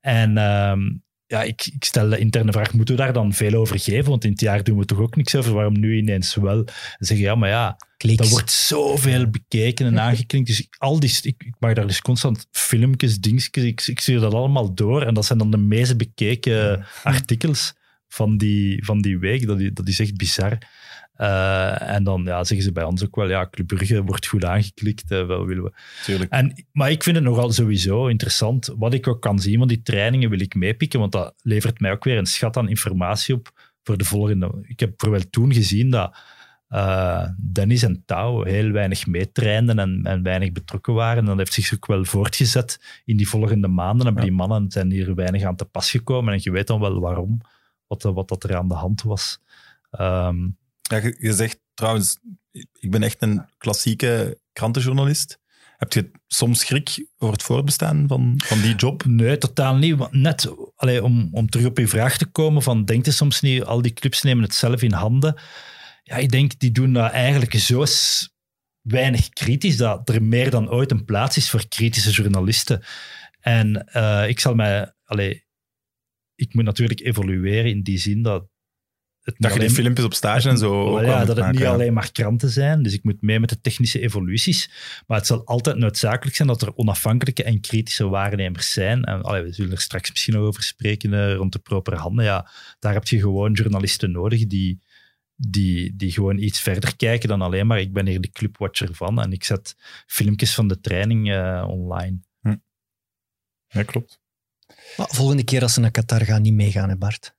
En 0.00 0.38
ehm, 0.38 0.80
ja, 1.28 1.42
ik, 1.42 1.66
ik 1.74 1.84
stel 1.84 2.08
de 2.08 2.18
interne 2.18 2.52
vraag, 2.52 2.72
moeten 2.72 2.96
we 2.96 3.00
daar 3.02 3.12
dan 3.12 3.32
veel 3.32 3.52
over 3.54 3.78
geven? 3.80 4.10
Want 4.10 4.24
in 4.24 4.30
het 4.30 4.40
jaar 4.40 4.62
doen 4.64 4.78
we 4.78 4.84
toch 4.84 4.98
ook 4.98 5.16
niks 5.16 5.34
over, 5.34 5.52
waarom 5.52 5.78
nu 5.80 5.96
ineens 5.96 6.34
wel? 6.34 6.64
Dan 6.64 6.74
zeg 6.98 7.16
je, 7.16 7.22
ja, 7.22 7.34
maar 7.34 7.48
ja, 7.48 7.76
Kliks. 7.96 8.16
dat 8.16 8.28
wordt 8.28 8.50
zoveel 8.50 9.30
bekeken 9.30 9.86
en 9.86 10.00
aangeklinkt. 10.08 10.48
Dus 10.48 10.60
ik, 10.60 10.74
al 10.78 11.00
die, 11.00 11.18
ik, 11.22 11.34
ik 11.44 11.54
maak 11.58 11.74
daar 11.74 11.86
dus 11.86 12.00
constant 12.00 12.46
filmpjes, 12.50 13.18
dingetjes, 13.18 13.64
ik, 13.64 13.86
ik 13.86 14.00
stuur 14.00 14.20
dat 14.20 14.34
allemaal 14.34 14.74
door. 14.74 15.02
En 15.02 15.14
dat 15.14 15.24
zijn 15.26 15.38
dan 15.38 15.50
de 15.50 15.56
meest 15.56 15.96
bekeken 15.96 16.86
artikels 17.02 17.74
van 18.08 18.36
die, 18.36 18.84
van 18.84 19.00
die 19.00 19.18
week. 19.18 19.46
Dat, 19.46 19.60
is- 19.60 19.70
dat 19.72 19.88
is 19.88 20.00
echt 20.00 20.16
bizar. 20.16 20.58
Eh, 21.18 21.94
en 21.94 22.04
dan 22.04 22.22
ja, 22.24 22.44
zeggen 22.44 22.66
ze 22.66 22.72
bij 22.72 22.84
ons 22.84 23.04
ook 23.04 23.16
wel, 23.16 23.28
ja, 23.28 23.48
Club 23.50 23.66
Brugge 23.66 24.02
wordt 24.04 24.26
goed 24.26 24.44
aangeklikt, 24.44 25.10
eh, 25.10 25.26
wel 25.26 25.46
willen 25.46 25.62
we. 25.62 25.72
Tuurlijk. 26.04 26.30
En, 26.32 26.64
maar 26.72 26.90
ik 26.90 27.02
vind 27.02 27.16
het 27.16 27.24
nogal 27.24 27.52
sowieso 27.52 28.06
interessant. 28.06 28.74
Wat 28.76 28.94
ik 28.94 29.06
ook 29.08 29.20
kan 29.22 29.38
zien 29.38 29.58
van 29.58 29.68
die 29.68 29.82
trainingen 29.82 30.30
wil 30.30 30.40
ik 30.40 30.54
meepikken, 30.54 31.00
want 31.00 31.12
dat 31.12 31.34
levert 31.42 31.80
mij 31.80 31.92
ook 31.92 32.04
weer 32.04 32.18
een 32.18 32.26
schat 32.26 32.56
aan 32.56 32.68
informatie 32.68 33.34
op 33.34 33.50
voor 33.82 33.96
de 33.98 34.04
volgende. 34.04 34.64
Ik 34.66 34.80
heb 34.80 34.92
bijvoorbeeld 34.96 35.32
toen 35.32 35.52
gezien 35.54 35.90
dat 35.90 36.16
eh, 36.68 37.24
Dennis 37.52 37.82
en 37.82 38.02
Touw 38.06 38.42
heel 38.44 38.70
weinig 38.70 39.06
meetrainden 39.06 39.78
en, 39.78 40.00
en 40.04 40.22
weinig 40.22 40.52
betrokken 40.52 40.94
waren. 40.94 41.18
En 41.18 41.24
dat 41.24 41.36
heeft 41.38 41.52
zich 41.52 41.74
ook 41.74 41.86
wel 41.86 42.04
voortgezet 42.04 43.00
in 43.04 43.16
die 43.16 43.28
volgende 43.28 43.68
maanden. 43.68 44.06
En 44.06 44.14
Ja. 44.14 44.20
die 44.20 44.32
mannen 44.32 44.70
zijn 44.70 44.90
hier 44.90 45.14
weinig 45.14 45.42
aan 45.42 45.56
te 45.56 45.64
pas 45.64 45.90
gekomen. 45.90 46.32
En 46.34 46.40
je 46.42 46.50
weet 46.50 46.66
dan 46.66 46.80
wel 46.80 47.00
waarom, 47.00 47.40
wat, 47.86 48.02
wat 48.02 48.28
dat 48.28 48.44
er 48.44 48.56
aan 48.56 48.68
de 48.68 48.74
hand 48.74 49.02
was. 49.02 49.40
Ehm, 49.90 50.36
Ja, 50.88 50.96
je, 50.96 51.16
je 51.18 51.32
zegt 51.32 51.60
trouwens, 51.74 52.18
ik 52.72 52.90
ben 52.90 53.02
echt 53.02 53.22
een 53.22 53.46
klassieke 53.58 54.40
krantenjournalist. 54.52 55.38
Heb 55.76 55.92
je 55.92 56.10
soms 56.26 56.60
schrik 56.60 57.06
voor 57.16 57.32
het 57.32 57.42
voortbestaan 57.42 58.04
van, 58.08 58.34
van 58.44 58.60
die 58.60 58.74
job? 58.74 59.04
Nee, 59.04 59.38
totaal 59.38 59.76
niet. 59.76 60.10
Net 60.10 60.52
allee, 60.74 61.04
om, 61.04 61.28
om 61.32 61.48
terug 61.48 61.66
op 61.66 61.78
uw 61.78 61.88
vraag 61.88 62.18
te 62.18 62.26
komen: 62.26 62.62
van, 62.62 62.84
denkt 62.84 63.06
je 63.06 63.12
soms 63.12 63.40
niet, 63.40 63.62
al 63.62 63.82
die 63.82 63.92
clubs 63.92 64.22
nemen 64.22 64.42
het 64.44 64.54
zelf 64.54 64.82
in 64.82 64.92
handen? 64.92 65.40
Ja, 66.02 66.16
ik 66.16 66.30
denk 66.30 66.58
die 66.58 66.70
doen 66.70 66.92
dat 66.92 67.10
eigenlijk 67.10 67.54
zo 67.54 67.84
weinig 68.80 69.28
kritisch 69.28 69.76
dat 69.76 70.08
er 70.08 70.22
meer 70.22 70.50
dan 70.50 70.70
ooit 70.70 70.90
een 70.90 71.04
plaats 71.04 71.36
is 71.36 71.50
voor 71.50 71.68
kritische 71.68 72.10
journalisten. 72.10 72.82
En 73.40 73.86
eh, 73.86 74.28
ik 74.28 74.40
zal 74.40 74.54
mij, 74.54 74.94
allee, 75.04 75.44
ik 76.34 76.54
moet 76.54 76.64
natuurlijk 76.64 77.00
evolueren 77.00 77.70
in 77.70 77.82
die 77.82 77.98
zin 77.98 78.22
dat 78.22 78.48
Dat 79.36 79.52
je 79.52 79.58
die 79.58 79.70
filmpjes 79.70 80.04
op 80.04 80.14
stage 80.14 80.48
en 80.48 80.58
zo 80.58 80.94
Wel 80.94 81.02
ja, 81.02 81.18
dat 81.18 81.28
het 81.28 81.38
maken, 81.38 81.54
niet 81.54 81.64
alleen 81.64 81.92
maar 81.92 82.12
kranten 82.12 82.48
zijn, 82.48 82.82
dus 82.82 82.92
ik 82.92 83.04
moet 83.04 83.22
mee 83.22 83.40
met 83.40 83.48
de 83.48 83.60
technische 83.60 84.00
evoluties. 84.00 84.70
Maar 85.06 85.18
het 85.18 85.26
zal 85.26 85.44
altijd 85.44 85.76
noodzakelijk 85.76 86.36
zijn 86.36 86.48
dat 86.48 86.62
er 86.62 86.76
onafhankelijke 86.76 87.42
en 87.42 87.60
kritische 87.60 88.08
waarnemers 88.08 88.72
zijn. 88.72 89.04
En 89.04 89.22
allee, 89.22 89.42
we 89.42 89.52
zullen 89.52 89.72
er 89.72 89.80
straks 89.80 90.10
misschien 90.10 90.34
nog 90.34 90.42
over 90.42 90.62
spreken 90.62 91.14
eh, 91.14 91.34
rond 91.34 91.52
de 91.52 91.58
propere 91.58 91.96
handen. 91.96 92.24
Ja, 92.24 92.50
daar 92.78 92.92
heb 92.92 93.08
je 93.08 93.20
gewoon 93.20 93.52
journalisten 93.52 94.10
nodig 94.10 94.46
die, 94.46 94.82
die, 95.36 95.96
die 95.96 96.12
gewoon 96.12 96.38
iets 96.38 96.60
verder 96.60 96.96
kijken 96.96 97.28
dan 97.28 97.42
alleen 97.42 97.66
maar 97.66 97.80
ik 97.80 97.92
ben 97.92 98.06
hier 98.06 98.20
de 98.20 98.30
clubwatcher 98.30 98.94
van 98.94 99.22
en 99.22 99.32
ik 99.32 99.44
zet 99.44 99.76
filmpjes 100.06 100.54
van 100.54 100.68
de 100.68 100.80
training 100.80 101.32
eh, 101.32 101.64
online. 101.68 102.18
Ja, 103.68 103.82
klopt. 103.82 104.20
Maar 104.96 105.08
volgende 105.10 105.44
keer 105.44 105.62
als 105.62 105.72
ze 105.72 105.80
naar 105.80 105.90
Qatar 105.90 106.24
gaan, 106.24 106.42
niet 106.42 106.54
meegaan, 106.54 106.88
hè 106.88 106.96
Bart. 106.96 107.34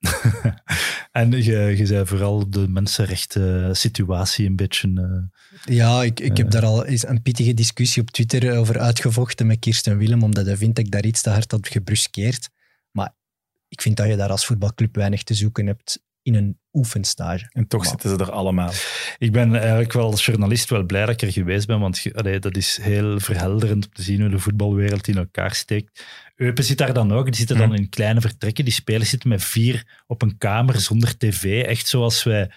En 1.12 1.30
je, 1.42 1.58
je 1.76 1.86
zei 1.86 2.06
vooral 2.06 2.50
de 2.50 2.68
mensenrechten 2.68 3.76
situatie 3.76 4.46
een 4.46 4.56
beetje... 4.56 4.88
eh, 5.64 5.74
Ja, 5.76 6.02
ik, 6.02 6.20
ik 6.20 6.36
heb 6.36 6.46
Eh. 6.46 6.52
daar 6.52 6.64
al 6.64 6.84
eens 6.86 7.06
een 7.08 7.22
pittige 7.22 7.54
discussie 7.54 8.02
op 8.02 8.10
Twitter 8.10 8.56
over 8.56 8.78
uitgevochten 8.78 9.46
met 9.46 9.58
Kirsten 9.58 9.96
Willem, 9.96 10.22
omdat 10.22 10.46
hij 10.46 10.56
vindt 10.56 10.76
dat 10.76 10.84
ik 10.84 10.90
daar 10.90 11.04
iets 11.04 11.22
te 11.22 11.30
hard 11.30 11.50
had 11.50 11.68
gebruskeerd. 11.68 12.48
Maar 12.90 13.14
ik 13.68 13.80
vind 13.80 13.96
dat 13.96 14.06
je 14.06 14.16
daar 14.16 14.30
als 14.30 14.46
voetbalclub 14.46 14.94
weinig 14.96 15.22
te 15.22 15.34
zoeken 15.34 15.66
hebt 15.66 16.02
in 16.34 16.42
een 16.42 16.58
oefenstage. 16.72 17.46
En 17.52 17.66
toch 17.66 17.80
Maar- 17.80 17.88
zitten 17.90 18.10
ze 18.10 18.16
er 18.16 18.30
allemaal. 18.32 18.70
Ik 19.18 19.32
ben 19.32 19.54
eigenlijk 19.54 19.92
wel 19.92 20.10
als 20.10 20.24
journalist 20.26 20.70
wel 20.70 20.82
blij 20.84 21.00
dat 21.06 21.10
ik 21.14 21.22
er 21.22 21.32
geweest 21.32 21.66
ben, 21.66 21.80
want 21.80 22.02
allee, 22.14 22.38
dat 22.38 22.56
is 22.56 22.78
heel 22.82 23.20
verhelderend 23.20 23.84
om 23.86 23.92
te 23.92 24.02
zien 24.02 24.20
hoe 24.20 24.30
de 24.30 24.38
voetbalwereld 24.38 25.08
in 25.08 25.16
elkaar 25.16 25.54
steekt. 25.54 26.04
Eupen 26.36 26.64
zit 26.64 26.78
daar 26.78 26.92
dan 26.92 27.12
ook, 27.12 27.24
die 27.24 27.34
zitten 27.34 27.56
dan 27.58 27.68
Mhm. 27.68 27.76
in 27.76 27.88
kleine 27.88 28.20
vertrekken. 28.20 28.64
Die 28.64 28.72
spelers 28.72 29.10
zitten 29.10 29.28
met 29.28 29.44
vier 29.44 30.02
op 30.06 30.22
een 30.22 30.38
kamer 30.38 30.80
zonder 30.80 31.16
tv. 31.16 31.62
Echt 31.64 31.86
zoals 31.88 32.22
wij 32.22 32.50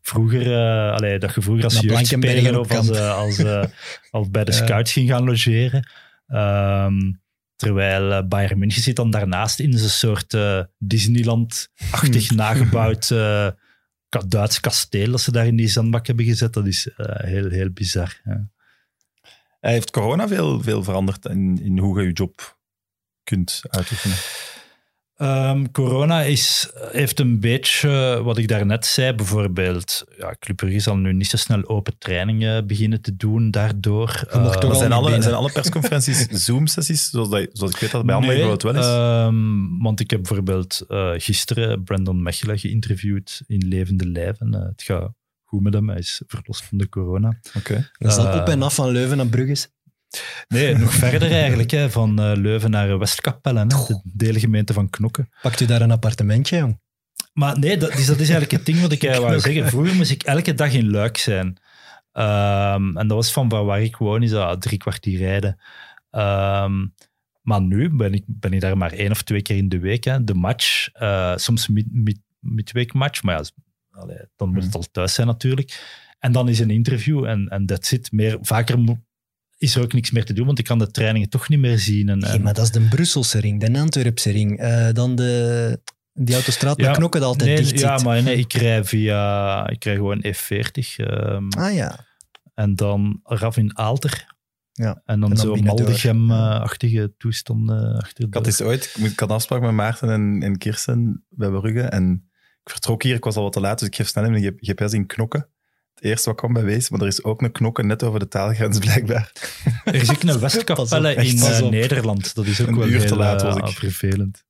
vroeger, 0.00 0.52
eh, 0.52 0.92
allee, 0.94 1.18
dat 1.18 1.34
je 1.34 1.42
vroeger 1.42 1.64
als 1.64 1.80
jeugdspeler 1.80 2.58
of 2.58 2.70
als, 2.70 2.90
eh, 2.90 3.14
als, 3.16 3.38
eh, 3.38 3.64
als 4.10 4.30
bij 4.30 4.44
de 4.44 4.52
scouts 4.52 4.92
ging 4.92 5.08
gaan 5.08 5.24
logeren. 5.24 5.88
Ehm, 6.26 6.98
terwijl 7.60 8.12
eh, 8.12 8.28
Bayern 8.28 8.58
München 8.58 8.82
zit 8.82 8.96
dan 8.96 9.10
daarnaast 9.10 9.60
in 9.60 9.78
zo'n 9.78 9.88
soort 9.88 10.34
eh, 10.34 10.62
Disneyland-achtig 10.78 12.30
nagebouwd 12.30 13.10
eh, 13.10 13.48
ka- 14.08 14.24
Duits 14.28 14.60
kasteel 14.60 15.10
dat 15.10 15.20
ze 15.20 15.32
daar 15.32 15.46
in 15.46 15.56
die 15.56 15.68
zandbak 15.68 16.06
hebben 16.06 16.24
gezet. 16.24 16.52
Dat 16.52 16.66
is 16.66 16.88
heel, 16.96 17.48
heel 17.50 17.70
bizar. 17.70 18.20
Ja. 18.24 18.48
Heeft 19.60 19.90
corona 19.90 20.28
veel, 20.28 20.62
veel 20.62 20.82
veranderd 20.84 21.24
in, 21.26 21.60
in 21.62 21.78
hoe 21.78 22.00
je 22.00 22.06
je 22.06 22.12
job 22.12 22.58
kunt 23.24 23.60
uitoefenen. 23.68 24.16
Ehm, 25.20 25.64
corona 25.72 26.22
is, 26.22 26.70
heeft 26.92 27.20
een 27.20 27.40
beetje, 27.40 28.20
wat 28.22 28.38
ik 28.38 28.48
daarnet 28.48 28.86
zei, 28.86 29.12
bijvoorbeeld, 29.12 30.04
ja, 30.18 30.34
Club 30.38 30.56
Brugge 30.56 30.80
zal 30.80 30.96
nu 30.96 31.12
niet 31.12 31.26
zo 31.26 31.36
snel 31.36 31.68
open 31.68 31.98
trainingen 31.98 32.66
beginnen 32.66 33.00
te 33.00 33.16
doen 33.16 33.50
daardoor. 33.50 34.24
Eh, 34.30 34.50
toch 34.52 34.76
zijn 34.76 34.92
alle, 34.92 35.04
binnen. 35.04 35.22
zijn 35.22 35.34
alle 35.34 35.52
persconferenties 35.52 36.26
Zoom-sessies, 36.46 37.10
zoals, 37.10 37.30
dat, 37.30 37.48
zoals 37.52 37.74
ik 37.74 37.80
weet 37.80 37.90
dat 37.90 38.06
bij 38.06 38.18
Nee, 38.18 38.28
bijvoorbeeld 38.28 38.62
wel 38.62 38.74
is? 38.74 38.86
ehm, 38.86 39.82
want 39.82 40.00
ik 40.00 40.10
heb 40.10 40.22
bijvoorbeeld 40.22 40.84
eh, 40.88 41.10
gisteren 41.16 41.82
Brandon 41.84 42.22
Mechelen 42.22 42.58
geïnterviewd 42.58 43.42
in 43.46 43.68
levende 43.68 44.06
lijven. 44.06 44.54
Eh, 44.54 44.62
het 44.62 44.82
gaat 44.82 45.10
goed 45.44 45.62
met 45.62 45.74
hem, 45.74 45.88
hij 45.88 45.98
is 45.98 46.22
verlost 46.26 46.64
van 46.64 46.78
de 46.78 46.88
corona. 46.88 47.38
Oké. 47.56 47.90
Dat 47.98 48.10
is 48.10 48.16
dan 48.16 48.26
Eh, 48.26 48.40
op 48.40 48.48
en 48.48 48.62
af 48.62 48.74
van 48.74 48.90
Leuven 48.90 49.16
naar 49.16 49.26
Brugge. 49.26 49.68
Nee, 50.48 50.74
nog 50.78 50.92
verder 50.92 51.32
eigenlijk, 51.32 51.70
hè, 51.70 51.90
van 51.90 52.20
eh, 52.20 52.32
Leuven 52.34 52.70
naar 52.70 52.98
Westkapelle, 52.98 53.66
de 53.66 54.00
deelgemeente 54.04 54.72
van 54.72 54.90
Knokken. 54.90 55.28
Pakt 55.42 55.60
u 55.60 55.66
daar 55.66 55.80
een 55.80 55.90
appartementje, 55.90 56.56
jong? 56.56 56.80
Maar 57.32 57.58
nee, 57.58 57.76
dat 57.76 57.90
is, 57.90 58.06
dat 58.06 58.20
is 58.20 58.28
eigenlijk 58.28 58.50
het 58.50 58.66
ding 58.66 58.80
wat 58.80 58.92
ik 58.92 59.04
eigenlijk 59.04 59.34
wou 59.34 59.52
zeggen. 59.52 59.70
Vroeger 59.70 59.94
moest 59.94 60.10
ik 60.10 60.22
elke 60.22 60.54
dag 60.54 60.72
in 60.72 60.90
Luik 60.90 61.16
zijn. 61.16 61.58
Ehm, 62.12 62.96
en 62.96 63.06
dat 63.06 63.16
was 63.16 63.32
van 63.32 63.48
waar 63.48 63.82
ik 63.82 63.96
woon, 63.96 64.22
is 64.22 64.30
dat 64.30 64.62
drie 64.62 64.78
kwartier 64.78 65.18
rijden. 65.18 65.60
Ehm, 66.10 66.86
maar 67.42 67.62
nu 67.62 67.90
ben 67.90 68.14
ik, 68.14 68.24
ben 68.26 68.52
ik 68.52 68.60
daar 68.60 68.76
maar 68.76 68.92
één 68.92 69.10
of 69.10 69.22
twee 69.22 69.42
keer 69.42 69.56
in 69.56 69.68
de 69.68 69.78
week. 69.78 70.04
Hè. 70.04 70.24
De 70.24 70.34
match, 70.34 70.88
eh, 70.92 71.36
soms 71.36 71.68
mid, 71.68 71.86
mid, 71.90 72.18
midweekmatch, 72.38 73.22
maar 73.22 73.36
ja, 73.36 73.44
allee, 73.90 74.24
dan 74.36 74.52
moet 74.52 74.64
het 74.64 74.74
al 74.74 74.84
thuis 74.92 75.14
zijn 75.14 75.26
natuurlijk. 75.26 75.98
En 76.18 76.32
dan 76.32 76.48
is 76.48 76.58
een 76.58 76.70
interview 76.70 77.24
en, 77.24 77.48
en 77.48 77.66
that's 77.66 77.92
it. 77.92 78.12
Meer, 78.12 78.38
vaker 78.40 78.78
is 79.60 79.74
er 79.74 79.82
ook 79.82 79.92
niks 79.92 80.10
meer 80.10 80.24
te 80.24 80.32
doen, 80.32 80.46
want 80.46 80.58
ik 80.58 80.64
kan 80.64 80.78
de 80.78 80.90
trainingen 80.90 81.28
toch 81.28 81.48
niet 81.48 81.58
meer 81.58 81.78
zien. 81.78 82.08
En, 82.08 82.18
Nee, 82.18 82.38
maar 82.38 82.54
dat 82.54 82.64
is 82.64 82.70
de 82.70 82.80
Brusselse 82.80 83.40
ring, 83.40 83.60
de 83.60 83.78
Antwerpse 83.78 84.30
ring. 84.30 84.58
Eh, 84.58 84.88
dan 84.92 85.14
de, 85.14 85.80
die 86.12 86.34
autostraat 86.34 86.78
naar 86.78 86.94
Knokken 86.94 87.20
dat 87.20 87.28
altijd 87.28 87.48
nee, 87.48 87.58
dicht 87.58 87.80
Ja, 87.80 87.96
zit. 87.96 88.06
maar 88.06 88.22
nee, 88.22 88.36
ik 88.36 88.52
rij 88.62 88.84
via... 88.84 89.68
Ik 89.68 89.84
rij 89.84 89.94
gewoon 89.94 90.24
F40. 90.26 90.96
ehm, 90.96 91.48
Ah 91.48 91.74
ja. 91.74 92.06
En 92.54 92.74
dan 92.74 93.20
eraf 93.24 93.56
in 93.56 93.78
Aalter. 93.78 94.26
Ja, 94.72 95.02
En 95.04 95.20
dan, 95.20 95.30
en 95.30 95.36
dan 95.36 95.46
zo. 95.46 95.54
Maldegem-achtige 95.62 97.14
toestanden 97.18 97.96
achter 97.96 98.26
Ik 98.26 98.34
had 98.34 98.46
eens 98.46 98.62
ooit, 98.62 98.96
ik 98.98 99.20
een 99.20 99.28
afspraak 99.28 99.60
met 99.60 99.72
Maarten 99.72 100.10
en, 100.10 100.42
en 100.42 100.58
Kirsten 100.58 101.24
bij 101.28 101.48
Brugge. 101.48 101.80
En 101.80 102.30
ik 102.62 102.70
vertrok 102.70 103.02
hier, 103.02 103.14
ik 103.14 103.24
was 103.24 103.36
al 103.36 103.42
wat 103.42 103.52
te 103.52 103.60
laat, 103.60 103.78
dus 103.78 103.88
ik 103.88 103.94
geef 103.94 104.08
snel 104.08 104.24
in 104.24 104.32
de 104.32 104.54
GPS 104.60 104.92
in 104.92 105.06
knokken. 105.06 105.48
Het 106.00 106.08
eerste 106.08 106.28
wat 106.28 106.38
kwam 106.38 106.52
bij 106.52 106.62
wees, 106.64 106.90
maar 106.90 107.00
er 107.00 107.06
is 107.06 107.24
ook 107.24 107.42
een 107.42 107.52
knokken 107.52 107.86
net 107.86 108.02
over 108.02 108.18
de 108.18 108.28
taalgrens 108.28 108.78
blijkbaar. 108.78 109.32
Er 109.84 109.94
is 109.94 110.10
ook 110.10 110.22
een 110.22 110.38
Westkapelle 110.46 111.14
in 111.14 111.38
eh. 111.38 111.60
Nederland. 111.68 112.34
Dat 112.34 112.46
is 112.46 112.60
ook 112.60 112.66
Een 112.68 112.78
wel 112.78 112.88
uur 112.88 113.06
te 113.06 113.16
laat 113.16 113.42
eh, 113.42 113.54
was 113.54 113.70
ik. 113.70 113.76
vervelend. 113.78 114.44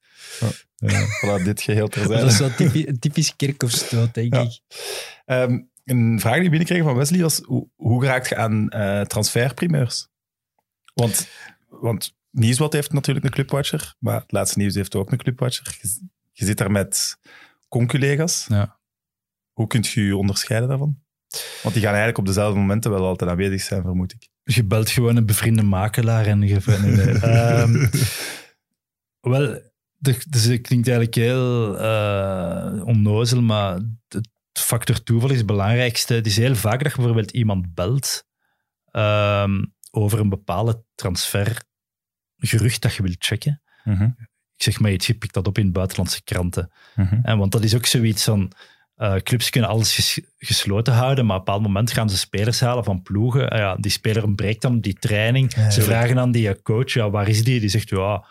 Voilà, 0.84 1.44
dit 1.44 1.61
geheel 1.62 1.88
Dat 1.88 1.96
is 1.96 2.07
terzijde. 2.09 2.38
wel 2.38 2.55
typisch, 2.55 2.86
een 2.86 2.98
typisch 2.98 3.36
kerkhofstoot, 3.36 4.14
denk 4.14 4.34
Ja. 4.34 4.40
ik. 4.40 4.61
Ehm, 5.24 5.59
een 5.84 6.20
vraag 6.20 6.34
die 6.34 6.42
we 6.42 6.48
binnenkregen 6.48 6.84
van 6.84 6.94
Wesley 6.96 7.20
was, 7.20 7.40
hoe, 7.44 7.68
hoe 7.76 8.05
raakt 8.05 8.28
je 8.28 8.36
aan 8.36 8.68
eh 8.68 9.01
transferprimeurs? 9.01 10.09
Want, 10.94 11.28
want 11.68 12.14
Nieuwsblad 12.30 12.72
heeft 12.72 12.92
natuurlijk 12.92 13.24
een 13.26 13.32
clubwatcher, 13.32 13.94
maar 13.98 14.20
het 14.20 14.32
laatste 14.32 14.59
nieuws 14.59 14.74
heeft 14.74 14.94
ook 14.94 15.12
een 15.12 15.18
clubwatcher. 15.18 15.78
Je, 15.80 16.09
je 16.32 16.44
zit 16.44 16.59
daar 16.59 16.70
met 16.70 17.18
conculega's. 17.68 18.46
Ja. 18.48 18.78
Hoe 19.53 19.66
kun 19.66 19.84
je 19.88 20.05
je 20.05 20.16
onderscheiden 20.16 20.68
daarvan? 20.68 20.98
Want 21.62 21.74
die 21.74 21.83
gaan 21.83 21.95
eigenlijk 21.95 22.18
op 22.18 22.26
dezelfde 22.26 22.59
momenten 22.59 22.91
wel 22.91 23.07
altijd 23.07 23.31
aanwezig 23.31 23.61
zijn, 23.61 23.83
vermoed 23.83 24.12
ik. 24.12 24.28
Je 24.55 24.64
belt 24.64 24.91
gewoon 24.91 25.16
een 25.16 25.26
bevriende 25.26 25.62
makelaar 25.62 26.26
en 26.26 26.43
je... 26.43 26.61
Ehm, 27.22 27.87
wel, 29.20 29.61
dus 30.28 30.45
het 30.45 30.61
klinkt 30.61 30.89
eigenlijk 30.89 31.14
heel 31.14 31.78
eh, 31.78 32.87
onnozel, 32.87 33.43
maar 33.43 33.81
het 34.09 34.28
factor 34.53 35.03
toeval 35.03 35.31
is 35.31 35.37
het 35.37 35.47
belangrijkste. 35.47 36.14
Het 36.14 36.26
is 36.26 36.37
heel 36.37 36.57
vaak 36.57 36.83
dat 36.83 36.91
je 36.91 36.97
bijvoorbeeld 36.97 37.31
iemand 37.31 37.74
belt 37.74 38.26
ehm, 38.85 39.64
over 39.91 40.20
een 40.20 40.28
bepaalde 40.28 40.85
transfergerucht 40.95 42.83
dat 42.83 42.95
je 42.95 43.03
wilt 43.03 43.24
checken. 43.24 43.62
Ik 44.57 44.62
zeg 44.62 44.81
maar 44.81 44.93
iets, 44.93 45.07
je 45.07 45.14
pikt 45.14 45.35
dat 45.35 45.47
op 45.47 45.59
in 45.59 45.72
buitenlandse 45.72 46.22
kranten. 46.22 46.72
En 47.22 47.39
want 47.39 47.53
dat 47.53 47.64
is 47.64 47.74
ook 47.74 47.87
zoiets 47.87 48.24
van... 48.24 48.53
eh, 49.01 49.14
clubs 49.14 49.51
kunnen 49.51 49.70
alles 49.70 49.94
ges- 49.94 50.20
gesloten 50.38 50.92
houden, 50.92 51.26
maar 51.26 51.36
op 51.36 51.40
een 51.40 51.44
bepaald 51.46 51.66
moment 51.66 51.92
gaan 51.92 52.11
ze 52.11 52.16
spelers 52.16 52.61
halen 52.61 52.84
van 52.84 53.03
ploegen. 53.03 53.48
Ah 53.48 53.59
ja, 53.59 53.76
die 53.76 53.90
speler 53.90 54.24
ontbreekt 54.24 54.62
dan 54.62 54.80
die 54.80 54.94
training. 54.98 55.55
Ja, 55.55 55.70
ze 55.70 55.82
vragen 55.82 56.18
aan 56.18 56.32
die 56.32 56.48
eh, 56.48 56.55
coach, 56.62 56.92
ja, 56.92 57.11
waar 57.11 57.28
is 57.28 57.44
die? 57.44 57.61
Die 57.61 57.68
zegt, 57.68 57.88
ja... 57.88 58.24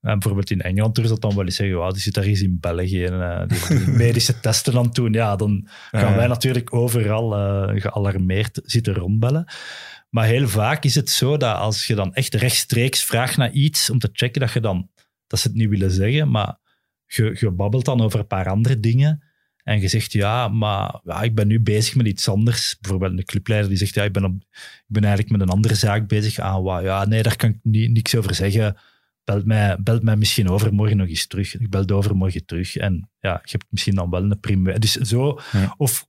En 0.00 0.12
bijvoorbeeld 0.12 0.50
in 0.50 0.60
Engeland 0.60 0.94
durft 0.94 1.10
dat 1.10 1.20
dan 1.20 1.34
wel 1.34 1.44
eens 1.44 1.56
zeggen, 1.56 1.78
ja, 1.78 1.90
die 1.90 2.00
zit 2.00 2.14
daar 2.14 2.24
eens 2.24 2.42
in 2.42 2.58
België 2.60 3.04
en 3.04 3.40
eh, 3.40 3.46
die, 3.48 3.78
die 3.78 3.88
medische 4.04 4.40
testen 4.40 4.76
aan 4.76 4.84
het 4.84 4.94
doen. 4.94 5.12
Ja, 5.12 5.36
dan 5.36 5.68
gaan 5.90 6.16
wij 6.16 6.26
natuurlijk 6.26 6.74
overal 6.74 7.34
eh, 7.36 7.80
gealarmeerd 7.80 8.60
zitten 8.64 8.94
rondbellen. 8.94 9.44
Maar 10.10 10.26
heel 10.26 10.48
vaak 10.48 10.84
is 10.84 10.94
het 10.94 11.10
zo 11.10 11.36
dat 11.36 11.56
als 11.56 11.86
je 11.86 11.94
dan 11.94 12.14
echt 12.14 12.34
rechtstreeks 12.34 13.04
vraagt 13.04 13.36
naar 13.36 13.50
iets 13.50 13.90
om 13.90 13.98
te 13.98 14.08
checken 14.12 14.40
dat 14.40 14.52
je 14.52 14.60
dan 14.60 14.90
dat 15.26 15.38
ze 15.40 15.48
het 15.48 15.56
niet 15.56 15.68
willen 15.68 15.90
zeggen, 15.90 16.30
maar 16.30 16.58
je, 17.06 17.36
je 17.40 17.50
babbelt 17.50 17.84
dan 17.84 18.00
over 18.00 18.18
een 18.18 18.26
paar 18.26 18.48
andere 18.48 18.80
dingen 18.80 19.22
en 19.66 19.80
je 19.80 19.88
zegt 19.88 20.12
ja, 20.12 20.48
maar 20.48 21.00
ja, 21.04 21.22
ik 21.22 21.34
ben 21.34 21.46
nu 21.46 21.60
bezig 21.60 21.94
met 21.94 22.06
iets 22.06 22.28
anders. 22.28 22.76
Bijvoorbeeld 22.80 23.18
een 23.18 23.24
clubleider 23.24 23.68
die 23.68 23.78
zegt 23.78 23.94
ja, 23.94 24.02
ik 24.04 24.12
ben, 24.12 24.24
op, 24.24 24.34
ik 24.52 24.84
ben 24.86 25.04
eigenlijk 25.04 25.32
met 25.32 25.40
een 25.40 25.54
andere 25.54 25.74
zaak 25.74 26.08
bezig. 26.08 26.38
Ah, 26.38 26.82
ja, 26.82 27.04
nee, 27.06 27.22
daar 27.22 27.36
kan 27.36 27.50
ik 27.50 27.56
ni- 27.62 27.88
niks 27.88 28.14
over 28.14 28.34
zeggen. 28.34 28.76
Belt 29.24 29.44
mij, 29.44 29.76
belt 29.80 30.02
mij 30.02 30.16
misschien 30.16 30.48
overmorgen 30.48 30.96
nog 30.96 31.08
eens 31.08 31.26
terug. 31.26 31.58
Ik 31.58 31.70
belde 31.70 31.94
overmorgen 31.94 32.44
terug 32.44 32.76
en 32.76 33.10
ja, 33.20 33.32
je 33.44 33.50
hebt 33.50 33.66
misschien 33.68 33.94
dan 33.94 34.10
wel 34.10 34.22
een 34.22 34.40
primeur. 34.40 34.80
Dus 34.80 34.92
zo, 34.92 35.40
Ja. 35.52 35.74
of 35.76 36.06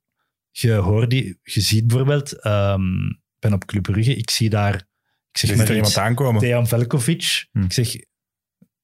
je 0.52 0.72
hoort 0.74 1.10
die, 1.10 1.40
je 1.44 1.62
ziet 1.62 1.88
bijvoorbeeld, 1.88 2.40
ehm, 2.42 3.06
ik 3.08 3.40
ben 3.40 3.54
op 3.54 3.66
Club 3.66 3.84
Brugge, 3.84 4.16
ik 4.16 4.30
zie 4.30 4.50
daar, 4.50 4.74
ik 5.32 5.38
zeg 5.38 5.56
maar 5.56 5.68
er 5.70 5.76
iemand 5.76 5.98
aankomen. 5.98 6.42
Dejan 6.42 6.68
Velkovic. 6.68 7.48
Hm. 7.52 7.62
Ik 7.64 7.74
zeg, 7.74 7.96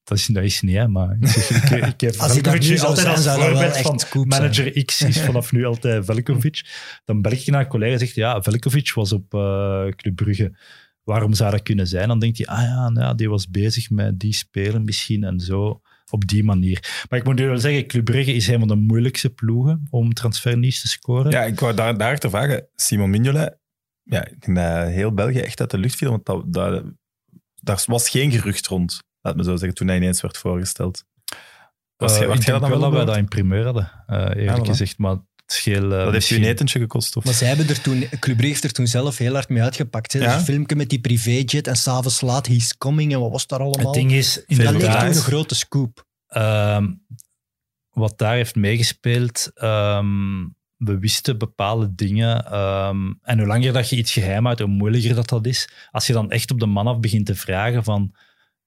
dat 0.04 0.18
is, 0.18 0.26
dat 0.26 0.42
is 0.42 0.60
niet, 0.60 0.76
hè, 0.76 0.88
maar 0.88 1.16
ik, 1.20 1.28
zeg, 1.28 1.50
ik, 1.50 1.86
ik 1.86 2.00
heb 2.06 2.14
Velkovic 2.14 2.68
nu 2.68 2.78
altijd 2.78 3.06
als 3.06 3.28
voorbeeld 3.28 3.76
van 3.76 3.98
zijn. 3.98 4.28
manager 4.28 4.84
X 4.84 5.02
is 5.02 5.20
vanaf 5.20 5.52
nu 5.52 5.64
altijd 5.64 6.04
Velkovic. 6.10 6.64
Dan 7.04 7.22
bel 7.22 7.32
ik 7.32 7.46
naar 7.46 7.60
een 7.60 7.66
collega 7.66 7.92
en 7.92 7.98
zegt, 7.98 8.14
ja, 8.14 8.42
Velkovic 8.42 8.92
was 8.92 9.12
op 9.12 9.34
eh 9.34 9.86
Club 9.96 10.16
Brugge. 10.16 10.56
Waarom 11.02 11.34
zou 11.34 11.50
dat 11.50 11.62
kunnen 11.62 11.86
zijn? 11.86 12.08
Dan 12.08 12.18
denkt 12.18 12.36
hij, 12.36 12.46
ah 12.46 12.62
ja, 12.62 12.88
nou 12.88 13.06
ja, 13.06 13.14
die 13.14 13.28
was 13.28 13.48
bezig 13.50 13.90
met 13.90 14.18
die 14.20 14.32
speler 14.32 14.82
misschien 14.82 15.24
en 15.24 15.40
zo. 15.40 15.80
op 16.10 16.26
die 16.26 16.44
manier. 16.44 17.04
Maar 17.08 17.18
ik 17.18 17.24
moet 17.24 17.34
nu 17.34 17.46
wel 17.46 17.58
zeggen, 17.58 17.86
Club 17.86 18.04
Brugge 18.04 18.34
is 18.34 18.46
een 18.48 18.58
van 18.58 18.68
de 18.68 18.74
moeilijkste 18.74 19.30
ploegen 19.30 19.86
om 19.90 20.12
transfernieuws 20.12 20.80
te 20.80 20.88
scoren. 20.88 21.30
Ja, 21.30 21.42
ik 21.42 21.60
wou 21.60 21.74
daar, 21.74 21.98
daar 21.98 22.18
te 22.18 22.30
vragen. 22.30 22.66
Simon 22.74 23.10
Mignolet, 23.10 23.58
ja, 24.02 24.26
ik 24.26 24.44
denk 24.44 24.56
dat 24.56 24.88
heel 24.88 25.12
België 25.12 25.38
echt 25.38 25.60
uit 25.60 25.70
de 25.70 25.78
lucht 25.78 25.96
viel, 25.96 26.10
want 26.10 26.26
dat, 26.26 26.52
dat, 26.52 26.84
daar 27.54 27.82
was 27.86 28.08
geen 28.08 28.30
gerucht 28.30 28.66
rond, 28.66 29.02
laat 29.24 29.36
me 29.36 29.44
zo 29.44 29.56
zeggen, 29.56 29.74
toen 29.74 29.86
hij 29.88 29.96
ineens 29.96 30.20
werd 30.20 30.36
voorgesteld. 30.38 31.04
Was, 31.96 32.18
jij- 32.18 32.26
werd 32.26 32.38
ik 32.40 32.46
denk 32.46 32.60
dat 32.60 32.70
dan 32.70 32.80
wel 32.80 32.90
dat 32.90 32.92
wij 32.98 33.04
dat 33.04 33.16
in 33.16 33.28
primeur 33.28 33.64
hadden, 33.64 33.90
eh, 34.06 34.42
eerlijk 34.44 34.66
gezegd. 34.66 34.98
Maar 34.98 35.10
het 35.10 35.22
scheel... 35.46 35.82
eh, 35.82 35.88
Dat 35.90 35.98
heeft 35.98 36.10
u 36.10 36.14
misschien- 36.14 36.42
een 36.42 36.48
etentje 36.48 36.78
gekost, 36.78 37.16
of? 37.16 37.24
Maar 37.24 37.34
zij 37.34 37.48
hebben 37.48 37.68
er 37.68 37.80
toen, 37.80 37.98
Club 37.98 38.20
Brugge 38.36 38.46
heeft 38.46 38.64
er 38.64 38.72
toen 38.72 38.86
zelf 38.86 39.18
heel 39.18 39.32
hard 39.32 39.48
mee 39.48 39.62
uitgepakt. 39.62 40.12
Hè. 40.12 40.18
Ja? 40.18 40.34
Een 40.34 40.40
filmpje 40.40 40.76
met 40.76 40.88
die 40.88 41.00
privéjet 41.00 41.66
en 41.66 41.76
s'avonds 41.76 42.20
laat, 42.20 42.46
he's 42.46 42.76
coming 42.78 43.12
en 43.12 43.20
wat 43.20 43.30
was 43.30 43.46
daar 43.46 43.58
allemaal? 43.60 43.84
Het 43.86 43.94
ding 43.94 44.12
is, 44.12 44.34
dat 44.34 44.44
leek 44.48 44.58
inderdaad, 44.58 44.98
toen 45.00 45.08
een 45.08 45.14
grote 45.14 45.54
scoop. 45.54 46.06
Ehm, 46.26 46.92
wat 47.90 48.18
daar 48.18 48.34
heeft 48.34 48.54
meegespeeld, 48.54 49.50
ehm, 49.54 50.42
we 50.76 50.98
wisten 50.98 51.38
bepaalde 51.38 51.94
dingen. 51.94 52.44
ehm, 52.46 53.12
en 53.22 53.38
hoe 53.38 53.46
langer 53.46 53.72
dat 53.72 53.88
je 53.88 53.96
iets 53.96 54.12
geheim 54.12 54.44
houdt, 54.44 54.60
hoe 54.60 54.68
moeilijker 54.68 55.14
dat 55.14 55.28
dat 55.28 55.46
is. 55.46 55.68
Als 55.90 56.06
je 56.06 56.12
dan 56.12 56.30
echt 56.30 56.50
op 56.50 56.60
de 56.60 56.66
man 56.66 56.86
af 56.86 57.00
begint 57.00 57.26
te 57.26 57.34
vragen 57.34 57.84
van... 57.84 58.14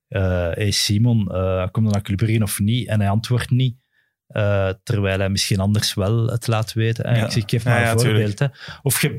eh 0.08 0.50
hey 0.52 0.72
Simon, 0.72 1.32
eh 1.32 1.68
kom 1.72 1.84
dan 1.84 1.92
naar 1.92 2.02
Club 2.02 2.18
Brugge 2.18 2.44
of 2.44 2.60
niet? 2.60 2.88
En 2.88 3.00
hij 3.00 3.10
antwoordt 3.10 3.50
niet. 3.50 3.76
eh, 4.28 4.70
terwijl 4.84 5.20
hij 5.20 5.30
misschien 5.30 5.60
anders 5.60 5.94
wel 5.94 6.28
het 6.28 6.48
laat 6.48 6.74
weten. 6.74 7.04
En 7.06 7.16
Ja. 7.16 7.26
Ik, 7.26 7.36
ik 7.36 7.50
geef 7.50 7.66
maar 7.66 7.82
ja, 7.82 7.92
een 7.92 8.00
voorbeeld. 8.00 8.40
Hè. 8.40 8.48
Of 8.82 9.02
je 9.02 9.14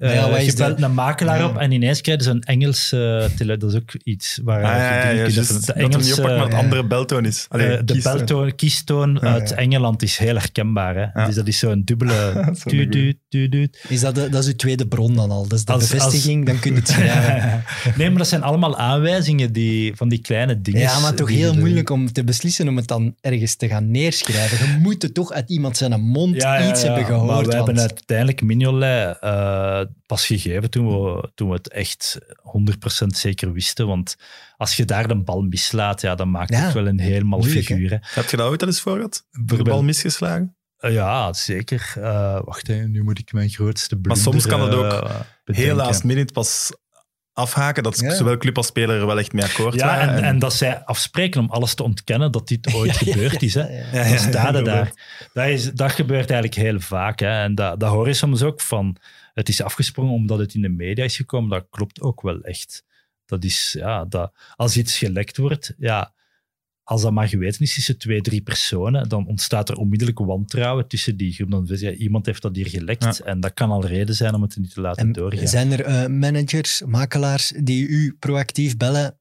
eh, 0.00 0.14
ja, 0.14 0.38
je 0.38 0.46
de- 0.50 0.56
belt 0.56 0.82
een 0.82 0.94
makelaar 0.94 1.38
Ja. 1.38 1.46
op 1.48 1.56
en 1.56 1.72
ineens 1.72 2.00
krijg 2.00 2.18
je 2.18 2.24
zo'n 2.24 2.40
Engels... 2.40 2.92
eh, 2.92 3.24
tele- 3.24 3.56
dat 3.56 3.70
is 3.70 3.76
ook 3.76 3.94
iets 4.04 4.40
waar 4.44 4.62
Ah, 4.64 4.70
ja, 4.70 5.10
ja, 5.10 5.22
dat 5.24 5.66
hem 5.74 5.88
niet 5.88 6.12
oppakt, 6.12 6.36
maar 6.36 6.44
het 6.44 6.54
andere 6.54 6.84
beltoon 6.86 7.24
is. 7.24 7.46
Allee, 7.48 7.66
Eh, 7.66 7.78
de 7.84 7.92
kies- 7.92 8.02
beltoon, 8.02 8.54
kiestoon 8.54 9.18
Ja, 9.22 9.32
uit. 9.32 9.52
Engeland 9.54 10.02
is 10.02 10.16
heel 10.18 10.34
herkenbaar. 10.36 10.94
Hè? 10.94 11.20
Ja. 11.20 11.26
Dus 11.26 11.34
dat 11.34 11.46
is 11.46 11.58
zo'n 11.58 11.82
dubbele... 11.84 12.32
Du- 12.64 12.80
een 12.82 12.90
du- 12.90 13.14
du- 13.28 13.48
du- 13.48 13.68
Is 13.88 14.00
dat, 14.00 14.14
de, 14.14 14.28
dat 14.28 14.42
is 14.42 14.48
uw 14.48 14.56
tweede 14.56 14.86
bron 14.86 15.14
dan 15.14 15.30
al. 15.30 15.42
Dat 15.48 15.58
is 15.58 15.64
de 15.64 15.72
Als- 15.72 15.88
bevestiging, 15.88 16.46
dan 16.46 16.58
kun 16.58 16.70
je 16.72 16.78
het 16.78 16.88
schrijven. 16.94 17.64
nee, 17.96 18.08
maar 18.08 18.18
dat 18.18 18.28
zijn 18.28 18.42
allemaal 18.42 18.76
aanwijzingen 18.78 19.52
die, 19.52 19.92
van 19.96 20.08
die 20.08 20.18
kleine 20.20 20.60
dingen. 20.60 20.80
Ja, 20.80 20.98
maar 20.98 21.14
toch 21.14 21.28
heel 21.28 21.54
moeilijk 21.54 21.90
om 21.90 22.12
te 22.12 22.24
beslissen 22.24 22.68
om 22.68 22.76
het 22.76 22.86
dan 22.88 23.14
ergens 23.20 23.54
te 23.56 23.68
gaan 23.68 23.90
neerschrijven. 23.90 24.66
Je 24.66 24.78
moet 24.82 25.02
het 25.02 25.14
toch 25.14 25.32
uit 25.32 25.50
iemand 25.50 25.76
zijn 25.76 26.00
mond 26.00 26.34
iets 26.34 26.44
ja, 26.44 26.56
hebben 26.60 27.04
gehoord. 27.04 27.26
Maar 27.26 27.44
we 27.44 27.54
hebben 27.54 27.78
uiteindelijk 27.80 28.42
Mignolet 28.42 29.16
eh, 29.20 29.80
pas 30.06 30.26
gegeven 30.26 30.70
toen 30.70 30.86
we, 30.86 31.30
toen 31.34 31.48
we 31.48 31.54
het 31.54 31.68
echt 31.70 32.18
100% 33.02 33.06
zeker 33.06 33.52
wisten. 33.52 33.86
Want 33.86 34.16
als 34.56 34.76
je 34.76 34.84
daar 34.84 35.08
de 35.08 35.16
bal 35.22 35.42
mislaat, 35.42 36.00
ja, 36.00 36.14
dan 36.14 36.30
maakt 36.30 36.50
Ja, 36.52 36.60
het 36.60 36.72
wel 36.72 36.86
een 36.86 37.00
helemaal 37.00 37.42
figuur. 37.42 37.90
hè. 37.90 37.96
Heb 38.00 38.30
je 38.30 38.36
dat 38.36 38.48
ooit 38.48 38.62
al 38.62 38.68
eens 38.68 38.80
voor 38.80 38.94
gehad? 38.96 39.26
De 39.30 39.62
bal 39.62 39.82
misgeslagen? 39.82 40.54
Eh, 40.76 40.92
ja, 40.92 41.32
zeker. 41.32 41.92
Eh, 41.96 42.40
wacht, 42.44 42.66
hè, 42.66 42.74
nu 42.88 43.02
moet 43.02 43.18
ik 43.18 43.32
mijn 43.32 43.48
grootste 43.50 43.94
Maar 43.94 44.02
blunder, 44.02 44.24
soms 44.24 44.46
kan 44.46 44.60
het 44.62 44.74
ook 44.74 44.92
eh, 44.92 45.20
Heel 45.44 45.76
last 45.76 46.04
minute 46.04 46.32
pas 46.32 46.70
afhaken, 47.32 47.82
dat 47.82 47.98
Ja. 48.00 48.14
zowel 48.14 48.36
club 48.36 48.56
als 48.56 48.66
speler 48.66 49.00
er 49.00 49.06
wel 49.06 49.18
echt 49.18 49.32
mee 49.32 49.44
akkoord 49.44 49.74
Ja, 49.74 49.86
waren. 49.86 50.14
en, 50.14 50.22
en 50.24 50.38
dat 50.38 50.54
zij 50.54 50.84
afspreken 50.84 51.40
om 51.40 51.50
alles 51.50 51.74
te 51.74 51.82
ontkennen 51.82 52.32
dat 52.32 52.48
dit 52.48 52.68
ooit 52.74 52.96
gebeurd 52.96 53.42
is. 53.42 53.54
Hè. 53.54 53.66
Inderdaad. 54.16 54.64
daar. 54.64 54.92
Dat, 55.32 55.46
is, 55.46 55.72
dat 55.72 55.92
gebeurt 55.92 56.30
eigenlijk 56.30 56.54
heel 56.54 56.80
vaak. 56.80 57.20
Hè. 57.20 57.42
En 57.42 57.54
dat, 57.54 57.80
dat 57.80 57.90
hoor 57.90 58.06
je 58.06 58.14
soms 58.14 58.42
ook 58.42 58.60
van. 58.60 58.96
Het 59.40 59.48
is 59.48 59.62
afgesprongen 59.62 60.12
omdat 60.12 60.38
het 60.38 60.54
in 60.54 60.62
de 60.62 60.68
media 60.68 61.04
is 61.04 61.16
gekomen. 61.16 61.50
Dat 61.50 61.66
klopt 61.70 62.00
ook 62.00 62.22
wel 62.22 62.40
echt. 62.40 62.84
Dat 63.24 63.44
is, 63.44 63.74
ja, 63.78 64.04
dat, 64.04 64.32
als 64.56 64.76
iets 64.76 64.98
gelekt 64.98 65.36
wordt, 65.36 65.74
ja, 65.78 66.14
als 66.82 67.02
dat 67.02 67.12
maar 67.12 67.28
geweten 67.28 67.60
is 67.60 67.74
tussen 67.74 67.98
twee, 67.98 68.20
drie 68.20 68.42
personen, 68.42 69.08
dan 69.08 69.26
ontstaat 69.26 69.68
er 69.68 69.76
onmiddellijk 69.76 70.18
wantrouwen 70.18 70.88
tussen 70.88 71.16
die 71.16 71.32
groep. 71.32 71.50
Dan 71.50 71.66
weet 71.66 71.80
je, 71.80 71.96
iemand 71.96 72.26
heeft 72.26 72.42
dat 72.42 72.56
hier 72.56 72.68
gelekt. 72.68 73.20
En 73.20 73.40
dat 73.40 73.54
kan 73.54 73.70
al 73.70 73.86
reden 73.86 74.14
zijn 74.14 74.34
om 74.34 74.42
het 74.42 74.56
niet 74.56 74.74
te 74.74 74.80
laten 74.80 75.06
En 75.06 75.12
doorgaan. 75.12 75.48
zijn 75.48 75.72
er 75.72 75.84
eh, 75.84 76.06
managers, 76.06 76.82
makelaars 76.86 77.52
die 77.56 77.86
u 77.86 78.16
proactief 78.18 78.76
bellen 78.76 79.20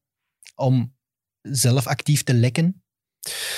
om 0.55 0.95
zelf 1.41 1.88
actief 1.88 2.24
te 2.24 2.34
lekken? 2.34 2.84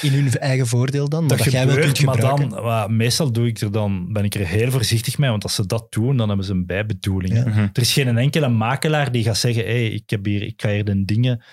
In 0.01 0.13
hun 0.13 0.29
eigen 0.29 0.67
voordeel 0.67 1.09
dan? 1.09 1.25
Maar 1.25 1.37
dat, 1.37 1.51
jij 1.51 1.67
gebeurt, 1.67 2.03
maar 2.03 2.15
gebruiken. 2.15 2.49
dan, 2.49 2.63
maar 2.63 2.91
meestal 2.91 3.31
doe 3.31 3.47
ik 3.47 3.59
er 3.59 3.71
dan, 3.71 4.13
ben 4.13 4.23
ik 4.23 4.35
er 4.35 4.47
heel 4.47 4.71
voorzichtig 4.71 5.17
mee, 5.17 5.29
want 5.29 5.43
als 5.43 5.55
ze 5.55 5.65
dat 5.65 5.87
doen, 5.89 6.17
dan 6.17 6.27
hebben 6.27 6.45
ze 6.45 6.51
een 6.51 6.65
bijbedoeling. 6.65 7.33
Ja. 7.33 7.47
Mhm. 7.47 7.59
Er 7.59 7.81
is 7.81 7.93
geen 7.93 8.17
enkele 8.17 8.47
makelaar 8.47 9.11
die 9.11 9.23
gaat 9.23 9.37
zeggen, 9.37 9.63
hey, 9.63 9.87
ik, 9.87 10.09
heb 10.09 10.25
hier, 10.25 10.41
ik 10.41 10.61
ga 10.61 10.69
hier 10.69 10.85
de 10.85 11.05
dingen... 11.05 11.43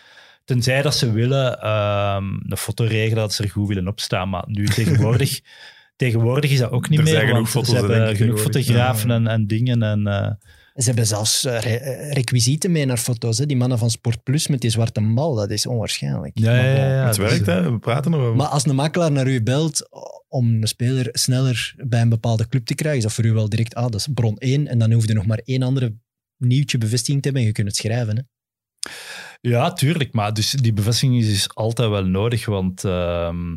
Tenzij 0.45 0.83
dat 0.83 0.97
ze 0.97 1.13
willen 1.13 1.61
ehm, 1.61 2.25
een 2.47 2.57
foto 2.57 2.85
regelen, 2.85 3.23
dat 3.23 3.33
ze 3.33 3.43
er 3.43 3.51
goed 3.51 3.69
willen 3.69 3.89
opstaan. 3.89 4.29
Maar 4.29 4.45
nu 4.47 4.67
tegenwoordig, 4.67 5.41
tegenwoordig 5.97 6.51
is 6.51 6.59
dat 6.59 6.71
ook 6.71 6.89
niet 6.89 6.99
Er 6.99 7.05
meer, 7.05 7.15
zijn 7.15 7.27
genoeg 7.27 7.53
want 7.53 7.67
foto's, 7.67 7.81
ze 7.81 7.87
hebben 7.87 8.17
genoeg 8.17 8.41
fotografen 8.41 9.11
en, 9.11 9.27
en 9.27 9.47
dingen. 9.47 9.83
En, 9.83 10.07
eh, 10.07 10.31
Ze 10.79 10.85
hebben 10.85 11.07
zelfs 11.07 11.45
eh, 11.45 11.61
re- 11.61 11.75
eh, 11.75 12.13
requisieten 12.13 12.73
mee 12.73 12.85
naar 12.85 12.97
foto's. 12.97 13.39
Hè? 13.39 13.47
Die 13.47 13.57
mannen 13.57 13.79
van 13.79 13.91
Sport 13.91 14.23
Plus 14.23 14.47
met 14.47 14.61
die 14.61 14.71
zwarte 14.71 15.01
bal, 15.15 15.35
dat 15.35 15.51
is 15.51 15.67
onwaarschijnlijk. 15.67 16.39
ja, 16.39 16.55
ja, 16.55 16.63
ja, 16.63 17.07
het 17.07 17.17
dus, 17.17 17.31
werkt, 17.31 17.47
hè. 17.47 17.71
we 17.71 17.79
praten 17.79 18.13
erover. 18.15 18.37
Maar 18.37 18.47
als 18.47 18.67
een 18.67 18.75
makelaar 18.75 19.13
naar 19.13 19.27
u 19.29 19.43
belt 19.43 19.89
om 20.29 20.49
een 20.55 20.69
speler 20.69 21.09
sneller 21.13 21.75
bij 21.77 22.01
een 22.01 22.09
bepaalde 22.09 22.49
club 22.49 22.67
te 22.67 22.75
krijgen, 22.75 22.99
is 22.99 23.05
dat 23.05 23.13
voor 23.13 23.25
u 23.25 23.33
wel 23.33 23.49
direct, 23.49 23.75
ah, 23.75 23.83
dat 23.83 23.95
is 23.95 24.09
bron 24.15 24.37
1 24.39 24.67
en 24.67 24.79
dan 24.79 24.93
hoef 24.93 25.07
je 25.07 25.15
nog 25.15 25.27
maar 25.27 25.41
één 25.45 25.63
andere 25.63 25.97
nieuwtje 26.37 26.79
bevestiging 26.79 27.23
te 27.23 27.25
hebben 27.25 27.41
en 27.43 27.49
je 27.49 27.55
kunt 27.55 27.69
het 27.69 27.77
schrijven. 27.77 28.17
Hè? 28.17 28.23
Ja, 29.41 29.73
tuurlijk. 29.73 30.13
Maar 30.13 30.35
dus 30.35 30.51
die 30.51 30.73
bevestiging 30.73 31.19
is 31.19 31.29
dus 31.29 31.55
altijd 31.55 31.89
wel 31.89 32.05
nodig. 32.05 32.47
Want 32.47 32.85
ehm, 32.85 33.57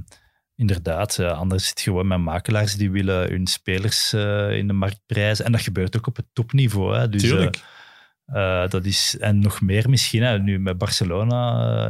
inderdaad, 0.62 1.20
eh, 1.20 1.38
anders 1.38 1.68
zit 1.68 1.82
je 1.82 1.90
gewoon 1.90 2.08
met 2.08 2.20
makelaars 2.20 2.76
die 2.76 2.92
willen 2.92 3.30
hun 3.30 3.48
spelers 3.48 4.14
eh, 4.14 4.58
in 4.58 4.68
de 4.68 4.74
markt 4.74 5.02
prijzen. 5.06 5.46
En 5.46 5.52
dat 5.52 5.62
gebeurt 5.62 5.98
ook 5.98 6.08
op 6.08 6.16
het 6.16 6.26
topniveau. 6.34 6.98
Hè. 6.98 7.10
Dus, 7.10 7.22
Tuurlijk. 7.22 7.64
eh, 8.26 8.68
dat 8.68 8.86
is, 8.86 9.18
en 9.20 9.40
nog 9.40 9.62
meer 9.62 9.90
misschien. 9.90 10.24
Hè. 10.24 10.40
Nu 10.40 10.60
met 10.60 10.78
Barcelona, 10.78 11.40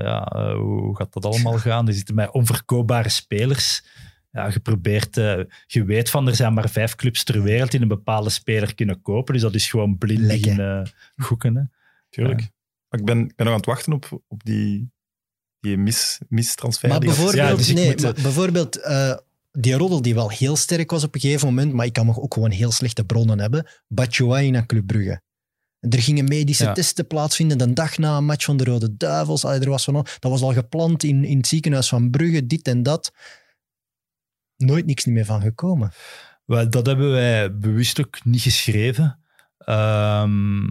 ja, 0.01 0.53
hoe 0.55 0.95
gaat 0.95 1.13
dat 1.13 1.25
allemaal 1.25 1.57
gaan? 1.57 1.87
Er 1.87 1.93
zitten 1.93 2.15
met 2.15 2.31
onverkoopbare 2.31 3.09
spelers. 3.09 3.83
Ja, 4.31 4.47
je 4.47 4.59
probeert, 4.59 5.17
eh, 5.17 5.39
je 5.65 5.83
weet 5.83 6.09
van 6.09 6.27
er 6.27 6.35
zijn 6.35 6.53
maar 6.53 6.69
vijf 6.69 6.95
clubs 6.95 7.23
ter 7.23 7.43
wereld 7.43 7.71
die 7.71 7.81
een 7.81 7.87
bepaalde 7.87 8.29
speler 8.29 8.75
kunnen 8.75 9.01
kopen. 9.01 9.33
Dus 9.33 9.43
dat 9.43 9.55
is 9.55 9.69
gewoon 9.69 9.97
blind 9.97 10.27
beginnen 10.27 10.91
goeken. 11.15 11.55
Hè. 11.55 11.63
Tuurlijk. 12.09 12.39
Maar 12.89 12.99
ik 12.99 13.05
ben, 13.05 13.19
ik 13.19 13.35
ben 13.35 13.45
nog 13.45 13.53
aan 13.53 13.59
het 13.59 13.65
wachten 13.69 13.93
op, 13.93 14.21
op 14.27 14.43
die, 14.43 14.91
die 15.61 15.77
mis, 15.77 16.19
mistransfer. 16.29 16.89
Maar 16.89 16.99
die 16.99 17.09
gaat- 17.09 17.17
bijvoorbeeld, 17.17 17.49
Ja, 17.49 17.55
dus 17.55 17.73
nee, 17.73 17.87
moet, 17.87 18.01
maar 18.01 18.13
bijvoorbeeld 18.13 18.75
eh, 18.81 19.15
die 19.51 19.73
roddel 19.73 20.01
die 20.01 20.13
wel 20.13 20.29
heel 20.29 20.55
sterk 20.55 20.91
was 20.91 21.03
op 21.03 21.15
een 21.15 21.21
gegeven 21.21 21.47
moment, 21.47 21.73
maar 21.73 21.85
ik 21.85 21.93
kan 21.93 22.05
nog 22.05 22.19
ook 22.19 22.33
gewoon 22.33 22.51
heel 22.51 22.71
slechte 22.71 23.03
bronnen 23.03 23.39
hebben. 23.39 23.67
Batshuayi 23.87 24.51
naar 24.51 24.65
Club 24.65 24.87
Brugge. 24.87 25.21
Er 25.79 26.01
gingen 26.01 26.25
medische 26.25 26.63
Ja. 26.63 26.73
testen 26.73 27.07
plaatsvinden 27.07 27.57
de 27.57 27.73
dag 27.73 27.97
na 27.97 28.17
een 28.17 28.25
match 28.25 28.45
van 28.45 28.57
de 28.57 28.63
Rode 28.63 28.97
Duivels. 28.97 29.45
Allee, 29.45 29.59
er 29.59 29.69
was 29.69 29.83
van, 29.83 29.93
dat 29.93 30.31
was 30.31 30.41
al 30.41 30.53
gepland 30.53 31.03
in, 31.03 31.23
in 31.25 31.37
het 31.37 31.47
ziekenhuis 31.47 31.89
van 31.89 32.09
Brugge, 32.09 32.45
dit 32.45 32.67
en 32.67 32.83
dat. 32.83 33.11
Nooit 34.57 34.85
niks 34.85 35.05
meer 35.05 35.25
van 35.25 35.41
gekomen. 35.41 35.91
Wel, 36.45 36.69
dat 36.69 36.85
hebben 36.85 37.11
wij 37.11 37.57
bewust 37.57 37.99
ook 37.99 38.25
niet 38.25 38.41
geschreven. 38.41 39.19
Ehm, 39.57 40.67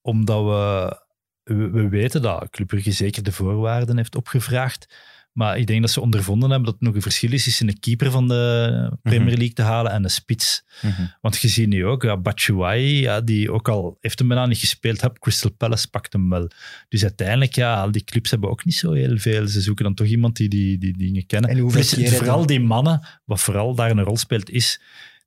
omdat 0.00 0.44
we, 0.44 0.96
we, 1.44 1.70
we 1.70 1.88
weten 1.88 2.22
dat 2.22 2.50
Club 2.50 2.66
Brugge 2.66 2.92
zeker 2.92 3.22
de 3.22 3.32
voorwaarden 3.32 3.96
heeft 3.96 4.16
opgevraagd. 4.16 4.94
Maar 5.32 5.58
ik 5.58 5.66
denk 5.66 5.80
dat 5.80 5.90
ze 5.90 6.00
ondervonden 6.00 6.50
hebben 6.50 6.66
dat 6.66 6.74
het 6.74 6.82
nog 6.82 6.94
een 6.94 7.02
verschil 7.02 7.32
is 7.32 7.44
tussen 7.44 7.68
een 7.68 7.80
keeper 7.80 8.10
van 8.10 8.28
de 8.28 8.96
Premier 9.02 9.36
League 9.36 9.52
te 9.52 9.62
halen 9.62 9.92
en 9.92 10.04
een 10.04 10.10
spits. 10.10 10.64
Mhm. 10.82 11.06
Want 11.20 11.38
je 11.38 11.48
ziet 11.48 11.68
nu 11.68 11.86
ook, 11.86 12.02
ja, 12.02 12.16
Batshuayi, 12.16 13.00
ja, 13.00 13.20
die 13.20 13.52
ook 13.52 13.68
al 13.68 13.96
heeft 14.00 14.18
hem 14.18 14.28
bijna 14.28 14.46
niet 14.46 14.58
gespeeld, 14.58 15.00
heb, 15.00 15.18
Crystal 15.18 15.50
Palace 15.50 15.90
pakt 15.90 16.12
hem 16.12 16.28
wel. 16.28 16.50
Dus 16.88 17.02
uiteindelijk, 17.02 17.54
ja, 17.54 17.82
al 17.82 17.90
die 17.90 18.04
clubs 18.04 18.30
hebben 18.30 18.50
ook 18.50 18.64
niet 18.64 18.74
zo 18.74 18.92
heel 18.92 19.18
veel. 19.18 19.46
Ze 19.46 19.60
zoeken 19.60 19.84
dan 19.84 19.94
toch 19.94 20.06
iemand 20.06 20.36
die 20.36 20.48
die, 20.48 20.78
die 20.78 20.96
dingen 20.96 21.26
kennen. 21.26 21.50
En 21.50 21.56
keren 21.66 22.12
vooral 22.12 22.38
dan? 22.38 22.46
die 22.46 22.60
mannen, 22.60 23.06
wat 23.24 23.40
vooral 23.40 23.74
daar 23.74 23.90
een 23.90 24.02
rol 24.02 24.16
speelt, 24.16 24.50
is 24.50 24.80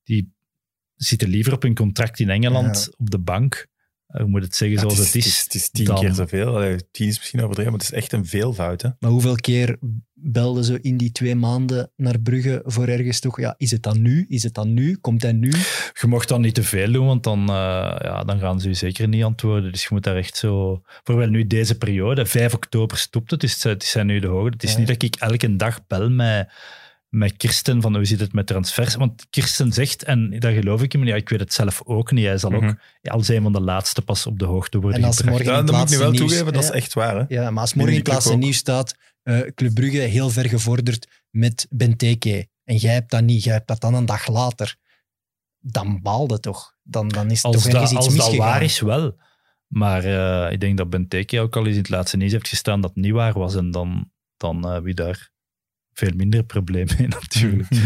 die 0.03 0.33
zitten 0.95 1.29
liever 1.29 1.53
op 1.53 1.61
hun 1.61 1.75
contract 1.75 2.19
in 2.19 2.29
Engeland 2.29 2.89
op 2.97 3.09
de 3.09 3.19
bank. 3.19 3.67
Eh, 4.07 4.21
Hoe 4.21 4.29
moet 4.29 4.43
het 4.43 4.55
zeggen 4.55 4.77
Ja, 4.77 4.83
zoals 4.83 4.97
het, 4.97 5.07
het 5.13 5.15
is, 5.15 5.25
het 5.25 5.33
is, 5.35 5.43
het 5.43 5.53
is 5.53 5.69
tien 5.69 5.85
dan- 5.85 5.99
keer 5.99 6.13
zoveel. 6.13 6.55
Allee, 6.55 6.77
tien 6.91 7.07
is 7.07 7.17
misschien 7.17 7.39
overdreven, 7.41 7.71
maar 7.71 7.81
het 7.81 7.91
is 7.91 7.97
echt 7.97 8.11
een 8.11 8.25
veelvoud. 8.25 8.81
Hè? 8.81 8.89
Maar 8.99 9.11
hoeveel 9.11 9.35
keer 9.35 9.77
belden 10.13 10.63
ze 10.63 10.81
in 10.81 10.97
die 10.97 11.11
twee 11.11 11.35
maanden 11.35 11.91
naar 11.95 12.19
Brugge 12.19 12.61
voor 12.65 12.87
ergens 12.87 13.19
toch? 13.19 13.39
Ja, 13.39 13.53
is 13.57 13.71
het 13.71 13.83
dan 13.83 14.01
nu? 14.01 14.25
Is 14.29 14.43
het 14.43 14.53
dan 14.53 14.73
nu? 14.73 14.95
Komt 14.95 15.21
hij 15.21 15.31
nu? 15.31 15.49
Je 16.01 16.07
mocht 16.07 16.27
dan 16.27 16.41
niet 16.41 16.53
te 16.53 16.63
veel 16.63 16.91
doen, 16.91 17.05
want 17.05 17.23
dan, 17.23 17.39
eh, 17.39 17.55
ja, 18.01 18.23
dan 18.23 18.39
gaan 18.39 18.59
ze 18.59 18.67
je 18.67 18.73
zeker 18.73 19.07
niet 19.07 19.23
antwoorden. 19.23 19.71
Dus 19.71 19.81
je 19.81 19.87
moet 19.91 20.03
daar 20.03 20.15
echt 20.15 20.37
zo... 20.37 20.81
Vooral 21.03 21.27
nu 21.27 21.47
deze 21.47 21.77
periode, 21.77 22.25
5 22.25 22.53
oktober 22.53 22.97
stopt 22.97 23.31
het, 23.31 23.39
dus 23.39 23.63
het 23.63 23.83
zijn 23.83 24.05
nu 24.05 24.19
de 24.19 24.27
hoge. 24.27 24.49
Het 24.49 24.63
is 24.63 24.71
Ja. 24.71 24.77
niet 24.77 24.87
dat 24.87 25.01
ik 25.03 25.15
elke 25.15 25.55
dag 25.55 25.87
bel 25.87 26.09
met, 26.09 26.49
met 27.13 27.37
Kirsten 27.37 27.81
van 27.81 27.95
hoe 27.95 28.05
zit 28.05 28.19
het 28.19 28.33
met 28.33 28.47
transfers. 28.47 28.95
Want 28.95 29.25
Kirsten 29.29 29.71
zegt, 29.73 30.03
en 30.03 30.39
dat 30.39 30.53
geloof 30.53 30.81
ik 30.81 30.91
hem, 30.91 31.03
ja, 31.03 31.15
ik 31.15 31.29
weet 31.29 31.39
het 31.39 31.53
zelf 31.53 31.81
ook 31.85 32.11
niet, 32.11 32.25
hij 32.25 32.37
zal 32.37 32.53
ook 32.53 32.61
Mhm. 32.61 32.73
als 33.01 33.27
een 33.27 33.41
van 33.43 33.51
de 33.53 33.61
laatste 33.61 34.01
pas 34.01 34.25
op 34.25 34.39
de 34.39 34.45
hoogte 34.45 34.79
worden 34.79 34.99
En 34.99 35.05
als 35.05 35.15
gebracht. 35.17 35.37
morgen 35.37 35.59
in 35.59 35.65
dat 35.65 35.75
het 35.75 35.83
moet 35.83 35.91
ik 35.91 35.97
nu 35.97 36.03
wel 36.03 36.11
nieuws- 36.11 36.21
toegeven, 36.29 36.53
dat 36.53 36.63
is 36.63 36.69
echt 36.69 36.93
waar. 36.93 37.15
Hè? 37.15 37.23
Ja, 37.27 37.49
maar 37.51 37.61
als 37.61 37.73
morgen 37.73 37.95
in 37.95 38.01
laatste 38.03 38.35
nieuws 38.35 38.57
staat, 38.57 38.95
eh, 39.23 39.39
Club 39.55 39.73
Brugge 39.73 39.97
heel 39.97 40.29
ver 40.29 40.49
gevorderd 40.49 41.07
met 41.29 41.67
Benteke. 41.69 42.47
En 42.63 42.75
jij 42.75 42.93
hebt 42.93 43.11
dat 43.11 43.23
niet, 43.23 43.43
jij 43.43 43.53
hebt 43.53 43.67
dat 43.67 43.81
dan 43.81 43.93
een 43.93 44.05
dag 44.05 44.27
later. 44.27 44.75
Dan 45.59 46.01
baalde 46.01 46.39
toch? 46.39 46.75
Dan, 46.83 47.07
dan 47.09 47.31
is 47.31 47.35
het 47.43 47.45
Als 47.45 47.55
toch 47.55 47.63
dat, 47.71 47.73
ergens 47.81 47.91
iets 47.91 48.05
als 48.05 48.15
dat 48.27 48.35
waar 48.35 48.61
is, 48.63 48.79
wel. 48.79 49.17
Maar 49.67 50.03
eh, 50.03 50.51
ik 50.51 50.59
denk 50.59 50.77
dat 50.77 50.89
Benteke 50.89 51.39
ook 51.39 51.55
al 51.55 51.65
eens 51.65 51.75
in 51.75 51.81
het 51.81 51.89
laatste 51.89 52.17
nieuws 52.17 52.31
heeft 52.31 52.47
gestaan 52.47 52.81
dat 52.81 52.89
het 52.95 53.03
niet 53.03 53.11
waar 53.13 53.33
was. 53.33 53.55
En 53.55 53.71
dan, 53.71 54.11
dan 54.37 54.69
eh, 54.69 54.79
wie 54.79 54.93
daar 54.93 55.31
veel 55.93 56.11
minder 56.15 56.43
probleem 56.43 56.87
mee 56.97 57.07
natuurlijk. 57.21 57.69
Maar 57.69 57.79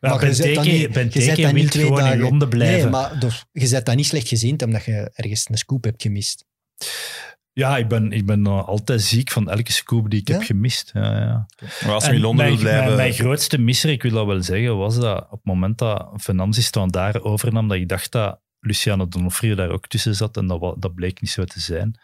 Maar 0.00 0.26
je 0.26 0.34
zet 0.34 0.62
niet- 0.62 1.14
je 1.14 1.20
zet 1.22 1.52
niet 1.52 1.70
twee 1.70 1.84
gewoon 1.84 1.98
in 1.98 2.04
dagen- 2.04 2.18
Londen 2.20 2.48
blijven. 2.48 2.80
Nee, 2.80 2.90
maar 2.90 3.18
dus, 3.20 3.44
je 3.52 3.66
zet 3.66 3.86
dat 3.86 3.96
niet 3.96 4.06
slecht 4.06 4.28
gezien 4.28 4.62
omdat 4.64 4.84
je 4.84 5.10
ergens 5.14 5.48
een 5.50 5.56
scoop 5.58 5.84
hebt 5.84 6.02
gemist. 6.02 6.44
Ja, 7.52 7.76
ik 7.76 7.88
ben, 7.88 8.12
ik 8.12 8.26
ben 8.26 8.46
altijd 8.46 9.02
ziek 9.02 9.30
van 9.30 9.50
elke 9.50 9.72
scoop 9.72 10.10
die 10.10 10.20
ik 10.20 10.28
Ja? 10.28 10.34
heb 10.34 10.42
gemist. 10.44 10.90
Ja, 10.94 11.18
ja. 11.20 11.46
Maar 11.84 11.94
als 11.94 12.08
in 12.08 12.20
Londen 12.20 12.36
mijn, 12.44 12.50
wil 12.56 12.60
blijven... 12.62 12.84
Mijn, 12.84 12.96
mijn 12.96 13.12
grootste 13.12 13.58
misser, 13.58 13.90
ik 13.90 14.02
wil 14.02 14.10
dat 14.12 14.26
wel 14.26 14.42
zeggen, 14.42 14.76
was 14.76 14.96
dat 14.96 15.24
op 15.24 15.30
het 15.30 15.44
moment 15.44 15.78
dat 15.78 16.10
Venanzi 16.14 16.62
daar 16.86 17.22
overnam, 17.22 17.68
dat 17.68 17.76
ik 17.76 17.88
dacht 17.88 18.12
dat 18.12 18.40
Luciano 18.60 19.08
Donofrio 19.08 19.54
daar 19.54 19.70
ook 19.70 19.86
tussen 19.86 20.14
zat 20.14 20.36
en 20.36 20.46
dat, 20.46 20.74
dat 20.78 20.94
bleek 20.94 21.20
niet 21.20 21.30
zo 21.30 21.44
te 21.44 21.60
zijn. 21.60 21.98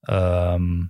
Ehm, 0.00 0.82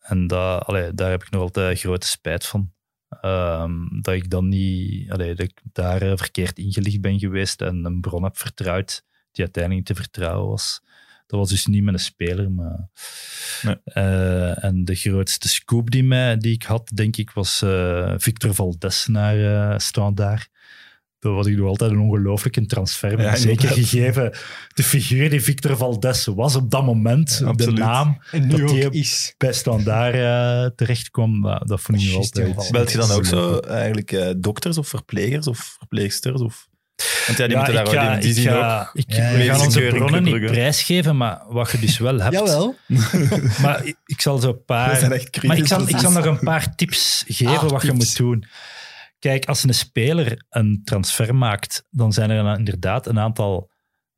en 0.00 0.26
dat, 0.26 0.64
allee, 0.64 0.94
daar 0.94 1.10
heb 1.10 1.22
ik 1.22 1.30
nog 1.30 1.40
altijd 1.42 1.80
grote 1.80 2.06
spijt 2.06 2.46
van. 2.46 2.72
Ehm, 3.20 4.00
dat 4.00 4.14
ik 4.14 4.30
dan 4.30 4.48
niet, 4.48 5.10
allee, 5.10 5.34
dat 5.34 5.46
ik 5.46 5.60
daar 5.72 6.02
eh, 6.02 6.16
verkeerd 6.16 6.58
ingelicht 6.58 7.00
ben 7.00 7.18
geweest 7.18 7.62
en 7.62 7.84
een 7.84 8.00
bron 8.00 8.22
heb 8.24 8.38
vertrouwd 8.38 9.04
die 9.32 9.44
uiteindelijk 9.44 9.88
niet 9.88 9.96
te 9.96 10.02
vertrouwen 10.02 10.48
was. 10.48 10.82
Dat 11.26 11.38
was 11.38 11.48
dus 11.48 11.66
niet 11.66 11.82
met 11.82 11.94
een 11.94 12.00
speler, 12.00 12.50
maar... 12.50 12.88
Nee. 13.62 13.76
Eh, 13.84 14.64
en 14.64 14.84
de 14.84 14.94
grootste 14.94 15.48
scoop 15.48 15.90
die, 15.90 16.04
mij, 16.04 16.36
die 16.36 16.52
ik 16.52 16.62
had, 16.62 16.90
denk 16.94 17.16
ik, 17.16 17.30
was 17.30 17.62
eh, 17.62 18.14
Victor 18.16 18.54
Valdes 18.54 19.06
naar 19.06 19.80
Standaard. 19.80 20.50
Dat 21.20 21.32
was 21.34 21.46
ik 21.46 21.56
nog 21.56 21.68
altijd 21.68 21.90
een 21.90 21.98
ongelooflijke 21.98 22.66
transfer. 22.66 23.20
Ja, 23.20 23.36
zeker 23.36 23.68
gegeven 23.68 24.32
de 24.74 24.82
figuur 24.82 25.30
die 25.30 25.40
Victor 25.42 25.76
Valdes 25.76 26.24
was 26.26 26.56
op 26.56 26.70
dat 26.70 26.84
moment, 26.84 27.40
Ja, 27.44 27.52
de 27.52 27.70
naam 27.70 28.22
En 28.30 28.48
Dat 28.48 28.58
nu 28.58 28.64
ook 28.80 28.86
op- 28.86 28.92
is. 28.92 29.34
bij 29.38 29.52
Standaard 29.52 30.14
eh 30.14 30.70
terecht 30.76 31.10
kwam, 31.10 31.42
dat, 31.42 31.68
dat 31.68 31.80
vond 31.80 31.98
ik 31.98 32.04
nog 32.04 32.14
Juist, 32.14 32.38
altijd... 32.38 32.70
Belt 32.70 32.92
je 32.92 32.98
dan 32.98 33.10
ook 33.10 33.24
zo 33.24 33.58
eigenlijk 33.58 34.12
eh, 34.12 34.28
dokters 34.36 34.78
of 34.78 34.88
verplegers 34.88 35.46
of 35.46 35.74
verpleegsters? 35.78 36.40
Of... 36.40 36.68
Want 37.26 37.38
ja, 37.38 37.46
die 37.46 37.56
Ja, 37.56 37.62
moeten 37.62 37.80
ik 37.80 37.84
daar 37.90 37.94
ga, 38.04 38.12
die, 38.12 38.20
die 38.20 38.30
ik 38.30 38.36
zien 38.36 38.52
ook. 38.52 38.60
ga, 38.60 38.90
ik, 38.92 39.04
Ja, 39.14 39.32
we 39.32 39.38
ja. 39.42 39.54
gaan 39.54 39.64
onze 39.64 39.80
bronnen 39.94 40.22
niet 40.22 40.46
prijsgeven, 40.46 41.16
maar 41.16 41.40
wat 41.48 41.70
je 41.70 41.78
dus 41.78 41.98
wel 41.98 42.18
hebt. 42.20 42.34
Jawel. 42.34 42.74
Maar 43.62 43.84
ik, 43.84 43.96
ik 44.06 44.20
zal 44.20 44.38
zo 44.38 44.48
een 44.48 44.64
paar... 44.64 45.08
Maar 45.42 45.56
ik 45.58 45.66
zal, 45.66 45.88
ik 45.88 45.98
zal 45.98 46.10
nog 46.10 46.24
een 46.24 46.38
paar 46.38 46.74
tips 46.76 47.24
geven 47.28 47.54
Ah, 47.58 47.68
wat 47.70 47.82
je 47.82 47.92
moet 47.92 48.16
doen. 48.16 48.44
Kijk, 49.20 49.44
als 49.44 49.62
een 49.62 49.74
speler 49.74 50.44
een 50.48 50.80
transfer 50.84 51.34
maakt, 51.34 51.86
dan 51.90 52.12
zijn 52.12 52.30
er 52.30 52.58
inderdaad 52.58 53.06
een 53.06 53.18
aantal 53.18 53.70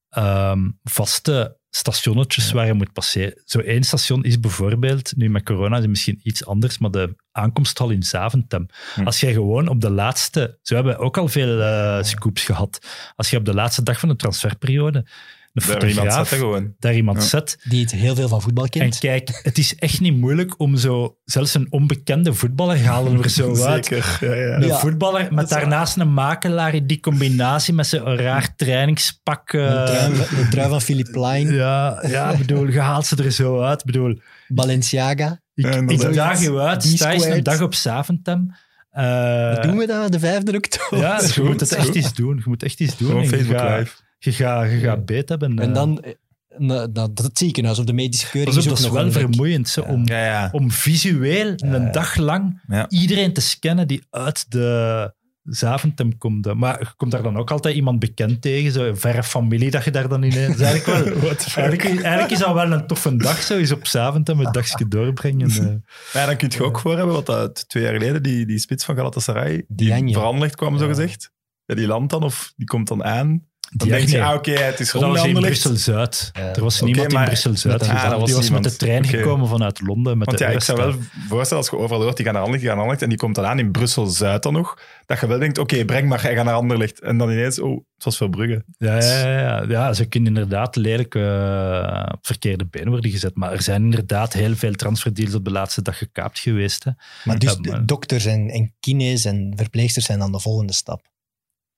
ehm, 0.08 0.70
vaste 0.82 1.60
stationnetjes 1.70 2.52
waar 2.52 2.66
je 2.66 2.72
moet 2.72 2.92
passeren. 2.92 3.42
Zo 3.44 3.58
één 3.58 3.82
station 3.82 4.24
is 4.24 4.40
bijvoorbeeld, 4.40 5.16
nu 5.16 5.30
met 5.30 5.42
corona 5.44 5.74
is 5.74 5.80
het 5.80 5.90
misschien 5.90 6.20
iets 6.22 6.46
anders, 6.46 6.78
maar 6.78 6.90
de 6.90 7.14
aankomsthal 7.30 7.90
in 7.90 8.02
Zaventem. 8.02 8.66
Hm. 8.94 9.04
Als 9.04 9.20
jij 9.20 9.32
gewoon 9.32 9.68
op 9.68 9.80
de 9.80 9.90
laatste, 9.90 10.58
zo 10.62 10.74
hebben 10.74 10.92
we 10.92 10.98
ook 10.98 11.18
al 11.18 11.28
veel 11.28 11.60
eh, 11.60 12.02
scoops 12.02 12.44
gehad, 12.44 12.86
als 13.16 13.30
je 13.30 13.36
op 13.36 13.44
de 13.44 13.54
laatste 13.54 13.82
dag 13.82 13.98
van 14.00 14.08
de 14.08 14.16
transferperiode 14.16 15.06
een 15.52 15.78
Daar 15.78 15.88
iemand 15.88 16.12
zetten 16.12 16.36
gewoon. 16.38 16.74
daar 16.78 16.94
iemand 16.94 17.16
Ja. 17.18 17.24
zet, 17.28 17.58
Die 17.68 17.80
het 17.82 17.90
heel 17.90 18.14
veel 18.14 18.28
van 18.28 18.42
voetbal 18.42 18.64
en 18.64 18.70
kent. 18.70 18.98
kijk, 18.98 19.40
het 19.42 19.58
is 19.58 19.74
echt 19.74 20.00
niet 20.00 20.16
moeilijk 20.16 20.60
om 20.60 20.76
zo, 20.76 21.16
zelfs 21.24 21.54
een 21.54 21.66
onbekende 21.70 22.34
voetballer 22.34 22.84
halen 22.84 23.16
we 23.18 23.22
er 23.24 23.30
zo 23.40 23.64
uit. 23.64 23.86
Zeker. 23.86 24.18
Ja, 24.20 24.34
ja. 24.34 24.54
Een 24.56 24.66
Ja, 24.66 24.78
voetballer 24.78 25.34
met 25.34 25.48
daarnaast 25.48 25.96
een 25.96 26.12
makelaar, 26.12 26.86
die 26.86 27.00
combinatie 27.00 27.74
met 27.74 27.86
zo'n 27.86 28.16
raar 28.16 28.54
trainingspak. 28.56 29.52
eh, 29.52 29.60
Een 29.62 29.84
trui, 29.86 30.14
van- 30.14 30.38
een 30.38 30.50
trui 30.50 30.68
van 30.68 30.80
Philippe 30.82 31.20
Line, 31.26 31.52
ja, 31.54 32.04
ja, 32.06 32.30
ik 32.30 32.38
bedoel, 32.38 32.68
je 32.68 32.80
haalt 32.80 33.06
ze 33.06 33.16
er 33.24 33.30
zo 33.32 33.60
uit. 33.60 33.84
Bedoel, 33.84 34.18
Balenciaga. 34.48 35.40
ik, 35.54 35.66
ik 35.90 36.12
daag 36.14 36.42
je 36.42 36.58
uit, 36.60 36.82
sta 36.82 37.12
eens 37.12 37.24
een 37.24 37.42
dag 37.42 37.60
op 37.60 37.74
Zaventem. 37.74 38.54
Eh, 38.90 39.54
Wat 39.54 39.62
doen 39.62 39.76
we 39.76 39.86
dat, 39.86 40.12
de 40.12 40.18
5 40.18 40.38
oktober? 40.54 40.98
Ja, 40.98 41.20
is 41.20 41.34
je 41.34 41.40
goed, 41.40 41.50
moet 41.50 41.60
het 41.60 41.72
echt 41.72 41.94
eens 41.94 42.14
doen. 42.14 42.36
Je 42.36 42.42
moet 42.44 42.62
echt 42.62 42.80
iets 42.80 42.96
doen. 42.96 43.08
Gewoon 43.08 43.22
en 43.22 43.28
Facebook 43.28 43.60
Live. 43.78 43.92
Je 44.24 44.32
gaat, 44.32 44.70
je 44.70 44.78
gaat 44.78 45.04
beet 45.06 45.28
hebben. 45.28 45.58
En 45.58 45.68
eh. 45.68 45.74
dan 45.74 46.00
eh, 46.02 46.12
na- 46.58 46.86
dat, 46.86 47.16
dat 47.16 47.38
ziekenhuis 47.38 47.78
of 47.78 47.84
de 47.84 47.92
medische 47.92 48.30
keuring 48.30 48.52
op, 48.52 48.58
is 48.58 48.64
dat 48.64 48.72
ook 48.72 48.78
is 48.78 48.84
nog 48.84 48.94
wel 48.94 49.12
vermoeiend 49.12 49.68
zo, 49.68 49.80
om, 49.80 50.06
Ja, 50.06 50.24
ja. 50.24 50.48
om 50.52 50.70
visueel 50.70 51.52
een 51.56 51.82
Ja. 51.82 51.90
dag 51.90 52.16
lang 52.16 52.62
Ja. 52.66 52.88
iedereen 52.88 53.32
te 53.32 53.40
scannen 53.40 53.86
die 53.88 54.02
uit 54.10 54.50
de 54.50 55.14
Zaventem 55.42 56.18
komt. 56.18 56.54
Maar 56.54 56.78
je 56.80 56.86
komt 56.96 57.10
daar 57.12 57.22
dan 57.22 57.36
ook 57.36 57.50
altijd 57.50 57.74
iemand 57.74 57.98
bekend 57.98 58.42
tegen, 58.42 58.72
zo 58.72 58.84
een 58.88 58.96
verre 58.96 59.22
familie 59.22 59.70
dat 59.70 59.84
je 59.84 59.90
daar 59.90 60.08
dan 60.08 60.22
ineens... 60.22 60.60
Eigenlijk, 60.60 61.20
wel, 61.20 61.28
eigenlijk, 61.54 61.82
eigenlijk 61.84 62.30
is 62.30 62.38
dat 62.38 62.54
wel 62.54 62.72
een 62.72 62.86
toffe 62.86 63.16
dag, 63.16 63.42
zo 63.42 63.56
eens 63.56 63.72
op 63.72 63.86
Zaventem 63.86 64.40
een 64.40 64.52
dagje 64.52 64.88
doorbrengen. 64.88 65.50
eh. 65.60 65.66
Ja, 66.12 66.26
dan 66.26 66.36
kun 66.36 66.50
je 66.52 66.64
ook 66.64 66.78
voor 66.80 66.96
hebben 66.96 67.14
wat 67.14 67.26
dat 67.26 67.68
twee 67.68 67.82
jaar 67.82 67.92
geleden, 67.92 68.22
die, 68.22 68.46
die 68.46 68.58
spits 68.58 68.84
van 68.84 68.96
Galatasaray, 68.96 69.64
die 69.68 70.12
veranderlijk 70.12 70.56
kwam, 70.56 70.78
zo 70.78 70.82
Ja. 70.84 70.88
gezegd. 70.90 71.30
Ja, 71.64 71.74
die 71.74 71.86
landt 71.86 72.10
dan 72.10 72.22
of 72.22 72.52
die 72.56 72.66
komt 72.66 72.88
dan 72.88 73.04
aan. 73.04 73.50
Dan 73.70 73.88
denk 73.88 74.08
je, 74.08 74.22
ah, 74.22 74.34
oké, 74.34 74.50
het 74.50 74.80
is 74.80 74.90
dat 74.92 75.02
rond 75.02 75.16
was 75.18 75.26
in. 75.26 75.34
Brussel-Zuid. 75.34 76.30
Ja. 76.32 76.54
Er 76.54 76.62
was 76.62 76.80
niemand 76.80 77.08
in 77.08 77.14
maar- 77.14 77.26
Brussel-Zuid. 77.26 77.82
Ah, 77.88 78.10
dat 78.10 78.18
was 78.20 78.28
die 78.28 78.34
was 78.34 78.50
met 78.50 78.62
de 78.62 78.76
trein 78.76 79.04
gekomen 79.04 79.48
vanuit 79.48 79.80
Londen. 79.80 80.18
Met 80.18 80.26
Want 80.26 80.38
de 80.38 80.44
ja, 80.44 80.50
ik 80.50 80.60
zou 80.60 80.78
wel 80.78 80.94
voorstellen, 81.28 81.62
als 81.62 81.72
je 81.72 81.78
overal 81.78 82.02
hoort, 82.02 82.16
die 82.16 82.24
gaan 82.24 82.34
naar 82.34 82.42
Anderlecht, 82.42 82.66
die 82.66 82.74
gaan 82.74 82.78
naar 82.82 82.90
Anderlecht, 82.90 83.02
en 83.02 83.08
die 83.08 83.18
komt 83.18 83.34
dan 83.34 83.44
aan 83.44 83.58
in 83.58 83.70
Brussel-Zuid 83.70 84.42
dan 84.42 84.52
nog, 84.52 84.78
dat 85.06 85.20
je 85.20 85.26
wel 85.26 85.38
denkt, 85.38 85.58
oké, 85.58 85.84
breng 85.84 86.08
maar, 86.08 86.22
hij 86.22 86.34
gaat 86.34 86.44
naar 86.44 86.54
Anderlecht. 86.54 87.00
En 87.00 87.18
dan 87.18 87.30
ineens, 87.30 87.60
oh, 87.60 87.84
het 87.94 88.04
was 88.04 88.16
Verbrugge. 88.16 88.64
Ja, 88.78 88.98
ja, 88.98 89.28
ja, 89.28 89.40
ja. 89.40 89.64
ja, 89.68 89.92
ze 89.92 90.04
kunnen 90.04 90.28
inderdaad 90.34 90.76
lelijk 90.76 91.14
eh, 91.14 92.06
op 92.12 92.26
verkeerde 92.26 92.66
been 92.66 92.88
worden 92.88 93.10
gezet. 93.10 93.36
Maar 93.36 93.52
er 93.52 93.62
zijn 93.62 93.82
inderdaad 93.82 94.32
heel 94.32 94.56
veel 94.56 94.72
transferdeals 94.72 95.34
op 95.34 95.44
de 95.44 95.50
laatste 95.50 95.82
dag 95.82 95.98
gekaapt 95.98 96.38
geweest. 96.38 96.84
Hè. 96.84 96.90
Maar 97.24 97.38
dus 97.38 97.56
dokters 97.84 98.24
en, 98.24 98.48
en 98.50 98.74
kines 98.80 99.24
en 99.24 99.52
verpleegsters 99.56 100.04
zijn 100.06 100.18
dan 100.18 100.32
de 100.32 100.40
volgende 100.40 100.72
stap. 100.72 101.10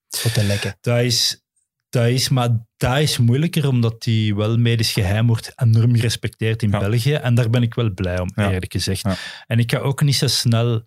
Voor 0.09 0.30
te 0.30 0.45
lekken. 0.45 0.76
Dat 0.80 1.01
is, 1.01 1.43
dat 1.95 2.07
is, 2.07 2.28
maar 2.28 2.49
dat 2.76 2.99
is 2.99 3.18
moeilijker, 3.18 3.68
omdat 3.68 4.03
die 4.03 4.34
wel 4.34 4.57
medisch 4.57 4.92
geheim 4.92 5.26
wordt 5.26 5.53
enorm 5.57 5.95
gerespecteerd 5.95 6.62
in 6.62 6.70
Ja. 6.70 6.78
België. 6.78 7.12
En 7.12 7.34
daar 7.34 7.51
ben 7.51 7.62
ik 7.62 7.74
wel 7.74 7.90
blij 7.95 8.18
om, 8.20 8.30
Ja. 8.34 8.53
eerlijk 8.53 8.72
gezegd. 8.72 9.03
Ja. 9.03 9.16
En 9.47 9.59
ik 9.59 9.70
ga 9.72 9.78
ook 9.78 10.03
niet 10.03 10.16
zo 10.16 10.26
snel 10.26 10.82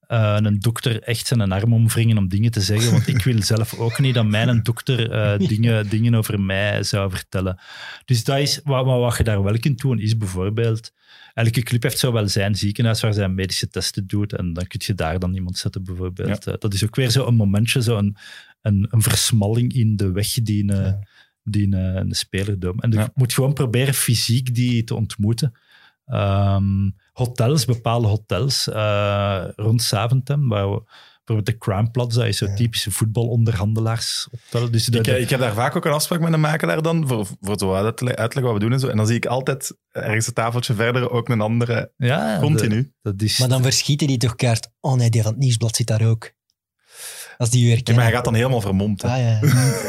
eh, 0.00 0.36
een 0.40 0.58
dokter 0.58 1.02
echt 1.02 1.26
zijn 1.26 1.52
arm 1.52 1.72
omwringen 1.72 2.18
om 2.18 2.28
dingen 2.28 2.50
te 2.50 2.60
zeggen, 2.60 2.90
want 2.92 3.06
ik 3.08 3.22
wil 3.22 3.42
zelf 3.42 3.78
ook 3.78 3.98
niet 3.98 4.14
dat 4.14 4.26
mijn 4.26 4.62
dokter 4.62 5.10
eh, 5.10 5.38
dingen, 5.52 5.88
dingen 5.88 6.14
over 6.14 6.40
mij 6.40 6.82
zou 6.82 7.10
vertellen. 7.10 7.60
Dus 8.04 8.24
dat 8.24 8.38
is, 8.38 8.60
wat, 8.64 8.84
wat, 8.84 8.98
wat 9.00 9.16
je 9.16 9.24
daar 9.24 9.42
wel 9.42 9.58
kunt 9.58 9.80
doen, 9.80 9.98
is 10.00 10.16
bijvoorbeeld... 10.16 10.92
Elke 11.34 11.62
club 11.62 11.82
heeft 11.82 11.98
zo 11.98 12.12
wel 12.12 12.28
zijn 12.28 12.54
ziekenhuis 12.54 13.00
waar 13.00 13.12
zij 13.12 13.28
medische 13.28 13.68
testen 13.68 14.06
doet 14.06 14.32
en 14.36 14.52
dan 14.52 14.66
kun 14.66 14.80
je 14.84 14.94
daar 14.94 15.18
dan 15.18 15.34
iemand 15.34 15.58
zetten 15.58 15.84
bijvoorbeeld. 15.84 16.46
Eh, 16.46 16.54
dat 16.58 16.74
is 16.74 16.84
ook 16.84 16.96
weer 16.96 17.10
zo 17.10 17.26
een 17.26 17.34
momentje, 17.34 17.82
zo 17.82 18.02
een, 18.62 18.86
een, 18.90 19.02
versmalling 19.02 19.72
in 19.74 19.96
de 19.96 20.12
weg 20.12 20.28
die 20.32 20.62
een, 20.72 20.76
Ja. 20.82 20.98
die 21.42 21.64
een, 21.66 21.72
een 21.96 22.12
speler 22.14 22.58
doet. 22.58 22.82
En 22.82 22.90
je 22.90 22.96
Ja. 22.96 23.10
moet 23.14 23.32
gewoon 23.32 23.52
proberen 23.52 23.94
fysiek 23.94 24.54
die 24.54 24.84
te 24.84 24.94
ontmoeten. 24.94 25.52
Ehm, 26.06 26.90
hotels, 27.12 27.64
bepaalde 27.64 28.06
hotels 28.08 28.68
eh, 28.68 29.44
rond 29.56 29.82
Zaventem, 29.82 30.48
waar 30.48 30.70
we, 30.70 30.82
bijvoorbeeld 31.24 31.46
de 31.46 31.58
Crown 31.58 31.90
Plaza 31.90 32.24
is 32.24 32.36
zo'n 32.38 32.48
Ja. 32.48 32.54
typische 32.54 32.90
voetbalonderhandelaarshotel. 33.70 34.70
Dus 34.70 34.88
Ik, 34.88 35.04
de- 35.04 35.18
ik 35.20 35.30
heb 35.30 35.40
daar 35.40 35.54
vaak 35.54 35.76
ook 35.76 35.84
een 35.84 35.92
afspraak 35.92 36.20
met 36.20 36.32
een 36.32 36.40
makelaar 36.40 36.82
dan, 36.82 37.08
voor, 37.08 37.26
voor 37.40 37.58
zo 37.58 37.74
uitleggen 37.74 38.42
wat 38.42 38.52
we 38.52 38.58
doen 38.58 38.72
en 38.72 38.80
zo. 38.80 38.88
En 38.88 38.96
dan 38.96 39.06
zie 39.06 39.16
ik 39.16 39.26
altijd 39.26 39.76
ergens 39.90 40.26
een 40.26 40.32
tafeltje 40.32 40.74
verder 40.74 41.10
ook 41.10 41.28
een 41.28 41.40
andere 41.40 41.92
ja, 41.96 42.38
continu. 42.40 42.82
de- 42.82 42.92
dat 43.02 43.22
is, 43.22 43.38
Maar 43.38 43.48
dan 43.48 43.62
verschieten 43.62 44.06
die 44.06 44.16
toch 44.18 44.34
kaart. 44.34 44.70
Oh 44.80 44.94
nee, 44.94 45.10
die 45.10 45.22
van 45.22 45.30
het 45.32 45.40
nieuwsblad 45.40 45.76
zit 45.76 45.86
daar 45.86 46.06
ook. 46.06 46.32
Als 47.40 47.50
die 47.50 47.80
Ja, 47.84 47.94
maar 47.94 48.02
hij 48.04 48.12
gaat 48.12 48.24
dan 48.24 48.34
helemaal 48.34 48.60
vermomd. 48.60 49.02
hè. 49.02 49.08
Ah 49.08 49.18
ja, 49.18 49.38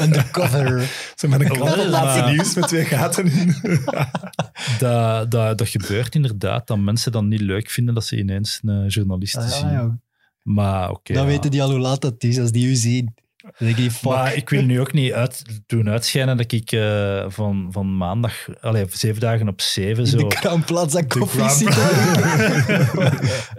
undercover. 0.03 0.89
Zo 1.15 1.27
met 1.27 1.41
een 1.41 1.51
op 1.51 1.57
laatste 1.87 2.31
nieuws 2.31 2.55
met 2.55 2.67
twee 2.67 2.85
gaten 2.85 3.25
in. 3.31 3.55
dat, 4.79 5.31
dat, 5.31 5.57
dat 5.57 5.67
gebeurt 5.69 6.15
inderdaad, 6.15 6.67
dat 6.67 6.77
mensen 6.77 7.11
dan 7.11 7.27
niet 7.27 7.41
leuk 7.41 7.69
vinden 7.69 7.93
dat 7.93 8.05
ze 8.05 8.17
ineens 8.17 8.59
een 8.63 8.87
journalist 8.87 9.35
Ah, 9.37 9.43
ja, 9.43 9.49
zien. 9.49 9.69
ja. 9.71 9.99
Maar 10.43 10.89
oké. 10.89 11.13
Dan 11.13 11.23
ja. 11.23 11.29
weten 11.29 11.51
die 11.51 11.61
al 11.63 11.69
hoe 11.69 11.79
laat 11.79 12.01
dat 12.01 12.23
is 12.23 12.39
als 12.39 12.51
die 12.51 12.67
u 12.67 12.75
zien. 12.75 13.13
Ik. 13.57 14.01
Maar 14.01 14.35
ik 14.35 14.49
wil 14.49 14.63
nu 14.63 14.79
ook 14.79 14.93
niet 14.93 15.13
uit, 15.13 15.43
doen 15.65 15.89
uitschijnen 15.89 16.37
dat 16.37 16.51
ik 16.51 16.71
eh, 16.71 17.25
van, 17.27 17.67
van 17.71 17.97
maandag, 17.97 18.47
allee, 18.61 18.85
zeven 18.89 19.21
dagen 19.21 19.47
op 19.47 19.61
zeven, 19.61 20.07
zo... 20.07 20.17
de 20.17 20.27
kraamplaats 20.27 20.95
koffie 21.07 21.39
kraam- 21.39 21.57
zit. 21.57 21.77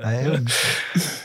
Ah, 0.00 0.22
ja. 0.22 0.40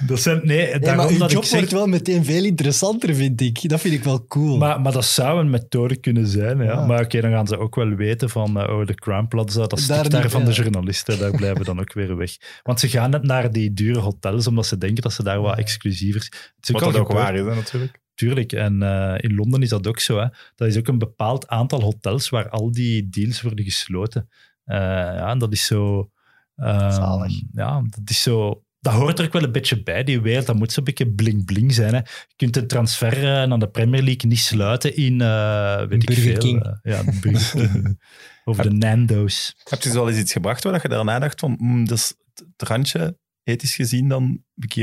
Dat 0.05 0.19
zijn, 0.19 0.39
nee, 0.43 0.79
maar 0.79 1.07
uw 1.09 1.17
dat 1.17 1.31
job 1.31 1.41
ik 1.43 1.47
zeg... 1.47 1.59
wordt 1.59 1.73
wel 1.73 1.87
meteen 1.87 2.25
veel 2.25 2.43
interessanter, 2.43 3.15
vind 3.15 3.41
ik. 3.41 3.69
Dat 3.69 3.81
vind 3.81 3.93
ik 3.93 4.03
wel 4.03 4.27
cool. 4.27 4.57
Maar, 4.57 4.81
maar 4.81 4.91
dat 4.91 5.05
zou 5.05 5.39
een 5.39 5.49
methode 5.49 5.97
kunnen 5.99 6.27
zijn. 6.27 6.57
Ja. 6.57 6.63
Ja. 6.63 6.85
Maar 6.85 7.03
oké, 7.03 7.21
dan 7.21 7.31
gaan 7.31 7.47
ze 7.47 7.57
ook 7.57 7.75
wel 7.75 7.89
weten 7.89 8.29
van 8.29 8.59
eh, 8.59 8.77
oh, 8.77 8.85
de 8.85 8.95
Crown 8.95 9.27
Plaza, 9.27 9.59
dat 9.59 9.69
Daar 9.69 9.79
stuk 9.79 10.11
daar 10.11 10.21
niet, 10.21 10.31
van 10.31 10.45
de 10.45 10.51
journalisten, 10.51 11.19
daar 11.19 11.31
blijven 11.31 11.65
dan 11.65 11.79
ook 11.79 11.93
weer 11.93 12.17
weg. 12.17 12.31
Want 12.63 12.79
ze 12.79 12.89
gaan 12.89 13.09
net 13.09 13.23
naar 13.23 13.51
die 13.51 13.73
dure 13.73 13.99
hotels, 13.99 14.47
omdat 14.47 14.65
ze 14.65 14.77
denken 14.77 15.03
dat 15.03 15.13
ze 15.13 15.23
daar 15.23 15.41
wat 15.41 15.57
exclusiever... 15.57 16.51
Wat 16.71 16.81
dat 16.81 16.95
ook 16.95 17.11
waar 17.11 17.35
is, 17.35 17.45
hè, 17.45 17.55
natuurlijk. 17.55 17.99
Tuurlijk. 18.17 18.53
En 18.53 18.81
eh, 18.81 19.15
in 19.17 19.35
Londen 19.35 19.61
is 19.61 19.69
dat 19.69 19.87
ook 19.87 19.99
zo. 19.99 20.19
Hè. 20.19 20.27
Dat 20.55 20.67
is 20.67 20.77
ook 20.77 20.87
een 20.87 20.97
bepaald 20.97 21.47
aantal 21.47 21.81
hotels 21.81 22.29
waar 22.29 22.49
al 22.49 22.71
die 22.71 23.09
deals 23.09 23.41
worden 23.41 23.65
gesloten. 23.65 24.29
Eh, 24.63 24.77
ja, 24.77 25.29
en 25.29 25.37
dat 25.37 25.53
is 25.53 25.65
zo... 25.65 26.11
ehm, 26.55 26.91
Zalig. 26.91 27.41
Ja, 27.51 27.81
dat 27.81 28.09
is 28.09 28.21
zo... 28.21 28.63
Dat 28.79 28.93
hoort 28.93 29.19
er 29.19 29.25
ook 29.25 29.33
wel 29.33 29.43
een 29.43 29.51
beetje 29.51 29.83
bij, 29.83 30.03
die 30.03 30.21
wereld. 30.21 30.45
Dat 30.45 30.55
moet 30.55 30.71
zo'n 30.71 30.83
beetje 30.83 31.11
bling-bling 31.11 31.73
zijn. 31.73 31.93
Hè. 31.93 31.97
Je 31.99 32.33
kunt 32.35 32.53
de 32.53 32.65
transfer 32.65 33.13
eh, 33.13 33.47
naar 33.47 33.59
de 33.59 33.69
Premier 33.69 34.03
League 34.03 34.29
niet 34.29 34.39
sluiten 34.39 34.95
in... 34.95 35.21
eh 35.21 35.77
weet 35.77 36.01
ik 36.01 36.05
Burger 36.05 36.23
veel, 36.23 36.37
King. 36.37 36.79
ja, 36.81 37.03
de 37.03 37.17
Burger 37.21 37.69
King. 37.69 38.01
of 38.45 38.57
de 38.57 38.71
Nando's. 38.71 39.55
Heb 39.63 39.81
je 39.81 39.89
zo 39.89 40.07
eens 40.07 40.17
iets 40.17 40.31
gebracht 40.31 40.63
waar 40.63 40.79
je 40.81 40.87
daarna 40.87 41.19
dacht 41.19 41.39
van, 41.39 41.55
mm, 41.59 41.85
dat 41.85 41.97
is 41.97 42.13
het 42.33 42.69
randje, 42.69 43.17
ethisch 43.43 43.75
gezien 43.75 44.07
dan, 44.07 44.43
heb 44.55 44.63
ik 44.63 44.73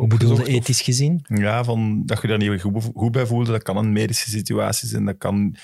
opgezocht, 0.00 0.40
of- 0.40 0.46
ethisch 0.46 0.80
gezien? 0.80 1.24
Ja, 1.28 1.64
van, 1.64 2.02
dat 2.06 2.22
je 2.22 2.28
daar 2.28 2.38
niet 2.38 2.60
goed, 2.60 2.90
goed 2.94 3.12
bij 3.12 3.26
voelde. 3.26 3.50
Dat 3.52 3.62
kan 3.62 3.76
een 3.76 3.92
medische 3.92 4.30
situatie 4.30 4.88
zijn, 4.88 5.04
dat 5.04 5.16
kan 5.18 5.56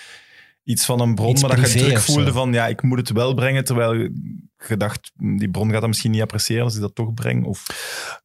iets 0.65 0.85
van 0.85 1.01
een 1.01 1.15
bron, 1.15 1.31
Iets 1.31 1.43
maar 1.43 1.57
dat 1.57 1.73
je 1.73 1.79
druk 1.79 1.99
voelde 1.99 2.33
van, 2.33 2.53
ja, 2.53 2.67
ik 2.67 2.83
moet 2.83 2.99
het 2.99 3.11
wel 3.11 3.35
brengen, 3.35 3.65
terwijl 3.65 3.95
je 3.95 4.77
dacht, 4.77 5.11
die 5.17 5.51
bron 5.51 5.71
gaat 5.71 5.81
dat 5.81 5.89
misschien 5.89 6.11
niet 6.11 6.21
appreciëren 6.23 6.65
als 6.65 6.75
ik 6.75 6.81
dat 6.81 6.95
toch 6.95 7.15
breng. 7.15 7.45
Of, 7.45 7.67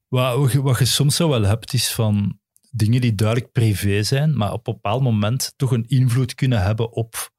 Wat, 0.08 0.38
wat 0.38 0.52
je- 0.52 0.62
wat 0.62 0.80
je 0.80 0.86
soms 0.86 1.16
zo 1.16 1.30
wel 1.30 1.44
hebt, 1.44 1.74
is 1.74 1.92
van 1.94 2.40
dingen 2.72 3.02
die 3.02 3.16
duidelijk 3.16 3.52
privé 3.52 4.04
zijn, 4.04 4.38
maar 4.38 4.52
op 4.54 4.68
een 4.68 4.74
bepaald 4.74 5.02
moment 5.02 5.54
toch 5.56 5.72
een 5.72 5.86
invloed 5.88 6.36
kunnen 6.36 6.62
hebben 6.62 6.92
op 6.92 7.32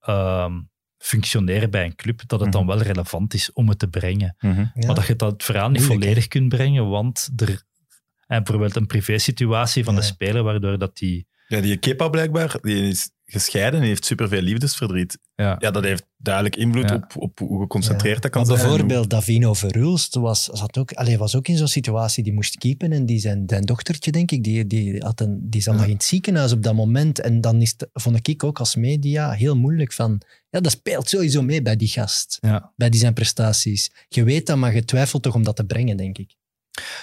ehm, 0.00 0.60
functioneren 1.00 1.70
bij 1.70 1.84
een 1.84 1.94
club, 1.94 2.22
dat 2.26 2.40
het 2.40 2.52
dan 2.52 2.66
wel 2.66 2.82
relevant 2.82 3.34
is 3.34 3.52
om 3.52 3.68
het 3.68 3.78
te 3.78 3.88
brengen. 3.88 4.36
Ja. 4.38 4.72
Maar 4.74 4.94
dat 4.94 5.06
je 5.06 5.16
dat 5.16 5.32
het 5.32 5.42
verhaal 5.42 5.70
niet 5.70 5.78
Moeilijk, 5.78 6.02
volledig 6.02 6.28
kunt 6.28 6.48
brengen, 6.48 6.88
want 6.88 7.30
er... 7.36 7.62
En 8.26 8.42
bijvoorbeeld 8.42 8.76
een 8.76 8.86
privé-situatie 8.86 9.84
van 9.84 9.94
de 9.94 10.02
speler, 10.02 10.42
waardoor 10.42 10.78
dat 10.78 10.96
die... 10.96 11.26
ja, 11.46 11.60
die 11.60 11.76
Kepa 11.76 12.08
blijkbaar, 12.08 12.58
die 12.60 12.88
is 12.88 13.10
gescheiden 13.30 13.80
en 13.80 13.86
heeft 13.86 14.04
superveel 14.04 14.40
liefdesverdriet. 14.40 15.18
Ja, 15.34 15.56
Ja, 15.58 15.70
dat 15.70 15.84
heeft 15.84 16.06
duidelijk 16.16 16.56
invloed 16.56 16.88
Ja. 16.88 16.94
op, 16.94 17.12
op 17.16 17.38
hoe 17.38 17.60
geconcentreerd 17.60 18.22
dat 18.22 18.30
kan 18.30 18.46
Maar 18.46 18.56
zijn. 18.56 18.68
bijvoorbeeld 18.68 19.10
Davino 19.10 19.54
Verhulst 19.54 20.14
was, 20.14 20.44
zat 20.44 20.78
ook, 20.78 20.92
allee, 20.92 21.18
was 21.18 21.34
ook 21.36 21.48
in 21.48 21.56
zo'n 21.56 21.68
situatie, 21.68 22.24
die 22.24 22.32
moest 22.32 22.56
keepen 22.58 22.92
en 22.92 23.06
die 23.06 23.18
zijn, 23.18 23.42
zijn 23.46 23.62
dochtertje, 23.64 24.10
denk 24.10 24.30
ik, 24.30 24.44
die, 24.44 24.66
die, 24.66 25.02
had 25.02 25.20
een, 25.20 25.38
die 25.42 25.60
zat 25.62 25.74
nog 25.74 25.84
in 25.86 25.92
het 25.92 26.04
ziekenhuis 26.04 26.52
op 26.52 26.62
dat 26.62 26.74
moment. 26.74 27.20
En 27.20 27.40
dan 27.40 27.60
is 27.60 27.74
het, 27.76 27.88
vond 27.92 28.28
ik 28.28 28.44
ook 28.44 28.58
als 28.58 28.74
media 28.76 29.30
heel 29.32 29.56
moeilijk 29.56 29.92
van, 29.92 30.20
ja, 30.50 30.60
dat 30.60 30.72
speelt 30.72 31.08
sowieso 31.08 31.42
mee 31.42 31.62
bij 31.62 31.76
die 31.76 31.88
gast, 31.88 32.38
ja. 32.40 32.72
bij 32.76 32.90
die 32.90 33.00
zijn 33.00 33.14
prestaties. 33.14 33.90
Je 34.08 34.24
weet 34.24 34.46
dat, 34.46 34.56
maar 34.56 34.74
je 34.74 34.84
twijfelt 34.84 35.22
toch 35.22 35.34
om 35.34 35.42
dat 35.44 35.56
te 35.56 35.64
brengen, 35.64 35.96
denk 35.96 36.18
ik. 36.18 36.34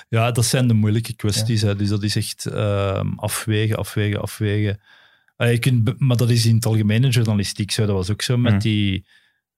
Ja, 0.09 0.31
dat 0.31 0.45
zijn 0.45 0.67
de 0.67 0.73
moeilijke 0.73 1.15
kwesties. 1.15 1.61
Hè. 1.61 1.75
Dus 1.75 1.89
dat 1.89 2.03
is 2.03 2.15
echt 2.15 2.45
ehm, 2.45 3.13
afwegen, 3.15 3.77
afwegen, 3.77 4.21
afwegen. 4.21 4.79
Je 5.37 5.57
kunt, 5.59 5.99
maar 5.99 6.17
dat 6.17 6.29
is 6.29 6.45
in 6.45 6.55
het 6.55 6.65
algemene 6.65 7.09
journalistiek 7.09 7.71
zo. 7.71 7.85
Dat 7.85 7.95
was 7.95 8.11
ook 8.11 8.21
zo 8.21 8.37
met, 8.37 8.51
Mhm. 8.53 8.61
die, 8.61 9.05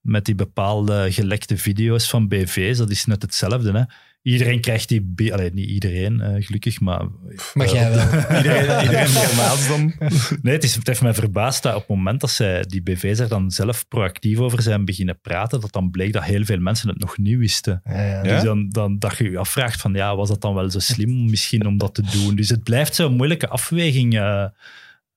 met 0.01 0.25
die 0.25 0.35
bepaalde 0.35 1.07
gelekte 1.11 1.57
video's 1.57 2.09
van 2.09 2.27
BV's. 2.27 2.77
Dat 2.77 2.89
is 2.89 3.05
net 3.05 3.21
hetzelfde. 3.21 3.71
Hè. 3.71 3.83
Iedereen 4.21 4.61
krijgt 4.61 4.87
die... 4.89 5.33
Allee, 5.33 5.53
niet 5.53 5.69
iedereen, 5.69 6.21
eh, 6.21 6.45
gelukkig, 6.45 6.79
maar... 6.79 7.05
Maar 7.53 7.65
eh, 7.67 7.73
jij 7.73 7.89
wel. 7.89 8.05
Iedereen, 8.37 8.81
iedereen 8.85 9.13
normaal 9.13 9.57
dan. 9.67 9.93
Nee, 10.41 10.53
het, 10.53 10.63
is, 10.63 10.75
het 10.75 10.87
heeft 10.87 11.01
mij 11.01 11.13
verbaasd 11.13 11.63
dat 11.63 11.73
op 11.75 11.79
het 11.79 11.89
moment 11.89 12.21
dat 12.21 12.29
zij, 12.29 12.63
die 12.67 12.81
BV's 12.81 13.19
er 13.19 13.27
dan 13.27 13.51
zelf 13.51 13.87
proactief 13.87 14.37
over 14.37 14.61
zijn 14.61 14.85
beginnen 14.85 15.19
praten, 15.21 15.61
dat 15.61 15.71
dan 15.71 15.91
bleek 15.91 16.13
dat 16.13 16.23
heel 16.23 16.45
veel 16.45 16.59
mensen 16.59 16.89
het 16.89 16.99
nog 16.99 17.17
niet 17.17 17.37
wisten. 17.37 17.81
Ja, 17.85 18.01
ja. 18.01 18.23
Ja? 18.23 18.33
Dus 18.33 18.43
dan, 18.43 18.69
dan 18.69 18.99
dat 18.99 19.17
je 19.17 19.29
je 19.31 19.37
afvraagt 19.37 19.81
van, 19.81 19.93
ja, 19.93 20.15
was 20.15 20.29
dat 20.29 20.41
dan 20.41 20.53
wel 20.53 20.69
zo 20.69 20.79
slim 20.79 21.29
misschien 21.29 21.65
om 21.65 21.77
dat 21.77 21.93
te 21.95 22.03
doen? 22.11 22.35
Dus 22.35 22.49
het 22.49 22.63
blijft 22.63 22.95
zo'n 22.95 23.15
moeilijke 23.15 23.47
afweging. 23.49 24.17
eh, 24.17 24.45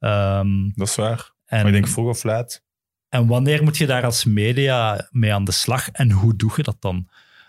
ehm, 0.03 0.71
Dat 0.75 0.89
is 0.89 0.95
waar. 0.95 1.31
en, 1.47 1.59
Maar 1.59 1.67
ik 1.67 1.73
denk 1.73 1.89
vroeg 1.89 2.09
of 2.09 2.23
laat. 2.25 2.63
en 3.09 3.27
wanneer 3.27 3.63
moet 3.63 3.77
je 3.77 3.87
daar 3.87 4.05
als 4.05 4.25
media 4.25 5.09
mee 5.11 5.35
aan 5.35 5.45
de 5.45 5.53
slag 5.53 5.89
en 5.91 6.11
hoe 6.11 6.37
doe 6.37 6.53
je 6.57 6.63
dat 6.63 6.77
dan? 6.81 7.09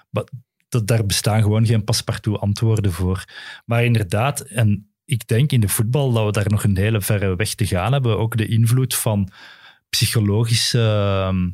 Maar 0.09 0.23
dat, 0.69 0.87
daar 0.87 1.05
bestaan 1.05 1.41
gewoon 1.41 1.65
geen 1.65 1.83
paspartout 1.83 2.39
antwoorden 2.39 2.91
voor. 2.91 3.23
Maar 3.65 3.83
inderdaad, 3.83 4.39
en 4.39 4.91
ik 5.05 5.27
denk 5.27 5.51
in 5.51 5.59
de 5.59 5.67
voetbal 5.67 6.11
dat 6.11 6.25
we 6.25 6.31
daar 6.31 6.49
nog 6.49 6.63
een 6.63 6.77
hele 6.77 7.01
verre 7.01 7.35
weg 7.35 7.53
te 7.55 7.65
gaan 7.65 7.93
hebben. 7.93 8.17
Ook 8.17 8.37
de 8.37 8.47
invloed 8.47 8.95
van 8.95 9.29
psychologische... 9.89 10.79
ehm, 10.79 11.49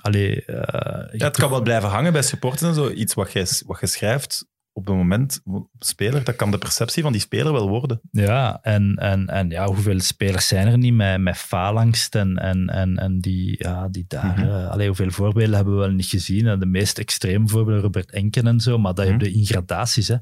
allee, 0.00 0.44
eh, 0.44 1.18
Ja, 1.18 1.26
het 1.26 1.36
kan 1.36 1.50
wel 1.50 1.62
blijven 1.62 1.88
hangen 1.88 2.12
bij 2.12 2.22
supporters 2.22 2.62
en 2.62 2.74
zo. 2.74 2.90
Iets 2.90 3.14
wat 3.14 3.32
je, 3.32 3.62
wat 3.66 3.80
je 3.80 3.86
schrijft 3.86 4.46
op 4.76 4.86
het 4.86 4.94
moment 4.96 5.40
speler, 5.78 6.24
dat 6.24 6.36
kan 6.36 6.50
de 6.50 6.58
perceptie 6.58 7.02
van 7.02 7.12
die 7.12 7.20
speler 7.20 7.52
wel 7.52 7.68
worden. 7.68 8.00
Ja, 8.10 8.58
en, 8.62 8.94
en, 8.94 9.26
en 9.26 9.50
ja, 9.50 9.66
hoeveel 9.66 10.00
spelers 10.00 10.48
zijn 10.48 10.66
er 10.66 10.78
niet 10.78 10.94
met, 10.94 11.20
met 11.20 11.36
faalangst 11.36 12.14
en, 12.14 12.36
en, 12.36 12.68
en, 12.68 12.96
en 12.96 13.20
die, 13.20 13.54
ja, 13.58 13.88
die 13.88 14.04
daar... 14.08 14.38
Mhm. 14.38 14.66
allee, 14.66 14.86
hoeveel 14.86 15.10
voorbeelden 15.10 15.54
hebben 15.54 15.74
we 15.74 15.80
wel 15.80 15.90
niet 15.90 16.06
gezien? 16.06 16.44
hè? 16.46 16.58
De 16.58 16.66
meest 16.66 16.98
extreme 16.98 17.48
voorbeelden, 17.48 17.82
Robert 17.82 18.10
Enken 18.10 18.46
en 18.46 18.60
zo, 18.60 18.78
maar 18.78 18.94
dat 18.94 19.04
Mhm. 19.04 19.12
heb 19.14 19.22
je 19.26 19.32
in 19.32 19.44
gradaties. 19.46 20.08
Hè? 20.08 20.16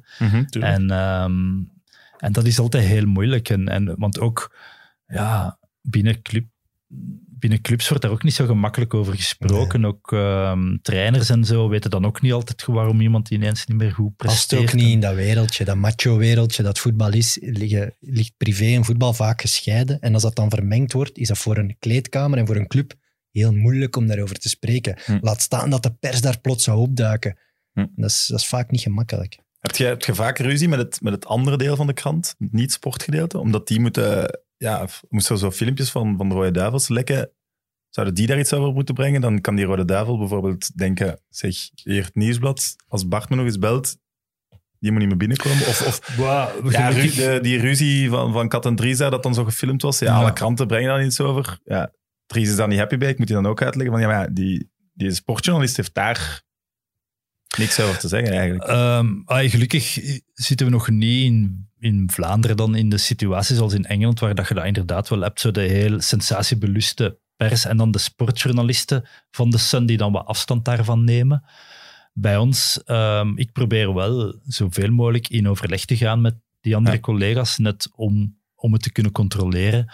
Tuurlijk. 0.46 0.74
En, 0.74 0.90
ehm, 0.90 1.62
en 2.18 2.32
dat 2.32 2.44
is 2.44 2.58
altijd 2.58 2.84
heel 2.84 3.06
moeilijk. 3.06 3.48
En, 3.48 3.68
en, 3.68 3.94
want 3.98 4.20
ook 4.20 4.56
ja, 5.06 5.58
binnen, 5.82 6.22
club, 6.22 6.44
binnen 7.44 7.62
clubs 7.62 7.88
wordt 7.88 8.02
daar 8.02 8.12
ook 8.12 8.22
niet 8.22 8.34
zo 8.34 8.46
gemakkelijk 8.46 8.94
over 8.94 9.14
gesproken. 9.14 9.84
Ook 9.84 10.12
ehm, 10.12 10.76
trainers 10.82 11.28
en 11.28 11.44
zo 11.44 11.68
weten 11.68 11.90
dan 11.90 12.06
ook 12.06 12.20
niet 12.20 12.32
altijd 12.32 12.64
waarom 12.64 13.00
iemand 13.00 13.30
ineens 13.30 13.66
niet 13.66 13.76
meer 13.76 13.92
goed 13.92 14.16
Past 14.16 14.46
presteert. 14.46 14.62
ook 14.62 14.72
niet 14.72 14.92
in 14.92 15.00
dat 15.00 15.14
wereldje, 15.14 15.64
dat 15.64 15.76
macho-wereldje 15.76 16.62
dat 16.62 16.78
voetbal 16.78 17.12
is. 17.12 17.38
Liggen, 17.40 17.94
ligt 18.00 18.32
privé 18.36 18.64
en 18.64 18.84
voetbal 18.84 19.12
vaak 19.14 19.40
gescheiden. 19.40 20.00
En 20.00 20.14
als 20.14 20.22
dat 20.22 20.36
dan 20.36 20.50
vermengd 20.50 20.92
wordt, 20.92 21.18
is 21.18 21.28
dat 21.28 21.38
voor 21.38 21.56
een 21.56 21.76
kleedkamer 21.78 22.38
en 22.38 22.46
voor 22.46 22.56
een 22.56 22.66
club 22.66 22.94
heel 23.30 23.52
moeilijk 23.52 23.96
om 23.96 24.06
daarover 24.06 24.38
te 24.38 24.48
spreken. 24.48 24.98
Hm. 25.04 25.18
Laat 25.20 25.42
staan 25.42 25.70
dat 25.70 25.82
de 25.82 25.94
pers 25.94 26.20
daar 26.20 26.40
plots 26.40 26.64
zou 26.64 26.78
opduiken. 26.78 27.38
Hm. 27.72 27.86
Dat, 27.96 28.10
is, 28.10 28.26
dat 28.26 28.40
is 28.40 28.46
vaak 28.46 28.70
niet 28.70 28.80
gemakkelijk. 28.80 29.38
Heb 29.58 29.76
je, 29.76 29.84
heb 29.84 30.02
je 30.02 30.14
vaak 30.14 30.38
ruzie 30.38 30.68
met 30.68 30.78
het, 30.78 31.00
met 31.00 31.12
het 31.12 31.26
andere 31.26 31.56
deel 31.56 31.76
van 31.76 31.86
de 31.86 31.92
krant, 31.92 32.34
het 32.38 32.52
niet-sportgedeelte? 32.52 33.38
Omdat 33.38 33.68
die 33.68 33.80
moeten, 33.80 34.38
ja, 34.56 34.86
moesten 35.08 35.34
er 35.34 35.40
zo 35.40 35.50
filmpjes 35.50 35.90
van, 35.90 36.16
van 36.16 36.28
de 36.28 36.34
Rode 36.34 36.50
Duivels 36.50 36.88
lekken. 36.88 37.30
Zouden 37.88 38.14
die 38.14 38.26
daar 38.26 38.38
iets 38.38 38.52
over 38.52 38.72
moeten 38.74 38.94
brengen? 38.94 39.20
Dan 39.20 39.40
kan 39.40 39.54
die 39.56 39.64
Rode 39.64 39.84
Duivel 39.84 40.18
bijvoorbeeld 40.18 40.76
denken, 40.78 41.20
zeg, 41.28 41.54
hier 41.74 42.04
het 42.04 42.14
nieuwsblad, 42.14 42.76
als 42.88 43.08
Bart 43.08 43.28
me 43.28 43.36
nog 43.36 43.44
eens 43.44 43.58
belt, 43.58 43.96
die 44.78 44.90
moet 44.90 45.00
niet 45.00 45.08
meer 45.08 45.16
binnenkomen. 45.18 45.58
Of, 45.58 45.86
of 45.86 46.16
Wow, 46.16 46.72
ja, 46.72 46.90
gelukkig- 46.90 47.16
ru- 47.16 47.32
de, 47.34 47.40
die 47.40 47.58
ruzie 47.60 48.08
van, 48.10 48.32
van 48.32 48.48
Kat 48.48 48.66
en 48.66 48.76
Dries 48.76 48.98
daar, 48.98 49.10
dat 49.10 49.22
dan 49.22 49.34
zo 49.34 49.44
gefilmd 49.44 49.82
was. 49.82 49.98
Ja, 49.98 50.06
Ja. 50.06 50.20
alle 50.20 50.32
kranten 50.32 50.66
brengen 50.66 50.88
daar 50.88 51.04
iets 51.04 51.20
over. 51.20 51.58
Ja, 51.64 51.92
Dries 52.26 52.48
is 52.48 52.56
daar 52.56 52.68
niet 52.68 52.78
happy 52.78 52.96
bij. 52.96 53.08
Ik 53.08 53.18
moet 53.18 53.26
die 53.26 53.36
dan 53.36 53.46
ook 53.46 53.62
uitleggen 53.62 53.92
van, 53.92 54.02
ja, 54.02 54.08
maar 54.08 54.20
ja, 54.20 54.28
die, 54.32 54.70
die 54.92 55.10
sportjournalist 55.14 55.76
heeft 55.76 55.94
daar 55.94 56.42
niks 57.58 57.80
over 57.80 57.98
te 57.98 58.08
zeggen 58.08 58.32
eigenlijk. 58.32 58.64
Ah, 59.24 59.50
gelukkig 59.50 59.98
zitten 60.32 60.66
we 60.66 60.72
nog 60.72 60.88
niet 60.90 61.24
in, 61.24 61.68
in 61.78 62.08
Vlaanderen 62.12 62.56
dan 62.56 62.74
in 62.74 62.88
de 62.88 62.98
situatie 62.98 63.56
zoals 63.56 63.72
in 63.74 63.84
Engeland, 63.84 64.20
waar 64.20 64.34
dat 64.34 64.48
je 64.48 64.54
dat 64.54 64.64
inderdaad 64.64 65.08
wel 65.08 65.20
hebt, 65.20 65.40
zo 65.40 65.50
de 65.50 65.60
heel 65.60 66.00
sensatiebeluste 66.00 67.18
pers 67.36 67.64
en 67.64 67.76
dan 67.76 67.90
de 67.90 67.98
sportjournalisten 67.98 69.04
van 69.30 69.50
de 69.50 69.58
Sun 69.58 69.86
die 69.86 69.96
dan 69.96 70.12
wat 70.12 70.26
afstand 70.26 70.64
daarvan 70.64 71.04
nemen. 71.04 71.44
Bij 72.12 72.36
ons, 72.36 72.82
ehm, 72.84 73.32
ik 73.36 73.52
probeer 73.52 73.94
wel 73.94 74.40
zoveel 74.46 74.90
mogelijk 74.90 75.28
in 75.28 75.48
overleg 75.48 75.84
te 75.84 75.96
gaan 75.96 76.20
met 76.20 76.34
die 76.60 76.76
andere 76.76 76.96
Ja. 76.96 77.00
collega's, 77.02 77.58
net 77.58 77.88
om, 77.94 78.36
om 78.54 78.72
het 78.72 78.82
te 78.82 78.92
kunnen 78.92 79.12
controleren. 79.12 79.92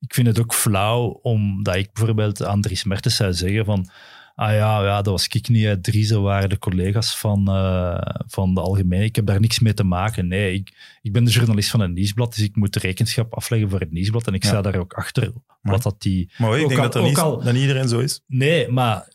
Ik 0.00 0.14
vind 0.14 0.26
het 0.26 0.40
ook 0.40 0.54
flauw 0.54 1.06
omdat 1.22 1.74
ik 1.74 1.92
bijvoorbeeld 1.92 2.44
aan 2.44 2.60
Dries 2.60 2.84
Mertens 2.84 3.16
zou 3.16 3.32
zeggen 3.32 3.64
van 3.64 3.88
ah 4.34 4.52
ja, 4.52 4.82
ja 4.84 4.96
dat 4.96 5.06
was 5.06 5.26
ik 5.28 5.48
niet. 5.48 5.64
hè. 6.08 6.20
Waren 6.20 6.48
de 6.48 6.58
collega's 6.58 7.18
van, 7.18 7.48
eh, 7.48 7.98
van 8.26 8.54
de 8.54 8.60
Algemene. 8.60 9.04
Ik 9.04 9.16
heb 9.16 9.26
daar 9.26 9.40
niks 9.40 9.58
mee 9.58 9.74
te 9.74 9.84
maken. 9.84 10.26
Nee, 10.28 10.54
ik, 10.54 10.98
ik 11.02 11.12
ben 11.12 11.24
de 11.24 11.30
journalist 11.30 11.70
van 11.70 11.80
het 11.80 11.92
Nieuwsblad, 11.92 12.34
dus 12.34 12.44
ik 12.44 12.56
moet 12.56 12.76
rekenschap 12.76 13.34
afleggen 13.34 13.70
voor 13.70 13.80
het 13.80 13.92
Nieuwsblad. 13.92 14.26
En 14.26 14.34
ik 14.34 14.42
Ja. 14.42 14.48
sta 14.48 14.62
daar 14.62 14.76
ook 14.76 14.92
achter 14.92 15.32
wat 15.62 15.82
dat 15.82 16.02
die... 16.02 16.20
Ik 16.38 16.44
Ook 16.44 16.56
denk 16.68 16.70
al- 16.70 16.82
dat, 16.82 16.96
ook 16.96 17.06
niet, 17.06 17.18
al- 17.18 17.42
dat 17.42 17.52
niet 17.52 17.62
iedereen 17.62 17.88
zo 17.88 17.98
is. 17.98 18.20
Nee, 18.26 18.68
maar 18.68 19.12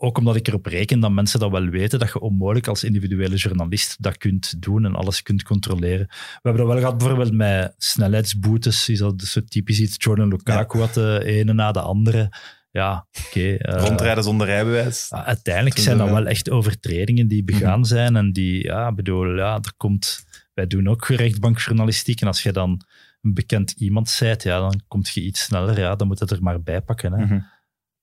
ook 0.00 0.18
omdat 0.18 0.36
ik 0.36 0.48
erop 0.48 0.66
reken 0.66 1.00
dat 1.00 1.10
mensen 1.10 1.40
dat 1.40 1.50
wel 1.50 1.64
weten, 1.66 1.98
dat 1.98 2.08
je 2.12 2.20
onmogelijk 2.20 2.66
als 2.68 2.84
individuele 2.84 3.36
journalist 3.36 4.02
dat 4.02 4.16
kunt 4.16 4.62
doen 4.62 4.84
en 4.84 4.94
alles 4.94 5.22
kunt 5.22 5.42
controleren. 5.42 6.06
We 6.08 6.38
hebben 6.42 6.62
dat 6.62 6.72
wel 6.72 6.80
gehad 6.82 6.98
bijvoorbeeld 6.98 7.32
met 7.32 7.74
snelheidsboetes, 7.78 8.88
is 8.88 8.98
dat 8.98 9.22
zo 9.22 9.44
typisch 9.44 9.80
iets, 9.80 9.94
Jordan 9.98 10.28
Lukaku 10.28 10.78
wat 10.78 10.94
de 10.94 11.22
ene 11.24 11.52
na 11.52 11.72
de 11.72 11.80
andere. 11.80 12.32
Ja, 12.70 13.06
oké. 13.26 13.54
eh, 13.54 13.86
Rondrijden 13.86 14.24
zonder 14.24 14.46
rijbewijs. 14.46 15.06
ja, 15.10 15.24
uiteindelijk 15.24 15.78
zijn 15.78 15.98
dat 15.98 16.10
wel 16.10 16.26
echt 16.26 16.50
overtredingen 16.50 17.28
die 17.28 17.44
begaan 17.44 17.84
zijn 17.84 18.16
en 18.16 18.32
die, 18.32 18.64
ja, 18.64 18.92
bedoel, 18.92 19.36
ja, 19.36 19.54
er 19.54 19.72
komt, 19.76 20.24
wij 20.54 20.66
doen 20.66 20.88
ook 20.88 21.06
rechtbankjournalistiek 21.06 22.20
en 22.20 22.26
als 22.26 22.42
je 22.42 22.52
dan 22.52 22.82
een 23.20 23.34
bekend 23.34 23.70
iemand 23.70 24.08
zijt, 24.08 24.42
ja, 24.42 24.58
dan 24.58 24.80
komt 24.88 25.08
je 25.08 25.20
iets 25.20 25.42
sneller, 25.42 25.78
ja, 25.78 25.96
dan 25.96 26.06
moet 26.06 26.18
het 26.20 26.30
er 26.30 26.42
maar 26.42 26.62
bij 26.62 26.80
pakken. 26.80 27.12
Hè. 27.12 27.24
Mhm. 27.24 27.40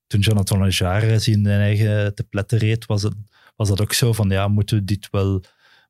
Toen 0.07 0.19
Jonathan 0.19 0.61
Lejar 0.61 1.19
zijn 1.19 1.45
eigen 1.45 2.15
te 2.15 2.23
pletten 2.23 2.57
reed, 2.57 2.85
was, 2.85 3.03
het, 3.03 3.13
was 3.55 3.67
dat 3.67 3.81
ook 3.81 3.93
zo 3.93 4.13
van, 4.13 4.29
ja, 4.29 4.47
moeten 4.47 4.77
we 4.77 4.83
dit 4.83 5.07
wel... 5.11 5.43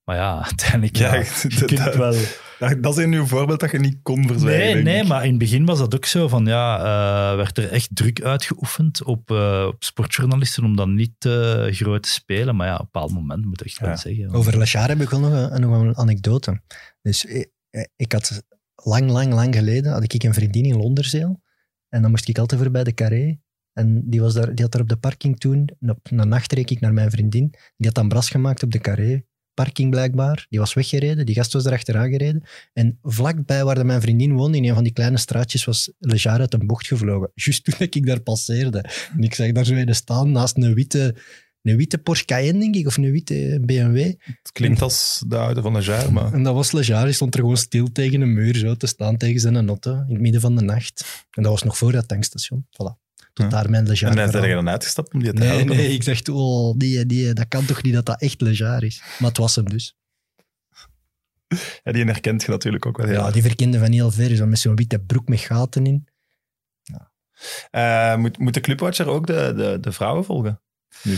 Maar 0.06 0.16
ja, 0.16 0.42
uiteindelijk, 0.50 0.96
ja, 0.96 1.14
Ja, 1.16 1.20
je 1.20 1.50
dat- 1.60 1.66
kunt 1.66 1.84
dat- 1.84 1.96
wel... 1.96 2.16
Dat, 2.60 2.84
dat 2.84 2.98
is 2.98 3.04
een 3.04 3.10
nieuw 3.10 3.26
voorbeeld 3.26 3.60
dat 3.60 3.72
je 3.72 3.80
niet 3.80 3.98
kon 4.02 4.28
verzwijgen. 4.28 4.74
Nee, 4.84 4.84
nee, 4.84 5.04
maar 5.04 5.24
in 5.24 5.30
het 5.30 5.38
begin 5.38 5.66
was 5.66 5.80
dat 5.80 5.96
ook 5.96 6.06
zo 6.06 6.28
van, 6.28 6.46
ja, 6.46 6.78
eh, 6.78 7.36
werd 7.36 7.58
er 7.58 7.72
echt 7.72 7.90
druk 7.94 8.22
uitgeoefend 8.24 9.04
op, 9.04 9.32
eh, 9.32 9.66
op 9.68 9.84
sportjournalisten 9.84 10.64
om 10.64 10.76
dan 10.76 10.94
niet 10.96 11.12
te 11.18 11.68
groot 11.72 12.04
te 12.04 12.10
spelen. 12.10 12.56
Maar 12.56 12.68
ja, 12.68 12.74
op 12.74 12.80
een 12.80 12.86
bepaald 12.92 13.12
moment 13.12 13.46
moet 13.46 13.60
ik 13.62 13.68
echt 13.68 13.80
wel 13.80 13.90
Ja. 13.90 13.96
zeggen. 13.96 14.30
Over 14.32 14.58
Lachar 14.58 14.88
heb 14.88 15.02
ik 15.02 15.10
wel 15.10 15.20
nog 15.20 15.32
een, 15.52 15.62
nog 15.62 15.82
een 15.82 15.98
anekdote. 15.98 16.62
Dus 17.02 17.26
ik, 17.26 17.52
ik 17.96 18.12
had 18.12 18.44
lang, 18.84 19.10
lang, 19.10 19.34
lang 19.34 19.56
geleden 19.56 19.92
had 19.92 20.14
ik 20.14 20.24
een 20.24 20.34
vriendin 20.34 20.66
in 20.66 20.78
Londerzeel. 20.78 21.42
En 21.90 22.02
dan 22.02 22.12
moest 22.12 22.28
ik 22.28 22.38
altijd 22.38 22.62
voorbij 22.62 22.84
de 22.84 22.94
Carré. 22.94 23.40
En 23.74 24.10
die, 24.10 24.22
was 24.22 24.34
daar, 24.34 24.54
die 24.56 24.64
had 24.64 24.72
daar 24.72 24.82
op 24.82 24.90
de 24.90 24.98
parking 24.98 25.40
toen, 25.40 25.70
en 25.80 25.90
op 25.90 26.00
een 26.04 26.28
nacht 26.28 26.52
reed 26.54 26.70
ik 26.70 26.80
naar 26.80 26.94
mijn 26.94 27.12
vriendin. 27.12 27.50
Die 27.52 27.86
had 27.86 27.94
dan 27.96 28.08
bras 28.08 28.30
gemaakt 28.30 28.64
op 28.64 28.72
de 28.72 28.80
Carré. 28.80 29.24
Parking 29.56 29.90
blijkbaar. 29.90 30.46
Die 30.50 30.60
was 30.60 30.74
weggereden. 30.74 31.26
Die 31.26 31.36
gast 31.36 31.54
was 31.54 31.66
erachteraan 31.66 32.10
gereden. 32.10 32.44
En 32.74 33.00
vlakbij 33.04 33.64
waar 33.64 33.86
mijn 33.86 34.02
vriendin 34.02 34.34
woonde, 34.34 34.58
in 34.58 34.64
een 34.64 34.74
van 34.74 34.84
die 34.84 34.94
kleine 34.94 35.18
straatjes, 35.18 35.66
was 35.66 35.92
Lejar 36.00 36.40
uit 36.40 36.54
een 36.54 36.68
bocht 36.68 36.88
gevlogen. 36.88 37.32
Juist 37.44 37.64
toen 37.64 37.76
ik 37.80 38.06
daar 38.06 38.20
passeerde. 38.20 38.86
En 39.18 39.24
ik 39.24 39.34
zag 39.34 39.52
daar 39.52 39.66
zo 39.66 39.74
een 39.74 39.96
staan 39.96 40.32
naast 40.32 40.58
een 40.58 40.74
witte, 40.74 41.16
een 41.62 41.78
witte 41.78 41.98
Porsche 41.98 42.26
Cayenne, 42.26 42.60
denk 42.60 42.76
ik, 42.76 42.88
of 42.88 42.98
een 42.98 43.12
witte 43.12 43.62
BMW. 43.66 43.98
Het 44.24 44.52
klinkt 44.52 44.82
als 44.82 45.24
de 45.28 45.38
oude 45.38 45.62
van 45.62 45.74
Lejar, 45.74 46.14
maar... 46.14 46.34
En 46.34 46.44
dat 46.44 46.54
was 46.54 46.72
Lejar, 46.72 47.06
die 47.06 47.14
stond 47.14 47.34
er 47.34 47.40
gewoon 47.40 47.58
stil 47.58 47.92
tegen 47.92 48.22
een 48.22 48.34
muur, 48.34 48.56
zo 48.56 48.76
te 48.76 48.88
staan 48.88 49.18
tegen 49.18 49.40
zijn 49.40 49.68
auto, 49.68 49.92
in 49.92 50.14
het 50.14 50.22
midden 50.22 50.42
van 50.42 50.56
de 50.56 50.62
nacht. 50.62 51.26
En 51.32 51.44
dat 51.44 51.52
was 51.52 51.64
nog 51.64 51.78
voor 51.78 51.92
dat 51.92 52.08
tankstation. 52.08 52.66
Voilà. 52.66 53.05
Tot 53.36 53.46
Ja. 53.46 53.52
daar 53.52 53.70
mijn 53.70 53.88
Lejar. 53.88 54.10
En 54.10 54.16
dan 54.16 54.30
zijn 54.32 54.48
je 54.50 54.54
dan 54.54 54.70
uitgestapt 54.70 55.14
om 55.14 55.24
die 55.24 55.34
te 55.34 55.40
Nee, 55.40 55.48
helpen? 55.50 55.76
nee, 55.76 55.94
ik 55.94 56.06
dacht, 56.06 56.30
oh, 56.30 56.78
die, 56.78 57.06
die, 57.06 57.34
dat 57.34 57.48
kan 57.48 57.66
toch 57.66 57.84
niet 57.84 57.94
dat 57.94 58.06
dat 58.06 58.22
echt 58.22 58.42
Lejar 58.42 58.84
is. 58.84 59.02
Maar 59.20 59.30
het 59.30 59.38
was 59.38 59.56
hem 59.56 59.70
dus. 59.70 59.98
Ja, 61.84 61.92
die 61.92 62.04
herkent 62.06 62.44
je 62.44 62.50
natuurlijk 62.52 62.86
ook 62.86 62.98
wel 62.98 63.10
Ja, 63.12 63.32
die 63.32 63.42
verkende 63.42 63.80
van 63.80 63.92
heel 63.92 64.12
ver, 64.12 64.36
zo 64.36 64.46
met 64.46 64.60
zo'n 64.60 64.76
witte 64.76 65.00
broek 65.00 65.28
met 65.28 65.40
gaten 65.40 65.86
in. 65.86 66.08
Eh, 67.72 68.16
moet, 68.16 68.38
moet 68.38 68.54
de 68.54 68.60
Clubwatcher 68.60 69.08
ook 69.08 69.28
de, 69.28 69.54
de, 69.56 69.78
de 69.82 69.92
vrouwen 69.92 70.26
volgen? 70.26 70.62
Nu, 71.04 71.18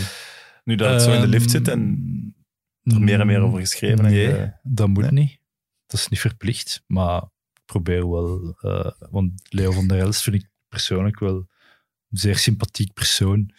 nu 0.64 0.74
dat 0.74 0.90
het 0.92 1.02
zo 1.02 1.12
in 1.12 1.20
de 1.20 1.26
lift 1.28 1.50
zit 1.50 1.68
en 1.68 2.34
er 2.82 3.00
meer 3.00 3.20
en 3.20 3.26
meer 3.26 3.40
over 3.40 3.58
geschreven. 3.60 4.04
en 4.04 4.10
Nee, 4.12 4.52
dat 4.62 4.88
moet 4.88 5.02
Nee? 5.10 5.10
niet. 5.24 5.38
Dat 5.86 6.00
is 6.00 6.08
niet 6.08 6.20
verplicht. 6.20 6.82
Maar 6.86 7.22
ik 7.54 7.62
probeer 7.64 8.10
wel... 8.10 8.54
eh, 8.60 8.90
want 9.10 9.32
Leo 9.48 9.70
van 9.72 9.86
der 9.88 9.98
Elst 9.98 10.22
vind 10.22 10.36
ik 10.36 10.48
persoonlijk 10.68 11.18
wel 11.18 11.48
zeer 12.10 12.36
sympathiek 12.38 12.92
persoon. 12.92 13.50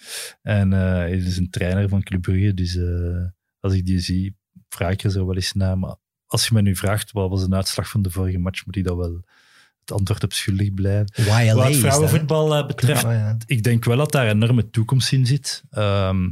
En 0.41 0.73
eh, 0.73 0.79
hij 0.79 1.11
is 1.11 1.37
een 1.37 1.49
trainer 1.49 1.89
van 1.89 2.03
Club 2.03 2.21
Brugge. 2.21 2.53
Dus 2.53 2.75
eh, 2.75 3.25
als 3.59 3.73
ik 3.73 3.85
die 3.85 3.99
zie, 3.99 4.35
vraag 4.69 4.91
ik 4.91 5.03
er 5.03 5.11
zo 5.11 5.25
wel 5.25 5.35
eens 5.35 5.53
naar. 5.53 5.77
Maar 5.77 5.95
als 6.25 6.47
je 6.47 6.53
me 6.53 6.61
nu 6.61 6.75
vraagt, 6.75 7.11
wat 7.11 7.29
was 7.29 7.47
de 7.47 7.55
uitslag 7.55 7.89
van 7.89 8.01
de 8.01 8.11
vorige 8.11 8.37
match, 8.37 8.65
moet 8.65 8.75
ik 8.75 8.83
dat 8.83 8.97
wel 8.97 9.21
het 9.79 9.91
antwoord 9.91 10.23
op 10.23 10.33
schuldig 10.33 10.73
blijven. 10.73 11.07
YLA 11.15 11.33
Wat 11.33 11.45
is 11.45 11.53
dat, 11.53 11.63
hè? 11.65 11.79
vrouwenvoetbal 11.79 12.55
eh, 12.55 12.67
betreft, 12.67 13.01
Ja, 13.01 13.13
ja. 13.13 13.37
ik 13.45 13.63
denk 13.63 13.85
wel 13.85 13.97
dat 13.97 14.11
daar 14.11 14.27
een 14.29 14.35
enorme 14.43 14.69
toekomst 14.69 15.11
in 15.11 15.25
zit. 15.25 15.63
ehm, 15.69 16.29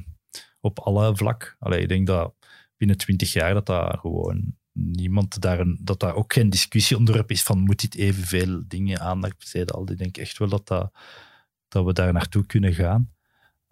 op 0.60 0.80
alle 0.80 1.16
vlak. 1.16 1.56
Allee, 1.60 1.82
ik 1.82 1.88
denk 1.90 2.08
dat 2.08 2.34
binnen 2.78 2.98
twintig 2.98 3.34
jaar 3.34 3.54
dat 3.54 3.66
dat 3.66 4.00
gewoon 4.00 4.56
niemand 4.74 5.42
daar 5.42 5.60
een, 5.60 5.80
dat 5.82 6.00
dat 6.00 6.14
ook 6.14 6.34
geen 6.34 6.50
discussieonderwerp 6.50 7.32
is 7.32 7.44
van 7.44 7.60
moet 7.60 7.82
dit 7.82 7.96
evenveel 7.96 8.64
dingen 8.68 9.00
aandacht 9.00 9.38
besteden. 9.38 9.76
Al 9.76 9.92
ik 9.92 9.98
denk 9.98 10.18
echt 10.18 10.38
wel 10.38 10.50
dat, 10.50 10.68
dat, 10.68 10.92
dat 11.68 11.86
we 11.86 11.94
daar 11.94 12.14
naartoe 12.14 12.46
kunnen 12.46 12.74
gaan. 12.74 13.10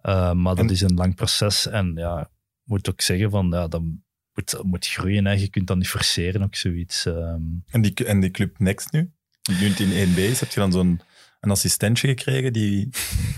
Eh, 0.00 0.32
maar 0.32 0.54
dat 0.54 0.64
En- 0.64 0.70
is 0.70 0.80
een 0.80 0.94
lang 0.94 1.14
proces 1.14 1.66
en 1.68 1.92
ja, 1.94 2.20
ik 2.20 2.28
moet 2.64 2.90
ook 2.90 3.00
zeggen 3.00 3.30
van 3.30 3.48
ja, 3.50 3.68
dat 3.68 3.80
moet, 3.82 4.50
dat 4.50 4.64
moet 4.64 4.86
groeien. 4.86 5.24
Hè. 5.26 5.32
Je 5.32 5.48
kunt 5.48 5.66
dat 5.66 5.76
niet 5.76 5.88
forceren, 5.88 6.42
ook 6.42 6.54
zoiets. 6.54 7.06
ehm. 7.06 7.40
En, 7.70 7.80
die, 7.82 7.94
en 8.04 8.20
die 8.20 8.30
Club 8.30 8.58
Next 8.58 8.92
nu? 8.92 9.10
Die 9.42 9.56
nu 9.78 9.92
in 9.94 10.08
1B 10.08 10.16
is, 10.18 10.40
heb 10.40 10.50
je 10.50 10.60
dan 10.60 10.72
zo'n 10.72 11.00
een 11.40 11.50
assistentje 11.50 12.08
gekregen 12.08 12.52
die... 12.52 12.88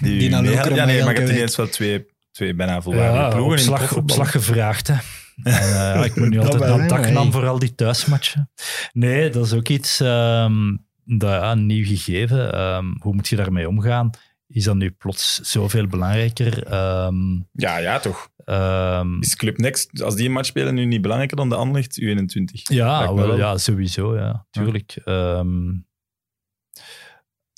Die, 0.01 0.19
Die 0.19 0.31
naar 0.31 0.43
meehelpt? 0.43 0.69
Lokeren 0.69 0.77
Ja, 0.77 0.85
nee, 0.85 1.05
maar 1.05 1.15
je 1.15 1.21
hebt 1.21 1.33
ineens 1.33 1.57
wel 1.57 1.69
twee, 1.69 2.07
twee 2.33 2.55
bijna 2.55 2.83
volwaardige 2.83 3.23
Ja, 3.23 3.29
ploegen 3.29 3.59
in 3.59 3.65
profvoetbal. 3.67 3.99
opslag 4.03 4.31
gevraagd. 4.31 4.87
Hè. 4.87 4.95
En, 5.43 5.53
eh, 5.53 5.61
ja, 5.71 6.05
ik 6.05 6.17
moet 6.17 6.29
nu 6.29 6.37
Dat 6.37 6.45
altijd 6.53 6.71
aan 6.71 6.89
dak 6.89 7.01
nee. 7.01 7.13
nam 7.13 7.33
voor 7.33 7.47
al 7.47 7.59
die 7.59 7.75
thuismatchen. 7.75 8.51
Nee, 8.93 9.31
dat 9.31 9.47
is 9.47 9.53
ook 9.53 9.69
iets 9.69 10.01
ehm, 10.01 10.77
dat, 11.05 11.31
ja, 11.31 11.51
een 11.53 11.67
nieuw 11.67 11.85
gegeven. 11.85 12.53
Ehm, 12.53 12.85
hoe 12.99 13.15
moet 13.15 13.29
je 13.29 13.37
daarmee 13.37 13.69
omgaan? 13.69 14.11
Is 14.49 14.65
dat 14.65 14.77
nu 14.77 14.91
plots 14.91 15.41
zoveel 15.41 15.87
belangrijker? 15.87 16.67
Ehm, 16.67 17.35
Ja, 17.53 17.77
ja, 17.79 17.99
toch. 17.99 18.31
ehm, 18.45 19.21
Is 19.21 19.37
Club 19.37 19.59
Next, 19.59 20.03
als 20.03 20.15
die 20.17 20.27
een 20.27 20.33
match 20.33 20.47
spelen, 20.49 20.75
nu 20.75 20.85
niet 20.85 21.01
belangrijker 21.03 21.37
dan 21.37 21.49
de 21.49 21.55
Anderlecht 21.55 22.01
U21? 22.01 22.63
ja, 22.63 23.15
wel, 23.15 23.37
ja, 23.37 23.59
sowieso. 23.59 24.17
Ja, 24.17 24.47
tuurlijk. 24.51 25.01
Ehm, 25.05 25.69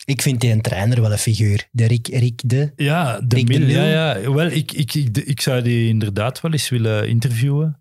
Ik 0.05 0.23
vind 0.23 0.41
die 0.41 0.53
een 0.53 0.61
trainer 0.61 1.01
wel 1.01 1.13
een 1.13 1.19
figuur. 1.19 1.69
De 1.73 1.87
Rick, 1.87 2.07
Rick 2.09 2.41
de... 2.45 2.73
Ja, 2.77 3.21
de 3.21 3.37
Rick 3.37 3.47
de 3.47 3.67
ja, 3.67 3.85
ja. 3.85 4.33
Wel, 4.33 4.47
ik, 4.47 4.73
ik, 4.73 4.95
ik, 4.95 5.17
ik 5.19 5.41
zou 5.41 5.63
die 5.63 5.89
inderdaad 5.89 6.41
wel 6.41 6.53
eens 6.53 6.69
willen 6.69 7.09
interviewen. 7.09 7.81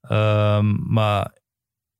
Ehm, 0.00 0.92
maar 0.92 1.32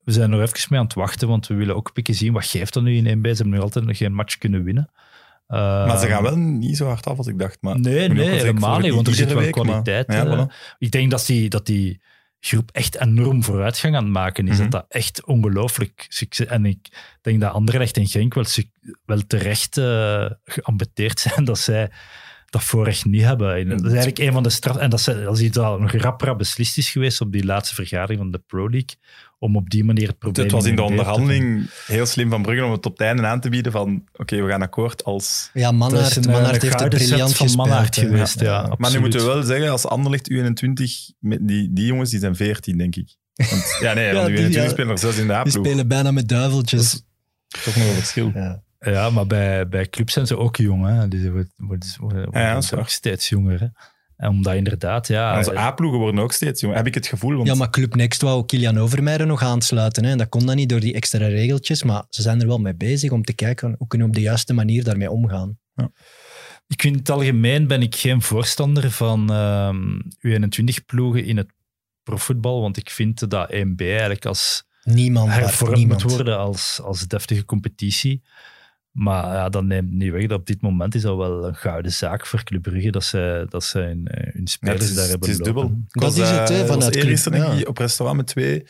we 0.05 0.13
zijn 0.13 0.33
er 0.33 0.43
even 0.43 0.67
mee 0.71 0.79
aan 0.79 0.85
het 0.85 0.95
wachten, 0.95 1.29
want 1.29 1.47
we 1.47 1.55
willen 1.55 1.77
ook 1.77 1.87
een 1.87 1.95
beetje 1.95 2.13
zien 2.15 2.33
wat 2.33 2.45
geeft 2.47 2.73
dat 2.75 2.83
nu 2.83 2.97
in 2.97 3.19
1B. 3.19 3.23
Ze 3.23 3.29
hebben 3.29 3.51
nu 3.51 3.61
altijd 3.61 3.85
nog 3.85 3.97
geen 3.97 4.15
match 4.15 4.39
kunnen 4.39 4.65
winnen. 4.65 4.91
Maar 5.49 5.99
ze 5.99 6.07
Ehm, 6.07 6.13
gaan 6.15 6.23
wel 6.23 6.37
niet 6.37 6.77
zo 6.77 6.87
hard 6.87 7.07
af 7.07 7.19
als 7.19 7.27
ik 7.27 7.39
dacht. 7.39 7.59
Maar 7.61 7.81
Nee, 7.81 8.09
nee, 8.09 8.29
helemaal 8.29 8.79
niet, 8.79 8.95
want 8.95 9.07
er 9.07 9.15
zit 9.15 9.33
wel 9.33 9.43
week, 9.43 9.55
maar- 9.57 9.65
kwaliteit. 9.65 10.13
Ja, 10.13 10.27
eh. 10.27 10.47
voilà. 10.47 10.77
Ik 10.79 10.91
denk 10.91 11.11
dat 11.11 11.27
die, 11.27 11.49
dat 11.49 11.67
die 11.67 12.01
groep 12.41 12.71
echt 12.73 13.01
enorm 13.01 13.43
vooruitgang 13.45 13.97
aan 13.97 14.05
het 14.05 14.13
maken 14.13 14.49
is. 14.49 14.53
Mhm. 14.55 14.63
Dat 14.63 14.71
dat 14.71 14.85
echt 14.89 15.25
ongelooflijk 15.27 16.07
succes... 16.09 16.47
En 16.47 16.65
ik 16.67 16.89
denk 17.21 17.41
dat 17.41 17.53
Anderlecht 17.53 17.97
en 17.97 18.07
Genk 18.07 18.35
wel, 18.35 18.45
wel 19.07 19.27
terecht 19.27 19.75
geambeteerd 20.45 21.21
zijn 21.31 21.45
dat 21.45 21.59
zij 21.59 21.91
dat 22.51 22.63
voorrecht 22.63 23.05
niet 23.05 23.23
hebben. 23.23 23.57
En 23.57 23.69
dat 23.69 23.79
is 23.81 23.87
eigenlijk 23.87 24.19
een 24.19 24.33
van 24.33 24.43
de 24.43 24.51
straf... 24.51 24.77
En 24.77 24.91
dat, 24.91 25.01
ze, 25.01 25.23
dat 25.23 25.37
is 25.37 25.43
iets 25.43 25.57
dat 25.57 25.81
nog 25.81 25.93
rap 25.93 26.21
rap 26.21 26.39
beslist 26.39 26.79
is 26.79 26.91
geweest 26.91 27.21
op 27.21 27.33
die 27.33 27.45
laatste 27.45 27.75
vergadering 27.75 28.19
van 28.21 28.31
de 28.31 28.43
Pro 28.47 28.71
League, 28.71 28.97
om 29.39 29.57
op 29.57 29.71
die 29.71 29.85
manier 29.85 30.09
het 30.09 30.19
probleem... 30.19 30.45
Het 30.45 30.55
was 30.55 30.65
in 30.67 30.77
de 30.77 30.83
onderhandeling 30.83 31.71
heel 31.87 32.07
slim 32.07 32.31
van 32.31 32.43
Brugge 32.43 32.65
om 32.65 32.71
het 32.73 32.87
op 32.87 32.93
het 32.93 33.01
einde 33.01 33.27
aan 33.27 33.41
te 33.41 33.49
bieden 33.49 33.73
van 33.73 34.05
oké, 34.17 34.43
we 34.43 34.51
gaan 34.51 34.63
akkoord 34.63 35.05
als... 35.05 35.51
Ja, 35.53 35.63
Dat 35.63 35.73
is 35.73 35.79
Mannaert, 35.79 36.17
een, 36.17 36.25
eh, 36.25 36.33
Mannaert 36.33 36.63
heeft 36.63 36.81
het 36.81 36.81
set 36.81 37.09
briljant 37.09 37.37
van. 37.37 37.55
Mannaert 37.57 37.97
geweest, 37.97 38.41
ja. 38.41 38.75
maar 38.79 38.91
nu 38.93 39.01
moeten 39.01 39.21
we 39.21 39.27
wel 39.27 39.43
zeggen, 39.43 39.71
als 39.71 39.87
Anderlecht 39.87 40.31
U21, 40.33 41.17
met 41.19 41.49
die, 41.49 41.73
die 41.73 41.87
jongens 41.87 42.11
die 42.11 42.21
zijn 42.21 42.37
14, 42.37 42.79
denk 42.79 42.97
ik. 42.97 43.17
Want, 43.35 43.77
ja, 43.81 43.93
nee, 43.95 44.07
Ja, 44.07 44.13
want 44.15 44.27
de 44.27 44.33
die, 44.35 44.47
U21 44.47 44.51
ja. 44.51 44.69
spelen 44.69 44.87
nog 44.87 44.99
zelfs 44.99 45.17
in 45.17 45.23
de 45.27 45.29
Die 45.29 45.37
A-ploeg. 45.37 45.67
spelen 45.67 45.89
bijna 45.89 46.11
met 46.11 46.29
Dat 46.29 46.39
duiveltjes. 46.39 46.81
is 46.83 47.03
toch 47.65 47.77
nog 47.77 47.87
een 47.87 47.95
verschil. 47.95 48.31
Ja. 48.35 48.63
Ja, 48.81 49.11
maar 49.11 49.27
bij, 49.27 49.69
bij 49.69 49.89
clubs 49.89 50.13
zijn 50.13 50.27
ze 50.27 50.37
ook 50.39 50.57
jong. 50.57 50.87
Hè. 50.87 51.09
Die 51.09 51.31
worden, 51.31 51.53
worden, 51.57 51.89
worden, 51.99 52.29
Ja, 52.33 52.55
dat 52.55 52.75
ook 52.75 52.89
steeds 52.89 53.29
jonger. 53.29 53.61
Hè. 53.61 53.67
En 54.19 54.29
omdat 54.29 54.55
inderdaad, 54.55 55.09
ja... 55.09 55.37
Onze 55.37 55.59
A-ploegen 55.59 55.99
worden 55.99 56.21
ook 56.21 56.33
steeds 56.33 56.61
jonger. 56.61 56.77
Heb 56.77 56.87
ik 56.87 56.95
het 56.95 57.07
gevoel. 57.07 57.37
Want 57.37 57.49
Ja, 57.49 57.55
maar 57.55 57.71
Club 57.71 57.95
Next 57.95 58.23
wou 58.23 58.47
Kilian 58.47 58.79
Overmeijer 58.79 59.27
nog 59.27 59.43
aansluiten. 59.43 60.05
Hè. 60.05 60.11
En 60.11 60.19
dat 60.19 60.29
kon 60.29 60.47
dan 60.47 60.57
niet 60.57 60.69
door 60.69 60.81
die 60.81 60.95
extra 60.95 61.27
regeltjes. 61.27 61.83
Maar 61.83 62.05
ze 62.09 62.23
zijn 62.23 62.41
er 62.41 62.47
wel 62.47 62.59
mee 62.59 62.75
bezig 62.75 63.11
om 63.11 63.25
te 63.25 63.33
kijken 63.33 63.75
hoe 63.79 63.87
kunnen 63.87 64.07
we 64.07 64.13
op 64.13 64.19
de 64.19 64.25
juiste 64.27 64.53
manier 64.53 64.85
daarmee 64.85 65.11
omgaan. 65.11 65.59
Ik 66.67 66.81
vind 66.81 66.95
in 66.95 67.01
het 67.01 67.11
algemeen 67.11 67.67
ben 67.67 67.83
ik 67.83 67.97
geen 67.97 68.23
voorstander 68.23 68.91
van 68.91 69.33
ehm 69.33 70.01
U21-ploegen 70.27 71.25
in 71.25 71.37
het 71.37 71.53
profvoetbal, 72.03 72.61
want 72.61 72.77
ik 72.77 72.91
vind 72.91 73.31
dat 73.31 73.53
1B 73.53 73.77
eigenlijk 73.77 74.27
als 74.27 74.65
Niemand, 74.83 75.31
hervormd 75.31 75.77
niemand. 75.77 76.03
moet 76.03 76.13
worden 76.13 76.39
als, 76.39 76.81
als 76.83 77.07
deftige 77.07 77.45
competitie. 77.45 78.23
Maar 78.91 79.25
ja, 79.25 79.49
dat 79.49 79.65
neemt 79.65 79.91
niet 79.91 80.13
weg 80.13 80.27
dat 80.27 80.39
op 80.39 80.47
dit 80.47 80.61
moment 80.61 80.95
is 80.95 81.03
dat 81.03 81.17
wel 81.17 81.45
een 81.45 81.55
gouden 81.55 81.93
zaak 81.93 82.27
voor 82.27 82.43
Club 82.43 82.63
Brugge 82.63 82.91
dat 82.91 83.05
ze, 83.05 83.47
dat 83.49 83.65
ze 83.65 83.79
hun, 83.79 84.07
eh, 84.07 84.35
hun 84.35 84.47
spelers 84.47 84.81
het 84.81 84.89
is, 84.89 84.95
daar 84.95 85.03
het 85.03 85.11
hebben 85.11 85.29
is 85.29 85.39
dubbel. 85.39 85.73
Dat 85.89 86.03
was, 86.03 86.19
is 86.19 86.31
het, 86.31 86.49
hè, 86.49 86.63
eh, 86.63 86.67
vanuit 86.67 86.97
Club, 86.97 87.35
ja. 87.35 87.61
op 87.65 87.79
restaurant 87.79 88.19
met 88.19 88.27
twee 88.27 88.67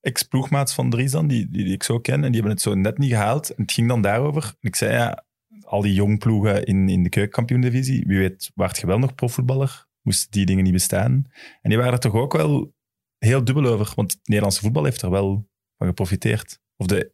ex-ploegmaats 0.00 0.74
van 0.74 0.90
Dries 0.90 1.10
dan, 1.10 1.26
die, 1.26 1.48
die, 1.48 1.64
die 1.64 1.72
ik 1.72 1.82
zo 1.82 1.98
ken. 1.98 2.14
En 2.14 2.32
die 2.32 2.32
hebben 2.32 2.50
het 2.50 2.60
zo 2.60 2.74
net 2.74 2.98
niet 2.98 3.10
gehaald. 3.10 3.54
En 3.54 3.62
het 3.62 3.72
ging 3.72 3.88
dan 3.88 4.02
daarover. 4.02 4.42
En 4.42 4.68
ik 4.68 4.76
zei, 4.76 4.92
ja, 4.92 5.24
al 5.64 5.80
die 5.80 5.94
jong 5.94 6.18
ploegen 6.18 6.64
in, 6.64 6.88
in 6.88 7.02
de 7.02 7.08
keukenkampioen-divisie, 7.08 8.04
wie 8.06 8.18
weet, 8.18 8.50
waart 8.54 8.78
je 8.78 8.86
wel 8.86 8.98
nog 8.98 9.14
profvoetballer 9.14 9.86
moesten 10.02 10.30
die 10.30 10.46
dingen 10.46 10.64
niet 10.64 10.72
bestaan. 10.72 11.24
En 11.62 11.70
die 11.70 11.78
waren 11.78 11.92
er 11.92 11.98
toch 11.98 12.14
ook 12.14 12.32
wel 12.32 12.74
heel 13.18 13.44
dubbel 13.44 13.66
over, 13.66 13.92
want 13.94 14.12
het 14.12 14.20
Nederlandse 14.24 14.60
voetbal 14.60 14.84
heeft 14.84 15.02
er 15.02 15.10
wel 15.10 15.48
van 15.76 15.86
geprofiteerd. 15.86 16.60
Of 16.76 16.86
de 16.86 17.13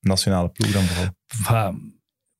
nationale 0.00 0.48
ploeg 0.48 0.70
dan 0.72 0.82
vooral. 0.84 1.14
Maar, 1.48 1.74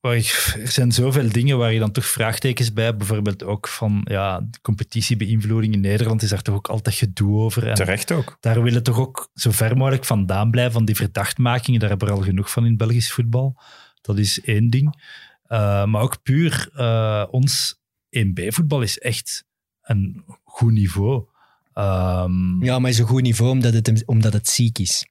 waar 0.01 0.17
ik- 0.17 0.55
er 0.59 0.69
zijn 0.71 0.93
zoveel 0.93 1.29
dingen 1.33 1.59
waar 1.59 1.73
je 1.73 1.79
dan 1.79 1.93
toch 1.93 2.07
vraagtekens 2.07 2.73
bij 2.73 2.85
hebt. 2.85 2.99
Bijvoorbeeld 2.99 3.43
ook 3.45 3.69
van 3.69 4.01
ja, 4.05 4.49
competitiebeïnvloeding 4.63 5.73
in 5.75 5.81
Nederland 5.81 6.23
is 6.23 6.29
daar 6.31 6.43
toch 6.43 6.55
ook 6.55 6.69
altijd 6.69 6.95
gedoe 6.95 7.41
over. 7.41 7.69
En 7.69 7.75
Terecht 7.75 8.13
ook. 8.13 8.37
daar 8.41 8.63
willen 8.63 8.83
toch 8.83 8.99
ook 8.99 9.31
zo 9.35 9.51
ver 9.51 9.77
mogelijk 9.77 10.05
vandaan 10.05 10.51
blijven 10.51 10.73
van 10.73 10.85
die 10.85 10.97
verdachtmakingen. 10.97 11.81
Daar 11.81 11.89
hebben 11.89 12.09
we 12.09 12.15
al 12.15 12.23
genoeg 12.23 12.51
van 12.51 12.63
in 12.63 12.69
het 12.69 12.79
Belgisch 12.79 13.13
voetbal. 13.13 13.61
Dat 14.01 14.19
is 14.19 14.41
één 14.41 14.71
ding. 14.71 15.03
Eh, 15.43 15.85
maar 15.85 16.03
ook 16.03 16.23
puur 16.23 16.71
eh, 16.75 17.25
ons 17.31 17.79
1B-voetbal 18.19 18.83
is 18.83 18.99
echt 18.99 19.45
een 19.83 20.25
goed 20.45 20.73
niveau. 20.73 21.25
Ehm, 21.73 22.65
Ja, 22.65 22.79
maar 22.79 22.91
is 22.91 22.99
een 22.99 23.07
goed 23.07 23.23
niveau 23.23 23.51
omdat 23.51 23.73
het, 23.73 24.03
omdat 24.07 24.33
het 24.33 24.49
ziek 24.49 24.79
is. 24.79 25.07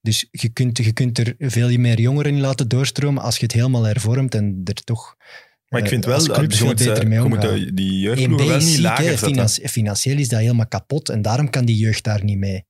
Dus 0.00 0.28
je 0.30 0.48
kunt, 0.48 0.78
je 0.78 0.92
kunt 0.92 1.18
er 1.18 1.34
veel 1.38 1.78
meer 1.78 2.00
jongeren 2.00 2.32
in 2.34 2.40
laten 2.40 2.68
doorstromen 2.68 3.22
als 3.22 3.36
je 3.36 3.42
het 3.42 3.52
helemaal 3.52 3.82
hervormt 3.84 4.34
en 4.34 4.60
er 4.64 4.74
toch 4.84 5.16
Maar 5.68 5.78
ik 5.80 5.84
eh, 5.86 5.92
vind 5.92 6.04
wel, 6.04 6.14
als 6.14 6.26
dat 6.26 6.36
clubs 6.36 6.58
je 6.58 6.64
moet, 6.64 6.80
eh, 6.80 6.86
beter 6.86 7.08
mee 7.08 7.18
je 7.22 7.24
moet 7.28 7.36
omgaan. 7.44 7.54
de- 7.58 7.74
die 7.74 7.90
1B 7.98 8.02
jeugdploegen 8.02 8.48
wel 8.48 8.58
niet 8.58 8.78
lager 8.78 9.18
zetten. 9.18 9.68
Financieel 9.68 10.18
is 10.18 10.28
dat 10.28 10.40
helemaal 10.40 10.68
kapot 10.68 11.08
en 11.08 11.22
daarom 11.22 11.50
kan 11.50 11.64
die 11.64 11.76
jeugd 11.76 12.04
daar 12.04 12.24
niet 12.24 12.38
mee. 12.38 12.64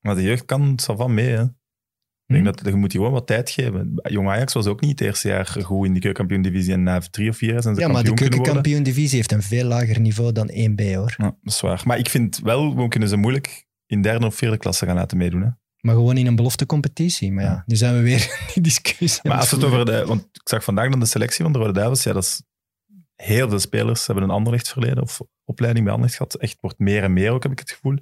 Maar 0.00 0.14
de 0.14 0.22
jeugd 0.22 0.44
kan 0.44 0.62
het 0.70 0.82
van 0.84 1.14
mee. 1.14 1.28
Hè. 1.30 1.42
Ik 1.42 2.34
denk 2.34 2.46
Hm. 2.58 2.62
dat 2.64 2.72
je 2.72 2.78
moet 2.78 2.90
die 2.90 2.98
gewoon 2.98 3.14
wat 3.14 3.26
tijd 3.26 3.50
geven. 3.50 3.92
Jong 4.02 4.28
Ajax 4.28 4.52
was 4.52 4.66
ook 4.66 4.80
niet 4.80 4.90
het 4.90 5.00
eerste 5.00 5.28
jaar 5.28 5.46
goed 5.46 5.86
in 5.86 5.92
die 5.92 6.02
keukenkampioen-divisie. 6.02 6.72
En 6.72 6.82
na 6.82 6.98
drie 7.10 7.28
of 7.30 7.36
vier 7.36 7.52
jaar 7.52 7.62
zijn 7.62 7.74
ze 7.74 7.80
Ja, 7.80 7.88
maar 7.88 8.04
de 8.04 8.14
keukenkampioen-divisie 8.14 9.16
heeft 9.16 9.32
een 9.32 9.42
veel 9.42 9.64
lager 9.64 10.00
niveau 10.00 10.32
dan 10.32 10.50
1B, 10.52 10.94
hoor. 10.94 11.14
Ja, 11.16 11.36
dat 11.42 11.52
is 11.52 11.60
waar. 11.60 11.82
Maar 11.84 11.98
ik 11.98 12.08
vind 12.08 12.38
wel, 12.42 12.76
we 12.76 12.88
kunnen 12.88 13.08
ze 13.08 13.16
moeilijk 13.16 13.66
in 13.86 14.02
derde 14.02 14.26
of 14.26 14.34
vierde 14.34 14.56
klasse 14.58 14.86
gaan 14.86 14.94
laten 14.94 15.16
meedoen. 15.18 15.42
Hè. 15.42 15.48
Maar 15.84 15.94
gewoon 15.94 16.16
in 16.16 16.26
een 16.26 16.36
beloftecompetitie. 16.36 17.32
Maar 17.32 17.44
ja, 17.44 17.62
nu 17.66 17.76
zijn 17.76 17.94
we 17.94 18.02
weer 18.02 18.20
in 18.40 18.52
die 18.54 18.62
discussie. 18.62 19.20
Maar 19.22 19.38
als 19.38 19.50
het 19.50 19.64
over 19.64 19.84
de... 19.84 20.04
Want 20.06 20.28
ik 20.32 20.48
zag 20.48 20.64
vandaag 20.64 20.90
dan 20.90 21.00
de 21.00 21.06
selectie 21.06 21.42
van 21.42 21.52
de 21.52 21.58
Rode 21.58 21.72
Duivels. 21.72 22.02
Ja, 22.02 22.12
dat 22.12 22.22
is... 22.22 22.42
Heel 23.14 23.48
veel 23.48 23.58
spelers 23.58 24.06
hebben 24.06 24.24
een 24.24 24.30
Anderlecht 24.30 24.68
verleden 24.68 25.02
of 25.02 25.20
opleiding 25.44 25.84
bij 25.84 25.94
Anderlecht 25.94 26.18
gehad. 26.18 26.34
Echt 26.34 26.56
wordt 26.60 26.78
meer 26.78 27.02
en 27.02 27.12
meer 27.12 27.30
ook, 27.30 27.42
heb 27.42 27.52
ik 27.52 27.58
het 27.58 27.70
gevoel. 27.70 27.98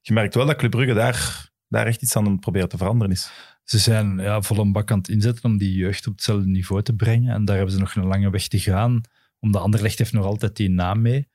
Je 0.00 0.12
merkt 0.12 0.34
wel 0.34 0.46
dat 0.46 0.56
Club 0.56 0.70
Brugge 0.70 0.94
daar, 0.94 1.50
daar 1.68 1.86
echt 1.86 2.02
iets 2.02 2.16
aan 2.16 2.26
het 2.26 2.40
proberen 2.40 2.68
te 2.68 2.76
veranderen 2.76 3.12
is. 3.12 3.30
Ze 3.64 3.78
zijn 3.78 4.18
ja, 4.18 4.42
vol 4.42 4.58
een 4.58 4.72
bak 4.72 4.90
aan 4.90 4.98
het 4.98 5.08
inzetten 5.08 5.44
om 5.44 5.58
die 5.58 5.74
jeugd 5.74 6.06
op 6.06 6.12
hetzelfde 6.12 6.46
niveau 6.46 6.82
te 6.82 6.94
brengen. 6.94 7.34
En 7.34 7.44
daar 7.44 7.56
hebben 7.56 7.74
ze 7.74 7.80
nog 7.80 7.94
een 7.94 8.06
lange 8.06 8.30
weg 8.30 8.48
te 8.48 8.58
gaan. 8.58 9.00
Omdat 9.40 9.62
Anderlecht 9.62 9.98
heeft 9.98 10.12
nog 10.12 10.24
altijd 10.24 10.56
die 10.56 10.70
naam 10.70 11.02
mee. 11.02 11.28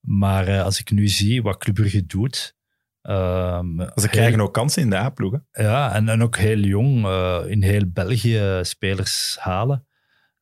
Maar 0.00 0.48
eh, 0.48 0.62
als 0.62 0.80
ik 0.80 0.90
nu 0.90 1.08
zie 1.08 1.42
wat 1.42 1.58
Club 1.58 1.74
Brugge 1.74 2.06
doet... 2.06 2.58
ehm, 3.02 3.76
Ze 3.78 3.90
heel- 3.94 4.08
krijgen 4.08 4.40
ook 4.40 4.54
kansen 4.54 4.82
in 4.82 4.90
de 4.90 4.96
A-ploegen. 4.96 5.46
Ja, 5.52 5.92
en, 5.94 6.08
en 6.08 6.22
ook 6.22 6.36
heel 6.36 6.58
jong 6.58 7.04
eh, 7.06 7.38
in 7.46 7.62
heel 7.62 7.84
België 7.86 8.58
spelers 8.62 9.36
halen. 9.40 9.86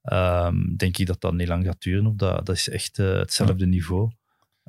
Ehm, 0.02 0.76
denk 0.76 0.96
ik 0.98 1.06
dat 1.06 1.20
dat 1.20 1.32
niet 1.32 1.48
lang 1.48 1.64
gaat 1.64 1.80
duren. 1.82 2.06
Of 2.06 2.14
dat, 2.14 2.46
dat 2.46 2.56
is 2.56 2.68
echt 2.68 2.98
eh, 2.98 3.12
hetzelfde 3.12 3.66
niveau. 3.66 4.10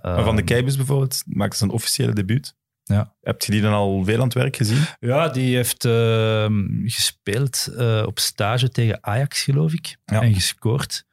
Maar 0.01 0.23
van 0.23 0.35
de 0.35 0.41
Ehm, 0.41 0.49
Keibus 0.51 0.75
bijvoorbeeld 0.77 1.23
maakte 1.25 1.57
ze 1.57 1.63
een 1.63 1.69
officiële 1.69 2.13
debuut. 2.13 2.55
Ja. 2.83 3.15
Heb 3.21 3.41
je 3.41 3.51
die 3.51 3.61
dan 3.61 3.73
al 3.73 4.03
veel 4.03 4.17
aan 4.17 4.23
het 4.23 4.33
werk 4.33 4.55
gezien? 4.55 4.81
Ja, 4.99 5.29
die 5.29 5.55
heeft 5.55 5.83
gespeeld 6.85 7.67
eh, 7.77 8.03
op 8.05 8.19
stage 8.19 8.69
tegen 8.69 8.97
Ajax, 9.01 9.41
geloof 9.43 9.73
ik. 9.73 9.97
Ja. 10.05 10.21
En 10.21 10.33
gescoord. 10.33 11.05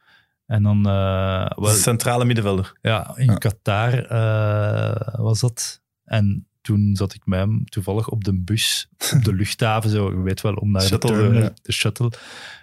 En 0.46 0.62
dan 0.62 0.86
eh, 0.86 1.46
wel, 1.56 1.70
Centrale 1.72 2.24
middenvelder. 2.24 2.72
ja, 2.82 3.12
in 3.16 3.26
Ja. 3.30 3.34
Qatar 3.34 4.04
eh, 4.04 5.14
was 5.18 5.40
dat. 5.40 5.80
En 6.04 6.48
toen 6.66 6.96
zat 6.96 7.14
ik 7.14 7.26
met 7.26 7.38
hem 7.38 7.64
toevallig 7.64 8.08
op 8.08 8.24
de 8.24 8.34
bus, 8.34 8.88
op 9.14 9.24
de 9.24 9.34
luchthaven, 9.40 9.90
zo, 9.90 10.10
je 10.10 10.22
weet 10.22 10.40
wel, 10.40 10.54
om 10.54 10.70
naar 10.70 10.82
Shuttle, 10.82 11.10
de, 11.10 11.16
terminal, 11.16 11.42
ja. 11.42 11.54
de 11.62 11.72
shuttle. 11.72 12.10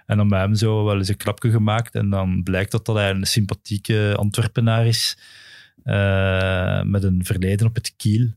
En 0.06 0.18
dan 0.18 0.28
met 0.28 0.40
hem 0.40 0.56
zo 0.56 0.84
wel 0.84 0.98
eens 0.98 1.08
een 1.08 1.18
klapje 1.18 1.52
gemaakt. 1.52 1.96
En 1.96 2.10
dan 2.10 2.44
blijkt 2.44 2.72
dat, 2.72 2.86
dat 2.86 2.96
hij 2.96 3.10
een 3.10 3.26
sympathieke 3.26 4.14
Antwerpenaar 4.18 4.88
is, 4.88 5.18
eh, 5.84 6.82
met 6.82 7.04
een 7.04 7.26
verleden 7.26 7.68
op 7.68 7.76
het 7.76 7.94
kiel. 7.98 8.32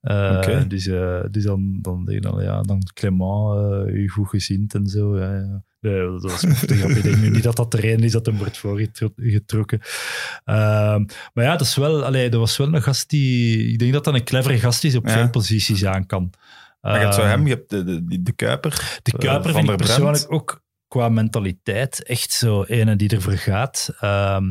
Oké. 0.00 0.64
Dus, 0.68 0.86
eh, 0.86 1.22
dus 1.30 1.44
dan, 1.44 1.78
dan 1.82 2.04
denk 2.04 2.16
ik 2.16 2.22
dan, 2.22 2.42
ja, 2.42 2.62
dan 2.62 2.82
Clement, 2.94 3.88
u 3.88 4.08
goed 4.08 4.28
gezind 4.28 4.74
en 4.74 4.86
zo. 4.86 5.18
Ja, 5.18 5.34
ja. 5.34 5.64
Nee, 5.82 6.00
dat 6.00 6.22
was 6.22 6.42
een. 6.42 6.50
Ik 6.96 7.02
denk 7.02 7.16
nu 7.16 7.30
niet 7.30 7.42
dat 7.42 7.56
dat 7.56 7.70
de 7.70 7.80
reden 7.80 8.04
is 8.04 8.12
dat 8.12 8.26
hem 8.26 8.36
wordt 8.36 8.58
voorgetrokken. 8.58 9.80
Ehm, 10.44 11.04
maar 11.34 11.44
ja, 11.44 11.56
dat, 11.56 11.66
is 11.66 11.76
wel, 11.76 12.04
allee, 12.04 12.28
dat 12.28 12.40
was 12.40 12.56
wel 12.56 12.74
een 12.74 12.82
gast 12.82 13.10
die... 13.10 13.66
Ik 13.72 13.78
denk 13.78 13.92
dat 13.92 14.04
dat 14.04 14.14
een 14.14 14.24
clevere 14.24 14.58
gast 14.58 14.84
is 14.84 14.96
op 14.96 15.06
Ja. 15.06 15.12
veel 15.12 15.30
posities 15.30 15.84
aan 15.84 16.06
kan. 16.06 16.32
Maar 16.80 16.94
je 16.94 16.98
hebt 16.98 17.14
zo 17.14 17.20
Ehm, 17.20 17.30
hem, 17.30 17.46
je 17.46 17.54
hebt 17.54 17.70
de, 17.70 17.84
de, 17.84 18.22
de 18.22 18.32
Kuiper. 18.32 19.00
de 19.02 19.12
eh, 19.12 19.18
Kuiper 19.18 19.52
vind 19.52 19.68
ik 19.68 19.76
persoonlijk 19.76 20.32
ook 20.32 20.62
qua 20.88 21.08
mentaliteit 21.08 22.02
echt 22.02 22.32
zo 22.32 22.62
ene 22.62 22.96
die 22.96 23.08
ervoor 23.08 23.36
gaat. 23.36 23.94
Ehm 24.00 24.44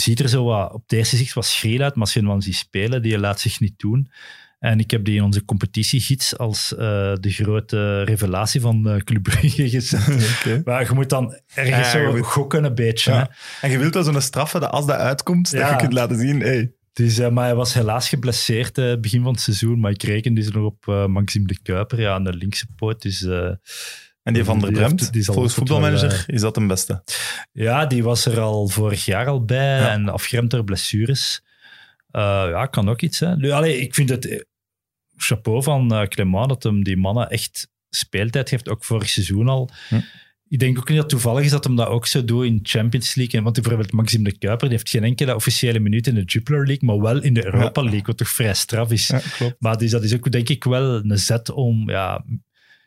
ziet 0.00 0.20
er 0.20 0.28
zo 0.28 0.44
wat, 0.44 0.72
op 0.72 0.82
het 0.82 0.92
eerste 0.92 1.16
zicht 1.16 1.34
wat 1.34 1.44
schril 1.46 1.80
uit, 1.80 1.94
maar 1.94 2.04
als 2.04 2.12
je 2.12 2.18
hem 2.20 2.28
dan 2.28 2.42
ziet 2.42 2.56
spelen, 2.56 3.02
die 3.02 3.18
laat 3.18 3.40
zich 3.40 3.60
niet 3.60 3.78
doen. 3.78 4.10
En 4.58 4.78
ik 4.78 4.90
heb 4.90 5.04
die 5.04 5.16
in 5.16 5.22
onze 5.22 5.44
competitiegids 5.44 6.38
als 6.38 6.74
eh, 6.74 6.78
de 7.20 7.30
grote 7.30 8.02
revelatie 8.02 8.60
van 8.60 8.88
eh 8.88 8.96
Club 8.96 9.22
Brugge 9.22 9.68
gezet. 9.78 10.64
Maar 10.64 10.82
je 10.88 10.94
moet 10.94 11.08
dan 11.10 11.38
ergens 11.54 11.92
Ja, 11.92 12.04
zo 12.04 12.12
moet- 12.12 12.26
gokken 12.26 12.64
een 12.64 12.74
beetje. 12.74 13.12
Ja. 13.12 13.30
En 13.60 13.70
je 13.70 13.78
wilt 13.78 13.94
wel 13.94 14.02
zo'n 14.02 14.20
straffe 14.20 14.58
dat 14.58 14.70
als 14.70 14.86
dat 14.86 14.96
uitkomt, 14.96 15.50
dat 15.50 15.60
Ja. 15.60 15.70
je 15.70 15.76
kunt 15.76 15.92
laten 15.92 16.18
zien, 16.18 16.40
hey, 16.40 16.72
Dus, 16.92 17.18
eh, 17.18 17.28
maar 17.28 17.44
hij 17.44 17.54
was 17.54 17.74
helaas 17.74 18.08
geblesseerd 18.08 19.00
begin 19.00 19.22
van 19.22 19.32
het 19.32 19.40
seizoen. 19.40 19.80
Maar 19.80 19.90
ik 19.90 20.02
reken 20.02 20.34
dus 20.34 20.50
nog 20.50 20.64
op 20.64 21.06
Maxime 21.08 21.46
de 21.46 21.58
Kuiper, 21.62 22.00
ja, 22.00 22.14
aan 22.14 22.24
de 22.24 22.34
linkse 22.34 22.66
poot. 22.76 23.02
Dus, 23.02 23.22
En 24.22 24.32
die 24.34 24.44
van 24.44 24.58
der 24.60 24.72
Bremt, 24.72 25.12
die 25.12 25.24
volgens 25.24 25.56
wel, 25.56 25.64
voetbalmanager, 25.66 26.24
is 26.26 26.40
dat 26.40 26.56
een 26.56 26.66
beste. 26.66 27.02
ja, 27.52 27.86
die 27.86 28.02
was 28.02 28.26
er 28.26 28.40
al 28.40 28.68
vorig 28.68 29.04
jaar 29.04 29.26
al 29.26 29.44
bij 29.44 29.78
Ja. 29.80 29.90
en 29.90 30.08
afgeremd 30.08 30.50
door 30.50 30.64
blessures. 30.64 31.44
Eh, 32.16 32.46
ja, 32.50 32.66
kan 32.66 32.88
ook 32.88 33.02
iets. 33.02 33.20
Hè. 33.20 33.36
Nu, 33.36 33.50
allee, 33.50 33.80
ik 33.80 33.94
vind 33.94 34.08
het 34.08 34.28
eh, 34.28 34.40
chapeau 35.16 35.62
van 35.62 36.06
Clement 36.08 36.48
dat 36.48 36.62
hem 36.62 36.84
die 36.84 36.96
mannen 36.96 37.30
echt 37.30 37.68
speeltijd 37.88 38.48
geeft, 38.48 38.68
ook 38.68 38.84
vorig 38.84 39.08
seizoen 39.08 39.48
al. 39.48 39.70
Hm. 39.88 40.00
Ik 40.48 40.58
denk 40.58 40.78
ook 40.78 40.88
niet 40.88 40.98
dat 40.98 41.10
het 41.10 41.20
toevallig 41.20 41.44
is 41.44 41.50
dat 41.50 41.64
hem 41.64 41.76
dat 41.76 41.88
ook 41.88 42.06
zo 42.06 42.24
doet 42.24 42.44
in 42.44 42.58
Champions 42.62 43.14
League. 43.14 43.42
Want 43.42 43.54
bijvoorbeeld 43.54 43.92
Maxime 43.92 44.24
de 44.24 44.38
Kuiper, 44.38 44.68
die 44.68 44.76
heeft 44.76 44.90
geen 44.90 45.04
enkele 45.04 45.34
officiële 45.34 45.78
minuut 45.78 46.06
in 46.06 46.14
de 46.14 46.22
Jupiler 46.22 46.66
League, 46.66 46.88
maar 46.88 47.00
wel 47.00 47.22
in 47.22 47.34
de 47.34 47.44
Europa 47.44 47.82
League, 47.82 48.02
wat 48.02 48.16
toch 48.16 48.28
vrij 48.28 48.54
straf 48.54 48.90
is. 48.90 49.06
Ja, 49.06 49.20
klopt. 49.36 49.56
Maar 49.58 49.78
dus, 49.78 49.90
dat 49.90 50.04
is 50.04 50.14
ook 50.14 50.30
denk 50.30 50.48
ik 50.48 50.64
wel 50.64 51.04
een 51.04 51.18
zet 51.18 51.50
om, 51.50 51.90
ja, 51.90 52.24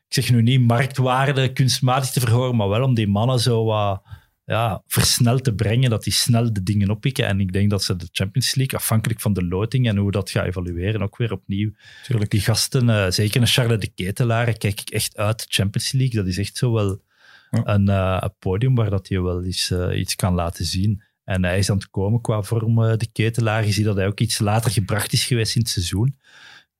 ik 0.07 0.13
zeg 0.13 0.31
nu 0.31 0.41
niet 0.41 0.67
marktwaarde 0.67 1.53
kunstmatig 1.53 2.09
te 2.09 2.19
verhogen, 2.19 2.55
maar 2.55 2.69
wel 2.69 2.83
om 2.83 2.93
die 2.93 3.07
mannen 3.07 3.39
zo 3.39 3.63
wat 3.63 4.01
ja, 4.49 4.83
versneld 4.87 5.43
te 5.43 5.53
brengen, 5.53 5.89
dat 5.89 6.03
die 6.03 6.13
snel 6.13 6.53
de 6.53 6.63
dingen 6.63 6.89
oppikken. 6.89 7.25
En 7.27 7.39
ik 7.39 7.53
denk 7.53 7.69
dat 7.69 7.83
ze 7.83 7.95
de 7.95 8.07
Champions 8.11 8.55
League, 8.55 8.79
afhankelijk 8.79 9.19
van 9.19 9.33
de 9.33 9.43
loting 9.45 9.87
en 9.87 9.97
hoe 9.97 10.11
dat 10.11 10.29
gaat 10.29 10.45
evalueren, 10.45 11.01
ook 11.01 11.17
weer 11.17 11.31
opnieuw. 11.31 11.71
Tuurlijk. 12.03 12.31
Die 12.31 12.41
gasten, 12.41 12.89
eh, 12.89 13.11
zeker 13.11 13.41
een 13.41 13.47
Charles 13.47 13.79
de 13.79 13.87
Ketelaar, 13.87 14.57
kijk 14.57 14.81
ik 14.81 14.89
echt 14.89 15.17
uit 15.17 15.39
de 15.39 15.45
Champions 15.49 15.91
League. 15.91 16.15
Dat 16.19 16.27
is 16.27 16.37
echt 16.37 16.57
zo 16.57 16.71
wel 16.73 17.01
Ja. 17.51 17.67
een, 17.67 17.89
eh, 17.89 18.17
een 18.19 18.33
podium 18.39 18.75
waar 18.75 18.89
dat 18.89 19.07
je 19.07 19.21
wel 19.21 19.43
eens, 19.43 19.71
eh, 19.71 19.99
iets 19.99 20.15
kan 20.15 20.33
laten 20.33 20.65
zien. 20.65 21.01
En 21.23 21.43
hij 21.43 21.57
is 21.57 21.69
aan 21.69 21.77
het 21.77 21.89
komen 21.89 22.21
qua 22.21 22.41
vorm, 22.41 22.75
de 22.97 23.07
Ketelaar. 23.11 23.65
Je 23.65 23.71
ziet 23.71 23.85
dat 23.85 23.95
hij 23.95 24.07
ook 24.07 24.19
iets 24.19 24.39
later 24.39 24.71
gebracht 24.71 25.13
is 25.13 25.25
geweest 25.25 25.55
in 25.55 25.61
het 25.61 25.69
seizoen. 25.69 26.17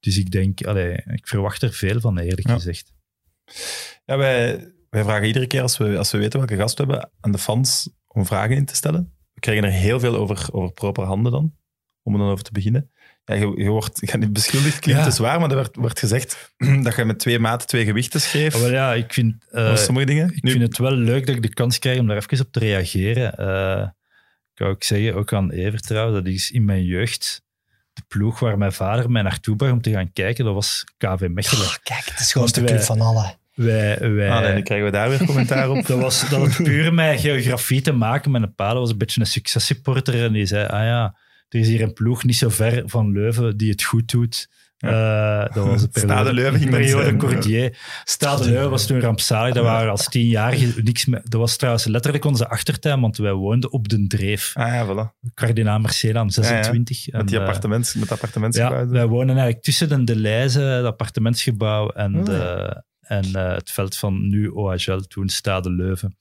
Dus 0.00 0.18
ik 0.18 0.30
denk, 0.30 0.64
allee, 0.64 0.92
ik 1.06 1.28
verwacht 1.28 1.62
er 1.62 1.72
veel 1.72 2.00
van, 2.00 2.18
eerlijk 2.18 2.46
Ja. 2.48 2.54
gezegd. 2.54 2.92
Ja, 4.04 4.16
wij, 4.16 4.72
wij 4.90 5.02
vragen 5.04 5.26
iedere 5.26 5.46
keer 5.46 5.62
als 5.62 5.76
we, 5.78 5.98
als 5.98 6.10
we 6.10 6.18
weten 6.18 6.38
welke 6.38 6.56
gast 6.56 6.78
we 6.78 6.84
hebben 6.84 7.10
aan 7.20 7.32
de 7.32 7.38
fans 7.38 7.90
om 8.06 8.26
vragen 8.26 8.56
in 8.56 8.64
te 8.64 8.74
stellen. 8.74 9.12
We 9.34 9.40
krijgen 9.40 9.64
er 9.64 9.70
heel 9.70 10.00
veel 10.00 10.16
over, 10.16 10.48
over 10.52 10.72
proper 10.72 11.04
handen 11.04 11.32
dan, 11.32 11.54
om 12.02 12.12
er 12.12 12.18
dan 12.18 12.28
over 12.30 12.44
te 12.44 12.52
beginnen. 12.52 12.90
Ja, 13.24 13.34
je, 13.34 13.52
je 13.56 13.68
wordt 13.68 13.98
je 14.00 14.06
gaat 14.06 14.20
niet 14.20 14.32
beschuldigd, 14.32 14.78
klinkt 14.78 15.00
Ja. 15.02 15.08
te 15.08 15.14
zwaar, 15.14 15.40
maar 15.40 15.50
er 15.50 15.56
werd, 15.56 15.76
werd 15.76 15.98
gezegd 15.98 16.54
dat 16.82 16.94
je 16.96 17.04
met 17.04 17.18
twee 17.18 17.38
maten 17.38 17.66
twee 17.68 17.84
gewichten 17.84 18.20
schreef. 18.20 18.60
Maar 18.60 18.70
ja, 18.70 18.94
ik 18.94 19.12
vind, 19.12 19.44
eh, 19.50 19.76
sommige 19.76 20.06
dingen. 20.06 20.32
ik 20.34 20.42
Nu- 20.42 20.50
vind 20.50 20.62
het 20.62 20.78
wel 20.78 20.92
leuk 20.92 21.26
dat 21.26 21.34
ik 21.36 21.42
de 21.42 21.54
kans 21.54 21.78
krijg 21.78 21.98
om 21.98 22.06
daar 22.06 22.16
even 22.16 22.40
op 22.40 22.52
te 22.52 22.58
reageren. 22.58 23.34
Eh, 23.36 23.82
ik 24.50 24.54
kan 24.54 24.68
ook 24.68 24.82
zeggen, 24.82 25.14
ook 25.14 25.32
aan 25.32 25.50
Evert 25.50 25.86
trouwens, 25.86 26.16
dat 26.24 26.32
is 26.32 26.50
in 26.50 26.64
mijn 26.64 26.84
jeugd 26.84 27.42
de 27.92 28.02
ploeg 28.08 28.38
waar 28.38 28.58
mijn 28.58 28.72
vader 28.72 29.10
mij 29.10 29.22
naartoe 29.22 29.56
bracht 29.56 29.72
om 29.72 29.82
te 29.82 29.90
gaan 29.90 30.12
kijken, 30.12 30.44
dat 30.44 30.54
was 30.54 30.84
KV 30.96 31.26
Mechelen. 31.30 31.66
Oh, 31.66 31.74
kijk, 31.82 32.04
het 32.04 32.20
is 32.20 32.32
gewoon 32.32 32.46
de 32.48 32.52
club 32.52 32.68
wij- 32.68 32.82
van 32.82 33.00
alle. 33.00 33.38
Wij, 33.64 34.12
wij, 34.14 34.30
Ah, 34.30 34.40
nee, 34.40 34.54
nu 34.54 34.62
krijgen 34.62 34.86
we 34.86 34.92
daar 34.92 35.08
weer 35.08 35.24
commentaar 35.24 35.70
op. 35.70 35.86
Dat 35.86 36.00
was 36.00 36.28
dat 36.28 36.40
had 36.40 36.56
puur 36.56 36.94
met 36.94 37.20
geografie 37.20 37.80
te 37.80 37.92
maken. 37.92 38.30
Mijn 38.30 38.54
pa 38.54 38.74
was 38.74 38.90
een 38.90 38.98
beetje 38.98 39.20
een 39.20 39.26
successupporter 39.26 40.24
en 40.24 40.32
die 40.32 40.46
zei, 40.46 40.66
ah 40.66 40.84
ja, 40.84 41.16
er 41.48 41.60
is 41.60 41.68
hier 41.68 41.82
een 41.82 41.92
ploeg 41.92 42.24
niet 42.24 42.36
zo 42.36 42.48
ver 42.48 42.82
van 42.86 43.12
Leuven 43.12 43.56
die 43.56 43.70
het 43.70 43.82
goed 43.82 44.10
doet. 44.10 44.48
Eh, 44.78 45.44
dat 45.54 45.66
was 45.66 45.82
de 45.82 45.88
periode, 45.92 46.14
Stade 46.14 46.32
Leuven 46.32 46.58
ging 46.58 46.70
dat 46.70 46.80
periode. 46.80 47.16
Cordier. 47.16 47.78
Stade 48.04 48.44
Leuven 48.44 48.70
was 48.70 48.86
toen 48.86 49.00
rampzalig. 49.00 49.54
Dat 49.54 49.64
waren 49.64 49.90
als 49.90 50.08
tienjarigen 50.08 50.84
niks 50.84 51.04
meer. 51.06 51.20
Dat 51.24 51.40
was 51.40 51.56
trouwens 51.56 51.84
letterlijk 51.84 52.24
onze 52.24 52.48
achtertuin, 52.48 53.00
want 53.00 53.16
wij 53.16 53.32
woonden 53.32 53.72
op 53.72 53.88
de 53.88 54.06
Dreef. 54.06 54.50
Ah 54.54 54.66
ja, 54.66 54.86
voilà. 54.86 55.32
Kardinaal 55.34 55.78
Marcelaan, 55.78 56.30
26. 56.30 57.12
Met, 57.12 57.28
die 57.28 57.36
eh, 57.36 57.42
appartements, 57.42 57.94
met 57.94 58.54
ja, 58.54 58.86
wij 58.88 59.06
wonen 59.06 59.34
eigenlijk 59.34 59.62
tussen 59.62 59.88
de 59.88 60.04
Delijze, 60.04 60.60
het 60.60 60.84
appartementsgebouw, 60.84 61.88
en, 61.88 62.18
Oh, 62.18 62.24
de, 62.24 62.82
en 63.10 63.34
eh, 63.34 63.54
het 63.54 63.70
veld 63.70 63.96
van 63.96 64.28
nu 64.28 64.48
OHL, 64.48 64.98
toen 64.98 65.28
Stade 65.28 65.70
Leuven. 65.70 66.16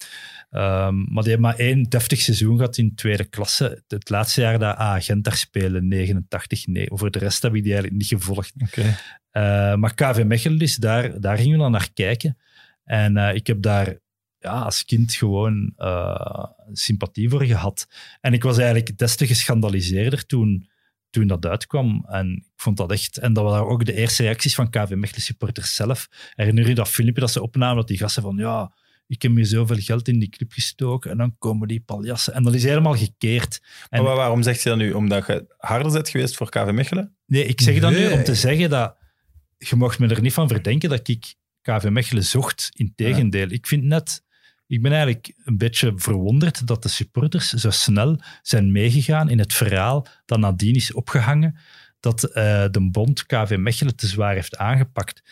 Ehm, 0.49 0.95
maar 0.97 1.23
die 1.23 1.31
hebben 1.31 1.49
maar 1.49 1.59
één 1.59 1.83
deftig 1.83 2.19
seizoen 2.19 2.55
gehad 2.55 2.77
in 2.77 2.95
tweede 2.95 3.25
klasse. 3.25 3.83
Het 3.87 4.09
laatste 4.09 4.41
jaar 4.41 4.59
dat 4.59 4.79
A 4.79 4.99
Gent 4.99 5.23
daar 5.23 5.35
spelen, 5.35 5.87
89, 5.87 6.67
nee. 6.67 6.87
Voor 6.91 7.11
de 7.11 7.19
rest 7.19 7.41
heb 7.41 7.55
ik 7.55 7.63
die 7.63 7.73
eigenlijk 7.73 8.01
niet 8.01 8.21
gevolgd. 8.21 8.53
Eh, 9.29 9.75
maar 9.75 9.93
KV 9.93 10.23
Mechelen, 10.25 10.59
is 10.59 10.75
daar, 10.75 11.21
daar 11.21 11.37
gingen 11.37 11.57
we 11.57 11.63
dan 11.63 11.71
naar 11.71 11.89
kijken. 11.93 12.37
En 12.83 13.17
eh, 13.17 13.35
ik 13.35 13.47
heb 13.47 13.61
daar 13.61 13.97
ja, 14.39 14.61
als 14.61 14.85
kind 14.85 15.13
gewoon 15.13 15.73
sympathie 16.71 17.29
voor 17.29 17.45
gehad. 17.45 17.87
En 18.21 18.33
ik 18.33 18.43
was 18.43 18.57
eigenlijk 18.57 18.97
des 18.97 19.15
te 19.15 19.27
geschandaliseerder 19.27 20.25
toen, 20.25 20.69
toen 21.09 21.27
dat 21.27 21.45
uitkwam. 21.45 22.05
En 22.07 22.31
ik 22.35 22.61
vond 22.61 22.77
dat 22.77 22.91
echt... 22.91 23.17
En 23.17 23.33
dat 23.33 23.43
waren 23.43 23.67
ook 23.67 23.85
de 23.85 23.93
eerste 23.93 24.23
reacties 24.23 24.55
van 24.55 24.69
KV 24.69 24.89
Mechelen 24.89 25.21
supporters 25.21 25.75
zelf. 25.75 26.07
Herinner 26.35 26.67
je 26.67 26.75
dat 26.75 26.89
filmpje 26.89 27.21
dat 27.21 27.31
ze 27.31 27.41
opnamen, 27.41 27.75
dat 27.75 27.87
die 27.87 27.97
gasten 27.97 28.21
van... 28.23 28.37
Ja, 28.37 28.73
ik 29.07 29.21
heb 29.21 29.35
hier 29.35 29.45
zoveel 29.45 29.77
geld 29.79 30.07
in 30.07 30.19
die 30.19 30.29
club 30.29 30.51
gestoken 30.51 31.11
en 31.11 31.17
dan 31.17 31.35
komen 31.37 31.67
die 31.67 31.79
paljassen. 31.81 32.33
En 32.33 32.43
dat 32.43 32.53
is 32.53 32.63
helemaal 32.63 32.95
gekeerd. 32.97 33.61
En- 33.89 34.03
Maar 34.03 34.15
waarom 34.15 34.43
zegt 34.43 34.61
je 34.63 34.69
dat 34.69 34.77
nu? 34.77 34.91
Omdat 34.91 35.27
je 35.27 35.53
harder 35.57 35.91
bent 35.91 36.09
geweest 36.09 36.35
voor 36.35 36.49
KV 36.49 36.71
Mechelen? 36.71 37.15
Nee, 37.25 37.45
ik 37.45 37.61
zeg 37.61 37.79
dat 37.79 37.91
nu 37.91 38.11
om 38.11 38.23
te 38.23 38.35
zeggen 38.35 38.69
dat 38.69 38.97
je 39.57 39.75
mocht 39.75 39.99
me 39.99 40.07
er 40.07 40.21
niet 40.21 40.33
van 40.33 40.47
verdenken 40.47 40.89
dat 40.89 41.07
ik 41.07 41.33
KV 41.61 41.83
Mechelen 41.89 42.23
zocht. 42.23 42.69
Integendeel. 42.73 43.47
Ik 43.49 43.67
vind 43.67 43.83
net... 43.83 44.23
Ik 44.69 44.81
ben 44.81 44.91
eigenlijk 44.91 45.33
een 45.43 45.57
beetje 45.57 45.93
verwonderd 45.95 46.67
dat 46.67 46.83
de 46.83 46.89
supporters 46.89 47.49
zo 47.49 47.69
snel 47.69 48.19
zijn 48.41 48.71
meegegaan 48.71 49.29
in 49.29 49.39
het 49.39 49.53
verhaal 49.53 50.05
dat 50.25 50.39
nadien 50.39 50.75
is 50.75 50.93
opgehangen 50.93 51.55
dat 51.99 52.23
eh, 52.23 52.65
de 52.71 52.89
bond 52.91 53.25
KV 53.25 53.55
Mechelen 53.59 53.95
te 53.95 54.07
zwaar 54.07 54.33
heeft 54.33 54.57
aangepakt. 54.57 55.23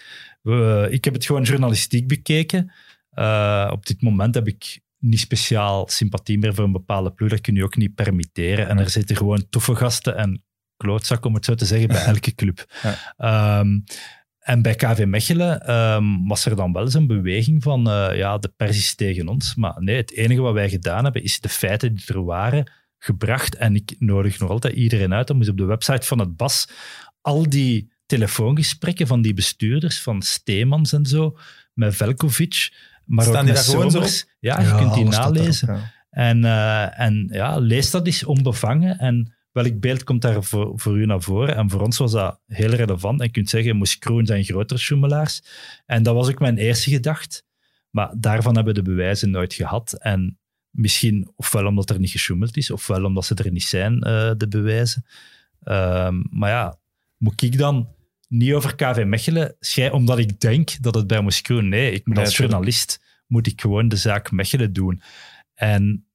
We- 0.42 0.88
ik 0.92 1.04
heb 1.06 1.14
het 1.14 1.26
gewoon 1.26 1.44
journalistiek 1.44 2.08
bekeken. 2.08 2.72
Eh, 3.10 3.70
op 3.72 3.86
dit 3.86 4.02
moment 4.02 4.36
heb 4.36 4.48
ik 4.48 4.80
niet 5.00 5.20
speciaal 5.20 5.88
sympathie 5.90 6.38
meer 6.38 6.54
voor 6.56 6.64
een 6.64 6.72
bepaalde 6.72 7.12
ploeg. 7.12 7.30
Dat 7.30 7.42
kun 7.42 7.56
je 7.56 7.64
ook 7.64 7.76
niet 7.76 7.96
permitteren. 7.96 8.68
En 8.68 8.80
er 8.80 8.90
zitten 8.90 9.16
gewoon 9.16 9.50
toffe 9.50 9.76
gasten 9.76 10.18
en 10.18 10.44
klootzak, 10.78 11.26
om 11.26 11.34
het 11.34 11.46
zo 11.46 11.56
te 11.56 11.66
zeggen, 11.66 11.88
bij 11.88 12.04
elke 12.14 12.36
club. 12.36 12.66
Ja. 12.84 13.14
Ehm, 13.18 13.80
en 14.48 14.62
bij 14.62 14.76
KV 14.76 15.06
Mechelen 15.08 15.66
ehm, 15.66 16.04
was 16.28 16.46
er 16.46 16.56
dan 16.56 16.74
wel 16.74 16.88
zo'n 16.88 17.08
beweging 17.08 17.64
van 17.64 17.90
eh, 17.90 18.18
ja, 18.18 18.38
de 18.38 18.54
pers 18.58 18.78
is 18.78 18.96
tegen 18.96 19.28
ons. 19.28 19.56
Maar 19.56 19.76
nee, 19.80 19.96
het 19.96 20.12
enige 20.12 20.42
wat 20.42 20.54
wij 20.54 20.70
gedaan 20.70 21.04
hebben, 21.04 21.24
is 21.24 21.40
de 21.40 21.50
feiten 21.50 21.96
die 21.96 22.06
er 22.08 22.24
waren 22.24 22.72
gebracht. 22.98 23.56
En 23.56 23.76
ik 23.76 23.96
nodig 24.00 24.40
nog 24.40 24.50
altijd 24.50 24.74
iedereen 24.74 25.14
uit 25.14 25.30
om 25.30 25.38
eens 25.38 25.50
op 25.50 25.58
de 25.58 25.66
website 25.66 26.08
van 26.08 26.20
het 26.20 26.36
BAS 26.38 26.68
al 27.22 27.50
die 27.50 27.92
telefoongesprekken 28.06 29.08
van 29.08 29.22
die 29.22 29.34
bestuurders, 29.34 30.02
van 30.02 30.22
Steemans 30.22 30.94
en 30.94 31.06
zo, 31.06 31.38
met 31.74 31.96
Velkovic, 31.96 32.74
maar 33.06 33.26
Staan 33.26 33.36
ook 33.36 33.46
die 33.46 33.54
met 33.54 33.66
daar 33.66 33.74
gewoon 33.74 33.92
zo 33.92 33.98
Somers. 33.98 34.26
Ja, 34.40 34.60
je 34.60 34.68
Ja, 34.68 34.78
kunt 34.78 34.94
die 34.94 35.06
nalezen. 35.06 35.76
Ja. 35.76 35.94
En, 36.10 36.46
eh, 36.46 37.00
en 37.00 37.28
ja, 37.32 37.58
lees 37.58 37.92
dat 37.92 38.06
eens 38.06 38.24
onbevangen. 38.24 38.98
En 38.98 39.37
welk 39.64 39.80
beeld 39.80 40.04
komt 40.04 40.22
daar 40.22 40.44
voor, 40.44 40.80
voor 40.80 40.98
u 40.98 41.06
naar 41.06 41.22
voren? 41.22 41.56
En 41.56 41.70
voor 41.70 41.82
ons 41.82 41.98
was 41.98 42.12
dat 42.12 42.40
heel 42.48 42.70
relevant. 42.70 43.20
En 43.20 43.26
je 43.26 43.32
kunt 43.32 43.50
zeggen, 43.50 43.76
moest 43.76 43.98
Kroon 43.98 44.26
zijn 44.26 44.44
grotere 44.44 44.80
schoemelaars? 44.80 45.42
En 45.86 46.04
dat 46.04 46.16
was 46.16 46.30
ook 46.30 46.40
mijn 46.40 46.58
eerste 46.58 46.90
gedachte. 46.90 47.42
Maar 47.90 48.14
daarvan 48.18 48.56
hebben 48.56 48.74
we 48.74 48.82
de 48.82 48.90
bewijzen 48.90 49.30
nooit 49.30 49.54
gehad. 49.54 49.94
En 49.94 50.38
misschien 50.70 51.32
ofwel 51.36 51.66
omdat 51.66 51.90
er 51.90 52.00
niet 52.00 52.10
gesjoemeld 52.10 52.58
is, 52.58 52.72
ofwel 52.72 53.04
omdat 53.04 53.26
ze 53.26 53.36
er 53.36 53.52
niet 53.52 53.64
zijn, 53.64 54.02
eh, 54.02 54.32
de 54.38 54.48
bewijzen. 54.48 55.06
Ehm, 55.64 56.24
maar 56.30 56.50
ja, 56.50 56.80
moet 57.18 57.42
ik 57.42 57.58
dan 57.58 57.88
niet 58.28 58.54
over 58.54 58.76
KV 58.76 59.04
Mechelen 59.06 59.56
schrijven, 59.60 59.96
omdat 59.96 60.18
ik 60.18 60.40
denk 60.40 60.82
dat 60.82 60.96
het 60.96 61.08
bij 61.08 61.22
moest 61.22 61.42
Kroon? 61.42 61.70
Nee, 61.70 61.92
ik 61.92 62.06
moet 62.06 62.16
Nee, 62.16 62.26
als 62.26 62.38
journalist 62.38 63.02
moet 63.28 63.48
ik 63.48 63.62
gewoon 63.62 63.88
de 63.88 63.96
zaak 63.96 64.32
Mechelen 64.32 64.74
doen. 64.74 65.02
En 65.54 66.06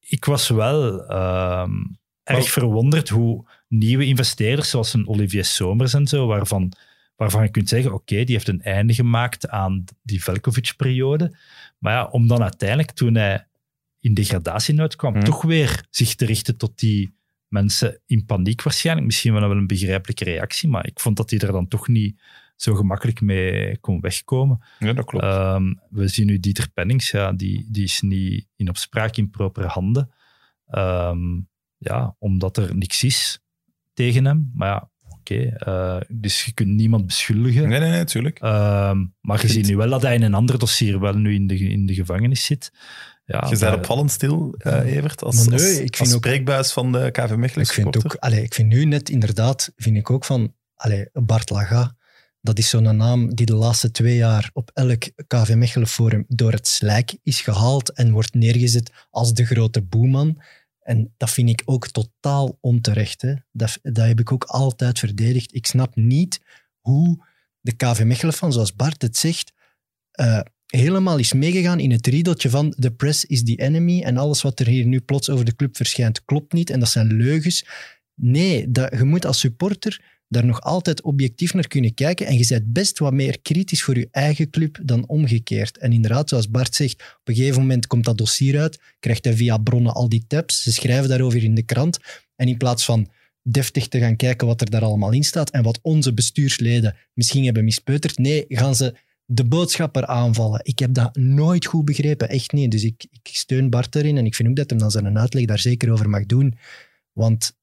ik 0.00 0.24
was 0.24 0.48
wel 0.48 1.06
ehm, 1.06 1.72
erg 2.26 2.38
Maar- 2.38 2.48
verwonderd 2.48 3.08
hoe 3.08 3.44
nieuwe 3.68 4.04
investeerders, 4.04 4.70
zoals 4.70 4.94
een 4.94 5.08
Olivier 5.08 5.44
Somers 5.44 5.94
en 5.94 6.06
zo, 6.06 6.26
waarvan, 6.26 6.72
waarvan 7.16 7.42
je 7.42 7.48
kunt 7.50 7.68
zeggen, 7.68 7.92
oké, 7.94 8.24
die 8.24 8.34
heeft 8.34 8.48
een 8.48 8.62
einde 8.62 8.94
gemaakt 8.94 9.48
aan 9.48 9.84
die 10.02 10.22
Velkovic-periode. 10.24 11.36
Maar 11.78 11.92
ja, 11.92 12.04
om 12.04 12.26
dan 12.26 12.42
uiteindelijk, 12.42 12.90
toen 12.90 13.14
hij 13.14 13.46
in 14.00 14.14
degradatienood 14.14 14.96
kwam, 14.96 15.12
Mhm. 15.12 15.24
toch 15.24 15.42
weer 15.42 15.86
zich 15.90 16.14
te 16.14 16.24
richten 16.24 16.56
tot 16.56 16.78
die 16.78 17.14
mensen 17.48 18.00
in 18.06 18.24
paniek 18.26 18.62
waarschijnlijk. 18.62 19.06
Misschien 19.06 19.32
wel 19.32 19.50
een 19.50 19.66
begrijpelijke 19.66 20.24
reactie, 20.24 20.68
maar 20.68 20.86
ik 20.86 21.00
vond 21.00 21.16
dat 21.16 21.30
hij 21.30 21.38
er 21.38 21.52
dan 21.52 21.68
toch 21.68 21.88
niet 21.88 22.20
zo 22.56 22.74
gemakkelijk 22.74 23.20
mee 23.20 23.78
kon 23.78 24.00
wegkomen. 24.00 24.64
Ja, 24.78 24.92
dat 24.92 25.04
klopt. 25.04 25.24
Ehm, 25.24 25.74
we 25.90 26.08
zien 26.08 26.26
nu 26.26 26.40
Dieter 26.40 26.70
Pennings, 26.74 27.10
ja, 27.10 27.32
die, 27.32 27.66
die 27.70 27.84
is 27.84 28.00
niet 28.00 28.46
in 28.56 28.68
opspraak 28.68 29.16
in 29.16 29.30
propere 29.30 29.66
handen. 29.66 30.10
Ehm, 30.66 31.40
ja, 31.88 32.16
omdat 32.18 32.56
er 32.56 32.76
niks 32.76 33.02
is 33.04 33.40
tegen 33.94 34.24
hem. 34.24 34.50
Maar 34.54 34.68
ja, 34.68 34.90
oké. 35.08 35.34
eh, 35.44 36.00
dus 36.08 36.44
je 36.44 36.52
kunt 36.52 36.68
niemand 36.68 37.06
beschuldigen. 37.06 37.68
nee, 37.68 37.80
nee, 37.80 37.90
nee, 37.90 38.04
tuurlijk. 38.04 38.38
Ehm, 38.38 39.04
maar 39.20 39.40
je 39.42 39.48
ziet 39.48 39.66
nu 39.66 39.76
wel 39.76 39.88
dat 39.90 40.02
hij 40.02 40.14
in 40.14 40.22
een 40.22 40.34
ander 40.34 40.58
dossier 40.58 41.00
wel 41.00 41.14
nu 41.14 41.34
in 41.34 41.46
de, 41.46 41.58
in 41.58 41.86
de 41.86 41.94
gevangenis 41.94 42.44
zit. 42.44 42.72
Ja, 43.24 43.46
je 43.50 43.58
bent 43.58 43.76
opvallend 43.76 44.10
stil, 44.10 44.54
eh, 44.58 44.96
Evert, 44.96 45.22
als, 45.22 45.46
nee, 45.46 45.52
als, 45.52 45.62
ik 45.72 45.78
vind 45.96 45.98
als 45.98 46.14
ook- 46.14 46.24
spreekbuis 46.24 46.72
van 46.72 46.92
de 46.92 47.08
KV 47.10 47.34
Mechelen 47.34 47.64
Ik 47.64 47.72
vind, 47.72 47.96
ook, 48.04 48.14
allee, 48.14 48.42
ik 48.42 48.54
vind 48.54 48.68
nu 48.68 48.84
net 48.84 49.08
inderdaad, 49.08 49.72
vind 49.76 49.96
ik 49.96 50.10
ook 50.10 50.24
van, 50.24 50.54
allee, 50.74 51.08
Bart 51.12 51.50
Laga, 51.50 51.96
dat 52.40 52.58
is 52.58 52.68
zo'n 52.68 52.96
naam 52.96 53.34
die 53.34 53.46
de 53.46 53.54
laatste 53.54 53.90
twee 53.90 54.16
jaar 54.16 54.50
op 54.52 54.70
elk 54.74 55.02
KV 55.26 55.54
Mechelen 55.54 55.88
forum 55.88 56.24
door 56.28 56.52
het 56.52 56.66
slijk 56.66 57.16
is 57.22 57.40
gehaald 57.40 57.92
en 57.92 58.10
wordt 58.10 58.34
neergezet 58.34 58.92
als 59.10 59.32
de 59.34 59.44
grote 59.46 59.82
boeman. 59.82 60.40
En 60.86 61.14
dat 61.16 61.30
vind 61.30 61.48
ik 61.48 61.62
ook 61.64 61.88
totaal 61.88 62.58
onterecht. 62.60 63.22
Hè. 63.22 63.34
Dat, 63.52 63.78
dat 63.82 64.06
heb 64.06 64.20
ik 64.20 64.32
ook 64.32 64.44
altijd 64.44 64.98
verdedigd. 64.98 65.54
Ik 65.54 65.66
snap 65.66 65.96
niet 65.96 66.40
hoe 66.80 67.26
de 67.60 67.72
KV 67.76 68.02
Mechelen 68.04 68.34
van, 68.34 68.52
zoals 68.52 68.74
Bart 68.74 69.02
het 69.02 69.16
zegt, 69.16 69.52
eh, 70.10 70.40
helemaal 70.66 71.18
is 71.18 71.32
meegegaan 71.32 71.80
in 71.80 71.90
het 71.90 72.06
riedeltje 72.06 72.50
van 72.50 72.70
the 72.70 72.90
press 72.90 73.24
is 73.24 73.44
the 73.44 73.56
enemy 73.56 74.02
en 74.02 74.16
alles 74.16 74.42
wat 74.42 74.60
er 74.60 74.66
hier 74.66 74.86
nu 74.86 75.00
plots 75.00 75.30
over 75.30 75.44
de 75.44 75.56
club 75.56 75.76
verschijnt 75.76 76.24
klopt 76.24 76.52
niet 76.52 76.70
en 76.70 76.80
dat 76.80 76.88
zijn 76.88 77.12
leugens. 77.12 77.66
Nee, 78.14 78.70
dat, 78.70 78.92
je 78.98 79.04
moet 79.04 79.26
als 79.26 79.38
supporter 79.38 80.15
daar 80.28 80.44
nog 80.44 80.60
altijd 80.60 81.02
objectief 81.02 81.54
naar 81.54 81.68
kunnen 81.68 81.94
kijken 81.94 82.26
en 82.26 82.38
je 82.38 82.46
bent 82.48 82.72
best 82.72 82.98
wat 82.98 83.12
meer 83.12 83.40
kritisch 83.40 83.82
voor 83.82 83.98
je 83.98 84.08
eigen 84.10 84.50
club 84.50 84.78
dan 84.82 85.08
omgekeerd. 85.08 85.78
En 85.78 85.92
inderdaad, 85.92 86.28
zoals 86.28 86.50
Bart 86.50 86.74
zegt, 86.74 86.92
op 86.92 87.28
een 87.28 87.34
gegeven 87.34 87.60
moment 87.60 87.86
komt 87.86 88.04
dat 88.04 88.18
dossier 88.18 88.60
uit, 88.60 88.80
krijgt 88.98 89.24
hij 89.24 89.36
via 89.36 89.58
bronnen 89.58 89.92
al 89.92 90.08
die 90.08 90.24
tabs, 90.26 90.62
ze 90.62 90.72
schrijven 90.72 91.08
daarover 91.08 91.44
in 91.44 91.54
de 91.54 91.62
krant 91.62 91.98
en 92.36 92.48
in 92.48 92.56
plaats 92.56 92.84
van 92.84 93.08
deftig 93.42 93.88
te 93.88 93.98
gaan 93.98 94.16
kijken 94.16 94.46
wat 94.46 94.60
er 94.60 94.70
daar 94.70 94.82
allemaal 94.82 95.12
in 95.12 95.24
staat 95.24 95.50
en 95.50 95.62
wat 95.62 95.78
onze 95.82 96.14
bestuursleden 96.14 96.96
misschien 97.14 97.44
hebben 97.44 97.64
mispeuterd, 97.64 98.18
nee, 98.18 98.44
gaan 98.48 98.74
ze 98.74 98.94
de 99.24 99.44
boodschapper 99.44 100.06
aanvallen. 100.06 100.60
Ik 100.62 100.78
heb 100.78 100.94
dat 100.94 101.16
nooit 101.16 101.66
goed 101.66 101.84
begrepen, 101.84 102.28
echt 102.28 102.52
niet. 102.52 102.70
Dus 102.70 102.84
ik, 102.84 103.06
ik 103.10 103.28
steun 103.32 103.70
Bart 103.70 103.94
erin 103.94 104.16
en 104.16 104.26
ik 104.26 104.34
vind 104.34 104.48
ook 104.48 104.56
dat 104.56 104.70
hem 104.70 104.78
dan 104.78 104.90
zijn 104.90 105.18
uitleg 105.18 105.44
daar 105.44 105.58
zeker 105.58 105.92
over 105.92 106.08
mag 106.08 106.26
doen. 106.26 106.54
Want 107.12 107.56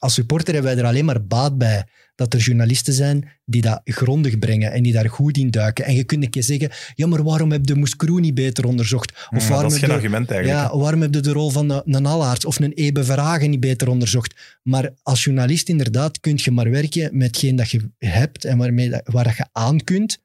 als 0.00 0.14
supporter 0.14 0.54
hebben 0.54 0.74
wij 0.74 0.82
er 0.82 0.88
alleen 0.88 1.04
maar 1.04 1.24
baat 1.26 1.58
bij 1.58 1.84
dat 2.14 2.34
er 2.34 2.40
journalisten 2.40 2.92
zijn 2.92 3.28
die 3.44 3.62
dat 3.62 3.80
grondig 3.84 4.38
brengen 4.38 4.72
en 4.72 4.82
die 4.82 4.92
daar 4.92 5.08
goed 5.08 5.36
in 5.36 5.50
duiken. 5.50 5.84
En 5.84 5.94
je 5.94 6.04
kunt 6.04 6.22
een 6.24 6.30
keer 6.30 6.42
zeggen, 6.42 6.70
ja, 6.94 7.06
maar 7.06 7.22
waarom 7.22 7.52
heb 7.52 7.68
je 7.68 7.74
Moeskroe 7.74 8.20
niet 8.20 8.34
beter 8.34 8.66
onderzocht? 8.66 9.12
Of 9.12 9.18
Ja, 9.30 9.38
dat 9.38 9.48
waarom 9.48 9.66
is 9.66 9.72
heb 9.72 9.84
geen 9.84 9.98
argument 9.98 10.30
eigenlijk. 10.30 10.60
ja, 10.60 10.78
waarom 10.78 11.00
heb 11.00 11.14
je 11.14 11.20
de 11.20 11.32
rol 11.32 11.50
van 11.50 11.70
een, 11.70 11.82
een 11.94 12.06
Allaerts 12.06 12.44
of 12.44 12.60
een 12.60 12.72
Ebe 12.72 13.04
Verhagen 13.04 13.50
niet 13.50 13.60
beter 13.60 13.88
onderzocht? 13.88 14.58
Maar 14.62 14.90
als 15.02 15.24
journalist 15.24 15.68
inderdaad 15.68 16.20
kun 16.20 16.38
je 16.42 16.50
maar 16.50 16.70
werken 16.70 17.16
met 17.16 17.26
hetgeen 17.26 17.56
dat 17.56 17.70
je 17.70 17.90
hebt 17.98 18.44
en 18.44 18.58
waarmee 18.58 18.90
dat, 18.90 19.02
waar 19.04 19.24
dat 19.24 19.36
je 19.36 19.46
aan 19.52 19.84
kunt. 19.84 20.18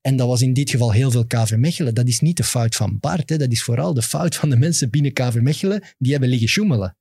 En 0.00 0.16
dat 0.16 0.26
was 0.26 0.42
in 0.42 0.52
dit 0.52 0.70
geval 0.70 0.92
heel 0.92 1.10
veel 1.10 1.26
KV 1.26 1.54
Mechelen. 1.56 1.94
Dat 1.94 2.08
is 2.08 2.20
niet 2.20 2.36
de 2.36 2.44
fout 2.44 2.74
van 2.74 2.98
Bart. 3.00 3.28
Hè. 3.28 3.36
Dat 3.36 3.52
is 3.52 3.62
vooral 3.62 3.94
de 3.94 4.02
fout 4.02 4.34
van 4.34 4.50
de 4.50 4.56
mensen 4.56 4.90
binnen 4.90 5.12
KV 5.12 5.34
Mechelen 5.34 5.82
die 5.98 6.10
hebben 6.10 6.28
liggen 6.28 6.48
sjoemelen. 6.48 6.96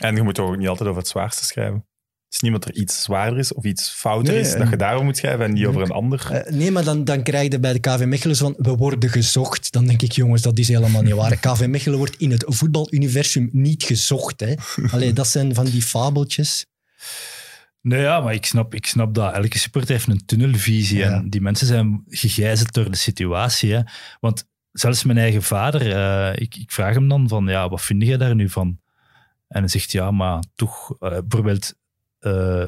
En 0.00 0.16
je 0.16 0.22
moet 0.22 0.34
toch 0.34 0.48
ook 0.48 0.56
niet 0.56 0.68
altijd 0.68 0.88
over 0.88 1.00
het 1.00 1.10
zwaarste 1.10 1.44
schrijven. 1.44 1.84
Het 2.30 2.34
is 2.34 2.40
niet 2.40 2.54
omdat 2.54 2.68
er 2.68 2.80
iets 2.80 3.02
zwaarder 3.02 3.38
is 3.38 3.54
of 3.54 3.64
iets 3.64 3.90
fouter 3.90 4.32
Nee, 4.32 4.42
is, 4.42 4.56
dat 4.56 4.68
je 4.68 4.76
daarover 4.76 5.04
moet 5.04 5.16
schrijven 5.16 5.44
en 5.44 5.52
niet 5.52 5.66
over 5.66 5.82
een 5.82 5.90
ander. 5.90 6.30
Eh, 6.30 6.52
nee, 6.52 6.70
maar 6.70 6.84
dan, 6.84 7.04
dan 7.04 7.22
krijg 7.22 7.52
je 7.52 7.60
bij 7.60 7.72
de 7.72 7.78
KV 7.78 8.04
Mechelen 8.04 8.36
van, 8.36 8.54
we 8.58 8.76
worden 8.76 9.10
gezocht. 9.10 9.72
Dan 9.72 9.86
denk 9.86 10.02
ik, 10.02 10.12
jongens, 10.12 10.42
dat 10.42 10.58
is 10.58 10.68
helemaal 10.68 11.02
niet 11.02 11.14
waar. 11.14 11.36
KV 11.46 11.66
Mechelen 11.66 11.98
wordt 11.98 12.16
in 12.16 12.30
het 12.30 12.44
voetbaluniversum 12.46 13.48
niet 13.52 13.82
gezocht. 13.82 14.40
Hè. 14.40 14.54
Allee, 14.90 15.12
dat 15.12 15.26
zijn 15.26 15.54
van 15.54 15.64
die 15.64 15.82
fabeltjes. 15.82 16.66
Nee, 17.82 18.00
ja, 18.00 18.20
maar 18.20 18.34
ik 18.34 18.46
snap, 18.46 18.74
ik 18.74 18.86
snap 18.86 19.14
dat. 19.14 19.34
Elke 19.34 19.58
supporter 19.58 19.92
heeft 19.92 20.08
een 20.08 20.24
tunnelvisie. 20.26 20.98
Ja. 20.98 21.10
En 21.10 21.30
die 21.30 21.40
mensen 21.40 21.66
zijn 21.66 22.02
gegijzeld 22.08 22.72
door 22.72 22.90
de 22.90 22.96
situatie. 22.96 23.72
Hè. 23.72 23.80
Want 24.20 24.48
zelfs 24.72 25.04
mijn 25.04 25.18
eigen 25.18 25.42
vader, 25.42 25.92
eh, 25.92 26.42
ik, 26.42 26.56
ik 26.56 26.70
vraag 26.70 26.94
hem 26.94 27.08
dan 27.08 27.28
van, 27.28 27.46
ja, 27.46 27.68
wat 27.68 27.82
vind 27.82 28.02
jij 28.02 28.16
daar 28.16 28.34
nu 28.34 28.48
van? 28.48 28.78
En 29.50 29.60
hij 29.60 29.68
zegt, 29.68 29.92
ja, 29.92 30.10
maar 30.10 30.42
toch, 30.54 30.96
eh, 30.98 31.10
bijvoorbeeld, 31.10 31.74
eh, 32.18 32.66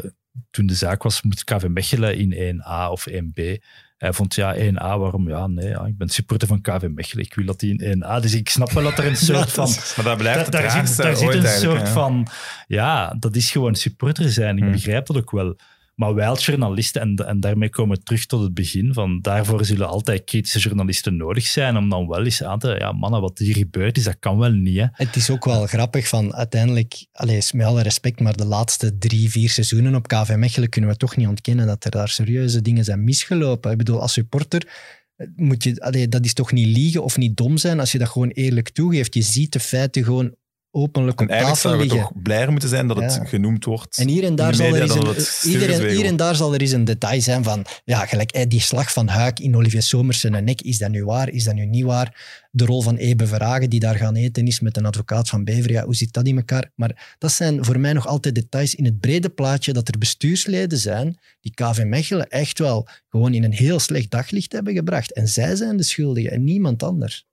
toen 0.51 0.67
de 0.67 0.75
zaak 0.75 1.03
was, 1.03 1.23
moet 1.23 1.45
KV 1.45 1.67
Mechelen 1.69 2.17
in 2.17 2.33
1A 2.33 2.91
of 2.91 3.07
1B. 3.07 3.59
Hij 3.97 4.13
vond, 4.13 4.35
ja, 4.35 4.55
1A, 4.57 4.99
waarom? 4.99 5.29
Ja, 5.29 5.47
nee, 5.47 5.69
ja, 5.69 5.85
ik 5.85 5.97
ben 5.97 6.09
supporter 6.09 6.49
van 6.49 6.61
KV 6.61 6.89
Mechelen. 6.89 7.25
Ik 7.25 7.35
wil 7.35 7.45
dat 7.47 7.61
die 7.61 7.83
in 7.83 8.03
1A. 8.03 8.21
Dus 8.21 8.35
ik 8.35 8.49
snap 8.49 8.71
wel 8.71 8.83
dat 8.83 8.99
er 8.99 9.07
een 9.07 9.17
soort 9.31 9.53
van... 9.53 9.69
Maar 9.97 10.05
dat 10.05 10.17
blijft 10.17 10.43
het 10.43 10.53
daar 10.53 10.87
zit, 10.87 10.97
daar 10.97 11.17
zit 11.17 11.35
een 11.35 11.47
soort 11.49 11.87
ja. 11.87 11.93
van... 11.93 12.27
Ja, 12.67 13.17
dat 13.19 13.37
is 13.37 13.51
gewoon 13.51 13.75
supporter 13.75 14.31
zijn. 14.31 14.57
Ik 14.57 14.63
Hmm. 14.63 14.73
begrijp 14.73 15.07
dat 15.07 15.17
ook 15.17 15.31
wel. 15.31 15.57
Maar 16.03 16.27
als 16.27 16.47
journalisten, 16.47 17.01
en, 17.01 17.17
en 17.17 17.41
daarmee 17.41 17.69
komen 17.69 17.97
we 17.97 18.03
terug 18.03 18.27
tot 18.27 18.43
het 18.43 18.55
begin, 18.55 18.95
van 18.95 19.21
daarvoor 19.21 19.65
zullen 19.65 19.89
altijd 19.89 20.25
kritische 20.25 20.59
journalisten 20.59 21.17
nodig 21.17 21.45
zijn, 21.45 21.77
om 21.77 21.89
dan 21.89 22.09
wel 22.09 22.25
eens 22.25 22.43
aan 22.43 22.59
te... 22.59 22.77
Ja, 22.79 22.93
mannen, 22.93 23.21
wat 23.21 23.39
hier 23.39 23.57
gebeurd 23.57 23.97
is, 23.97 24.05
dat 24.05 24.17
kan 24.19 24.39
wel 24.39 24.51
niet, 24.51 24.79
hè. 24.79 24.87
Het 24.93 25.17
is 25.17 25.31
ook 25.31 25.45
wel 25.45 25.67
grappig 25.67 26.09
van 26.09 26.35
uiteindelijk, 26.35 27.07
allez, 27.13 27.53
met 27.53 27.67
alle 27.67 27.83
respect, 27.83 28.21
maar 28.21 28.37
de 28.37 28.47
laatste 28.47 28.99
drie, 28.99 29.31
vier 29.31 29.51
seizoenen 29.51 29.95
op 29.95 30.09
KV 30.09 30.35
Mechelen 30.37 30.69
kunnen 30.69 30.91
we 30.91 30.97
toch 30.97 31.17
niet 31.17 31.29
ontkennen 31.29 31.67
dat 31.67 31.85
er 31.85 31.91
daar 31.91 32.09
serieuze 32.09 32.63
dingen 32.63 32.85
zijn 32.85 33.05
misgelopen. 33.05 33.71
Ik 33.71 33.79
bedoel, 33.79 34.01
als 34.01 34.13
supporter 34.13 34.69
eh, 35.17 35.27
moet 35.37 35.63
je, 35.65 35.81
allee, 35.81 36.09
dat 36.09 36.25
is 36.25 36.35
toch 36.35 36.53
niet 36.53 36.77
liegen 36.77 37.03
of 37.03 37.17
niet 37.17 37.37
dom 37.37 37.57
zijn 37.57 37.81
als 37.81 37.93
je 37.93 37.99
dat 37.99 38.09
gewoon 38.09 38.31
eerlijk 38.31 38.69
toegeeft. 38.69 39.15
Je 39.15 39.23
ziet 39.23 39.53
de 39.53 39.61
feiten 39.61 40.05
gewoon 40.05 40.35
openlijk 40.73 41.21
En 41.21 41.25
op 41.25 41.31
eigenlijk 41.31 41.61
tafel 41.61 41.71
zouden 41.71 41.89
we 41.89 41.95
liggen. 41.95 42.15
toch 42.15 42.23
blijer 42.23 42.51
moeten 42.51 42.69
zijn 42.69 42.87
dat 42.87 42.97
het 42.97 43.21
genoemd 43.25 43.65
wordt. 43.65 43.99
En 43.99 44.09
hier 44.09 44.25
en, 44.25 44.35
daar 44.35 44.55
zal 44.55 44.67
er 44.67 44.83
een, 44.83 45.51
iedereen, 45.51 45.89
hier 45.89 46.05
en 46.05 46.17
daar 46.17 46.35
zal 46.35 46.55
er 46.55 46.61
eens 46.61 46.73
een 46.73 46.85
detail 46.85 47.21
zijn 47.21 47.45
van, 47.45 47.67
ja, 47.85 48.07
gelijk 48.07 48.31
eh, 48.31 48.49
die 48.49 48.61
slag 48.61 48.93
van 48.93 49.09
Huik 49.09 49.41
in 49.41 49.57
Olivier 49.57 49.83
Somersen 49.83 50.35
en 50.35 50.45
nek, 50.45 50.61
is 50.61 50.79
dat 50.79 50.91
nu 50.91 51.05
waar, 51.05 51.29
is 51.29 51.45
dat 51.45 51.55
nu 51.55 51.67
niet 51.67 51.85
waar? 51.85 52.41
De 52.51 52.65
rol 52.65 52.83
van 52.83 52.97
Ebe 52.97 53.27
Verhagen, 53.27 53.71
die 53.71 53.81
daar 53.81 53.97
gaan 53.97 54.15
eten 54.15 54.47
is 54.47 54.61
met 54.61 54.77
een 54.77 54.87
advocaat 54.87 55.29
van 55.29 55.45
Bever, 55.45 55.71
ja, 55.71 55.85
hoe 55.85 55.95
zit 55.95 56.13
dat 56.13 56.27
in 56.27 56.37
elkaar? 56.37 56.71
Maar 56.75 57.17
dat 57.19 57.33
zijn 57.33 57.65
voor 57.65 57.81
mij 57.81 57.93
nog 57.93 58.07
altijd 58.07 58.35
details 58.35 58.75
in 58.75 58.85
het 58.85 59.01
brede 59.01 59.29
plaatje 59.29 59.73
dat 59.73 59.89
er 59.89 59.99
bestuursleden 59.99 60.79
zijn 60.79 61.19
die 61.41 61.55
KV 61.55 61.83
Mechelen 61.85 62.29
echt 62.29 62.59
wel 62.59 62.89
gewoon 63.09 63.35
in 63.35 63.45
een 63.45 63.53
heel 63.53 63.79
slecht 63.79 64.11
daglicht 64.11 64.53
hebben 64.53 64.75
gebracht. 64.75 65.13
En 65.13 65.29
zij 65.29 65.57
zijn 65.57 65.77
de 65.77 65.83
schuldigen 65.83 66.31
en 66.31 66.45
niemand 66.45 66.83
anders. 66.83 67.27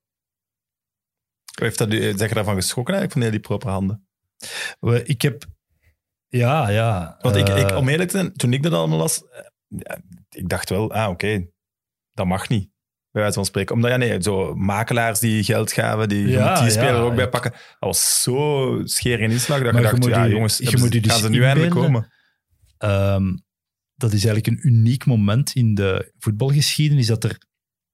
Heeft 1.60 1.78
dat, 1.78 1.94
u- 1.94 2.18
zeg 2.18 2.30
je 2.30 2.36
daarvan 2.36 2.56
geschrokken 2.56 2.94
eigenlijk, 2.96 3.12
van 3.12 3.22
heel 3.22 3.32
die 3.32 3.40
propaganda? 3.58 4.00
We- 4.80 5.04
Ik 5.04 5.22
heb... 5.22 5.46
Ja, 6.28 6.70
ja. 6.70 7.18
Want 7.22 7.36
ik, 7.36 7.50
ik, 7.50 7.70
eh, 7.72 7.78
om 7.78 7.88
eerlijk 7.90 8.10
te 8.10 8.18
zijn, 8.18 8.34
toen 8.34 8.54
ik 8.54 8.64
dat 8.64 8.74
allemaal 8.74 8.98
las, 8.98 9.24
eh, 9.30 9.96
ik 10.30 10.50
dacht 10.50 10.70
wel, 10.70 10.92
ah 10.94 11.10
oké, 11.10 11.48
dat 12.12 12.26
mag 12.26 12.50
niet. 12.50 12.70
Bij 13.12 13.22
wijze 13.22 13.36
van 13.38 13.46
spreken. 13.46 13.76
Omdat, 13.76 13.92
ja 13.92 13.98
nee, 13.98 14.22
zo 14.22 14.56
makelaars 14.56 15.20
die 15.20 15.44
geld 15.44 15.72
gaven, 15.72 16.10
die, 16.10 16.28
Ja, 16.28 16.48
moet 16.50 16.56
die 16.58 16.66
ja, 16.66 16.72
speler 16.72 16.94
er 16.96 17.02
ook 17.02 17.16
bij 17.16 17.30
pakken. 17.30 17.52
Dat 17.52 17.60
was 17.80 18.22
zo 18.22 18.82
scheer 18.84 19.22
en 19.22 19.32
inslag 19.32 19.62
dat 19.64 19.74
Maar 19.74 19.82
je 19.82 19.90
dacht, 19.90 20.06
ja 20.06 20.24
je- 20.24 20.32
jongens, 20.32 20.58
je 20.58 20.78
moet 20.78 20.88
ze- 20.90 20.94
je 20.96 21.02
dus 21.02 21.12
gaan 21.12 21.22
ze 21.22 21.30
nu 21.30 21.44
eindelijk 21.44 21.74
komen? 21.74 22.12
Ehm, 22.78 23.36
dat 23.96 24.14
is 24.14 24.26
eigenlijk 24.26 24.48
een 24.48 24.68
uniek 24.68 25.06
moment 25.06 25.54
in 25.56 25.76
de 25.76 26.12
voetbalgeschiedenis 26.20 27.08
dat 27.08 27.24
er 27.24 27.38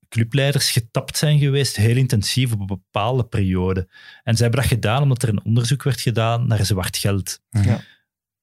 clubleiders 0.10 0.72
getapt 0.72 1.18
zijn 1.18 1.40
geweest, 1.40 1.76
heel 1.76 1.96
intensief 1.96 2.52
op 2.54 2.60
een 2.60 2.66
bepaalde 2.66 3.24
periode. 3.26 3.88
En 4.24 4.36
ze 4.36 4.42
hebben 4.42 4.62
dat 4.62 4.70
gedaan 4.70 5.02
omdat 5.02 5.24
er 5.24 5.30
een 5.30 5.46
onderzoek 5.46 5.84
werd 5.84 6.02
gedaan 6.02 6.48
naar 6.48 6.66
zwart 6.66 6.98
geld. 6.98 7.40
Ja. 7.50 7.82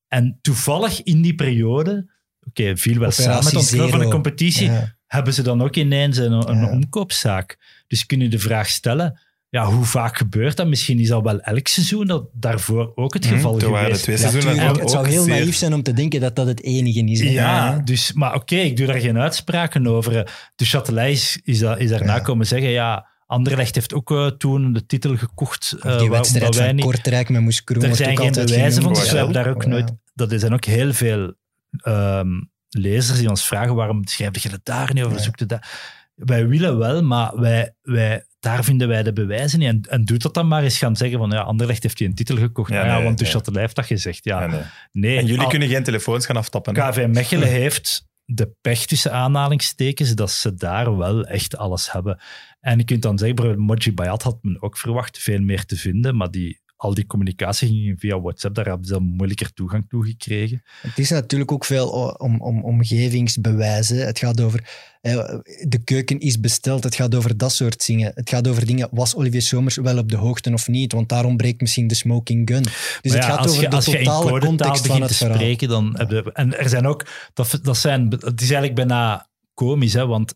En 0.08 0.38
toevallig 0.42 1.02
in 1.02 1.22
die 1.22 1.34
periode, 1.34 2.10
oké, 2.46 2.76
viel 2.76 2.98
wel 2.98 3.10
samen 3.10 3.44
met 3.44 3.56
ontvullen 3.56 3.88
van 3.90 3.98
de 3.98 4.08
competitie, 4.08 4.66
Ja. 4.70 4.96
hebben 5.06 5.34
ze 5.34 5.42
dan 5.42 5.62
ook 5.62 5.76
ineens 5.76 6.16
een, 6.16 6.32
een 6.48 6.60
Ja. 6.60 6.70
omkoopzaak. 6.70 7.58
Dus 7.86 8.06
kun 8.06 8.20
je 8.20 8.28
de 8.28 8.38
vraag 8.38 8.68
stellen, 8.68 9.20
ja, 9.52 9.64
hoe 9.66 9.84
vaak 9.84 10.16
gebeurt 10.16 10.56
dat? 10.56 10.66
Misschien 10.66 10.98
is 10.98 11.08
dat 11.08 11.22
wel 11.22 11.40
elk 11.40 11.68
seizoen 11.68 12.06
dat 12.06 12.24
daarvoor 12.32 12.92
ook 12.94 13.14
het 13.14 13.26
geval 13.26 13.58
de 13.58 13.64
geweest. 13.64 14.02
twee 14.02 14.16
Ja, 14.16 14.22
seizoenen 14.22 14.52
tuurlijk, 14.54 14.74
ook 14.76 14.80
het 14.80 14.90
zou 14.90 15.08
heel 15.08 15.22
zeer- 15.22 15.34
naïef 15.34 15.56
zijn 15.56 15.74
om 15.74 15.82
te 15.82 15.92
denken 15.92 16.20
dat 16.20 16.36
dat 16.36 16.46
het 16.46 16.62
enige 16.62 17.04
is. 17.04 17.20
Ja, 17.20 17.78
dus, 17.78 18.12
maar 18.12 18.34
oké, 18.34 18.54
ik 18.56 18.76
doe 18.76 18.86
daar 18.86 19.00
geen 19.00 19.18
uitspraken 19.18 19.86
over. 19.86 20.12
De 20.56 20.66
Châtelet 20.66 21.10
is, 21.10 21.40
is, 21.44 21.60
is 21.60 21.90
daarna 21.90 22.14
Ja. 22.14 22.20
komen 22.20 22.46
zeggen, 22.46 22.68
ja, 22.70 23.10
Anderlecht 23.26 23.74
heeft 23.74 23.94
ook 23.94 24.10
eh, 24.10 24.26
toen 24.26 24.72
de 24.72 24.86
titel 24.86 25.16
gekocht. 25.16 25.76
Eh, 25.80 25.98
die 25.98 26.10
wedstrijd 26.10 26.54
wij 26.54 26.66
van 26.66 26.74
niet, 26.74 26.84
Kortrijk 26.84 27.28
met 27.28 27.42
Moes 27.42 27.64
Kroon 27.64 27.82
er 27.84 27.96
zijn 27.96 28.10
ook 28.10 28.16
geen 28.16 28.26
altijd 28.26 28.46
bewijzen 28.46 28.82
van, 28.82 28.92
dus 28.92 29.10
we 29.10 29.16
hebben 29.16 29.34
daar 29.34 29.48
ook 29.48 29.62
Ja. 29.62 29.68
nooit... 29.68 29.92
Dat 30.14 30.32
er 30.32 30.38
zijn 30.38 30.52
ook 30.52 30.64
heel 30.64 30.92
veel 30.92 31.34
ehm, 31.76 32.28
lezers 32.68 33.18
die 33.18 33.28
ons 33.28 33.46
vragen, 33.46 33.74
waarom 33.74 34.06
schrijf 34.06 34.42
je 34.42 34.48
het 34.48 34.64
daar 34.64 34.94
niet 34.94 35.04
over, 35.04 35.16
Ja. 35.16 35.22
zoek 35.22 35.38
je 35.38 35.46
dat... 35.46 35.66
Wij 36.14 36.46
willen 36.48 36.78
wel, 36.78 37.02
maar 37.02 37.40
wij, 37.40 37.74
wij, 37.82 38.24
daar 38.42 38.64
vinden 38.64 38.88
wij 38.88 39.02
de 39.02 39.12
bewijzen 39.12 39.58
niet. 39.58 39.68
En, 39.68 39.80
en 39.88 40.04
doet 40.04 40.22
dat 40.22 40.34
dan 40.34 40.48
maar 40.48 40.62
eens 40.62 40.78
gaan 40.78 40.96
zeggen 40.96 41.18
van, 41.18 41.30
ja, 41.30 41.40
Anderlecht 41.40 41.82
heeft 41.82 41.98
die 41.98 42.08
een 42.08 42.14
titel 42.14 42.36
gekocht. 42.36 42.72
Ja, 42.72 42.82
nee, 42.94 43.04
want 43.04 43.18
de 43.18 43.50
nee. 43.50 43.60
Heeft 43.60 43.76
dat 43.76 43.86
gezegd. 43.86 44.24
Ja, 44.24 44.40
Ja, 44.40 44.46
nee. 44.46 44.60
nee. 44.92 45.18
En 45.18 45.26
jullie 45.26 45.42
al- 45.42 45.48
kunnen 45.48 45.68
geen 45.68 45.82
telefoons 45.82 46.26
gaan 46.26 46.36
aftappen. 46.36 46.74
KV 46.74 47.06
Mechelen 47.08 47.48
heeft 47.62 48.08
de 48.24 48.54
pech 48.60 48.86
tussen 48.86 49.12
aanhalingstekens 49.12 50.14
dat 50.14 50.30
ze 50.30 50.54
daar 50.54 50.96
wel 50.96 51.24
echt 51.24 51.56
alles 51.56 51.92
hebben. 51.92 52.20
En 52.60 52.78
je 52.78 52.84
kunt 52.84 53.02
dan 53.02 53.18
zeggen, 53.18 53.58
Moji 53.58 53.92
Bayat 53.94 54.22
had 54.22 54.38
men 54.42 54.62
ook 54.62 54.76
verwacht 54.76 55.18
veel 55.18 55.40
meer 55.40 55.64
te 55.64 55.76
vinden, 55.76 56.16
maar 56.16 56.30
die, 56.30 56.60
al 56.82 56.94
die 56.94 57.06
communicatie 57.06 57.68
ging 57.68 58.00
via 58.00 58.20
WhatsApp, 58.20 58.54
daar 58.54 58.66
hebben 58.66 58.86
ze 58.86 59.00
moeilijker 59.00 59.52
toegang 59.52 59.84
toe 59.88 60.06
gekregen. 60.06 60.62
Het 60.80 60.98
is 60.98 61.10
natuurlijk 61.10 61.52
ook 61.52 61.64
veel 61.64 61.94
o- 61.94 62.14
om, 62.16 62.40
om, 62.40 62.64
omgevingsbewijzen. 62.64 64.06
Het 64.06 64.18
gaat 64.18 64.40
over 64.40 64.70
eh, 65.00 65.34
de 65.68 65.80
keuken 65.84 66.18
is 66.18 66.40
besteld. 66.40 66.84
Het 66.84 66.94
gaat 66.94 67.14
over 67.14 67.36
dat 67.36 67.52
soort 67.52 67.86
dingen. 67.86 68.12
Het 68.14 68.28
gaat 68.28 68.48
over 68.48 68.66
dingen. 68.66 68.88
Was 68.90 69.14
Olivier 69.14 69.42
Somers 69.42 69.76
wel 69.76 69.98
op 69.98 70.10
de 70.10 70.16
hoogte 70.16 70.52
of 70.52 70.68
niet? 70.68 70.92
Want 70.92 71.08
daarom 71.08 71.36
breekt 71.36 71.60
misschien 71.60 71.86
de 71.86 71.94
smoking 71.94 72.48
gun. 72.50 72.62
Dus 73.00 73.12
het 73.12 73.24
gaat 73.24 73.38
als 73.38 73.50
over 73.50 73.62
je, 73.62 73.68
de 73.68 73.82
totale 73.82 74.40
context 74.40 74.86
van 74.86 74.86
begint 74.86 75.08
het 75.08 75.16
verhaal. 75.16 75.36
spreken, 75.36 75.68
dan 75.68 76.06
je... 76.08 76.30
En 76.32 76.58
er 76.58 76.68
zijn 76.68 76.86
ook... 76.86 77.06
Dat, 77.34 77.58
dat 77.62 77.76
zijn, 77.76 78.08
het 78.10 78.40
is 78.40 78.50
eigenlijk 78.50 78.74
bijna 78.74 79.28
komisch, 79.54 79.92
hè, 79.92 80.06
want 80.06 80.34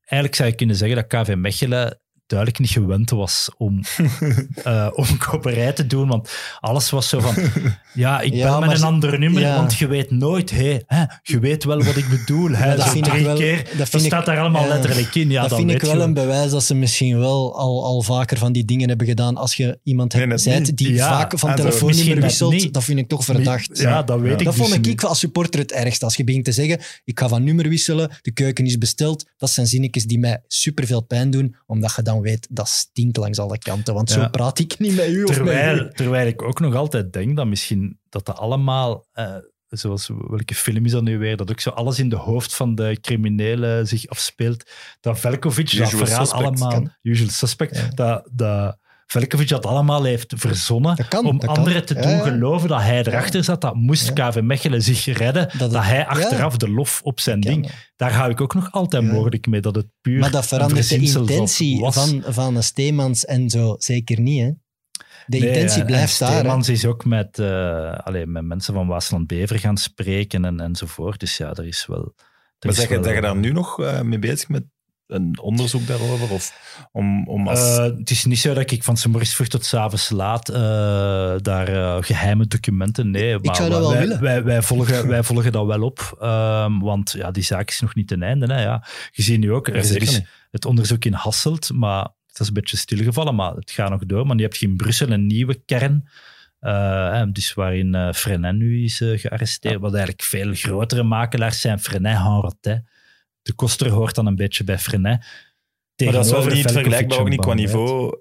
eigenlijk 0.00 0.34
zou 0.34 0.48
je 0.48 0.54
kunnen 0.54 0.76
zeggen 0.76 0.96
dat 0.96 1.06
KV 1.06 1.34
Mechelen 1.36 2.00
duidelijk 2.28 2.58
niet 2.58 2.70
gewend 2.70 3.10
was 3.10 3.50
om, 3.56 3.80
eh 4.64 4.88
om 4.94 5.16
koperij 5.18 5.72
te 5.72 5.86
doen, 5.86 6.08
want 6.08 6.30
alles 6.60 6.90
was 6.90 7.08
zo 7.08 7.20
van, 7.20 7.34
ja, 7.94 8.20
ik 8.20 8.32
Ja, 8.34 8.46
bel 8.58 8.68
met 8.68 8.78
een 8.78 8.84
ander 8.84 9.18
nummer, 9.18 9.42
ja. 9.42 9.56
want 9.56 9.74
je 9.74 9.86
weet 9.86 10.10
nooit, 10.10 10.50
hé, 10.50 10.78
hè, 10.86 11.04
je 11.22 11.38
weet 11.38 11.64
wel 11.64 11.82
wat 11.82 11.96
ik 11.96 12.08
bedoel. 12.08 12.50
Hè, 12.50 12.76
dat 12.76 12.84
zo 12.86 12.90
vind 12.92 13.06
ik 13.06 13.12
wel- 13.24 13.36
keer, 13.36 13.56
dat 13.56 13.78
dat, 13.78 13.88
vind 13.88 14.02
ik- 14.02 14.08
staat 14.08 14.26
daar 14.26 14.38
allemaal 14.38 14.68
letterlijk 14.68 15.14
in. 15.14 15.30
Ja, 15.30 15.48
dat 15.48 15.58
vind 15.58 15.70
ik 15.70 15.80
wel 15.82 15.96
je 15.96 16.02
een 16.02 16.14
bewijs 16.14 16.50
dat 16.50 16.64
ze 16.64 16.74
misschien 16.74 17.18
wel 17.18 17.58
al, 17.58 17.84
al 17.84 18.02
vaker 18.02 18.38
van 18.38 18.52
die 18.52 18.64
dingen 18.64 18.88
hebben 18.88 19.06
gedaan. 19.06 19.36
Als 19.36 19.54
je 19.54 19.78
iemand 19.82 20.14
Nee, 20.14 20.26
hebt 20.26 20.76
die 20.76 20.92
Ja, 20.92 21.08
vaak 21.08 21.38
van 21.38 21.54
telefoonnummer 21.54 22.20
wisselt, 22.20 22.72
dat 22.74 22.84
vind 22.84 22.98
ik 22.98 23.08
toch 23.08 23.24
verdacht. 23.24 23.78
Ja, 23.78 24.02
dat 24.02 24.20
weet 24.20 24.38
ik 24.40 24.44
Dat 24.46 24.54
dus 24.56 24.62
vond 24.62 24.74
ik 24.74 24.86
niet. 24.86 25.04
als 25.04 25.18
supporter 25.18 25.60
het 25.60 25.72
ergste. 25.72 26.04
Als 26.04 26.16
je 26.16 26.24
begint 26.24 26.44
te 26.44 26.52
zeggen, 26.52 26.80
ik 27.04 27.18
ga 27.18 27.28
van 27.28 27.44
nummer 27.44 27.68
wisselen, 27.68 28.10
de 28.22 28.30
keuken 28.30 28.66
is 28.66 28.78
besteld. 28.78 29.26
Dat 29.36 29.50
zijn 29.50 29.66
zinnetjes 29.66 30.04
die 30.04 30.18
mij 30.18 30.42
superveel 30.48 31.00
pijn 31.00 31.30
doen, 31.30 31.56
omdat 31.66 31.92
je 31.96 32.02
dan 32.02 32.17
weet, 32.22 32.46
dat 32.50 32.68
stinkt 32.68 33.16
langs 33.16 33.38
alle 33.38 33.58
kanten. 33.58 33.94
Want 33.94 34.10
zo 34.10 34.28
praat 34.28 34.58
ik 34.58 34.78
niet 34.78 34.96
met 34.96 35.08
u 35.08 35.22
of 35.22 35.28
met 35.28 35.36
Terwijl, 35.36 35.78
u. 35.78 35.90
terwijl 35.92 36.26
ik 36.26 36.42
ook 36.42 36.60
nog 36.60 36.74
altijd 36.74 37.12
denk 37.12 37.36
dat 37.36 37.46
misschien 37.46 37.98
dat 38.08 38.26
dat 38.26 38.38
allemaal, 38.38 39.06
eh, 39.12 39.36
zoals 39.68 40.10
welke 40.28 40.54
film 40.54 40.84
is 40.84 40.92
dat 40.92 41.02
nu 41.02 41.18
weer, 41.18 41.36
dat 41.36 41.50
ook 41.50 41.60
zo 41.60 41.70
alles 41.70 41.98
in 41.98 42.08
de 42.08 42.16
hoofd 42.16 42.54
van 42.54 42.74
de 42.74 42.98
criminelen 43.00 43.86
zich 43.86 44.06
afspeelt. 44.06 44.70
Dat 45.00 45.20
Velkovic 45.20 45.76
dat 45.76 45.88
verhaal 45.90 46.32
allemaal, 46.32 46.70
kan. 46.70 46.92
usual 47.02 47.30
suspect, 47.30 47.76
Ja. 47.76 47.88
dat, 47.88 48.28
dat 48.32 48.78
Velkovic 49.12 49.48
dat 49.48 49.66
allemaal 49.66 50.04
heeft 50.04 50.34
verzonnen 50.36 50.96
Dat 50.96 51.08
kan, 51.08 51.24
om 51.26 51.38
dat 51.38 51.46
kan. 51.46 51.56
anderen 51.56 51.86
te 51.86 51.94
doen 51.94 52.10
ja. 52.10 52.18
geloven 52.22 52.68
dat 52.68 52.80
hij 52.80 52.98
erachter 52.98 53.44
zat. 53.44 53.60
Dat 53.60 53.74
moest 53.74 54.10
Ja. 54.14 54.30
KV 54.30 54.40
Mechelen 54.40 54.82
zich 54.82 55.04
redden, 55.18 55.48
dat, 55.58 55.72
het- 55.72 55.82
hij 55.84 55.96
ja. 55.98 56.04
achteraf 56.04 56.56
de 56.56 56.70
lof 56.70 57.00
op 57.02 57.20
zijn 57.20 57.40
Kan. 57.40 57.52
ding. 57.52 57.70
Daar 57.96 58.12
hou 58.12 58.30
ik 58.30 58.40
ook 58.40 58.54
nog 58.54 58.72
altijd 58.72 59.02
Ja. 59.02 59.12
mogelijk 59.12 59.46
mee, 59.46 59.60
dat 59.60 59.74
het 59.74 59.86
puur 60.00 60.18
Maar 60.18 60.30
dat 60.30 60.42
een 60.42 60.48
verandert 60.48 60.88
de 60.88 60.94
intentie 60.96 61.78
van, 61.90 62.22
van 62.28 62.62
Steemans 62.62 63.24
en 63.24 63.50
zo 63.50 63.74
zeker 63.78 64.20
niet. 64.20 64.40
Hè? 64.42 64.50
De 65.26 65.38
Nee, 65.38 65.48
intentie 65.48 65.80
en- 65.80 65.86
blijft 65.86 66.20
en 66.20 66.26
daar. 66.26 66.36
Steemans 66.38 66.68
is 66.68 66.84
ook 66.84 67.04
met, 67.04 67.38
eh, 67.38 67.92
allee, 67.98 68.26
met 68.26 68.44
mensen 68.44 68.74
van 68.74 68.86
Waasland-Bever 68.86 69.58
gaan 69.58 69.76
spreken 69.76 70.44
en, 70.44 70.60
enzovoort. 70.60 71.20
Dus 71.20 71.36
ja, 71.36 71.50
er 71.54 71.66
is 71.66 71.86
wel... 71.86 71.98
er 71.98 72.12
Maar 72.58 72.72
is 72.72 72.76
zeg 72.78 72.88
je, 72.88 73.00
wel- 73.00 73.14
je 73.14 73.20
daar 73.20 73.36
nu 73.36 73.52
nog 73.52 73.80
eh, 73.82 74.00
mee 74.00 74.18
bezig 74.18 74.48
met 74.48 74.64
een 75.08 75.38
onderzoek 75.40 75.86
daarover? 75.86 76.32
Of 76.32 76.52
om, 76.92 77.28
om 77.28 77.48
als... 77.48 77.76
Eh, 77.76 77.84
het 77.84 78.10
is 78.10 78.24
niet 78.24 78.38
zo 78.38 78.54
dat 78.54 78.70
ik 78.70 78.82
van 78.82 78.96
's 78.96 79.06
morgens 79.06 79.34
vroeg 79.34 79.48
tot 79.48 79.64
's 79.64 79.74
avonds 79.74 80.10
laat 80.10 80.48
eh, 80.48 80.56
daar 81.42 81.68
eh, 81.68 81.96
geheime 82.00 82.46
documenten... 82.46 83.10
Nee, 83.10 83.38
maar 83.38 83.56
zou 83.56 83.70
dat 83.70 83.80
wel 83.80 83.90
wij, 83.90 84.00
willen. 84.00 84.20
Wij, 84.20 84.42
wij, 84.42 84.62
volgen, 84.62 85.08
wij 85.08 85.22
volgen 85.22 85.52
dat 85.52 85.66
wel 85.66 85.82
op. 85.82 86.16
ehm, 86.20 86.78
want 86.78 87.10
ja, 87.10 87.30
die 87.30 87.42
zaak 87.42 87.68
is 87.68 87.80
nog 87.80 87.94
niet 87.94 88.08
ten 88.08 88.22
einde. 88.22 88.54
Hè, 88.54 88.62
ja. 88.62 88.86
Je 89.10 89.22
ziet 89.22 89.40
nu 89.40 89.52
ook, 89.52 89.68
er 89.68 89.76
is 89.76 89.90
niet. 89.90 90.26
het 90.50 90.64
onderzoek 90.64 91.04
in 91.04 91.12
Hasselt, 91.12 91.70
maar 91.72 92.02
dat 92.02 92.40
is 92.40 92.48
een 92.48 92.54
beetje 92.54 92.76
stilgevallen. 92.76 93.34
Maar 93.34 93.54
het 93.54 93.70
gaat 93.70 93.90
nog 93.90 94.06
door. 94.06 94.26
Maar 94.26 94.36
nu 94.36 94.42
heb 94.42 94.54
je 94.54 94.66
in 94.66 94.76
Brussel 94.76 95.10
een 95.10 95.26
nieuwe 95.26 95.62
kern 95.64 96.08
Uh, 96.60 97.22
dus 97.32 97.54
waarin 97.54 97.94
uh, 97.94 98.12
Frenet 98.12 98.54
nu 98.54 98.84
is 98.84 99.00
uh, 99.00 99.18
gearresteerd. 99.18 99.80
Wat 99.80 99.94
eigenlijk 99.94 100.22
veel 100.22 100.54
grotere 100.54 101.02
makelaars 101.02 101.60
zijn. 101.60 101.78
Frenet, 101.78 102.16
Henrotet. 102.16 102.82
De 103.48 103.54
Koster 103.54 103.90
hoort 103.90 104.14
dan 104.14 104.26
een 104.26 104.36
beetje 104.36 104.64
bij 104.64 104.78
Frenet. 104.78 105.26
Maar 105.96 106.12
dat 106.12 106.24
is 106.24 106.30
wel 106.30 106.46
niet 106.46 106.70
vergelijkbaar, 106.70 107.18
ook 107.18 107.28
niet 107.28 107.40
qua 107.40 107.54
niveau. 107.54 108.18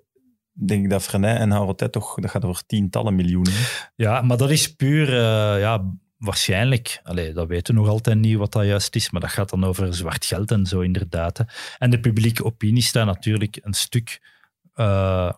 Ik 0.60 0.68
denk 0.68 0.90
dat 0.90 1.04
Frenet 1.04 1.38
en 1.38 1.52
Henrotet 1.52 1.91
toch, 1.91 2.16
dat 2.16 2.32
gaat 2.32 2.45
over 2.45 2.66
tientallen 2.66 3.16
miljoenen. 3.16 3.54
Ja, 3.95 4.22
maar 4.22 4.38
dat 4.38 4.52
is 4.52 4.76
puur, 4.76 5.16
ja, 5.60 5.94
waarschijnlijk. 6.18 6.99
Allee, 7.04 7.34
dat 7.34 7.48
weten 7.48 7.74
we 7.74 7.80
nog 7.80 7.90
altijd 7.90 8.18
niet 8.18 8.38
wat 8.38 8.52
dat 8.52 8.66
juist 8.66 8.95
is, 8.95 9.12
maar 9.12 9.22
dat 9.22 9.30
gaat 9.30 9.49
dan 9.49 9.64
over 9.64 9.94
zwart 9.94 10.26
geld 10.26 10.52
en 10.52 10.66
zo 10.66 10.80
inderdaad. 10.80 11.38
Hè. 11.38 11.44
En 11.78 11.90
de 11.90 11.99
publieke 11.99 12.44
opinie 12.45 12.84
staat 12.84 13.06
natuurlijk 13.06 13.60
een 13.62 13.74
stuk 13.74 14.22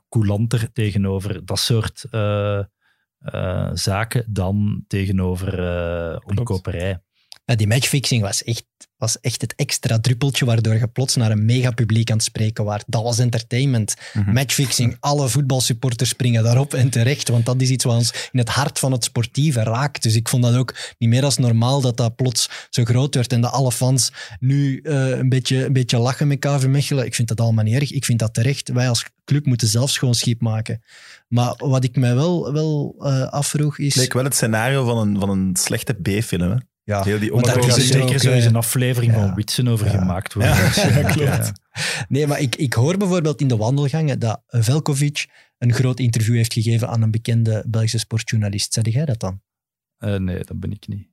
coulanter 0.09 0.71
tegenover 0.71 1.45
dat 1.45 1.59
soort 1.59 2.05
uh, 2.11 3.69
zaken 3.73 4.25
dan 4.27 4.83
tegenover 4.87 5.59
uh, 5.59 6.17
omkoperij. 6.23 7.01
Die 7.55 7.67
matchfixing 7.67 8.21
was 8.21 8.43
echt, 8.43 8.65
was 8.97 9.19
echt 9.19 9.41
het 9.41 9.53
extra 9.55 9.99
druppeltje 9.99 10.45
waardoor 10.45 10.73
je 10.73 10.87
plots 10.87 11.15
naar 11.15 11.31
een 11.31 11.45
megapubliek 11.45 12.09
aan 12.09 12.15
het 12.15 12.25
spreken 12.25 12.63
waart. 12.63 12.83
Dat 12.87 13.03
was 13.03 13.19
entertainment. 13.19 13.95
Mhm. 14.13 14.33
Matchfixing, 14.33 14.97
alle 14.99 15.27
voetbalsupporters 15.27 16.09
springen 16.09 16.43
daarop 16.43 16.73
en 16.73 16.89
terecht, 16.89 17.29
want 17.29 17.45
dat 17.45 17.61
is 17.61 17.69
iets 17.69 17.83
wat 17.83 17.95
ons 17.95 18.29
in 18.31 18.39
het 18.39 18.49
hart 18.49 18.79
van 18.79 18.91
het 18.91 19.03
sportieve 19.03 19.63
raakt. 19.63 20.03
Dus 20.03 20.15
ik 20.15 20.29
vond 20.29 20.43
dat 20.43 20.55
ook 20.55 20.75
niet 20.97 21.09
meer 21.09 21.23
als 21.23 21.37
normaal 21.37 21.81
dat 21.81 21.97
dat 21.97 22.15
plots 22.15 22.49
zo 22.69 22.83
groot 22.83 23.15
werd 23.15 23.33
en 23.33 23.41
dat 23.41 23.51
alle 23.51 23.71
fans 23.71 24.11
nu 24.39 24.79
uh, 24.83 25.09
een, 25.09 25.29
beetje, 25.29 25.65
een 25.65 25.73
beetje 25.73 25.97
lachen 25.97 26.27
met 26.27 26.39
KV 26.39 26.65
Mechelen. 26.65 27.05
Ik 27.05 27.15
vind 27.15 27.27
dat 27.27 27.41
allemaal 27.41 27.63
niet 27.63 27.75
erg. 27.75 27.91
Ik 27.91 28.05
vind 28.05 28.19
dat 28.19 28.33
terecht. 28.33 28.69
Wij 28.69 28.89
als 28.89 29.05
club 29.25 29.45
moeten 29.45 29.67
zelf 29.67 29.89
schoon 29.89 30.15
schip 30.15 30.41
maken. 30.41 30.81
Maar 31.27 31.53
wat 31.57 31.83
ik 31.83 31.95
mij 31.95 32.15
wel, 32.15 32.53
wel 32.53 32.95
uh, 32.99 33.27
afvroeg 33.27 33.77
is... 33.77 33.93
Het 33.93 34.03
leek 34.03 34.13
wel 34.13 34.23
het 34.23 34.35
scenario 34.35 34.85
van 34.85 34.97
een, 34.97 35.19
van 35.19 35.29
een 35.29 35.55
slechte 35.55 35.93
B-film, 35.93 36.61
Ja, 36.89 37.03
Heel 37.03 37.19
die 37.19 37.41
daar 37.41 37.67
is 37.67 37.87
zeker 37.87 38.19
zo 38.19 38.31
eens 38.31 38.45
een 38.45 38.55
aflevering 38.55 39.13
van 39.13 39.35
Witsen 39.35 39.67
over 39.67 39.89
gemaakt 39.89 40.33
worden. 40.33 40.51
Ja, 40.51 41.11
klopt. 41.11 41.51
Nee, 42.07 42.27
maar 42.27 42.39
ik, 42.39 42.55
ik 42.55 42.73
hoor 42.73 42.97
bijvoorbeeld 42.97 43.41
in 43.41 43.47
de 43.47 43.57
wandelgangen 43.57 44.19
dat 44.19 44.41
Velkovic 44.47 45.27
een 45.57 45.73
groot 45.73 45.99
interview 45.99 46.35
heeft 46.35 46.53
gegeven 46.53 46.89
aan 46.89 47.01
een 47.01 47.11
bekende 47.11 47.63
Belgische 47.67 47.97
sportjournalist. 47.97 48.73
Zeg 48.73 48.93
jij 48.93 49.05
dat 49.05 49.19
dan? 49.19 49.41
Uh, 49.99 50.15
nee, 50.15 50.43
dat 50.43 50.59
ben 50.59 50.71
ik 50.71 50.87
niet. 50.87 51.07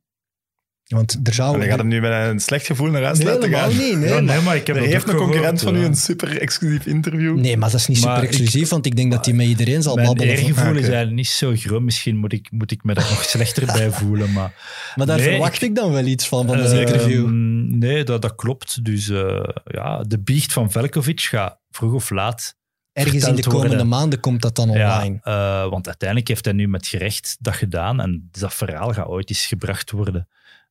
Want 0.86 1.20
er 1.22 1.34
zou... 1.34 1.60
En 1.60 1.68
gaat 1.68 1.78
hem 1.78 1.88
nu 1.88 2.00
met 2.00 2.12
een 2.12 2.40
slecht 2.40 2.66
gevoel 2.66 2.90
naar 2.90 3.02
huis 3.02 3.22
laten 3.22 3.50
gaan. 3.50 3.68
Niet, 3.68 3.98
nee, 3.98 4.20
nee, 4.20 4.40
maar 4.40 4.56
ik 4.56 4.66
heb 4.66 4.76
er 4.76 4.82
heeft 4.82 5.08
een 5.08 5.16
concurrent 5.16 5.62
van 5.62 5.76
u 5.76 5.84
een 5.84 5.96
super 5.96 6.40
exclusief 6.40 6.86
interview. 6.86 7.38
Nee, 7.38 7.56
maar 7.56 7.70
dat 7.70 7.80
is 7.80 7.86
niet 7.86 7.98
super 7.98 8.22
exclusief, 8.22 8.68
want 8.68 8.86
ik 8.86 8.96
denk 8.96 9.12
dat 9.12 9.24
hij 9.24 9.34
met 9.34 9.46
iedereen 9.46 9.82
zal 9.82 9.94
mijn 9.94 10.06
babbelen. 10.06 10.34
Mijn 10.34 10.46
eergevoel 10.46 10.74
is 10.74 10.82
eigenlijk 10.82 11.16
niet 11.16 11.28
zo 11.28 11.52
groot. 11.56 11.82
Misschien 11.82 12.16
moet 12.16 12.32
ik, 12.32 12.48
moet 12.50 12.70
ik 12.70 12.84
me 12.84 12.94
daar 12.94 13.08
nog 13.10 13.24
slechter 13.34 13.66
bij 13.66 13.90
voelen. 13.90 14.32
Maar, 14.32 14.52
maar 14.94 15.06
daar 15.06 15.18
verwacht 15.18 15.62
ik, 15.62 15.74
dan 15.74 15.92
wel 15.92 16.04
iets 16.04 16.28
van, 16.28 16.46
van 16.46 16.56
dat 16.56 16.72
uh, 16.72 16.80
interview. 16.80 17.28
Nee, 17.68 18.04
dat, 18.04 18.22
dat 18.22 18.34
klopt. 18.34 18.84
Dus 18.84 19.08
uh, 19.08 19.44
ja, 19.64 20.02
de 20.02 20.18
biecht 20.18 20.52
van 20.52 20.70
Velkovic 20.70 21.20
gaat 21.20 21.58
vroeg 21.70 21.92
of 21.92 22.10
laat 22.10 22.56
Ergens 22.92 23.24
in 23.24 23.34
de 23.34 23.42
komende 23.42 23.68
worden. 23.68 23.88
maanden 23.88 24.20
komt 24.20 24.42
dat 24.42 24.56
dan 24.56 24.70
online. 24.70 25.20
Ja, 25.24 25.62
uh, 25.64 25.70
want 25.70 25.86
uiteindelijk 25.86 26.28
heeft 26.28 26.44
hij 26.44 26.54
nu 26.54 26.68
met 26.68 26.86
gerecht 26.86 27.36
dat 27.40 27.54
gedaan 27.54 28.00
en 28.00 28.28
dat 28.30 28.54
verhaal 28.54 28.92
gaat 28.92 29.06
ooit 29.06 29.28
eens 29.28 29.46
gebracht 29.46 29.90
worden. 29.90 30.28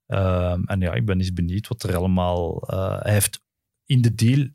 Um, 0.07 0.63
en 0.65 0.79
ja, 0.79 0.93
ik 0.93 1.05
ben 1.05 1.19
eens 1.19 1.33
benieuwd 1.33 1.67
wat 1.67 1.83
er 1.83 1.95
allemaal... 1.95 2.73
Uh, 2.73 3.01
hij 3.01 3.13
heeft 3.13 3.41
in 3.85 4.01
de 4.01 4.15
deal 4.15 4.47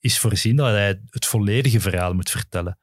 is 0.00 0.18
voorzien 0.18 0.56
dat 0.56 0.66
hij 0.66 1.00
het 1.10 1.26
volledige 1.26 1.80
verhaal 1.80 2.14
moet 2.14 2.30
vertellen. 2.30 2.78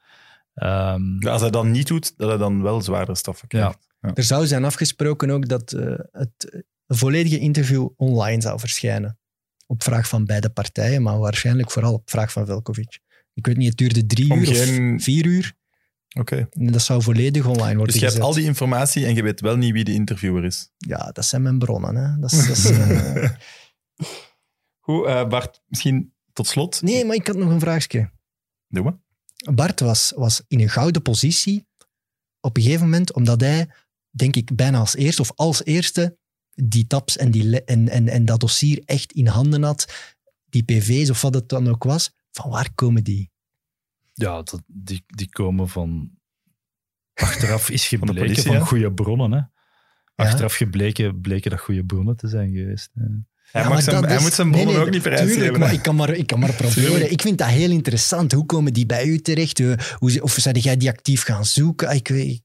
Um, 0.55 1.21
ja, 1.21 1.31
als 1.31 1.41
hij 1.41 1.49
dat 1.49 1.65
niet 1.65 1.87
doet, 1.87 2.17
dat 2.17 2.29
hij 2.29 2.37
dan 2.37 2.61
wel 2.61 2.81
zwaardere 2.81 3.17
straffen 3.17 3.47
krijgt. 3.47 3.77
Ja. 3.81 4.07
Ja. 4.07 4.13
Er 4.13 4.23
zou 4.23 4.47
zijn 4.47 4.65
afgesproken 4.65 5.29
ook 5.29 5.47
dat 5.47 5.71
uh, 5.71 5.95
het 6.11 6.63
volledige 6.87 7.39
interview 7.39 7.89
online 7.95 8.41
zou 8.41 8.59
verschijnen. 8.59 9.17
Op 9.65 9.83
vraag 9.83 10.07
van 10.07 10.25
beide 10.25 10.49
partijen, 10.49 11.01
maar 11.01 11.19
waarschijnlijk 11.19 11.71
vooral 11.71 11.93
op 11.93 12.09
vraag 12.09 12.31
van 12.31 12.45
Velkovic. 12.45 12.99
Ik 13.33 13.45
weet 13.45 13.57
niet, 13.57 13.67
het 13.67 13.77
duurde 13.77 14.05
drie 14.05 14.31
Om 14.31 14.39
uur 14.39 14.45
geen... 14.45 14.95
of 14.95 15.03
vier 15.03 15.25
uur. 15.25 15.53
Oké. 16.13 16.47
Okay. 16.49 16.71
Dat 16.71 16.81
zou 16.81 17.01
volledig 17.01 17.45
online 17.45 17.75
worden 17.75 17.85
Dus 17.85 17.93
je 17.93 17.99
gezet. 17.99 18.13
hebt 18.13 18.25
al 18.25 18.33
die 18.33 18.45
informatie 18.45 19.05
en 19.05 19.15
je 19.15 19.23
weet 19.23 19.41
wel 19.41 19.55
niet 19.55 19.73
wie 19.73 19.83
de 19.83 19.93
interviewer 19.93 20.43
is. 20.43 20.71
Ja, 20.77 21.11
dat 21.11 21.25
zijn 21.25 21.41
mijn 21.41 21.59
bronnen. 21.59 21.95
Hè. 21.95 22.19
Dat 22.19 22.31
is, 22.31 22.47
dat 22.47 22.57
is, 22.57 22.71
uh... 22.71 23.29
Goed, 24.85 25.07
uh, 25.07 25.27
Bart, 25.27 25.61
misschien 25.67 26.13
tot 26.33 26.47
slot. 26.47 26.81
Nee, 26.81 27.05
maar 27.05 27.15
ik 27.15 27.27
had 27.27 27.35
nog 27.35 27.49
een 27.49 27.59
vraagje. 27.59 28.11
Doe 28.67 28.83
maar. 28.83 28.97
Bart 29.53 29.79
was, 29.79 30.13
was 30.15 30.43
in 30.47 30.59
een 30.59 30.69
gouden 30.69 31.01
positie 31.01 31.67
op 32.39 32.57
een 32.57 32.63
gegeven 32.63 32.83
moment, 32.83 33.13
omdat 33.13 33.41
hij, 33.41 33.69
denk 34.09 34.35
ik, 34.35 34.55
bijna 34.55 34.79
als 34.79 34.95
eerste 34.95 35.21
of 35.21 35.31
als 35.35 35.63
eerste 35.63 36.17
die 36.53 36.87
taps 36.87 37.17
en, 37.17 37.31
die, 37.31 37.63
en, 37.63 37.89
en, 37.89 38.07
en 38.07 38.25
dat 38.25 38.39
dossier 38.39 38.81
echt 38.85 39.11
in 39.11 39.27
handen 39.27 39.63
had. 39.63 40.13
Die 40.45 40.63
PV's 40.63 41.09
of 41.09 41.21
wat 41.21 41.33
het 41.33 41.49
dan 41.49 41.69
ook 41.69 41.83
was. 41.83 42.11
Van 42.31 42.49
waar 42.49 42.73
komen 42.73 43.03
die? 43.03 43.31
Ja, 44.13 44.35
dat, 44.41 44.61
die, 44.67 45.03
die 45.07 45.29
komen 45.29 45.69
van. 45.69 46.11
Achteraf 47.13 47.69
is 47.69 47.87
gebleken 47.87 48.15
van, 48.15 48.25
politie, 48.25 48.51
van 48.51 48.59
goede 48.67 48.93
bronnen. 48.93 49.31
Hè? 49.31 49.41
Achteraf 50.15 50.55
gebleken 50.55 51.21
bleken 51.21 51.51
dat 51.51 51.59
goede 51.59 51.85
bronnen 51.85 52.15
te 52.17 52.27
zijn 52.27 52.51
geweest. 52.53 52.89
Hè? 52.93 53.03
Hij, 53.51 53.61
Ja, 53.61 53.81
zijn, 53.81 54.03
hij 54.05 54.15
is- 54.15 54.21
moet 54.21 54.33
zijn 54.33 54.51
bronnen 54.51 54.73
nee, 54.73 54.83
ook 54.85 54.89
niet 54.89 55.03
tuurlijk, 55.03 55.23
prijsgeven. 55.25 55.59
maar 55.59 55.73
ik 55.73 55.81
kan 55.81 55.95
maar, 55.95 56.09
ik 56.09 56.27
kan 56.27 56.39
maar 56.39 56.53
proberen. 56.53 56.89
Tuurlijk. 56.89 57.11
Ik 57.11 57.21
vind 57.21 57.37
dat 57.37 57.47
heel 57.47 57.69
interessant. 57.71 58.31
Hoe 58.31 58.45
komen 58.45 58.73
die 58.73 58.85
bij 58.85 59.05
u 59.05 59.19
terecht? 59.19 59.59
Eh, 59.59 59.73
Hoe, 59.97 60.21
of 60.21 60.33
zijn 60.33 60.57
jij 60.57 60.77
die 60.77 60.89
actief 60.89 61.23
gaan 61.23 61.45
zoeken? 61.45 61.87
Ah, 61.87 61.95
Ik 61.95 62.07
weet, 62.07 62.41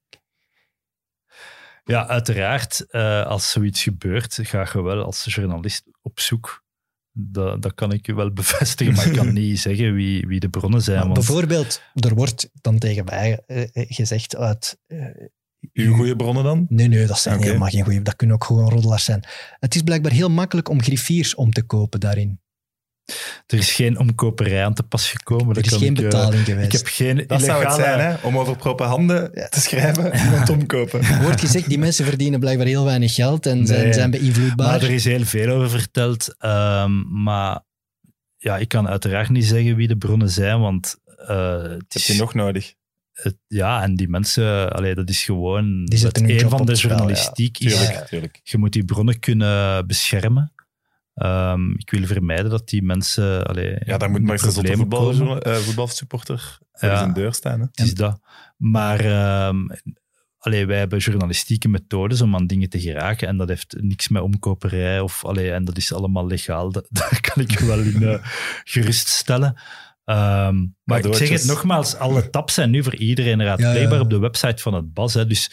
Ja, 1.85 2.07
uiteraard. 2.07 2.87
eh, 2.91 3.27
als 3.27 3.51
zoiets 3.51 3.83
gebeurt, 3.83 4.39
ga 4.43 4.69
je 4.73 4.83
wel 4.83 5.05
als 5.05 5.25
journalist 5.25 5.85
op 6.03 6.21
zoek. 6.21 6.65
Dat, 7.21 7.63
dat 7.63 7.75
kan 7.75 7.93
ik 7.93 8.07
je 8.07 8.15
wel 8.15 8.33
bevestigen, 8.33 8.95
maar 8.95 9.07
ik 9.07 9.13
kan 9.13 9.33
niet 9.43 9.59
zeggen 9.61 9.95
wie, 9.95 10.27
wie 10.27 10.41
de 10.41 10.49
bronnen 10.49 10.83
zijn. 10.83 11.01
want- 11.01 11.13
bijvoorbeeld, 11.15 11.83
er 11.95 12.15
wordt 12.15 12.51
dan 12.61 12.79
tegen 12.79 13.05
mij 13.05 13.43
eh, 13.47 13.63
eh, 13.63 13.69
gezegd 13.73 14.37
uit... 14.37 14.79
eh, 14.87 14.99
Uw 15.73 15.95
goede 15.95 16.17
bronnen 16.17 16.45
dan? 16.45 16.67
Nee, 16.69 16.89
nee, 16.89 17.07
dat 17.07 17.19
zijn 17.19 17.43
helemaal 17.43 17.69
geen 17.69 17.85
goede. 17.85 18.03
Dat 18.03 18.17
kunnen 18.17 18.37
ook 18.37 18.45
gewoon 18.45 18.69
roddelaars 18.71 19.05
zijn. 19.05 19.25
Het 19.61 19.75
is 19.75 19.83
blijkbaar 19.83 20.13
heel 20.13 20.31
makkelijk 20.31 20.69
om 20.69 20.83
griffiers 20.83 21.35
om 21.35 21.51
te 21.53 21.63
kopen 21.63 22.01
daarin. 22.01 22.41
Er 23.47 23.59
is 23.59 23.73
geen 23.73 23.99
omkoperij 23.99 24.65
aan 24.65 24.75
te 24.75 24.83
pas 24.83 25.11
gekomen. 25.11 25.49
Er 25.57 25.63
dat 25.63 25.73
is 25.73 25.79
geen 25.79 25.91
ik, 25.93 25.97
eh, 25.99 26.03
betaling 26.05 26.45
geweest. 26.45 26.67
Ik 26.67 26.73
heb 26.73 26.87
geen 26.87 27.25
Dat 27.27 27.43
zou 27.43 27.65
het 27.65 27.75
zijn, 27.75 28.01
hè? 28.01 28.15
Om 28.27 28.39
over 28.39 28.57
propaganda 28.57 29.29
te 29.29 29.61
schrijven 29.61 30.13
en 30.13 30.25
iemand 30.25 30.49
omkopen. 30.59 31.01
Er 31.03 31.23
wordt 31.23 31.41
gezegd, 31.41 31.69
die 31.69 31.79
mensen 31.79 32.05
verdienen 32.05 32.41
blijkbaar 32.41 32.67
heel 32.67 32.85
weinig 32.85 33.15
geld 33.15 33.47
en 33.47 33.67
zijn, 33.67 33.83
Nee. 33.85 33.93
zijn 33.93 34.11
beïnvloedbaar. 34.11 34.67
Maar 34.67 34.83
er 34.83 34.91
is 34.91 35.05
heel 35.05 35.25
veel 35.25 35.51
over 35.55 35.71
verteld. 35.71 36.35
ehm, 36.39 37.23
maar 37.23 37.61
ja, 38.37 38.57
ik 38.59 38.69
kan 38.69 38.89
uiteraard 38.89 39.29
niet 39.29 39.45
zeggen 39.47 39.77
wie 39.77 39.89
de 39.89 39.97
bronnen 39.97 40.31
zijn, 40.31 40.61
want 40.61 40.97
eh, 41.27 41.63
het 41.63 41.71
Heb 41.71 41.95
is, 41.95 42.07
je 42.07 42.15
nog 42.15 42.35
nodig? 42.35 42.75
het- 43.13 43.37
ja, 43.47 43.83
en 43.83 43.97
die 43.97 44.09
mensen, 44.09 44.73
allee, 44.73 44.95
dat 44.95 45.09
is 45.09 45.25
gewoon 45.25 45.85
Die 45.85 45.99
het 46.07 46.21
een 46.21 46.49
van 46.51 46.67
de 46.67 46.73
ja. 46.73 46.79
journalistiek. 46.79 47.59
is, 47.59 47.73
Tuurlijk, 47.75 47.93
Ja. 47.99 48.05
tuurlijk. 48.05 48.41
je 48.43 48.59
moet 48.59 48.73
die 48.73 48.85
bronnen 48.85 49.19
kunnen 49.19 49.87
beschermen. 49.87 50.53
Ehm, 51.19 51.71
ik 51.71 51.91
wil 51.91 52.07
vermijden 52.07 52.51
dat 52.51 52.69
die 52.69 52.83
mensen. 52.83 53.47
Allee, 53.47 53.77
Ja, 53.85 53.99
daar 53.99 54.11
moet 54.11 54.23
maar 54.23 54.33
eens 54.45 54.57
een 54.57 54.77
voetbal, 54.77 55.41
eh, 55.41 55.55
voetbalsupporter 55.55 56.59
voor 56.73 56.89
Ja. 56.89 56.99
zijn 56.99 57.13
deur 57.13 57.35
staan. 57.35 57.61
Hè? 57.61 57.67
Het 57.71 57.81
is 57.87 57.95
dat. 57.95 58.21
Maar 58.57 59.01
ehm, 59.01 59.57
allee, 60.39 60.67
wij 60.67 60.79
hebben 60.79 60.99
journalistieke 60.99 61.69
methodes 61.69 62.21
om 62.21 62.35
aan 62.35 62.47
dingen 62.47 62.69
te 62.69 62.81
geraken. 62.81 63.29
En 63.29 63.37
dat 63.37 63.49
heeft 63.49 63.77
niks 63.81 64.09
met 64.09 64.23
omkoperij 64.23 65.01
of 65.01 65.25
allee, 65.25 65.53
en 65.53 65.65
dat 65.65 65.77
is 65.77 65.93
allemaal 65.93 66.27
legaal. 66.27 66.73
Dat, 66.73 66.87
daar 66.91 67.21
kan 67.21 67.43
ik 67.43 67.59
je 67.59 67.67
wel 67.67 67.79
in 67.81 68.03
eh, 68.03 68.27
geruststellen. 68.65 69.61
Ehm, 70.05 70.67
maar 70.85 71.05
ik 71.05 71.15
zeg 71.15 71.29
het 71.29 71.45
nogmaals, 71.45 71.95
alle 71.97 72.31
tabs 72.31 72.55
zijn 72.55 72.71
nu 72.71 72.83
voor 72.83 72.95
iedereen 72.97 73.43
raadpleegbaar 73.43 73.83
Ja, 73.91 73.95
ja. 73.95 74.01
op 74.01 74.11
de 74.11 74.19
website 74.19 74.63
van 74.63 74.75
het 74.75 74.93
BAS. 74.95 75.15
Hè. 75.15 75.27
Dus 75.27 75.51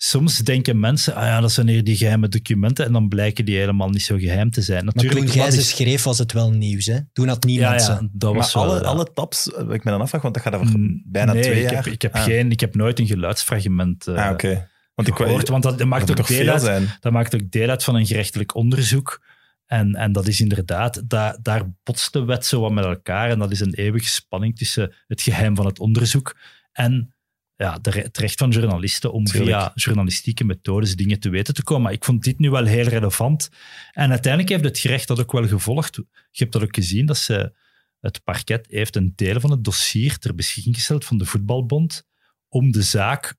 soms 0.00 0.38
denken 0.38 0.80
mensen, 0.80 1.14
ah 1.14 1.24
ja, 1.24 1.40
dat 1.40 1.52
zijn 1.52 1.68
hier 1.68 1.84
die 1.84 1.96
geheime 1.96 2.28
documenten. 2.28 2.84
En 2.86 2.92
dan 2.92 3.08
blijken 3.08 3.44
die 3.44 3.56
helemaal 3.56 3.88
niet 3.90 4.02
zo 4.02 4.16
geheim 4.16 4.50
te 4.50 4.62
zijn. 4.62 4.84
maar 4.84 4.94
Natuurlijk, 4.94 5.26
toen 5.26 5.36
jij 5.36 5.50
ze 5.50 5.58
is- 5.58 5.68
schreef, 5.68 6.02
was 6.02 6.18
het 6.18 6.32
wel 6.32 6.50
nieuws. 6.50 6.86
Hè? 6.86 6.98
Toen 7.12 7.28
had 7.28 7.44
ja, 7.44 7.50
niemand 7.50 7.80
ja, 7.80 7.86
ze. 7.98 8.08
dat 8.12 8.34
was 8.34 8.54
Maar 8.54 8.62
alle, 8.64 8.72
wel, 8.72 8.82
ja. 8.82 8.88
alle 8.88 9.12
tabs, 9.14 9.52
eh, 9.52 9.68
ik 9.70 9.84
me 9.84 9.90
dan 9.90 10.00
afvraag, 10.00 10.22
want 10.22 10.34
dat 10.34 10.42
gaat 10.42 10.54
over 10.54 10.78
Mm, 10.78 11.02
bijna 11.06 11.32
nee, 11.32 11.42
twee 11.42 11.62
ik 11.62 11.70
jaar. 11.70 11.84
Heb, 11.84 11.92
ik, 11.92 12.02
heb 12.02 12.14
Ah. 12.14 12.22
geen, 12.22 12.50
ik 12.50 12.60
heb 12.60 12.74
nooit 12.74 12.98
een 12.98 13.06
geluidsfragment 13.06 14.06
eh, 14.06 14.14
Ah, 14.26 14.30
oké. 14.32 14.68
Want 14.94 15.08
ik 15.08 15.14
want 15.48 15.62
dat, 15.62 15.78
dat 15.78 15.86
maakt 15.86 16.06
dat 16.06 16.10
ook 16.20 16.26
toch 16.26 16.36
deel 16.36 16.48
uit, 16.52 16.60
zijn? 16.62 16.88
dat 17.00 17.12
maakt 17.12 17.34
ook 17.34 17.50
deel 17.50 17.68
uit 17.68 17.84
van 17.84 17.94
een 17.94 18.06
gerechtelijk 18.06 18.54
onderzoek. 18.54 19.22
En, 19.66 19.94
en 19.94 20.12
dat 20.12 20.26
is 20.26 20.40
inderdaad, 20.40 21.02
daar, 21.10 21.36
daar 21.42 21.62
botst 21.82 22.12
de 22.12 22.24
wet 22.24 22.46
zo 22.46 22.60
wat 22.60 22.72
met 22.72 22.84
elkaar. 22.84 23.30
En 23.30 23.38
dat 23.38 23.50
is 23.50 23.60
een 23.60 23.74
eeuwige 23.74 24.08
spanning 24.08 24.56
tussen 24.56 24.94
het 25.06 25.22
geheim 25.22 25.56
van 25.56 25.66
het 25.66 25.78
onderzoek 25.78 26.36
en 26.72 27.14
ja, 27.58 27.78
het 27.82 28.18
recht 28.18 28.38
van 28.38 28.50
journalisten 28.50 29.12
om 29.12 29.24
Tuurlijk. 29.24 29.50
via 29.50 29.72
journalistieke 29.74 30.44
methodes 30.44 30.96
dingen 30.96 31.20
te 31.20 31.28
weten 31.28 31.54
te 31.54 31.62
komen. 31.62 31.82
Maar 31.82 31.92
ik 31.92 32.04
vond 32.04 32.22
dit 32.24 32.38
nu 32.38 32.50
wel 32.50 32.64
heel 32.64 32.84
relevant. 32.84 33.50
En 33.92 34.10
uiteindelijk 34.10 34.52
heeft 34.52 34.64
het 34.64 34.78
gerecht 34.78 35.08
dat 35.08 35.20
ook 35.20 35.32
wel 35.32 35.46
gevolgd. 35.46 35.96
Je 35.96 36.04
hebt 36.30 36.52
dat 36.52 36.62
ook 36.62 36.74
gezien, 36.74 37.06
dat 37.06 37.16
ze, 37.16 37.52
het 38.00 38.24
parket 38.24 38.66
heeft 38.70 38.96
een 38.96 39.12
deel 39.14 39.40
van 39.40 39.50
het 39.50 39.64
dossier 39.64 40.18
ter 40.18 40.34
beschikking 40.34 40.74
gesteld 40.74 41.04
van 41.04 41.18
de 41.18 41.24
voetbalbond 41.24 42.06
om 42.48 42.72
de 42.72 42.82
zaak 42.82 43.36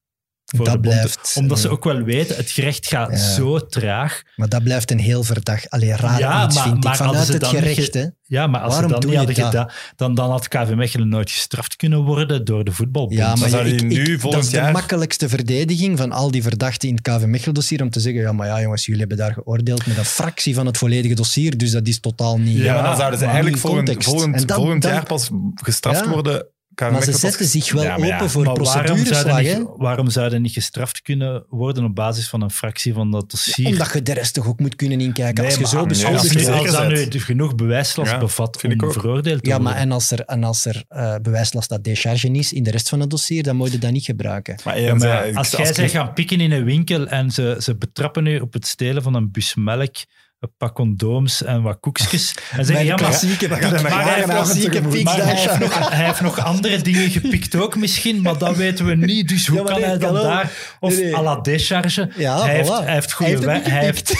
voor 0.55 0.65
Dat 0.65 0.73
de 0.73 0.79
blijft, 0.79 1.33
Omdat 1.37 1.59
ze 1.59 1.67
eh, 1.67 1.73
ook 1.73 1.83
wel 1.83 2.01
weten, 2.03 2.35
het 2.35 2.49
gerecht 2.51 2.87
gaat 2.87 3.11
Ja. 3.11 3.17
zo 3.17 3.59
traag. 3.65 4.21
Maar 4.35 4.49
dat 4.49 4.63
blijft 4.63 4.91
een 4.91 4.99
heel 4.99 5.23
verdag, 5.23 5.69
allee, 5.69 5.95
raar 5.95 6.19
Ja, 6.19 6.45
iets, 6.45 6.55
maar- 6.55 6.63
vind 6.63 6.83
maar 6.83 6.93
ik, 6.93 6.99
vanuit 6.99 7.25
ze 7.25 7.31
het 7.31 7.41
dan 7.41 7.49
gerecht. 7.49 7.91
ge-. 7.91 8.13
Ja, 8.23 8.47
maar 8.47 8.61
als 8.61 8.71
Waarom 8.73 8.87
ze 8.89 8.93
dat 8.93 9.01
doe 9.01 9.11
niet 9.11 9.19
hadden 9.19 9.35
dat? 9.35 9.45
gedaan, 9.51 9.69
dan, 9.95 10.15
dan 10.15 10.29
had 10.29 10.47
KV 10.47 10.73
Mechelen 10.75 11.09
nooit 11.09 11.31
gestraft 11.31 11.75
kunnen 11.75 12.03
worden 12.03 12.45
door 12.45 12.63
de 12.63 12.71
voetbalbond. 12.71 13.19
Ja, 13.19 13.35
maar 13.35 13.67
ik- 13.67 13.81
nu 13.83 14.11
dat 14.11 14.21
volgend 14.21 14.43
is 14.43 14.49
de 14.49 14.69
makkelijkste 14.71 15.29
verdediging 15.29 15.97
van 15.97 16.11
al 16.11 16.31
die 16.31 16.41
verdachten 16.43 16.89
in 16.89 16.95
het 16.95 17.03
KV 17.03 17.25
Mechelen-dossier 17.25 17.81
om 17.81 17.89
te 17.89 17.99
zeggen, 17.99 18.21
ja, 18.21 18.31
maar 18.31 18.47
ja, 18.47 18.61
jongens, 18.61 18.85
jullie 18.85 18.99
hebben 18.99 19.17
daar 19.17 19.33
geoordeeld 19.33 19.85
met 19.87 19.97
een 19.97 20.05
fractie 20.05 20.53
van 20.55 20.65
het 20.65 20.77
volledige 20.77 21.15
dossier, 21.15 21.57
dus 21.57 21.71
dat 21.71 21.87
is 21.87 21.99
totaal 21.99 22.37
niet... 22.39 22.57
Ja, 22.57 22.63
Ja, 22.63 22.73
maar 22.73 22.83
dan 22.83 22.95
zouden 22.97 23.19
ze 23.19 23.25
eigenlijk 23.25 23.57
volgend, 23.57 24.03
volgend, 24.03 24.35
En 24.35 24.45
dan- 24.47 24.57
volgend 24.57 24.81
dan- 24.81 24.91
jaar 24.91 25.03
pas 25.05 25.29
gestraft 25.55 25.99
Ja. 26.05 26.09
worden. 26.09 26.45
Maar 26.79 27.03
ze 27.03 27.11
zetten 27.11 27.45
zich 27.45 27.71
wel 27.71 27.83
Ja, 27.83 27.97
maar 27.97 28.07
ja. 28.07 28.15
open 28.15 28.29
voor 28.29 28.43
Maar 28.43 28.55
waarom 28.55 29.05
zouden, 29.05 29.43
niet, 29.43 29.67
waarom 29.77 30.09
zouden 30.09 30.41
niet 30.41 30.51
gestraft 30.51 31.01
kunnen 31.01 31.43
worden 31.49 31.83
op 31.83 31.95
basis 31.95 32.29
van 32.29 32.41
een 32.41 32.49
fractie 32.51 32.93
van 32.93 33.11
dat 33.11 33.31
dossier? 33.31 33.67
Omdat 33.67 33.93
je 33.93 34.01
de 34.03 34.13
rest 34.13 34.33
toch 34.33 34.47
ook 34.47 34.59
moet 34.59 34.75
kunnen 34.75 35.01
inkijken. 35.01 35.45
als 35.45 35.53
je 35.53 35.59
maar 35.59 35.69
zo 35.69 35.77
nee, 35.77 35.87
beschuldigd 35.87 36.35
als 36.65 36.71
dat 36.71 36.89
nu 37.13 37.19
genoeg 37.19 37.55
bewijslast 37.55 38.11
Ja, 38.11 38.17
bevat 38.17 38.57
vind 38.59 38.73
ik 38.73 38.81
om 38.81 38.91
veroordeeld 38.91 39.43
te 39.43 39.49
Ja, 39.49 39.57
maar 39.57 39.75
en 39.75 39.91
als 39.91 40.11
er, 40.11 40.19
en 40.25 40.43
als 40.43 40.65
er 40.65 40.83
eh, 40.87 41.15
bewijslast 41.21 41.69
dat 41.69 41.83
décharge 41.83 42.31
is 42.31 42.53
in 42.53 42.63
de 42.63 42.71
rest 42.71 42.89
van 42.89 42.99
het 42.99 43.09
dossier, 43.09 43.43
dan 43.43 43.55
moet 43.55 43.71
je 43.71 43.77
dat 43.77 43.91
niet 43.91 44.05
gebruiken. 44.05 44.59
Maar 44.63 44.79
Ja, 44.79 44.85
Ian 44.87 44.97
maar 44.97 45.07
zei- 45.07 45.35
als 45.35 45.51
jij 45.51 45.73
zegt 45.73 45.91
gaan 45.91 46.13
pikken 46.13 46.39
in 46.39 46.51
een 46.51 46.63
winkel 46.63 47.07
en 47.07 47.31
ze, 47.31 47.55
ze 47.59 47.75
betrappen 47.75 48.25
u 48.25 48.39
op 48.39 48.53
het 48.53 48.67
stelen 48.67 49.03
van 49.03 49.13
een 49.13 49.31
bus 49.31 49.55
melk, 49.55 49.95
een 50.39 50.51
pak 50.57 50.75
condooms 50.75 51.43
en 51.43 51.61
wat 51.61 51.77
koekjes. 51.79 52.35
En 52.57 52.65
zeggen, 52.65 52.85
ja, 52.85 52.95
maar, 52.95 53.03
klassieke, 53.03 53.47
maar 53.47 53.59
hij 53.59 53.69
heeft 53.69 54.27
maar 55.03 55.23
hij 55.23 55.35
heeft, 55.35 55.59
nog, 55.65 55.89
hij 55.89 56.05
heeft 56.05 56.21
nog 56.21 56.39
andere 56.43 56.81
dingen 56.81 57.09
gepikt 57.09 57.55
ook 57.55 57.75
misschien, 57.75 58.21
maar 58.21 58.37
dat 58.37 58.55
weten 58.55 58.85
we 58.85 58.95
niet. 58.95 59.29
Dus 59.29 59.47
hoe 59.47 59.57
Ja, 59.57 59.63
kan 59.63 59.79
nee, 59.79 59.89
hij 59.89 59.97
dan 59.97 60.13
daar... 60.13 60.51
Of 60.79 60.93
Nee, 60.93 61.03
nee. 61.03 61.15
à 61.15 61.21
la 61.21 61.35
décharge. 61.35 62.09
Ja, 62.15 62.41
hij, 62.45 62.65
voilà. 62.65 62.67
heeft, 62.67 62.83
hij 62.83 62.93
heeft 62.93 63.13
goede 63.13 63.49
Hij 63.51 63.83
heeft 63.85 64.13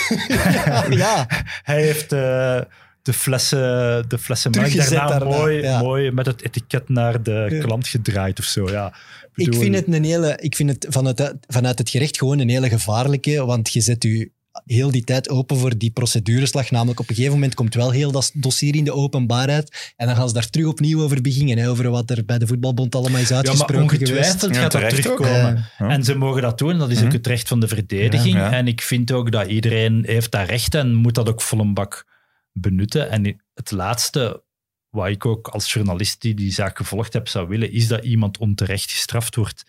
ja, 1.03 1.27
hij 1.63 1.81
heeft 1.81 2.11
eh, 2.11 2.61
de 3.01 3.13
flessen, 3.13 4.05
de 4.09 4.17
flessen 4.17 4.51
daarna 4.51 5.07
daarna, 5.07 5.25
mooi, 5.25 5.61
ja. 5.61 5.81
mooi 5.81 6.11
met 6.11 6.25
het 6.25 6.43
etiket 6.43 6.89
naar 6.89 7.23
de 7.23 7.47
Ja. 7.49 7.59
klant 7.59 7.87
gedraaid 7.87 8.39
of 8.39 8.45
zo. 8.45 8.69
Ja. 8.69 8.93
ik 9.35 9.55
vind 9.55 9.75
het, 9.75 9.87
een 9.87 10.03
hele, 10.03 10.37
ik 10.41 10.55
vind 10.55 10.69
het 10.69 10.85
vanuit, 10.89 11.33
vanuit 11.47 11.77
het 11.77 11.89
gerecht 11.89 12.17
gewoon 12.17 12.39
een 12.39 12.49
hele 12.49 12.69
gevaarlijke, 12.69 13.45
want 13.45 13.73
je 13.73 13.81
zet 13.81 14.03
je 14.03 14.31
heel 14.65 14.91
die 14.91 15.03
tijd 15.03 15.29
open 15.29 15.57
voor 15.57 15.77
die 15.77 15.91
procedureslag. 15.91 16.71
Namelijk, 16.71 16.99
op 16.99 17.09
een 17.09 17.15
gegeven 17.15 17.33
moment 17.35 17.55
komt 17.55 17.73
wel 17.73 17.91
heel 17.91 18.11
dat 18.11 18.31
dossier 18.33 18.75
in 18.75 18.83
de 18.83 18.93
openbaarheid 18.93 19.93
en 19.95 20.07
dan 20.07 20.15
gaan 20.15 20.27
ze 20.27 20.33
daar 20.33 20.49
terug 20.49 20.67
opnieuw 20.67 21.01
over 21.01 21.21
beginnen, 21.21 21.57
hè, 21.57 21.69
over 21.69 21.89
wat 21.89 22.09
er 22.09 22.25
bij 22.25 22.37
de 22.37 22.47
voetbalbond 22.47 22.95
allemaal 22.95 23.21
is 23.21 23.27
Ja, 23.29 23.35
maar 23.35 23.45
uitgesproken 23.45 23.89
geweest. 23.89 24.43
ongetwijfeld 24.43 24.55
Ja, 24.55 24.61
gaat 24.61 24.71
dat 24.71 24.89
terugkomen. 24.89 25.65
Ja. 25.77 25.87
En 25.89 26.03
ze 26.03 26.15
mogen 26.15 26.41
dat 26.41 26.57
doen, 26.57 26.77
dat 26.77 26.89
is 26.89 26.97
ook 26.97 27.03
Mhm. 27.03 27.13
het 27.13 27.27
recht 27.27 27.47
van 27.47 27.59
de 27.59 27.67
verdediging. 27.67 28.33
Ja, 28.35 28.49
ja. 28.49 28.51
En 28.57 28.67
ik 28.67 28.81
vind 28.81 29.11
ook 29.11 29.31
dat 29.31 29.47
iedereen 29.47 30.03
heeft 30.05 30.31
dat 30.31 30.47
recht 30.49 30.75
en 30.75 30.93
moet 30.95 31.15
dat 31.15 31.29
ook 31.29 31.41
vol 31.41 31.59
een 31.59 31.73
bak 31.73 32.05
benutten. 32.51 33.09
En 33.09 33.41
het 33.53 33.71
laatste, 33.71 34.43
wat 34.89 35.07
ik 35.07 35.25
ook 35.25 35.47
als 35.47 35.73
journalist 35.73 36.21
die 36.21 36.33
die 36.33 36.51
zaak 36.51 36.77
gevolgd 36.77 37.13
heb 37.13 37.27
zou 37.27 37.47
willen, 37.47 37.71
is 37.71 37.87
dat 37.87 38.03
iemand 38.03 38.37
onterecht 38.37 38.91
gestraft 38.91 39.35
wordt. 39.35 39.63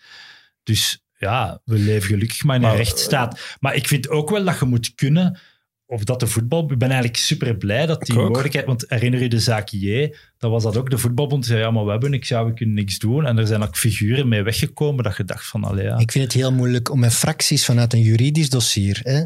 Dus 0.63 1.00
ja, 1.21 1.61
we 1.65 1.77
leven 1.77 2.07
gelukkig 2.07 2.43
maar 2.43 2.55
in 2.55 2.61
een 2.61 2.67
Maar, 2.67 2.77
rechtsstaat. 2.77 3.57
Maar 3.59 3.75
ik 3.75 3.87
vind 3.87 4.09
ook 4.09 4.29
wel 4.29 4.43
dat 4.43 4.59
je 4.59 4.65
moet 4.65 4.95
kunnen, 4.95 5.39
of 5.85 6.03
dat 6.03 6.19
de 6.19 6.27
voetbal... 6.27 6.71
Ik 6.71 6.77
ben 6.77 6.89
eigenlijk 6.89 7.17
super 7.17 7.57
blij 7.57 7.85
dat 7.85 8.01
die 8.01 8.15
mogelijkheid... 8.15 8.65
Want 8.65 8.85
herinner 8.87 9.21
je 9.21 9.29
de 9.29 9.39
zaak 9.39 9.69
J? 9.69 10.15
Dat 10.37 10.51
was 10.51 10.63
dat 10.63 10.77
ook. 10.77 10.89
De 10.89 10.97
voetbalbond 10.97 11.45
zei, 11.45 11.59
ja, 11.59 11.71
maar 11.71 11.85
we 11.85 11.91
hebben 11.91 12.11
niks, 12.11 12.27
ja, 12.27 12.45
we 12.45 12.53
kunnen 12.53 12.75
niks 12.75 12.99
doen. 12.99 13.25
En 13.25 13.37
er 13.37 13.47
zijn 13.47 13.63
ook 13.63 13.77
figuren 13.77 14.27
mee 14.27 14.43
weggekomen 14.43 15.03
dat 15.03 15.17
je 15.17 15.23
dacht 15.23 15.47
van, 15.47 15.63
allee, 15.63 15.85
ja. 15.85 15.97
Ik 15.97 16.11
vind 16.11 16.23
het 16.23 16.33
heel 16.33 16.51
moeilijk 16.51 16.91
om 16.91 16.99
met 16.99 17.13
fracties 17.13 17.65
vanuit 17.65 17.93
een 17.93 18.01
juridisch 18.01 18.49
dossier 18.49 18.99
hè, 19.03 19.25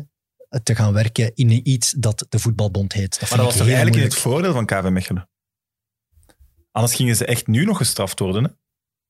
te 0.64 0.76
gaan 0.76 0.94
werken 0.94 1.32
in 1.36 1.70
iets 1.70 1.92
dat 1.92 2.26
de 2.30 2.40
voetbalbond 2.40 2.94
heet. 2.94 3.20
Dat 3.20 3.30
Maar 3.30 3.38
dat 3.38 3.48
was 3.48 3.58
toch 3.58 3.68
eigenlijk 3.68 3.96
in 3.96 4.04
het 4.04 4.16
voordeel 4.16 4.54
van 4.54 4.66
KV 4.66 4.90
Mechelen? 4.90 5.30
Anders 6.72 6.96
gingen 6.96 7.16
ze 7.16 7.26
echt 7.26 7.48
nu 7.48 7.66
nog 7.66 7.78
gestraft 7.78 8.20
worden. 8.20 8.44
Hè? 8.44 8.50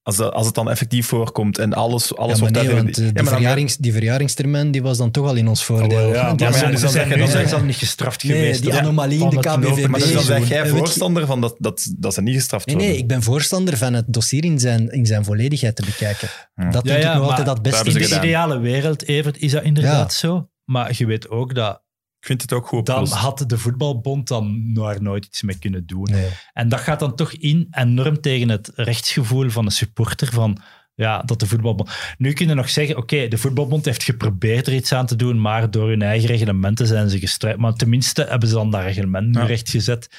Als, 0.05 0.15
dat, 0.15 0.33
als 0.33 0.45
het 0.45 0.55
dan 0.55 0.69
effectief 0.69 1.07
voorkomt 1.07 1.57
en 1.57 1.73
alles, 1.73 2.15
alles 2.15 2.37
Ja, 2.37 2.43
maar 2.43 2.51
wordt 2.51 2.53
nee, 2.53 2.75
daar- 2.75 2.83
want 2.83 2.97
eh, 2.97 3.03
Ja, 3.05 3.11
die, 3.11 3.13
maar 3.13 3.23
dan- 3.23 3.33
verjarings, 3.41 3.77
die 3.77 3.93
verjaringstermijn 3.93 4.71
die 4.71 4.81
was 4.81 4.97
dan 4.97 5.11
toch 5.11 5.27
al 5.27 5.35
in 5.35 5.47
ons 5.47 5.63
voordeel. 5.63 5.99
Ja, 6.13 6.33
Die 6.33 6.49
maar 6.49 6.53
ja, 6.59 6.69
ze- 6.69 6.75
ze 6.75 6.81
dan 6.83 6.91
zijn 6.91 7.09
nu 7.09 7.17
dan 7.17 7.27
ze 7.47 7.55
al 7.55 7.63
niet 7.63 7.75
gestraft 7.75 8.23
Nee, 8.23 8.37
geweest. 8.37 8.61
die 8.61 8.73
anomalie 8.73 9.19
in 9.21 9.29
de 9.29 9.39
KBVB. 9.39 9.87
Maar 9.87 9.99
dus 9.99 10.25
dan 10.25 10.43
jij 10.45 10.63
je- 10.63 10.69
voorstander 10.69 11.25
van 11.25 11.41
dat, 11.41 11.55
dat, 11.57 11.93
dat 11.97 12.13
ze 12.13 12.21
niet 12.21 12.35
gestraft 12.35 12.65
Nee, 12.65 12.75
worden. 12.75 12.93
nee, 12.93 13.01
ik 13.01 13.07
ben 13.07 13.23
voorstander 13.23 13.77
van 13.77 13.93
het 13.93 14.05
dossier 14.07 14.43
in 14.45 14.59
zijn, 14.59 14.89
in 14.91 15.05
zijn 15.05 15.23
volledigheid 15.25 15.75
te 15.75 15.85
bekijken. 15.85 16.29
Ja. 16.55 16.63
Dat 16.69 16.73
Ja, 16.85 16.91
denk 16.91 17.03
ja, 17.03 17.07
ik 17.09 17.13
nog 17.17 17.21
maar 17.27 17.29
altijd 17.37 17.47
dat 17.47 17.61
beste 17.61 17.89
In 17.89 17.93
de 18.09 18.15
ideale 18.17 18.59
wereld, 18.59 19.07
Evert, 19.07 19.37
is 19.41 19.51
dat 19.51 19.63
inderdaad 19.63 20.13
zo. 20.13 20.49
Maar 20.65 20.91
je 20.97 21.05
weet 21.05 21.29
ook 21.29 21.55
dat 21.55 21.81
vind 22.25 22.41
het 22.41 22.53
ook 22.53 22.67
goed 22.67 22.85
dan 22.85 22.99
opgelost. 22.99 23.21
had 23.21 23.49
de 23.49 23.57
voetbalbond 23.57 24.27
dan 24.27 24.73
daar 24.73 25.01
nooit 25.01 25.25
iets 25.25 25.41
mee 25.41 25.59
kunnen 25.59 25.85
doen. 25.85 26.09
Nee. 26.11 26.29
En 26.53 26.69
dat 26.69 26.79
gaat 26.79 26.99
dan 26.99 27.15
toch 27.15 27.31
in 27.33 27.67
enorm 27.71 28.21
tegen 28.21 28.49
het 28.49 28.71
rechtsgevoel 28.75 29.49
van 29.49 29.65
een 29.65 29.71
supporter 29.71 30.31
van 30.33 30.57
ja, 30.95 31.21
dat 31.21 31.39
de 31.39 31.45
voetbalbond... 31.47 31.89
Nu 32.17 32.33
kun 32.33 32.47
je 32.47 32.53
nog 32.53 32.69
zeggen, 32.69 32.97
oké, 32.97 33.27
de 33.27 33.37
voetbalbond 33.37 33.85
heeft 33.85 34.03
geprobeerd 34.03 34.67
er 34.67 34.73
iets 34.73 34.93
aan 34.93 35.05
te 35.05 35.15
doen, 35.15 35.41
maar 35.41 35.71
door 35.71 35.89
hun 35.89 36.01
eigen 36.01 36.27
reglementen 36.27 36.87
zijn 36.87 37.09
ze 37.09 37.19
gestrijd. 37.19 37.57
Maar 37.57 37.73
tenminste 37.73 38.25
hebben 38.29 38.49
ze 38.49 38.55
dan 38.55 38.71
dat 38.71 38.81
reglement 38.81 39.27
nu 39.27 39.39
Ja. 39.39 39.45
rechtgezet. 39.45 40.09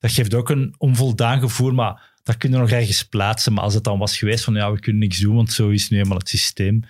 Dat 0.00 0.12
geeft 0.12 0.34
ook 0.34 0.50
een 0.50 0.74
onvoldaan 0.78 1.40
gevoel, 1.40 1.72
maar 1.72 2.10
dat 2.22 2.36
kun 2.36 2.50
je 2.50 2.56
nog 2.56 2.70
ergens 2.70 3.04
plaatsen. 3.04 3.52
Maar 3.52 3.64
als 3.64 3.74
het 3.74 3.84
dan 3.84 3.98
was 3.98 4.18
geweest 4.18 4.44
van 4.44 4.54
ja, 4.54 4.72
we 4.72 4.80
kunnen 4.80 5.00
niks 5.00 5.18
doen, 5.18 5.34
want 5.34 5.52
zo 5.52 5.68
is 5.68 5.88
nu 5.88 5.98
eenmaal 5.98 6.18
het 6.18 6.28
systeem, 6.28 6.82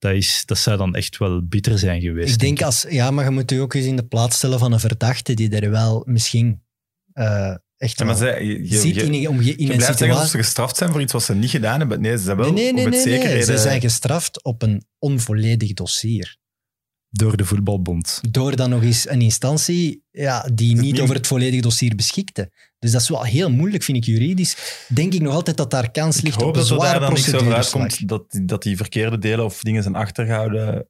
dat, 0.00 0.12
is, 0.12 0.42
dat 0.46 0.58
zou 0.58 0.76
dan 0.76 0.94
echt 0.94 1.18
wel 1.18 1.46
bitter 1.46 1.78
zijn 1.78 2.00
geweest. 2.00 2.32
Ik 2.32 2.38
denk 2.38 2.62
als, 2.62 2.86
ja, 2.88 3.10
maar 3.10 3.24
je 3.24 3.30
moet 3.30 3.50
je 3.50 3.60
ook 3.60 3.74
eens 3.74 3.86
in 3.86 3.96
de 3.96 4.06
plaats 4.06 4.36
stellen 4.36 4.58
van 4.58 4.72
een 4.72 4.80
verdachte 4.80 5.34
die 5.34 5.60
er 5.60 5.70
wel 5.70 6.02
misschien 6.06 6.62
eh, 7.12 7.54
echt 7.76 7.98
Ja, 7.98 8.04
maar 8.04 8.16
zij, 8.16 8.44
je, 8.44 8.68
je, 8.68 8.78
zit 8.78 8.94
je, 8.94 9.02
in, 9.02 9.28
om 9.28 9.42
je, 9.42 9.56
in 9.56 9.66
je 9.66 9.70
een 9.70 9.76
blijft 9.76 9.98
zeggen 9.98 9.98
dat 9.98 9.98
situatie... 9.98 10.30
ze 10.30 10.36
gestraft 10.36 10.76
zijn 10.76 10.90
voor 10.90 11.00
iets 11.00 11.12
wat 11.12 11.22
ze 11.22 11.34
niet 11.34 11.50
gedaan 11.50 11.78
hebben. 11.78 12.00
Nee, 12.00 12.16
ze 12.16 12.24
zijn 12.24 12.36
wel 12.36 12.52
Nee, 12.52 12.62
nee, 12.62 12.72
nee, 12.72 12.86
op 12.86 12.92
het 12.92 13.04
nee, 13.04 13.18
nee. 13.18 13.42
Ze 13.42 13.58
zijn 13.58 13.80
gestraft 13.80 14.44
op 14.44 14.62
een 14.62 14.84
onvolledig 14.98 15.72
dossier. 15.72 16.36
Door 17.10 17.36
de 17.36 17.44
voetbalbond. 17.44 18.20
Door 18.30 18.56
dan 18.56 18.70
nog 18.70 18.82
eens 18.82 19.08
een 19.08 19.20
instantie 19.20 20.02
ja, 20.10 20.48
die 20.54 20.74
niet 20.74 20.80
niet- 20.92 21.00
over 21.00 21.14
het 21.14 21.26
volledige 21.26 21.62
dossier 21.62 21.94
beschikte. 21.94 22.50
Dus 22.78 22.92
dat 22.92 23.00
is 23.00 23.08
wel 23.08 23.24
heel 23.24 23.50
moeilijk, 23.50 23.82
vind 23.82 23.96
ik 23.98 24.04
juridisch. 24.04 24.84
Denk 24.88 25.12
ik 25.14 25.20
nog 25.20 25.34
altijd 25.34 25.56
dat 25.56 25.70
daar 25.70 25.90
kans 25.90 26.20
ligt 26.20 26.42
op 26.42 26.46
een 26.46 26.52
dat 26.52 26.62
er 26.62 26.68
daar 26.68 26.78
zware 26.78 26.98
dan 27.00 27.08
niks 27.08 27.20
over 27.20 27.30
procedureslag. 27.32 27.82
uitkomt 27.82 28.08
dat, 28.08 28.40
dat 28.48 28.62
die 28.62 28.76
verkeerde 28.76 29.18
delen 29.18 29.44
of 29.44 29.60
dingen 29.60 29.82
zijn 29.82 29.94
achtergehouden. 29.94 30.88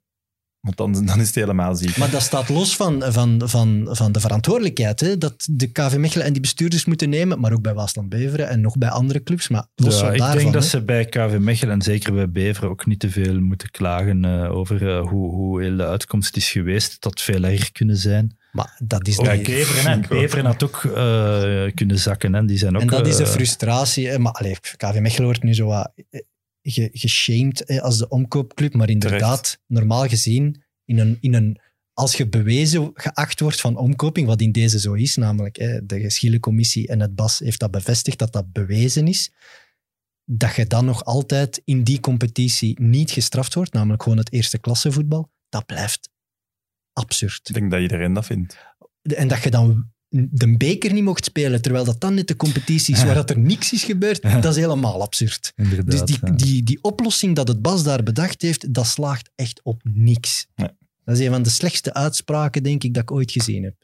Want 0.61 0.77
dan, 0.77 1.07
dan 1.07 1.21
is 1.21 1.27
het 1.27 1.35
helemaal 1.35 1.75
ziek. 1.77 1.97
Maar 1.97 2.11
dat 2.11 2.23
staat 2.23 2.49
los 2.49 2.77
van, 2.77 3.03
van, 3.13 3.41
van, 3.45 3.89
van 3.91 4.13
de 4.13 4.21
verantwoordelijkheid 4.21 5.01
hè, 5.01 5.19
dat 5.19 5.47
de 5.51 5.67
KV 5.73 5.97
Mechelen 5.97 6.27
en 6.27 6.33
die 6.33 6.41
bestuurders 6.41 6.85
moeten 6.85 7.09
nemen, 7.09 7.41
maar 7.41 7.53
ook 7.53 7.63
bij 7.63 7.75
Waasland 7.75 8.09
Beveren 8.09 8.49
en 8.49 8.61
nog 8.61 8.79
bij 8.79 8.89
andere 8.89 9.23
clubs. 9.23 9.49
Maar 9.49 9.67
los 9.75 9.95
Ja, 9.95 10.01
van 10.05 10.13
ik 10.13 10.19
daarvan. 10.19 10.39
denk 10.39 10.53
dat 10.53 10.63
hè. 10.63 10.69
ze 10.69 10.83
bij 10.85 11.05
KV 11.05 11.37
Mechelen 11.39 11.75
en 11.75 11.83
zeker 11.83 12.15
bij 12.15 12.31
Beveren 12.31 12.71
ook 12.71 12.87
niet 12.87 13.01
te 13.01 13.11
veel 13.11 13.41
moeten 13.41 13.71
klagen 13.71 14.25
eh, 14.25 14.51
over 14.57 14.89
eh, 14.97 15.09
hoe, 15.09 15.31
hoe 15.35 15.63
heel 15.63 15.77
de 15.77 15.87
uitkomst 15.87 16.37
is 16.37 16.51
geweest. 16.51 16.91
Dat 17.01 17.13
had 17.13 17.23
veel 17.23 17.45
erger 17.45 17.73
kunnen 17.73 17.97
zijn. 17.97 18.37
Maar 18.53 18.81
dat 18.85 19.09
is 19.09 19.19
Ook 19.19 19.33
niet- 19.33 19.47
Beveren, 20.09 20.45
had 20.45 20.63
ook 20.65 20.85
eh, 20.85 21.75
kunnen 21.75 21.99
zakken. 21.99 22.35
Hè. 22.35 22.45
Die 22.45 22.59
zijn 22.59 22.75
ook, 22.77 22.81
En 22.83 22.87
dat 22.87 23.07
is 23.07 23.17
de 23.17 23.27
frustratie. 23.27 24.09
hè. 24.09 24.19
Maar 24.19 24.33
allee, 24.33 24.57
KV 24.77 24.99
Mechelen 25.01 25.25
wordt 25.25 25.43
nu 25.43 25.55
zo 25.55 25.67
wat 25.67 25.91
ge- 26.63 26.91
geshamed 26.93 27.63
hè, 27.67 27.83
als 27.83 27.99
de 27.99 28.09
omkoopclub. 28.09 28.75
Maar 28.75 28.91
inderdaad, 28.91 29.59
normaal 29.67 30.07
gezien, 30.09 30.63
in 30.85 30.99
een, 30.99 31.17
in 31.21 31.35
een, 31.35 31.61
als 31.93 32.17
je 32.17 32.29
bewezen 32.29 32.91
geacht 32.95 33.41
wordt 33.41 33.61
van 33.61 33.77
omkoping, 33.77 34.27
wat 34.27 34.41
in 34.41 34.53
deze 34.53 34.81
zo 34.81 34.93
is, 34.93 35.17
namelijk 35.17 35.57
hè, 35.57 35.87
de 35.87 36.01
geschillencommissie 36.01 36.89
en 36.89 37.01
het 37.01 37.15
BAS 37.15 37.39
heeft 37.39 37.61
dat 37.61 37.71
bevestigd 37.71 38.19
dat 38.19 38.33
dat 38.33 38.53
bewezen 38.53 39.09
is, 39.09 39.33
dat 40.25 40.55
je 40.55 40.67
dan 40.67 40.85
nog 40.85 41.05
altijd 41.05 41.63
in 41.65 41.85
die 41.85 42.01
competitie 42.01 42.81
niet 42.81 43.11
gestraft 43.11 43.55
wordt, 43.55 43.73
namelijk 43.73 44.03
gewoon 44.03 44.19
het 44.19 44.33
eerste 44.33 44.59
klasse 44.59 44.93
voetbal, 44.93 45.31
dat 45.49 45.67
blijft 45.67 46.11
absurd. 46.93 47.49
Ik 47.49 47.55
denk 47.55 47.71
dat 47.71 47.81
iedereen 47.81 48.13
dat 48.13 48.27
vindt. 48.27 48.59
En 49.03 49.29
dat 49.29 49.43
je 49.43 49.51
dan 49.51 49.93
de 50.11 50.57
beker 50.57 50.93
niet 50.93 51.05
mocht 51.05 51.25
spelen, 51.25 51.63
terwijl 51.63 51.85
dat 51.85 52.01
dan 52.01 52.15
net 52.15 52.29
de 52.29 52.37
competitie 52.37 52.95
is 52.95 53.05
waar 53.05 53.15
dat 53.15 53.31
er 53.31 53.39
niks 53.39 53.73
is 53.73 53.85
gebeurd, 53.85 54.23
dat 54.23 54.45
is 54.45 54.57
helemaal 54.57 55.03
absurd. 55.03 55.53
Inderdaad, 55.57 55.91
Dus 55.91 56.03
die, 56.05 56.19
ja. 56.21 56.31
die, 56.31 56.63
die 56.63 56.79
oplossing 56.83 57.37
dat 57.37 57.49
het 57.49 57.63
Bas 57.63 57.83
daar 57.83 58.03
bedacht 58.03 58.43
heeft, 58.43 58.75
dat 58.75 58.87
slaagt 58.87 59.31
echt 59.35 59.61
op 59.63 59.81
niks. 59.93 60.47
Nee. 60.55 60.69
Dat 61.05 61.19
is 61.19 61.25
een 61.27 61.33
van 61.33 61.43
de 61.43 61.51
slechtste 61.51 61.95
uitspraken, 61.95 62.63
denk 62.63 62.85
ik, 62.85 62.95
dat 62.95 63.03
ik 63.03 63.11
ooit 63.11 63.33
gezien 63.33 63.63
heb. 63.65 63.75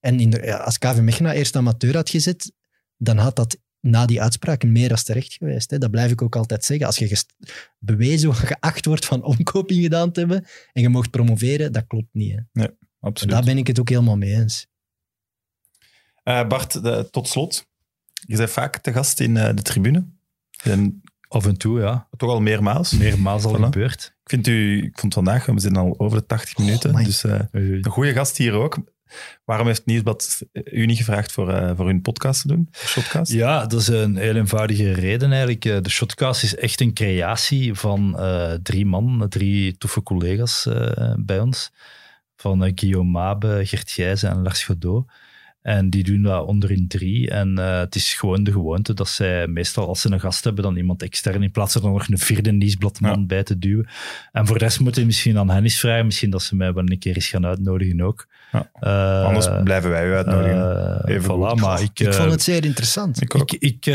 En 0.00 0.20
in 0.20 0.30
de- 0.30 0.42
ja, 0.44 0.56
als 0.56 0.78
KV 0.78 0.98
Mechelen 1.00 1.32
eerst 1.32 1.56
amateur 1.56 1.94
had 1.94 2.10
gezet, 2.10 2.52
dan 2.96 3.16
had 3.18 3.36
dat 3.36 3.58
na 3.80 4.06
die 4.06 4.22
uitspraken 4.22 4.72
meer 4.72 4.90
als 4.90 5.04
terecht 5.04 5.32
geweest. 5.32 5.70
Hè. 5.70 5.78
Dat 5.78 5.90
blijf 5.90 6.10
ik 6.10 6.22
ook 6.22 6.36
altijd 6.36 6.64
zeggen. 6.64 6.86
Als 6.86 6.96
je 6.96 7.24
bewezen 7.78 8.34
geacht 8.34 8.84
wordt 8.86 9.04
van 9.04 9.22
omkoping 9.24 9.82
gedaan 9.82 10.12
te 10.12 10.20
hebben 10.20 10.44
en 10.72 10.82
je 10.82 10.88
mocht 10.88 11.10
promoveren, 11.10 11.72
dat 11.72 11.86
klopt 11.86 12.08
niet. 12.12 12.40
Hè. 12.52 12.66
Absoluut. 13.00 13.34
daar 13.34 13.44
ben 13.44 13.58
ik 13.58 13.66
het 13.66 13.80
ook 13.80 13.88
helemaal 13.88 14.16
mee 14.16 14.34
eens. 14.34 14.66
Eh, 16.30 16.46
Bart, 16.48 16.82
de- 16.82 17.08
tot 17.10 17.28
slot. 17.28 17.66
Je 18.26 18.36
bent 18.36 18.50
vaak 18.50 18.78
te 18.78 18.92
gast 18.92 19.20
in 19.20 19.36
eh, 19.36 19.54
de 19.54 19.62
tribune. 19.62 20.04
Bent 20.64 20.94
Af 21.28 21.46
en 21.46 21.56
toe, 21.56 21.80
ja. 21.80 22.08
Toch 22.16 22.30
al 22.30 22.40
meermaals. 22.40 22.92
Meermaals 22.92 23.44
al 23.44 23.56
Voilà. 23.58 23.60
gebeurd. 23.62 24.14
Ik, 24.22 24.30
vind 24.30 24.46
u, 24.46 24.82
ik 24.82 24.98
vond 24.98 25.14
vandaag, 25.14 25.46
we 25.46 25.60
zitten 25.60 25.80
al 25.82 25.94
over 25.98 26.18
de 26.18 26.26
80 26.26 26.58
minuten, 26.58 26.94
my. 26.94 27.04
dus 27.04 27.24
eh, 27.24 27.40
een 27.50 27.84
goede 27.88 28.12
gast 28.12 28.36
hier 28.36 28.52
ook. 28.52 28.78
Waarom 29.44 29.66
heeft 29.66 29.86
Nieuwsblad 29.86 30.38
u 30.52 30.86
niet 30.86 30.96
gevraagd 30.96 31.32
voor, 31.32 31.52
eh, 31.52 31.76
voor 31.76 31.86
hun 31.86 32.00
podcast 32.02 32.40
te 32.40 32.48
doen? 32.48 32.68
Shotcast? 32.72 33.32
Ja, 33.32 33.66
dat 33.66 33.80
is 33.80 33.86
een 33.88 34.16
heel 34.16 34.36
eenvoudige 34.36 34.92
reden 34.92 35.30
eigenlijk. 35.30 35.62
De 35.84 35.90
Shotcast 35.90 36.42
is 36.42 36.54
echt 36.56 36.80
een 36.80 36.94
creatie 36.94 37.74
van 37.74 38.18
eh, 38.18 38.52
drie 38.62 38.86
man, 38.86 39.26
drie 39.28 39.76
toffe 39.78 40.02
collega's 40.02 40.66
eh, 40.66 41.14
bij 41.18 41.40
ons. 41.40 41.72
Van 42.36 42.72
Guillaume 42.74 43.10
Mabe, 43.10 43.60
Gert 43.64 43.90
Gijzen 43.90 44.30
en 44.30 44.42
Lars 44.42 44.64
Godot. 44.64 45.10
En 45.62 45.90
die 45.90 46.04
doen 46.04 46.22
dat 46.22 46.46
onder 46.46 46.70
in 46.70 46.88
drie. 46.88 47.30
En 47.30 47.58
eh, 47.58 47.78
het 47.78 47.94
is 47.94 48.14
gewoon 48.14 48.44
de 48.44 48.52
gewoonte 48.52 48.94
dat 48.94 49.08
zij 49.08 49.46
meestal 49.46 49.86
als 49.88 50.00
ze 50.00 50.10
een 50.12 50.20
gast 50.20 50.44
hebben, 50.44 50.62
dan 50.64 50.76
iemand 50.76 51.02
extern 51.02 51.42
in 51.42 51.50
plaats 51.50 51.72
van 51.72 51.82
er 51.84 51.90
nog 51.90 52.08
een 52.08 52.18
vierde 52.18 52.52
nieuwsbladman 52.52 53.18
Ja. 53.20 53.26
bij 53.26 53.42
te 53.42 53.58
duwen. 53.58 53.88
En 54.32 54.46
voor 54.46 54.58
de 54.58 54.64
rest 54.64 54.80
moeten 54.80 55.00
we 55.00 55.06
misschien 55.06 55.38
aan 55.38 55.50
hen 55.50 55.62
eens 55.62 55.80
vragen. 55.80 56.04
Misschien 56.06 56.30
dat 56.30 56.42
ze 56.42 56.56
mij 56.56 56.72
wel 56.72 56.82
een 56.90 56.98
keer 56.98 57.14
eens 57.14 57.28
gaan 57.28 57.46
uitnodigen 57.46 58.00
ook. 58.00 58.26
Ja. 58.52 58.70
Eh, 58.80 59.24
Anders 59.26 59.48
blijven 59.64 59.90
wij 59.90 60.08
u 60.08 60.12
uitnodigen. 60.14 61.02
eh, 61.06 61.14
Even 61.14 61.24
voilà, 61.24 61.48
goed. 61.50 61.60
maar 61.60 61.82
ik, 61.82 62.00
Ik 62.00 62.14
vond 62.14 62.30
het 62.30 62.42
zeer 62.42 62.64
interessant. 62.64 63.22
ik 63.22 63.34
ik, 63.34 63.52
ik 63.52 63.86
eh, 63.86 63.94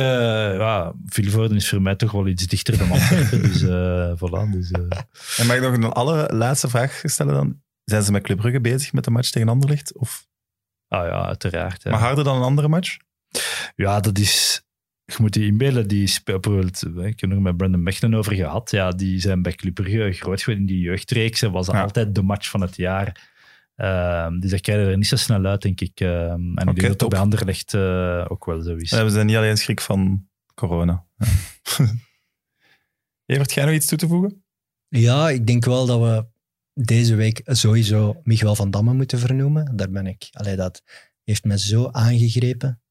ja, 0.58 0.94
Vilvoorde 1.06 1.56
is 1.56 1.70
voor 1.70 1.82
mij 1.82 1.96
toch 1.96 2.12
wel 2.12 2.28
iets 2.28 2.48
dichter 2.48 2.78
dan 2.78 2.92
Antwerpen. 2.92 3.42
dus 3.52 3.62
eh 3.62 4.12
voilà. 4.16 4.52
Dus, 4.52 4.72
eh, 4.72 4.82
En 5.38 5.46
mag 5.48 5.56
ik 5.56 5.62
nog 5.62 5.74
een 5.74 5.84
allerlaatste 5.84 6.70
vraag 6.70 7.02
stellen 7.04 7.34
dan? 7.34 7.60
Zijn 7.84 8.04
ze 8.04 8.12
met 8.12 8.24
Club 8.24 8.38
Brugge 8.38 8.62
bezig 8.62 8.94
met 8.94 9.04
de 9.04 9.12
match 9.12 9.30
tegen 9.30 9.50
Anderlecht? 9.50 9.98
Of, 9.98 10.28
ah 10.88 11.08
ja, 11.08 11.26
uiteraard. 11.26 11.84
hè. 11.84 11.90
Maar 11.92 12.00
harder 12.00 12.24
dan 12.24 12.36
een 12.38 12.42
andere 12.44 12.68
match? 12.68 12.98
Ja, 13.76 14.00
dat 14.00 14.18
is... 14.18 14.64
Je 15.06 15.16
moet 15.18 15.36
je 15.36 15.46
inbeelden, 15.46 15.88
die 15.88 16.08
speel- 16.08 16.40
bijvoorbeeld, 16.40 16.84
eh, 16.98 17.06
ik 17.06 17.20
heb 17.20 17.32
er 17.32 17.42
met 17.42 17.58
Brandon 17.58 17.84
Mechelen 17.84 18.14
over 18.14 18.34
gehad. 18.36 18.72
Ja, 18.72 18.90
die 18.92 19.20
zijn 19.20 19.42
bij 19.42 19.52
Club 19.52 19.74
Brugge 19.74 20.12
groot 20.12 20.40
geworden 20.42 20.58
in 20.58 20.66
die 20.66 20.80
jeugdreeks. 20.80 21.42
en 21.42 21.52
was 21.52 21.68
Ja. 21.68 21.82
altijd 21.82 22.16
de 22.16 22.22
match 22.22 22.50
van 22.50 22.62
het 22.62 22.76
jaar. 22.76 23.34
Ehm, 23.76 24.40
dus 24.40 24.52
dat 24.52 24.62
krijg 24.62 24.80
je 24.80 24.86
er 24.92 24.98
niet 24.98 25.08
zo 25.08 25.16
snel 25.16 25.46
uit, 25.46 25.62
denk 25.62 25.82
ik. 25.82 26.00
Ehm, 26.00 26.10
en 26.32 26.52
ik 26.56 26.62
Oké, 26.62 26.74
denk 26.74 26.88
dat 26.88 27.00
dat 27.00 27.10
bij 27.10 27.20
Anderlecht 27.20 27.74
eh 27.74 28.26
ook 28.28 28.46
wel 28.46 28.62
zo 28.62 28.76
is. 28.76 28.92
We 28.92 29.10
zijn 29.10 29.26
niet 29.26 29.36
alleen 29.36 29.58
schrik 29.58 29.82
van 29.82 30.28
corona. 30.54 31.06
Ja. 31.78 31.86
Evert, 33.36 33.54
jij 33.54 33.66
nog 33.66 33.74
iets 33.74 33.86
toe 33.88 33.98
te 33.98 34.08
voegen? 34.08 34.44
Ja, 34.88 35.30
ik 35.30 35.48
denk 35.48 35.66
wel 35.66 35.86
dat 35.86 36.00
we 36.00 36.26
deze 36.76 37.16
week 37.16 37.42
sowieso 37.46 38.20
Miguel 38.24 38.56
van 38.56 38.72
Damme 38.72 38.94
moeten 38.94 39.20
vernoemen. 39.20 39.76
Daar 39.76 39.90
ben 39.90 40.08
ik. 40.08 40.28
Allee, 40.32 40.56
dat 40.56 40.84
heeft 41.24 41.44
me 41.44 41.60
zo 41.60 41.90
aangegrepen. 41.92 42.82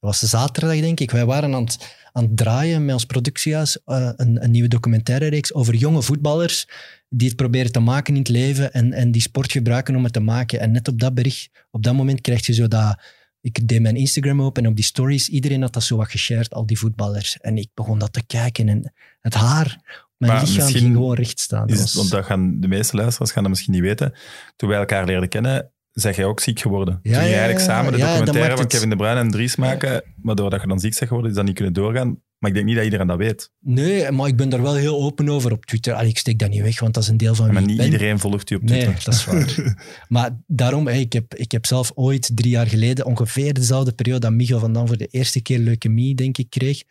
Dat 0.00 0.10
was 0.10 0.18
zaterdag, 0.18 0.80
denk 0.80 1.00
ik. 1.00 1.10
Wij 1.10 1.26
waren 1.26 1.54
aan 1.54 1.64
het, 1.64 1.96
aan 2.12 2.22
het 2.22 2.36
draaien 2.36 2.84
met 2.84 2.94
ons 2.94 3.04
productiehuis 3.04 3.82
eh, 3.84 4.10
een, 4.16 4.44
een 4.44 4.50
nieuwe 4.50 4.68
documentaire 4.68 5.26
reeks 5.26 5.52
over 5.54 5.74
jonge 5.74 6.02
voetballers 6.02 6.68
die 7.08 7.28
het 7.28 7.36
proberen 7.36 7.72
te 7.72 7.80
maken 7.80 8.14
in 8.14 8.20
het 8.20 8.28
leven 8.28 8.72
en, 8.72 8.92
en 8.92 9.10
die 9.10 9.22
sport 9.22 9.52
gebruiken 9.52 9.96
om 9.96 10.04
het 10.04 10.12
te 10.12 10.20
maken. 10.20 10.60
En 10.60 10.70
net 10.70 10.88
op 10.88 11.00
dat 11.00 11.14
bericht, 11.14 11.66
op 11.70 11.82
dat 11.82 11.94
moment 11.94 12.20
krijg 12.20 12.46
je 12.46 12.52
zo 12.52 12.68
dat... 12.68 13.02
Ik 13.40 13.68
deed 13.68 13.80
mijn 13.80 13.96
Instagram 13.96 14.42
open 14.42 14.64
en 14.64 14.70
op 14.70 14.76
die 14.76 14.84
stories, 14.84 15.28
iedereen 15.28 15.62
had 15.62 15.72
dat 15.72 15.82
zo 15.82 15.96
wat 15.96 16.10
geshared, 16.10 16.54
al 16.54 16.66
die 16.66 16.78
voetballers. 16.78 17.38
En 17.38 17.56
ik 17.56 17.68
begon 17.74 17.98
dat 17.98 18.12
te 18.12 18.26
kijken 18.26 18.68
en 18.68 18.92
het 19.20 19.34
haar 19.34 19.80
mijn 20.22 20.32
Maar 20.32 20.42
lichaam 20.42 20.64
misschien 20.64 20.80
ging 20.80 20.94
gewoon 20.94 21.14
recht 21.14 21.40
staan. 21.40 21.68
Is 21.68 21.80
het, 21.80 21.92
want 21.92 22.10
dat 22.10 22.24
gaan 22.24 22.60
de 22.60 22.68
meeste 22.68 22.96
luisteraars 22.96 23.32
gaan 23.32 23.42
dat 23.42 23.52
misschien 23.52 23.72
niet 23.72 23.82
weten. 23.82 24.12
Toen 24.56 24.68
wij 24.68 24.78
elkaar 24.78 25.06
leerden 25.06 25.28
kennen, 25.28 25.70
zeg 25.92 26.16
jij 26.16 26.24
ook 26.24 26.40
ziek 26.40 26.60
geworden. 26.60 27.00
Ja, 27.02 27.12
Toen 27.12 27.22
je 27.22 27.28
ja, 27.28 27.36
eigenlijk 27.36 27.66
ja, 27.66 27.74
samen 27.74 27.92
de 27.92 27.98
ja, 27.98 28.12
documentaire 28.12 28.56
van 28.56 28.66
Kevin 28.66 28.90
De 28.90 28.96
Bruyne 28.96 29.20
en 29.20 29.30
Dries 29.30 29.56
maken, 29.56 30.02
maar 30.22 30.34
doordat 30.34 30.60
je 30.60 30.66
dan 30.66 30.80
ziek 30.80 30.94
bent 30.98 31.08
geworden, 31.08 31.30
is 31.30 31.36
dat 31.36 31.44
niet 31.46 31.54
kunnen 31.54 31.72
doorgaan. 31.72 32.20
Maar 32.38 32.50
ik 32.50 32.56
denk 32.56 32.66
niet 32.66 32.76
dat 32.76 32.84
iedereen 32.84 33.06
dat 33.06 33.16
weet. 33.16 33.50
Nee, 33.60 34.10
maar 34.10 34.28
ik 34.28 34.36
ben 34.36 34.48
daar 34.48 34.62
wel 34.62 34.74
heel 34.74 35.02
open 35.02 35.28
over 35.28 35.52
op 35.52 35.66
Twitter. 35.66 35.94
Allee, 35.94 36.08
ik 36.08 36.18
steek 36.18 36.38
dat 36.38 36.50
niet 36.50 36.62
weg, 36.62 36.80
want 36.80 36.94
dat 36.94 37.02
is 37.02 37.08
een 37.08 37.16
deel 37.16 37.34
van 37.34 37.44
wie 37.44 37.54
maar 37.54 37.62
ik 37.62 37.68
niet 37.68 37.82
iedereen 37.82 38.18
volgt 38.18 38.50
u 38.50 38.54
op 38.54 38.66
Twitter. 38.66 38.88
Nee, 38.88 38.98
dat 39.04 39.14
is 39.14 39.24
waar. 39.24 39.76
maar 40.08 40.40
daarom, 40.46 40.88
ik, 40.88 41.12
heb, 41.12 41.34
ik 41.34 41.52
heb 41.52 41.66
zelf 41.66 41.92
ooit 41.94 42.30
drie 42.34 42.50
jaar 42.50 42.66
geleden, 42.66 43.06
ongeveer 43.06 43.54
dezelfde 43.54 43.92
periode 43.92 44.20
dat 44.20 44.32
Michael 44.32 44.60
van 44.60 44.72
Dam 44.72 44.86
voor 44.86 44.96
de 44.96 45.06
eerste 45.06 45.42
keer 45.42 45.58
leukemie, 45.58 46.14
denk 46.14 46.38
ik, 46.38 46.50
kreeg, 46.50 46.82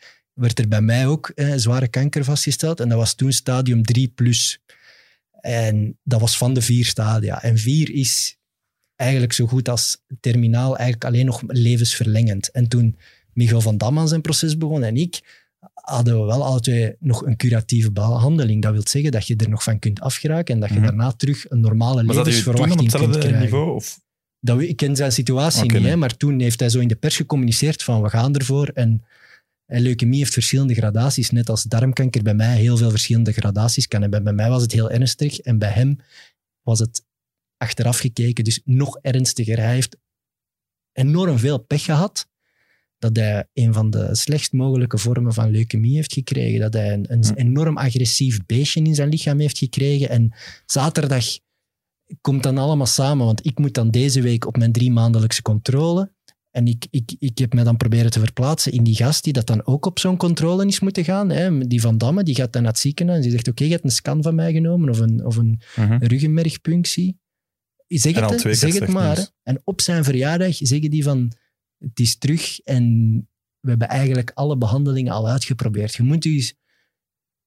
werd 0.42 0.60
er 0.60 0.68
bij 0.68 0.82
mij 0.82 1.08
ook 1.08 1.30
eh, 1.36 1.54
zware 1.56 1.88
kanker 1.88 2.24
vastgesteld. 2.24 2.80
En 2.80 2.90
dat 2.90 2.98
was 2.98 3.14
toen 3.14 3.32
stadium 3.32 3.84
3 3.84 4.08
plus. 4.08 4.60
En 5.42 5.98
dat 6.04 6.20
was 6.20 6.38
van 6.38 6.54
de 6.54 6.62
vier 6.62 6.86
stadia. 6.86 7.42
En 7.44 7.58
vier 7.58 7.92
is 7.92 8.38
eigenlijk 8.96 9.34
zo 9.34 9.48
goed 9.48 9.70
als 9.70 9.98
terminaal, 10.20 10.68
eigenlijk 10.78 11.06
alleen 11.06 11.26
nog 11.26 11.42
levensverlengend. 11.48 12.52
En 12.52 12.68
toen 12.68 12.98
Michael 13.34 13.62
van 13.62 13.78
Dam 13.78 14.00
aan 14.00 14.08
zijn 14.08 14.22
proces 14.22 14.58
begon 14.58 14.84
en 14.84 14.98
ik, 14.98 15.20
hadden 15.74 16.20
we 16.20 16.26
wel 16.26 16.44
alle 16.44 16.60
twee 16.60 16.96
nog 17.00 17.26
een 17.26 17.36
curatieve 17.38 17.92
behandeling. 17.92 18.62
Dat 18.62 18.72
wil 18.74 18.88
zeggen 18.88 19.12
dat 19.12 19.28
je 19.28 19.36
er 19.36 19.50
nog 19.50 19.64
van 19.64 19.80
kunt 19.80 20.00
afgeraken 20.00 20.54
en 20.54 20.60
dat 20.60 20.70
je 20.70 20.76
Mhm. 20.76 20.86
daarna 20.86 21.12
terug 21.12 21.50
een 21.50 21.60
normale 21.60 22.04
Maar 22.04 22.16
levensverwachting 22.16 22.92
kunt 22.92 23.18
krijgen. 23.18 23.40
niveau? 23.40 23.76
Of? 23.76 24.00
Dat, 24.40 24.58
we- 24.58 24.68
ik 24.68 24.76
ken 24.76 24.96
zijn 24.96 25.12
situatie 25.12 25.62
niet, 25.62 25.72
nee. 25.72 25.84
hè, 25.84 25.96
maar 25.96 26.18
toen 26.18 26.40
heeft 26.40 26.60
hij 26.60 26.70
zo 26.70 26.80
in 26.80 26.88
de 26.88 26.96
pers 26.96 27.16
gecommuniceerd 27.16 27.84
van 27.84 28.02
we 28.02 28.10
gaan 28.10 28.36
ervoor. 28.36 28.68
En, 28.68 29.04
en 29.72 29.82
leukemie 29.82 30.20
heeft 30.20 30.34
verschillende 30.34 30.74
gradaties, 30.74 31.30
net 31.30 31.50
als 31.50 31.64
darmkanker 31.64 32.24
bij 32.24 32.34
mij 32.34 32.58
heel 32.58 32.78
veel 32.78 32.90
verschillende 32.90 33.32
gradaties 33.32 33.88
kan 33.88 34.02
hebben. 34.02 34.24
Bij 34.24 34.34
mij 34.34 34.50
was 34.50 34.62
het 34.62 34.72
heel 34.72 34.90
ernstig 34.90 35.40
en 35.40 35.58
bij 35.58 35.70
hem 35.70 35.98
was 36.62 36.80
het 36.80 37.06
achteraf 37.58 37.98
gekeken 37.98 38.44
dus 38.44 38.62
nog 38.66 38.98
ernstiger. 39.02 39.58
Hij 39.58 39.74
heeft 39.74 39.98
enorm 40.92 41.38
veel 41.38 41.58
pech 41.58 41.84
gehad 41.84 42.30
dat 42.98 43.16
hij 43.16 43.48
een 43.54 43.74
van 43.74 43.90
de 43.90 44.16
slechtst 44.16 44.54
mogelijke 44.54 44.98
vormen 44.98 45.34
van 45.34 45.52
leukemie 45.52 45.96
heeft 45.96 46.14
gekregen. 46.14 46.60
Dat 46.60 46.74
hij 46.74 46.94
een, 46.94 47.12
een 47.12 47.26
Hm. 47.26 47.34
enorm 47.34 47.78
agressief 47.78 48.46
beestje 48.46 48.84
in 48.84 48.96
zijn 48.96 49.10
lichaam 49.10 49.40
heeft 49.40 49.58
gekregen. 49.58 50.10
En 50.10 50.34
zaterdag 50.66 51.26
komt 52.22 52.44
dan 52.44 52.58
allemaal 52.58 52.86
samen, 52.86 53.26
want 53.26 53.46
ik 53.46 53.60
moet 53.60 53.74
dan 53.74 53.92
deze 53.92 54.22
week 54.22 54.46
op 54.46 54.58
mijn 54.58 54.72
drie 54.72 54.92
maandelijkse 54.92 55.42
controle. 55.42 56.12
En 56.52 56.68
ik, 56.68 56.88
ik, 56.90 57.16
ik 57.20 57.38
heb 57.38 57.54
me 57.54 57.64
dan 57.64 57.78
proberen 57.78 58.12
te 58.12 58.20
verplaatsen 58.20 58.72
in 58.72 58.84
die 58.84 58.96
gast 58.96 59.24
die 59.24 59.34
dat 59.34 59.48
dan 59.48 59.66
ook 59.66 59.86
op 59.86 60.00
zo'n 60.00 60.18
controle 60.18 60.66
is 60.66 60.80
moeten 60.80 61.04
gaan. 61.04 61.30
Hè. 61.30 61.68
Die 61.68 61.82
Van 61.82 61.98
Damme, 61.98 62.24
die 62.24 62.36
gaat 62.36 62.54
dan 62.54 62.62
naar 62.62 62.72
het 62.72 62.80
ziekenhuis 62.82 63.18
en 63.18 63.24
die 63.24 63.32
zegt, 63.32 63.48
oké, 63.48 63.64
je 63.64 63.70
hebt 63.72 63.84
een 63.84 63.90
scan 63.92 64.24
van 64.24 64.36
mij 64.36 64.52
genomen 64.54 64.90
of 64.90 65.00
een, 65.00 65.26
of 65.26 65.36
een 65.38 65.62
Mhm. 65.76 66.04
ruggenmergpunctie. 66.04 67.20
Zeg 67.88 68.16
En 68.16 68.24
het, 68.24 68.44
hè. 68.44 68.54
zeg 68.54 68.80
het 68.80 68.90
maar. 68.90 69.16
hè. 69.18 69.24
En 69.44 69.62
op 69.64 69.82
zijn 69.82 70.04
verjaardag 70.04 70.56
zeggen 70.56 70.90
die 70.92 71.04
van, 71.04 71.32
het 71.78 72.00
is 72.00 72.18
terug 72.18 72.60
en 72.60 73.14
we 73.60 73.70
hebben 73.70 73.88
eigenlijk 73.88 74.32
alle 74.34 74.58
behandelingen 74.58 75.14
al 75.14 75.28
uitgeprobeerd. 75.30 75.96
Je 75.96 76.04
moet 76.04 76.26
u 76.26 76.34
eens 76.34 76.54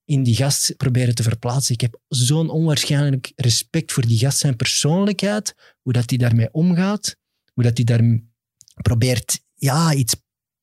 in 0.05 0.23
die 0.23 0.35
gast 0.37 0.77
proberen 0.77 1.15
te 1.15 1.23
verplaatsen. 1.23 1.75
Ik 1.75 1.81
heb 1.81 2.01
zo'n 2.09 2.51
onwaarschijnlijk 2.51 3.33
respect 3.37 3.93
voor 3.93 4.07
die 4.07 4.19
gast, 4.19 4.39
zijn 4.39 4.57
persoonlijkheid, 4.57 5.55
hoe 5.83 5.93
dat 5.93 6.11
hij 6.11 6.19
daarmee 6.19 6.53
omgaat, 6.53 7.17
hoe 7.53 7.65
dat 7.65 7.77
hij 7.77 7.85
daar 7.85 8.21
probeert 8.83 9.41
ja, 9.55 9.95
iets 9.95 10.17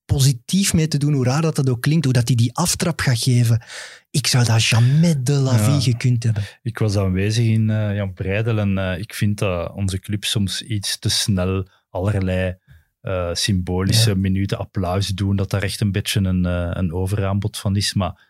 positief 0.05 0.73
mee 0.73 0.87
te 0.87 0.97
doen, 0.97 1.13
hoe 1.13 1.23
raar 1.25 1.41
dat 1.41 1.55
dat 1.55 1.69
ook 1.69 1.81
klinkt, 1.81 2.03
hoe 2.05 2.13
dat 2.13 2.27
hij 2.27 2.35
die 2.35 2.55
aftrap 2.55 2.99
gaat 2.99 3.23
geven. 3.23 3.63
Ik 4.09 4.27
zou 4.27 4.45
dat 4.45 4.63
jamais 4.63 5.15
de 5.23 5.33
la 5.33 5.55
Ja. 5.55 5.63
vie 5.71 5.91
gekund 5.93 6.23
hebben. 6.23 6.43
Ik 6.61 6.77
was 6.77 6.95
aanwezig 6.95 7.45
in 7.45 7.69
eh, 7.69 7.95
Jan 7.95 8.13
Breidel 8.13 8.59
en 8.59 8.77
eh, 8.77 8.99
ik 8.99 9.13
vind 9.13 9.37
dat 9.37 9.73
onze 9.73 9.99
club 9.99 10.23
soms 10.23 10.61
iets 10.61 10.99
te 10.99 11.09
snel 11.09 11.67
allerlei 11.89 12.55
eh, 13.01 13.29
symbolische 13.33 14.15
minuten 14.15 14.57
applaus 14.57 15.07
doen, 15.07 15.35
dat 15.35 15.49
daar 15.49 15.63
echt 15.63 15.81
een 15.81 15.91
beetje 15.91 16.19
een, 16.19 16.43
een 16.77 16.93
overaanbod 16.93 17.57
van 17.57 17.75
is. 17.75 17.93
Maar 17.93 18.29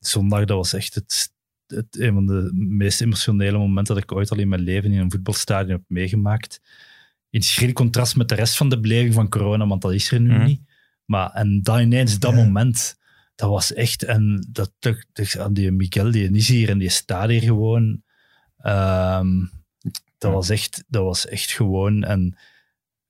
zondag, 0.00 0.44
dat 0.44 0.56
was 0.56 0.72
echt 0.72 0.94
het, 0.94 1.32
het, 1.66 1.98
een 1.98 2.14
van 2.14 2.26
de 2.26 2.50
meest 2.52 3.00
emotionele 3.00 3.58
momenten 3.58 3.94
dat 3.94 4.02
ik 4.02 4.12
ooit 4.12 4.30
al 4.30 4.38
in 4.38 4.48
mijn 4.48 4.60
leven 4.60 4.92
in 4.92 4.98
een 4.98 5.10
voetbalstadion 5.10 5.70
heb 5.70 5.82
meegemaakt. 5.86 6.60
In 7.30 7.42
schril 7.42 7.72
contrast 7.72 8.16
met 8.16 8.28
de 8.28 8.34
rest 8.34 8.56
van 8.56 8.68
de 8.68 8.80
beleving 8.80 9.14
van 9.14 9.28
corona, 9.28 9.66
want 9.66 9.82
dat 9.82 9.92
is 9.92 10.10
er 10.10 10.20
nu 10.20 10.32
Mhm. 10.32 10.44
niet. 10.44 10.60
Maar 11.04 11.30
en 11.30 11.62
dan 11.62 11.80
ineens, 11.80 12.18
dat 12.18 12.34
moment, 12.34 12.98
dat 13.34 13.50
was 13.50 13.72
echt... 13.72 14.02
En 14.02 14.46
dat, 14.48 14.72
aan 15.38 15.52
die 15.52 15.70
Miguel, 15.70 16.10
die 16.10 16.30
is 16.30 16.48
hier 16.48 16.68
en 16.68 16.78
die 16.78 16.88
staat 16.88 17.28
hier 17.28 17.42
gewoon. 17.42 18.02
Ehm, 18.56 19.28
dat, 20.18 20.32
was 20.32 20.48
echt, 20.48 20.84
dat 20.88 21.02
was 21.02 21.26
echt 21.26 21.50
gewoon... 21.50 22.04
En 22.04 22.36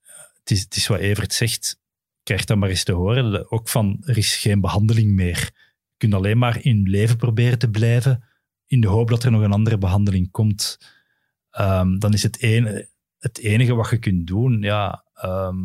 eh, 0.01 0.13
het 0.39 0.51
is, 0.51 0.61
het 0.61 0.75
is 0.75 0.87
wat 0.87 0.99
Evert 0.99 1.33
zegt, 1.33 1.79
krijg 2.23 2.45
dat 2.45 2.57
maar 2.57 2.69
eens 2.69 2.83
te 2.83 2.91
horen. 2.91 3.51
Ook 3.51 3.69
van, 3.69 3.97
er 4.05 4.17
is 4.17 4.35
geen 4.35 4.61
behandeling 4.61 5.11
meer. 5.15 5.49
Je 5.87 5.97
kunt 5.97 6.13
alleen 6.13 6.37
maar 6.37 6.63
in 6.63 6.89
leven 6.89 7.17
proberen 7.17 7.59
te 7.59 7.69
blijven, 7.69 8.23
in 8.65 8.81
de 8.81 8.87
hoop 8.87 9.09
dat 9.09 9.23
er 9.23 9.31
nog 9.31 9.41
een 9.41 9.51
andere 9.51 9.77
behandeling 9.77 10.31
komt. 10.31 10.77
Ehm, 11.51 11.97
dan 11.97 12.13
is 12.13 12.23
het, 12.23 12.39
ene, 12.41 12.89
het 13.21 13.37
enige 13.39 13.73
wat 13.75 13.89
je 13.89 13.97
kunt 13.97 14.27
doen, 14.27 14.61
ja, 14.61 15.03
ehm, 15.13 15.57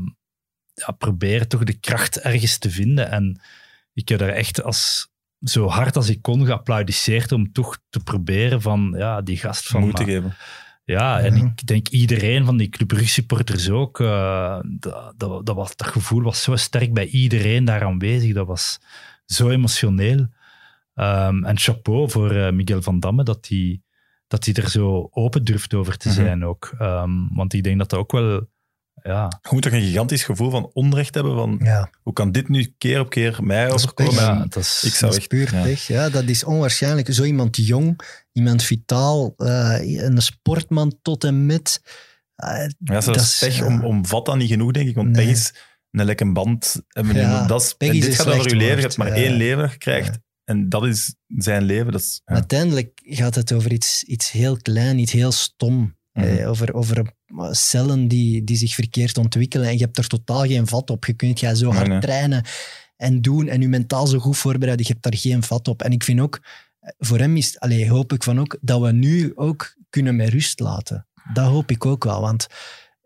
ja, 0.74 0.90
probeer 0.98 1.46
toch 1.46 1.64
de 1.64 1.78
kracht 1.78 2.20
ergens 2.20 2.58
te 2.58 2.70
vinden. 2.70 3.10
En 3.10 3.40
ik 3.92 4.08
heb 4.08 4.18
daar 4.18 4.28
echt 4.28 4.62
als, 4.62 5.08
zo 5.40 5.66
hard 5.68 5.96
als 5.96 6.08
ik 6.08 6.22
kon 6.22 6.44
geapplaudisseerd 6.46 7.32
om 7.32 7.52
toch 7.52 7.78
te 7.88 8.00
proberen 8.00 8.62
van 8.62 8.94
ja, 8.96 9.22
die 9.22 9.36
gast 9.36 9.66
van... 9.66 9.80
Moed 9.80 9.96
te 9.96 10.02
maar- 10.02 10.10
geven. 10.10 10.34
ja, 10.84 11.20
en 11.20 11.36
Ja. 11.36 11.44
ik 11.44 11.66
denk 11.66 11.88
iedereen 11.88 12.44
van 12.44 12.56
die 12.56 12.68
Club 12.68 12.88
Brugge 12.88 13.08
supporters 13.08 13.70
ook. 13.70 14.00
eh, 14.00 14.58
dat, 14.64 15.14
dat, 15.16 15.46
dat, 15.46 15.54
was, 15.56 15.76
dat 15.76 15.86
gevoel 15.86 16.22
was 16.22 16.42
zo 16.42 16.56
sterk 16.56 16.92
bij 16.94 17.06
iedereen 17.06 17.64
daar 17.64 17.84
aanwezig. 17.84 18.34
Dat 18.34 18.46
was 18.46 18.78
zo 19.26 19.48
emotioneel. 19.50 20.26
Ehm, 20.94 21.44
en 21.44 21.58
chapeau 21.58 22.10
voor 22.10 22.30
eh, 22.30 22.52
Miguel 22.52 22.82
van 22.82 23.00
Damme 23.00 23.22
dat 23.24 23.46
hij 23.48 23.80
dat 24.26 24.44
hij 24.44 24.54
er 24.54 24.70
zo 24.70 25.08
open 25.10 25.44
durft 25.44 25.74
over 25.74 25.96
te 25.96 26.08
Mhm. 26.08 26.16
zijn 26.16 26.44
ook. 26.44 26.74
Ehm, 26.78 27.10
want 27.34 27.52
ik 27.52 27.62
denk 27.62 27.78
dat 27.78 27.90
dat 27.90 27.98
ook 27.98 28.12
wel... 28.12 28.46
Ja, 29.02 29.38
Je 29.42 29.48
moet 29.50 29.62
toch 29.62 29.72
een 29.72 29.80
gigantisch 29.80 30.24
gevoel 30.24 30.50
van 30.50 30.70
onrecht 30.72 31.14
hebben. 31.14 31.34
Van, 31.36 31.60
Ja, 31.62 31.90
hoe 32.02 32.12
kan 32.12 32.32
dit 32.32 32.48
nu 32.48 32.74
keer 32.78 33.00
op 33.00 33.10
keer 33.10 33.38
mij 33.42 33.66
is 33.66 33.72
overkomen? 33.72 34.18
En 34.18 34.24
ja 34.24 34.44
dat 34.48 34.56
is... 34.56 34.82
ik 34.84 34.92
zou 34.92 35.00
dat 35.00 35.10
is 35.12 35.16
echt... 35.18 35.28
puur 35.28 35.54
ja. 35.54 35.62
pech. 35.62 35.86
Ja, 35.86 36.08
dat 36.08 36.24
is 36.24 36.44
onwaarschijnlijk. 36.44 37.12
Zo 37.12 37.24
iemand 37.24 37.56
jong, 37.56 38.00
iemand 38.32 38.62
vitaal, 38.62 39.34
eh, 39.36 40.02
een 40.02 40.22
sportman 40.22 40.98
tot 41.02 41.24
en 41.24 41.46
met. 41.46 41.80
eh, 42.36 42.48
Ja, 42.78 43.00
Dat 43.00 43.16
is, 43.16 43.38
pech 43.38 43.56
ja. 43.58 43.66
om, 43.66 43.84
omvat 43.84 44.26
dat 44.26 44.36
niet 44.36 44.50
genoeg, 44.50 44.72
denk 44.72 44.88
ik. 44.88 44.94
Want 44.94 45.08
Nee. 45.10 45.24
pech 45.26 45.34
is 45.34 45.54
een 45.90 46.04
lekke 46.04 46.32
band. 46.32 46.82
nu, 47.02 47.14
Ja, 47.20 47.46
dat 47.46 47.62
is, 47.62 47.72
pech 47.74 47.88
en 47.88 47.94
is 47.94 48.04
dit 48.04 48.14
gaat 48.14 48.26
over 48.26 48.48
je 48.48 48.56
leven. 48.56 48.76
Je 48.76 48.82
hebt 48.82 48.96
maar 48.96 49.08
Ja. 49.08 49.14
één 49.14 49.32
leven 49.36 49.62
dat 49.62 49.72
je 49.72 49.78
krijgt. 49.78 50.18
En 50.46 50.68
dat 50.68 50.86
is 50.86 51.14
zijn 51.36 51.62
leven. 51.62 51.92
Dat 51.92 52.00
is, 52.00 52.22
ja. 52.24 52.34
Uiteindelijk 52.34 53.00
gaat 53.04 53.34
het 53.34 53.52
over 53.52 53.72
iets, 53.72 54.04
iets 54.04 54.30
heel 54.30 54.56
klein, 54.56 54.98
iets 54.98 55.12
heel 55.12 55.32
stom. 55.32 55.96
Mhm. 56.12 56.26
Eh, 56.26 56.48
over, 56.48 56.74
over 56.74 57.14
eh, 57.26 57.52
cellen 57.52 58.08
die, 58.08 58.44
die 58.44 58.56
zich 58.56 58.74
verkeerd 58.74 59.18
ontwikkelen. 59.18 59.66
En 59.66 59.72
je 59.72 59.84
hebt 59.84 59.98
er 59.98 60.06
totaal 60.06 60.46
geen 60.46 60.66
vat 60.66 60.90
op. 60.90 61.04
Je 61.04 61.12
kunt 61.12 61.40
jij 61.40 61.54
zo 61.54 61.72
hard 61.72 61.88
nee. 61.88 62.00
trainen 62.00 62.44
en 62.96 63.22
doen 63.22 63.48
en 63.48 63.60
je 63.60 63.68
mentaal 63.68 64.06
zo 64.06 64.18
goed 64.18 64.36
voorbereiden. 64.36 64.86
Je 64.86 64.92
hebt 64.92 65.04
daar 65.04 65.16
geen 65.16 65.42
vat 65.42 65.68
op. 65.68 65.82
En 65.82 65.90
ik 65.90 66.04
vind 66.04 66.20
ook, 66.20 66.40
voor 66.98 67.18
hem 67.18 67.36
is, 67.36 67.58
allee, 67.58 67.90
hoop 67.90 68.12
ik 68.12 68.22
van 68.22 68.40
ook, 68.40 68.58
dat 68.60 68.80
we 68.80 68.92
nu 68.92 69.32
ook 69.34 69.76
kunnen 69.90 70.16
met 70.16 70.28
rust 70.28 70.60
laten. 70.60 71.06
Dat 71.32 71.50
hoop 71.50 71.70
ik 71.70 71.86
ook 71.86 72.04
wel. 72.04 72.20
Want 72.20 72.46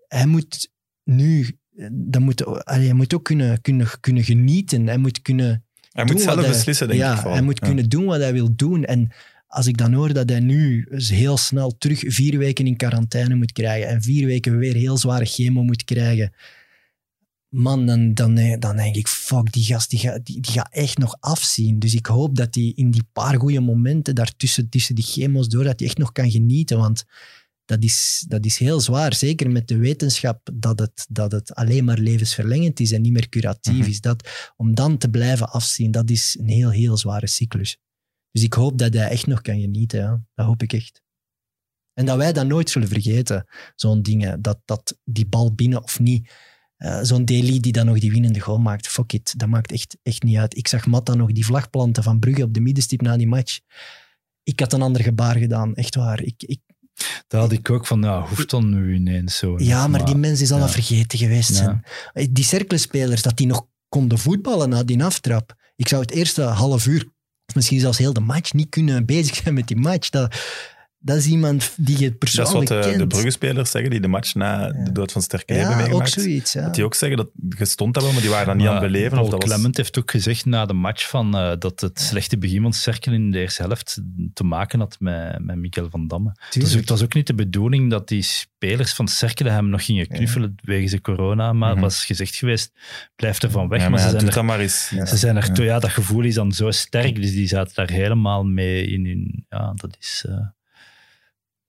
hij 0.08 0.26
moet 0.26 0.72
nu, 1.04 1.58
eh, 1.76 1.88
dat 1.92 2.22
moet, 2.22 2.44
allee, 2.64 2.84
hij 2.84 2.94
moet 2.94 3.14
ook 3.14 3.24
kunnen, 3.24 3.60
kunnen, 3.60 3.88
kunnen 4.00 4.24
genieten. 4.24 4.86
Hij 4.86 4.98
moet 4.98 5.22
kunnen 5.22 5.64
Hij 5.90 6.04
moet 6.04 6.20
zelf 6.20 6.40
hij- 6.40 6.48
beslissen, 6.48 6.88
denk 6.88 7.00
ja, 7.00 7.10
ik. 7.10 7.16
vooral. 7.16 7.32
hij 7.34 7.42
moet 7.42 7.58
Ja. 7.60 7.66
kunnen 7.66 7.88
doen 7.88 8.04
wat 8.04 8.20
hij 8.20 8.32
wil 8.32 8.56
doen. 8.56 8.84
En 8.84 9.10
als 9.46 9.66
ik 9.66 9.76
dan 9.76 9.92
hoor 9.92 10.12
dat 10.12 10.28
hij 10.28 10.40
nu 10.40 10.86
heel 10.90 11.36
snel 11.36 11.78
terug 11.78 12.02
vier 12.06 12.38
weken 12.38 12.66
in 12.66 12.76
quarantaine 12.76 13.34
moet 13.34 13.52
krijgen 13.52 13.88
en 13.88 14.02
vier 14.02 14.26
weken 14.26 14.58
weer 14.58 14.74
heel 14.74 14.96
zware 14.98 15.24
chemo 15.24 15.62
moet 15.62 15.84
krijgen, 15.84 16.32
man, 17.48 17.86
dan, 17.86 18.14
dan, 18.14 18.38
eh, 18.38 18.58
dan 18.58 18.76
denk 18.76 18.94
ik, 18.96 19.08
fuck, 19.08 19.52
die 19.52 19.64
gast 19.64 19.90
die 19.90 19.98
gaat 19.98 20.26
die, 20.26 20.40
die 20.40 20.52
gaat 20.52 20.72
echt 20.72 20.98
nog 20.98 21.16
afzien. 21.20 21.78
Dus 21.78 21.94
ik 21.94 22.06
hoop 22.06 22.36
dat 22.36 22.54
hij 22.54 22.72
in 22.76 22.90
die 22.90 23.04
paar 23.12 23.38
goede 23.38 23.60
momenten 23.60 24.14
daartussen 24.14 24.68
tussen 24.68 24.94
die 24.94 25.04
chemo's 25.04 25.48
door, 25.48 25.64
dat 25.64 25.78
hij 25.80 25.88
echt 25.88 25.98
nog 25.98 26.12
kan 26.12 26.30
genieten. 26.30 26.78
Want 26.78 27.04
dat 27.70 27.82
is, 27.84 28.24
dat 28.28 28.44
is 28.44 28.58
heel 28.58 28.80
zwaar. 28.80 29.14
Zeker 29.14 29.50
met 29.50 29.68
de 29.68 29.76
wetenschap 29.76 30.48
dat 30.54 30.78
het, 30.78 31.06
dat 31.10 31.32
het 31.32 31.54
alleen 31.54 31.84
maar 31.84 31.98
levensverlengend 31.98 32.80
is 32.80 32.92
en 32.92 33.02
niet 33.02 33.12
meer 33.12 33.28
curatief 33.28 33.78
Mhm. 33.78 33.88
is. 33.88 34.00
Dat, 34.00 34.28
om 34.56 34.74
dan 34.74 34.98
te 34.98 35.08
blijven 35.10 35.50
afzien, 35.50 35.90
dat 35.90 36.10
is 36.10 36.36
een 36.40 36.48
heel, 36.48 36.70
heel 36.70 36.96
zware 36.96 37.26
cyclus. 37.26 37.78
Dus 38.30 38.42
ik 38.42 38.52
hoop 38.52 38.78
dat 38.78 38.94
hij 38.94 39.08
echt 39.08 39.26
nog 39.26 39.40
kan 39.40 39.60
genieten. 39.60 40.00
Ja. 40.00 40.22
Dat 40.34 40.46
hoop 40.46 40.62
ik 40.62 40.72
echt. 40.72 41.02
En 41.92 42.06
dat 42.06 42.16
wij 42.16 42.32
dat 42.32 42.46
nooit 42.46 42.70
zullen 42.70 42.88
vergeten. 42.88 43.46
Zo'n 43.74 44.02
dingen, 44.02 44.42
dat, 44.42 44.60
dat 44.64 44.98
die 45.04 45.26
bal 45.26 45.54
binnen 45.54 45.82
of 45.82 46.00
niet. 46.00 46.30
eh, 46.76 46.98
Zo'n 47.02 47.24
Deli 47.24 47.60
die 47.60 47.72
dan 47.72 47.86
nog 47.86 47.98
die 47.98 48.10
winnende 48.10 48.40
goal 48.40 48.58
maakt. 48.58 48.88
Fuck 48.88 49.12
it, 49.12 49.38
dat 49.38 49.48
maakt 49.48 49.72
echt, 49.72 49.96
echt 50.02 50.22
niet 50.22 50.36
uit. 50.36 50.56
Ik 50.56 50.68
zag 50.68 50.86
Matta 50.86 51.14
nog 51.14 51.32
die 51.32 51.44
vlag 51.44 51.70
planten 51.70 52.02
van 52.02 52.18
Brugge 52.18 52.42
op 52.42 52.54
de 52.54 52.60
middenstip 52.60 53.00
na 53.00 53.16
die 53.16 53.26
match. 53.26 53.60
Ik 54.42 54.60
had 54.60 54.72
een 54.72 54.82
ander 54.82 55.02
gebaar 55.02 55.36
gedaan, 55.36 55.74
echt 55.74 55.94
waar. 55.94 56.22
Ik, 56.22 56.42
ik, 56.42 56.60
Daar 57.28 57.40
had 57.40 57.52
ik 57.52 57.70
ook 57.70 57.86
van, 57.86 58.02
ja, 58.02 58.26
hoeft 58.26 58.50
dan 58.50 58.70
nu 58.70 58.94
ineens 58.94 59.36
zo. 59.36 59.58
ja, 59.58 59.86
maar 59.86 60.04
die 60.04 60.14
mens 60.14 60.40
is 60.40 60.52
al 60.52 60.58
ja. 60.58 60.68
vergeten 60.68 61.18
geweest. 61.18 61.48
Ja. 61.48 61.54
zijn. 61.54 62.32
Die 62.32 62.44
cerkelspelers, 62.44 63.22
dat 63.22 63.36
die 63.36 63.46
nog 63.46 63.66
konden 63.88 64.18
voetballen 64.18 64.68
na 64.68 64.84
die 64.84 65.04
aftrap. 65.04 65.54
Ik 65.76 65.88
zou 65.88 66.02
het 66.02 66.10
eerste 66.10 66.42
half 66.42 66.86
uur, 66.86 67.04
of 67.46 67.54
misschien 67.54 67.80
zelfs 67.80 67.98
heel 67.98 68.12
de 68.12 68.20
match, 68.20 68.52
niet 68.52 68.68
kunnen 68.68 69.06
bezig 69.06 69.34
zijn 69.34 69.54
met 69.54 69.66
die 69.68 69.76
match. 69.76 70.08
Dat, 70.08 70.36
dat 71.02 71.16
is 71.16 71.26
iemand 71.26 71.72
die 71.76 71.98
je 71.98 72.04
Dat 72.04 72.12
is 72.28 72.34
persoonlijk 72.34 72.68
wat 72.68 72.82
de, 72.82 72.90
de 72.90 72.96
kent. 72.96 73.08
Brugge-spelers 73.08 73.70
zeggen, 73.70 73.90
die 73.90 74.00
de 74.00 74.08
match 74.08 74.34
na 74.34 74.72
de 74.72 74.92
dood 74.92 75.12
van 75.12 75.22
Sterke 75.22 75.52
hebben 75.52 75.70
ja, 75.70 75.76
ook 75.82 75.88
meegemaakt. 75.88 76.12
zoiets. 76.12 76.52
Ja. 76.52 76.62
Dat 76.62 76.74
die 76.74 76.84
ook 76.84 76.94
zeggen 76.94 77.18
dat 77.18 77.28
je 77.58 77.64
stond 77.64 77.94
daar 77.94 78.02
wel, 78.02 78.12
maar 78.12 78.20
die 78.22 78.30
waren 78.30 78.46
dat 78.46 78.56
niet 78.56 78.66
aan 78.66 78.72
het 78.72 78.82
beleven. 78.82 79.10
Paul 79.10 79.24
Of 79.24 79.30
dat 79.30 79.42
was, 79.42 79.50
Clement 79.52 79.76
heeft 79.76 79.98
ook 79.98 80.10
gezegd 80.10 80.44
na 80.44 80.66
de 80.66 80.72
match 80.72 81.08
van, 81.08 81.36
eh, 81.36 81.52
dat 81.58 81.80
het 81.80 82.00
slechte 82.00 82.38
begin 82.38 82.62
van 82.62 82.72
Cerkel 82.72 83.12
in 83.12 83.30
de 83.30 83.38
eerste 83.38 83.62
helft 83.62 84.00
te 84.34 84.44
maken 84.44 84.78
had 84.78 84.96
met, 84.98 85.38
met 85.44 85.56
Miguel 85.56 85.88
van 85.90 86.06
Damme. 86.08 86.28
Het 86.28 86.38
was, 86.38 86.46
ook, 86.46 86.52
Tuurlijk. 86.62 86.80
het 86.80 86.88
was 86.88 87.02
ook 87.02 87.14
niet 87.14 87.26
de 87.26 87.34
bedoeling 87.34 87.90
dat 87.90 88.08
die 88.08 88.22
spelers 88.22 88.92
van 88.92 89.08
Cerkel 89.08 89.46
hem 89.46 89.68
nog 89.68 89.84
gingen 89.84 90.06
knuffelen 90.08 90.54
wegens 90.62 90.90
de 90.92 91.00
corona, 91.00 91.52
maar 91.52 91.70
het 91.70 91.80
was 91.80 92.04
gezegd 92.04 92.36
geweest, 92.36 92.72
blijf 93.16 93.42
er 93.42 93.50
van 93.50 93.68
weg. 93.68 93.78
ja, 93.82 93.88
maar 93.88 93.98
maar 94.00 94.08
ze 94.08 94.14
zijn 94.16 94.26
er 94.28 94.34
dat 94.34 94.44
maar 94.44 94.60
eens. 94.60 94.88
Ze 94.88 95.16
zijn 95.16 95.36
er 95.36 95.62
Ja. 95.62 95.78
dat 95.78 95.90
gevoel 95.90 96.22
is 96.24 96.34
dan 96.34 96.52
zo 96.52 96.70
sterk, 96.70 97.14
dus 97.14 97.32
die 97.32 97.48
zaten 97.48 97.74
daar 97.74 97.90
helemaal 97.90 98.44
mee 98.44 98.86
in. 98.86 99.06
in 99.06 99.44
ja, 99.48 99.72
dat 99.76 99.96
is. 100.00 100.24
eh, 100.28 100.34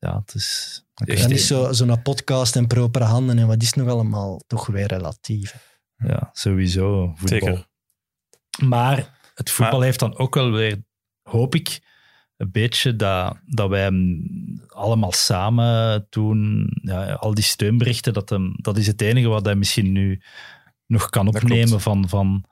ja, 0.08 0.20
het 0.26 0.34
is. 0.36 0.82
echt- 1.06 1.22
Dan 1.22 1.32
is 1.32 1.48
zo- 1.48 1.72
zo'n 1.74 2.02
podcast 2.02 2.56
en 2.56 2.68
propere 2.68 3.04
handen 3.06 3.40
en 3.40 3.48
wat 3.48 3.62
is 3.62 3.74
nog 3.74 3.88
allemaal 3.88 4.42
toch 4.48 4.68
weer 4.68 4.88
relatief. 4.88 5.56
Ja, 5.96 6.30
sowieso. 6.34 7.14
Voetbal. 7.16 7.28
Zeker. 7.40 7.68
Maar 8.66 9.20
het 9.36 9.50
voetbal 9.50 9.78
Maar- 9.78 9.86
heeft 9.86 10.00
dan 10.00 10.18
ook 10.18 10.36
wel 10.36 10.52
weer, 10.52 10.84
hoop 11.22 11.56
ik, 11.56 11.80
een 12.38 12.52
beetje 12.52 12.96
dat, 12.96 13.38
dat 13.46 13.70
wij 13.70 13.82
hem 13.82 14.24
allemaal 14.68 15.12
samen 15.12 16.08
doen. 16.10 16.70
Ja, 16.82 17.14
al 17.14 17.34
die 17.34 17.44
steunberichten, 17.44 18.14
dat, 18.14 18.30
hem, 18.30 18.54
dat 18.56 18.78
is 18.78 18.88
het 18.88 19.02
enige 19.02 19.28
wat 19.28 19.46
hij 19.46 19.56
misschien 19.56 19.92
nu 19.92 20.22
nog 20.86 21.10
kan 21.10 21.28
opnemen 21.28 21.82
van, 21.82 22.10
van 22.10 22.46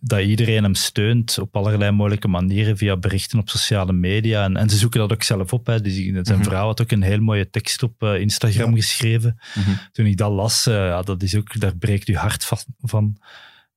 dat 0.00 0.20
iedereen 0.20 0.62
hem 0.62 0.74
steunt 0.74 1.38
op 1.38 1.56
allerlei 1.56 1.90
mogelijke 1.90 2.28
manieren 2.28 2.76
via 2.76 2.96
berichten 2.96 3.38
op 3.38 3.48
sociale 3.48 3.92
media. 3.92 4.44
En, 4.44 4.56
en 4.56 4.68
ze 4.70 4.76
zoeken 4.76 5.00
dat 5.00 5.12
ook 5.12 5.22
zelf 5.22 5.52
op. 5.52 5.66
Hè. 5.66 5.80
Dus 5.80 5.94
zijn 5.94 6.14
Mhm. 6.22 6.42
vrouw 6.42 6.66
had 6.66 6.80
ook 6.82 6.90
een 6.90 7.02
heel 7.02 7.20
mooie 7.20 7.50
tekst 7.50 7.82
op 7.82 8.02
eh, 8.02 8.20
Instagram 8.20 8.74
geschreven. 8.74 9.38
Mhm. 9.54 9.70
Toen 9.92 10.06
ik 10.06 10.16
dat 10.16 10.32
las, 10.32 10.66
eh, 10.66 10.74
ja, 10.74 11.02
dat 11.02 11.22
is 11.22 11.36
ook, 11.36 11.60
daar 11.60 11.76
breekt 11.76 12.08
uw 12.08 12.14
hart 12.14 12.44
van. 12.44 12.58
van. 12.78 13.16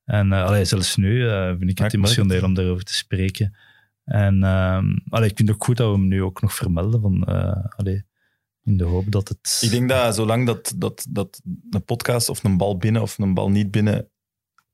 En 0.04 0.32
allee, 0.32 0.64
zelfs 0.64 0.96
nu 0.96 1.28
vind 1.58 1.70
ik 1.70 1.78
het 1.78 1.94
emotioneel 1.94 2.42
om 2.44 2.54
daarover 2.54 2.84
te 2.84 2.94
spreken. 2.94 3.56
En 4.04 4.42
ehm, 4.42 4.84
allee, 5.08 5.28
ik 5.30 5.36
vind 5.36 5.48
het 5.48 5.56
ook 5.56 5.64
goed 5.64 5.76
dat 5.76 5.86
we 5.92 5.98
hem 5.98 6.08
nu 6.08 6.22
ook 6.22 6.42
nog 6.42 6.54
vermelden. 6.54 7.00
Van, 7.00 7.24
allee, 7.76 8.04
in 8.64 8.76
de 8.76 8.84
hoop 8.84 9.04
dat 9.12 9.28
het... 9.28 9.58
Ik 9.64 9.70
denk 9.70 9.88
dat 9.88 10.14
zolang 10.14 10.46
dat, 10.46 10.74
dat, 10.76 11.06
dat 11.08 11.40
een 11.70 11.84
podcast 11.84 12.28
of 12.28 12.44
een 12.44 12.56
bal 12.56 12.76
binnen 12.76 13.02
of 13.02 13.18
een 13.18 13.34
bal 13.34 13.50
niet 13.50 13.70
binnen 13.70 14.08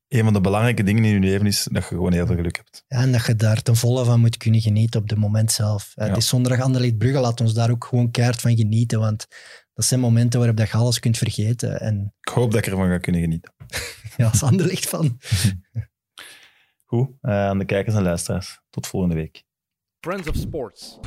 een 0.09 0.23
van 0.23 0.33
de 0.33 0.41
belangrijke 0.41 0.83
dingen 0.83 1.03
in 1.03 1.11
je 1.13 1.19
leven 1.19 1.45
is, 1.45 1.67
dat 1.71 1.81
je 1.83 1.87
gewoon 1.87 2.13
heel 2.13 2.25
veel 2.25 2.35
geluk 2.35 2.55
hebt. 2.55 2.83
Ja, 2.87 2.97
en 2.97 3.11
dat 3.11 3.25
je 3.25 3.35
daar 3.35 3.61
ten 3.61 3.75
volle 3.75 4.05
van 4.05 4.19
moet 4.19 4.37
kunnen 4.37 4.61
genieten 4.61 5.01
op 5.01 5.09
het 5.09 5.17
moment 5.17 5.51
zelf. 5.51 5.91
Eh, 5.95 6.05
Ja. 6.05 6.11
Het 6.13 6.21
is 6.21 6.27
zondag 6.27 6.59
Anderlecht 6.59 6.97
Brugge, 6.97 7.19
laat 7.19 7.41
ons 7.41 7.53
daar 7.53 7.69
ook 7.69 7.85
gewoon 7.85 8.11
keihard 8.11 8.41
van 8.41 8.55
genieten, 8.55 8.99
want 8.99 9.27
dat 9.73 9.85
zijn 9.85 9.99
momenten 9.99 10.39
waarop 10.39 10.57
dat 10.57 10.69
je 10.69 10.77
alles 10.77 10.99
kunt 10.99 11.17
vergeten. 11.17 11.79
En 11.79 12.13
Ik 12.21 12.29
hoop 12.33 12.51
dat 12.51 12.65
ik 12.65 12.71
ervan 12.71 12.87
ga 12.87 12.97
kunnen 12.97 13.21
genieten. 13.21 13.53
ja, 14.17 14.27
als 14.27 14.43
Anderlecht 14.43 14.89
van. 14.89 15.17
Goed, 16.85 17.09
eh, 17.21 17.31
aan 17.33 17.57
de 17.57 17.65
kijkers 17.65 17.95
en 17.95 18.03
luisteraars. 18.03 18.61
Tot 18.69 18.87
volgende 18.87 19.15
week. 19.15 19.43
Friends 19.99 20.27
of 20.29 20.35
Sports. 20.35 20.99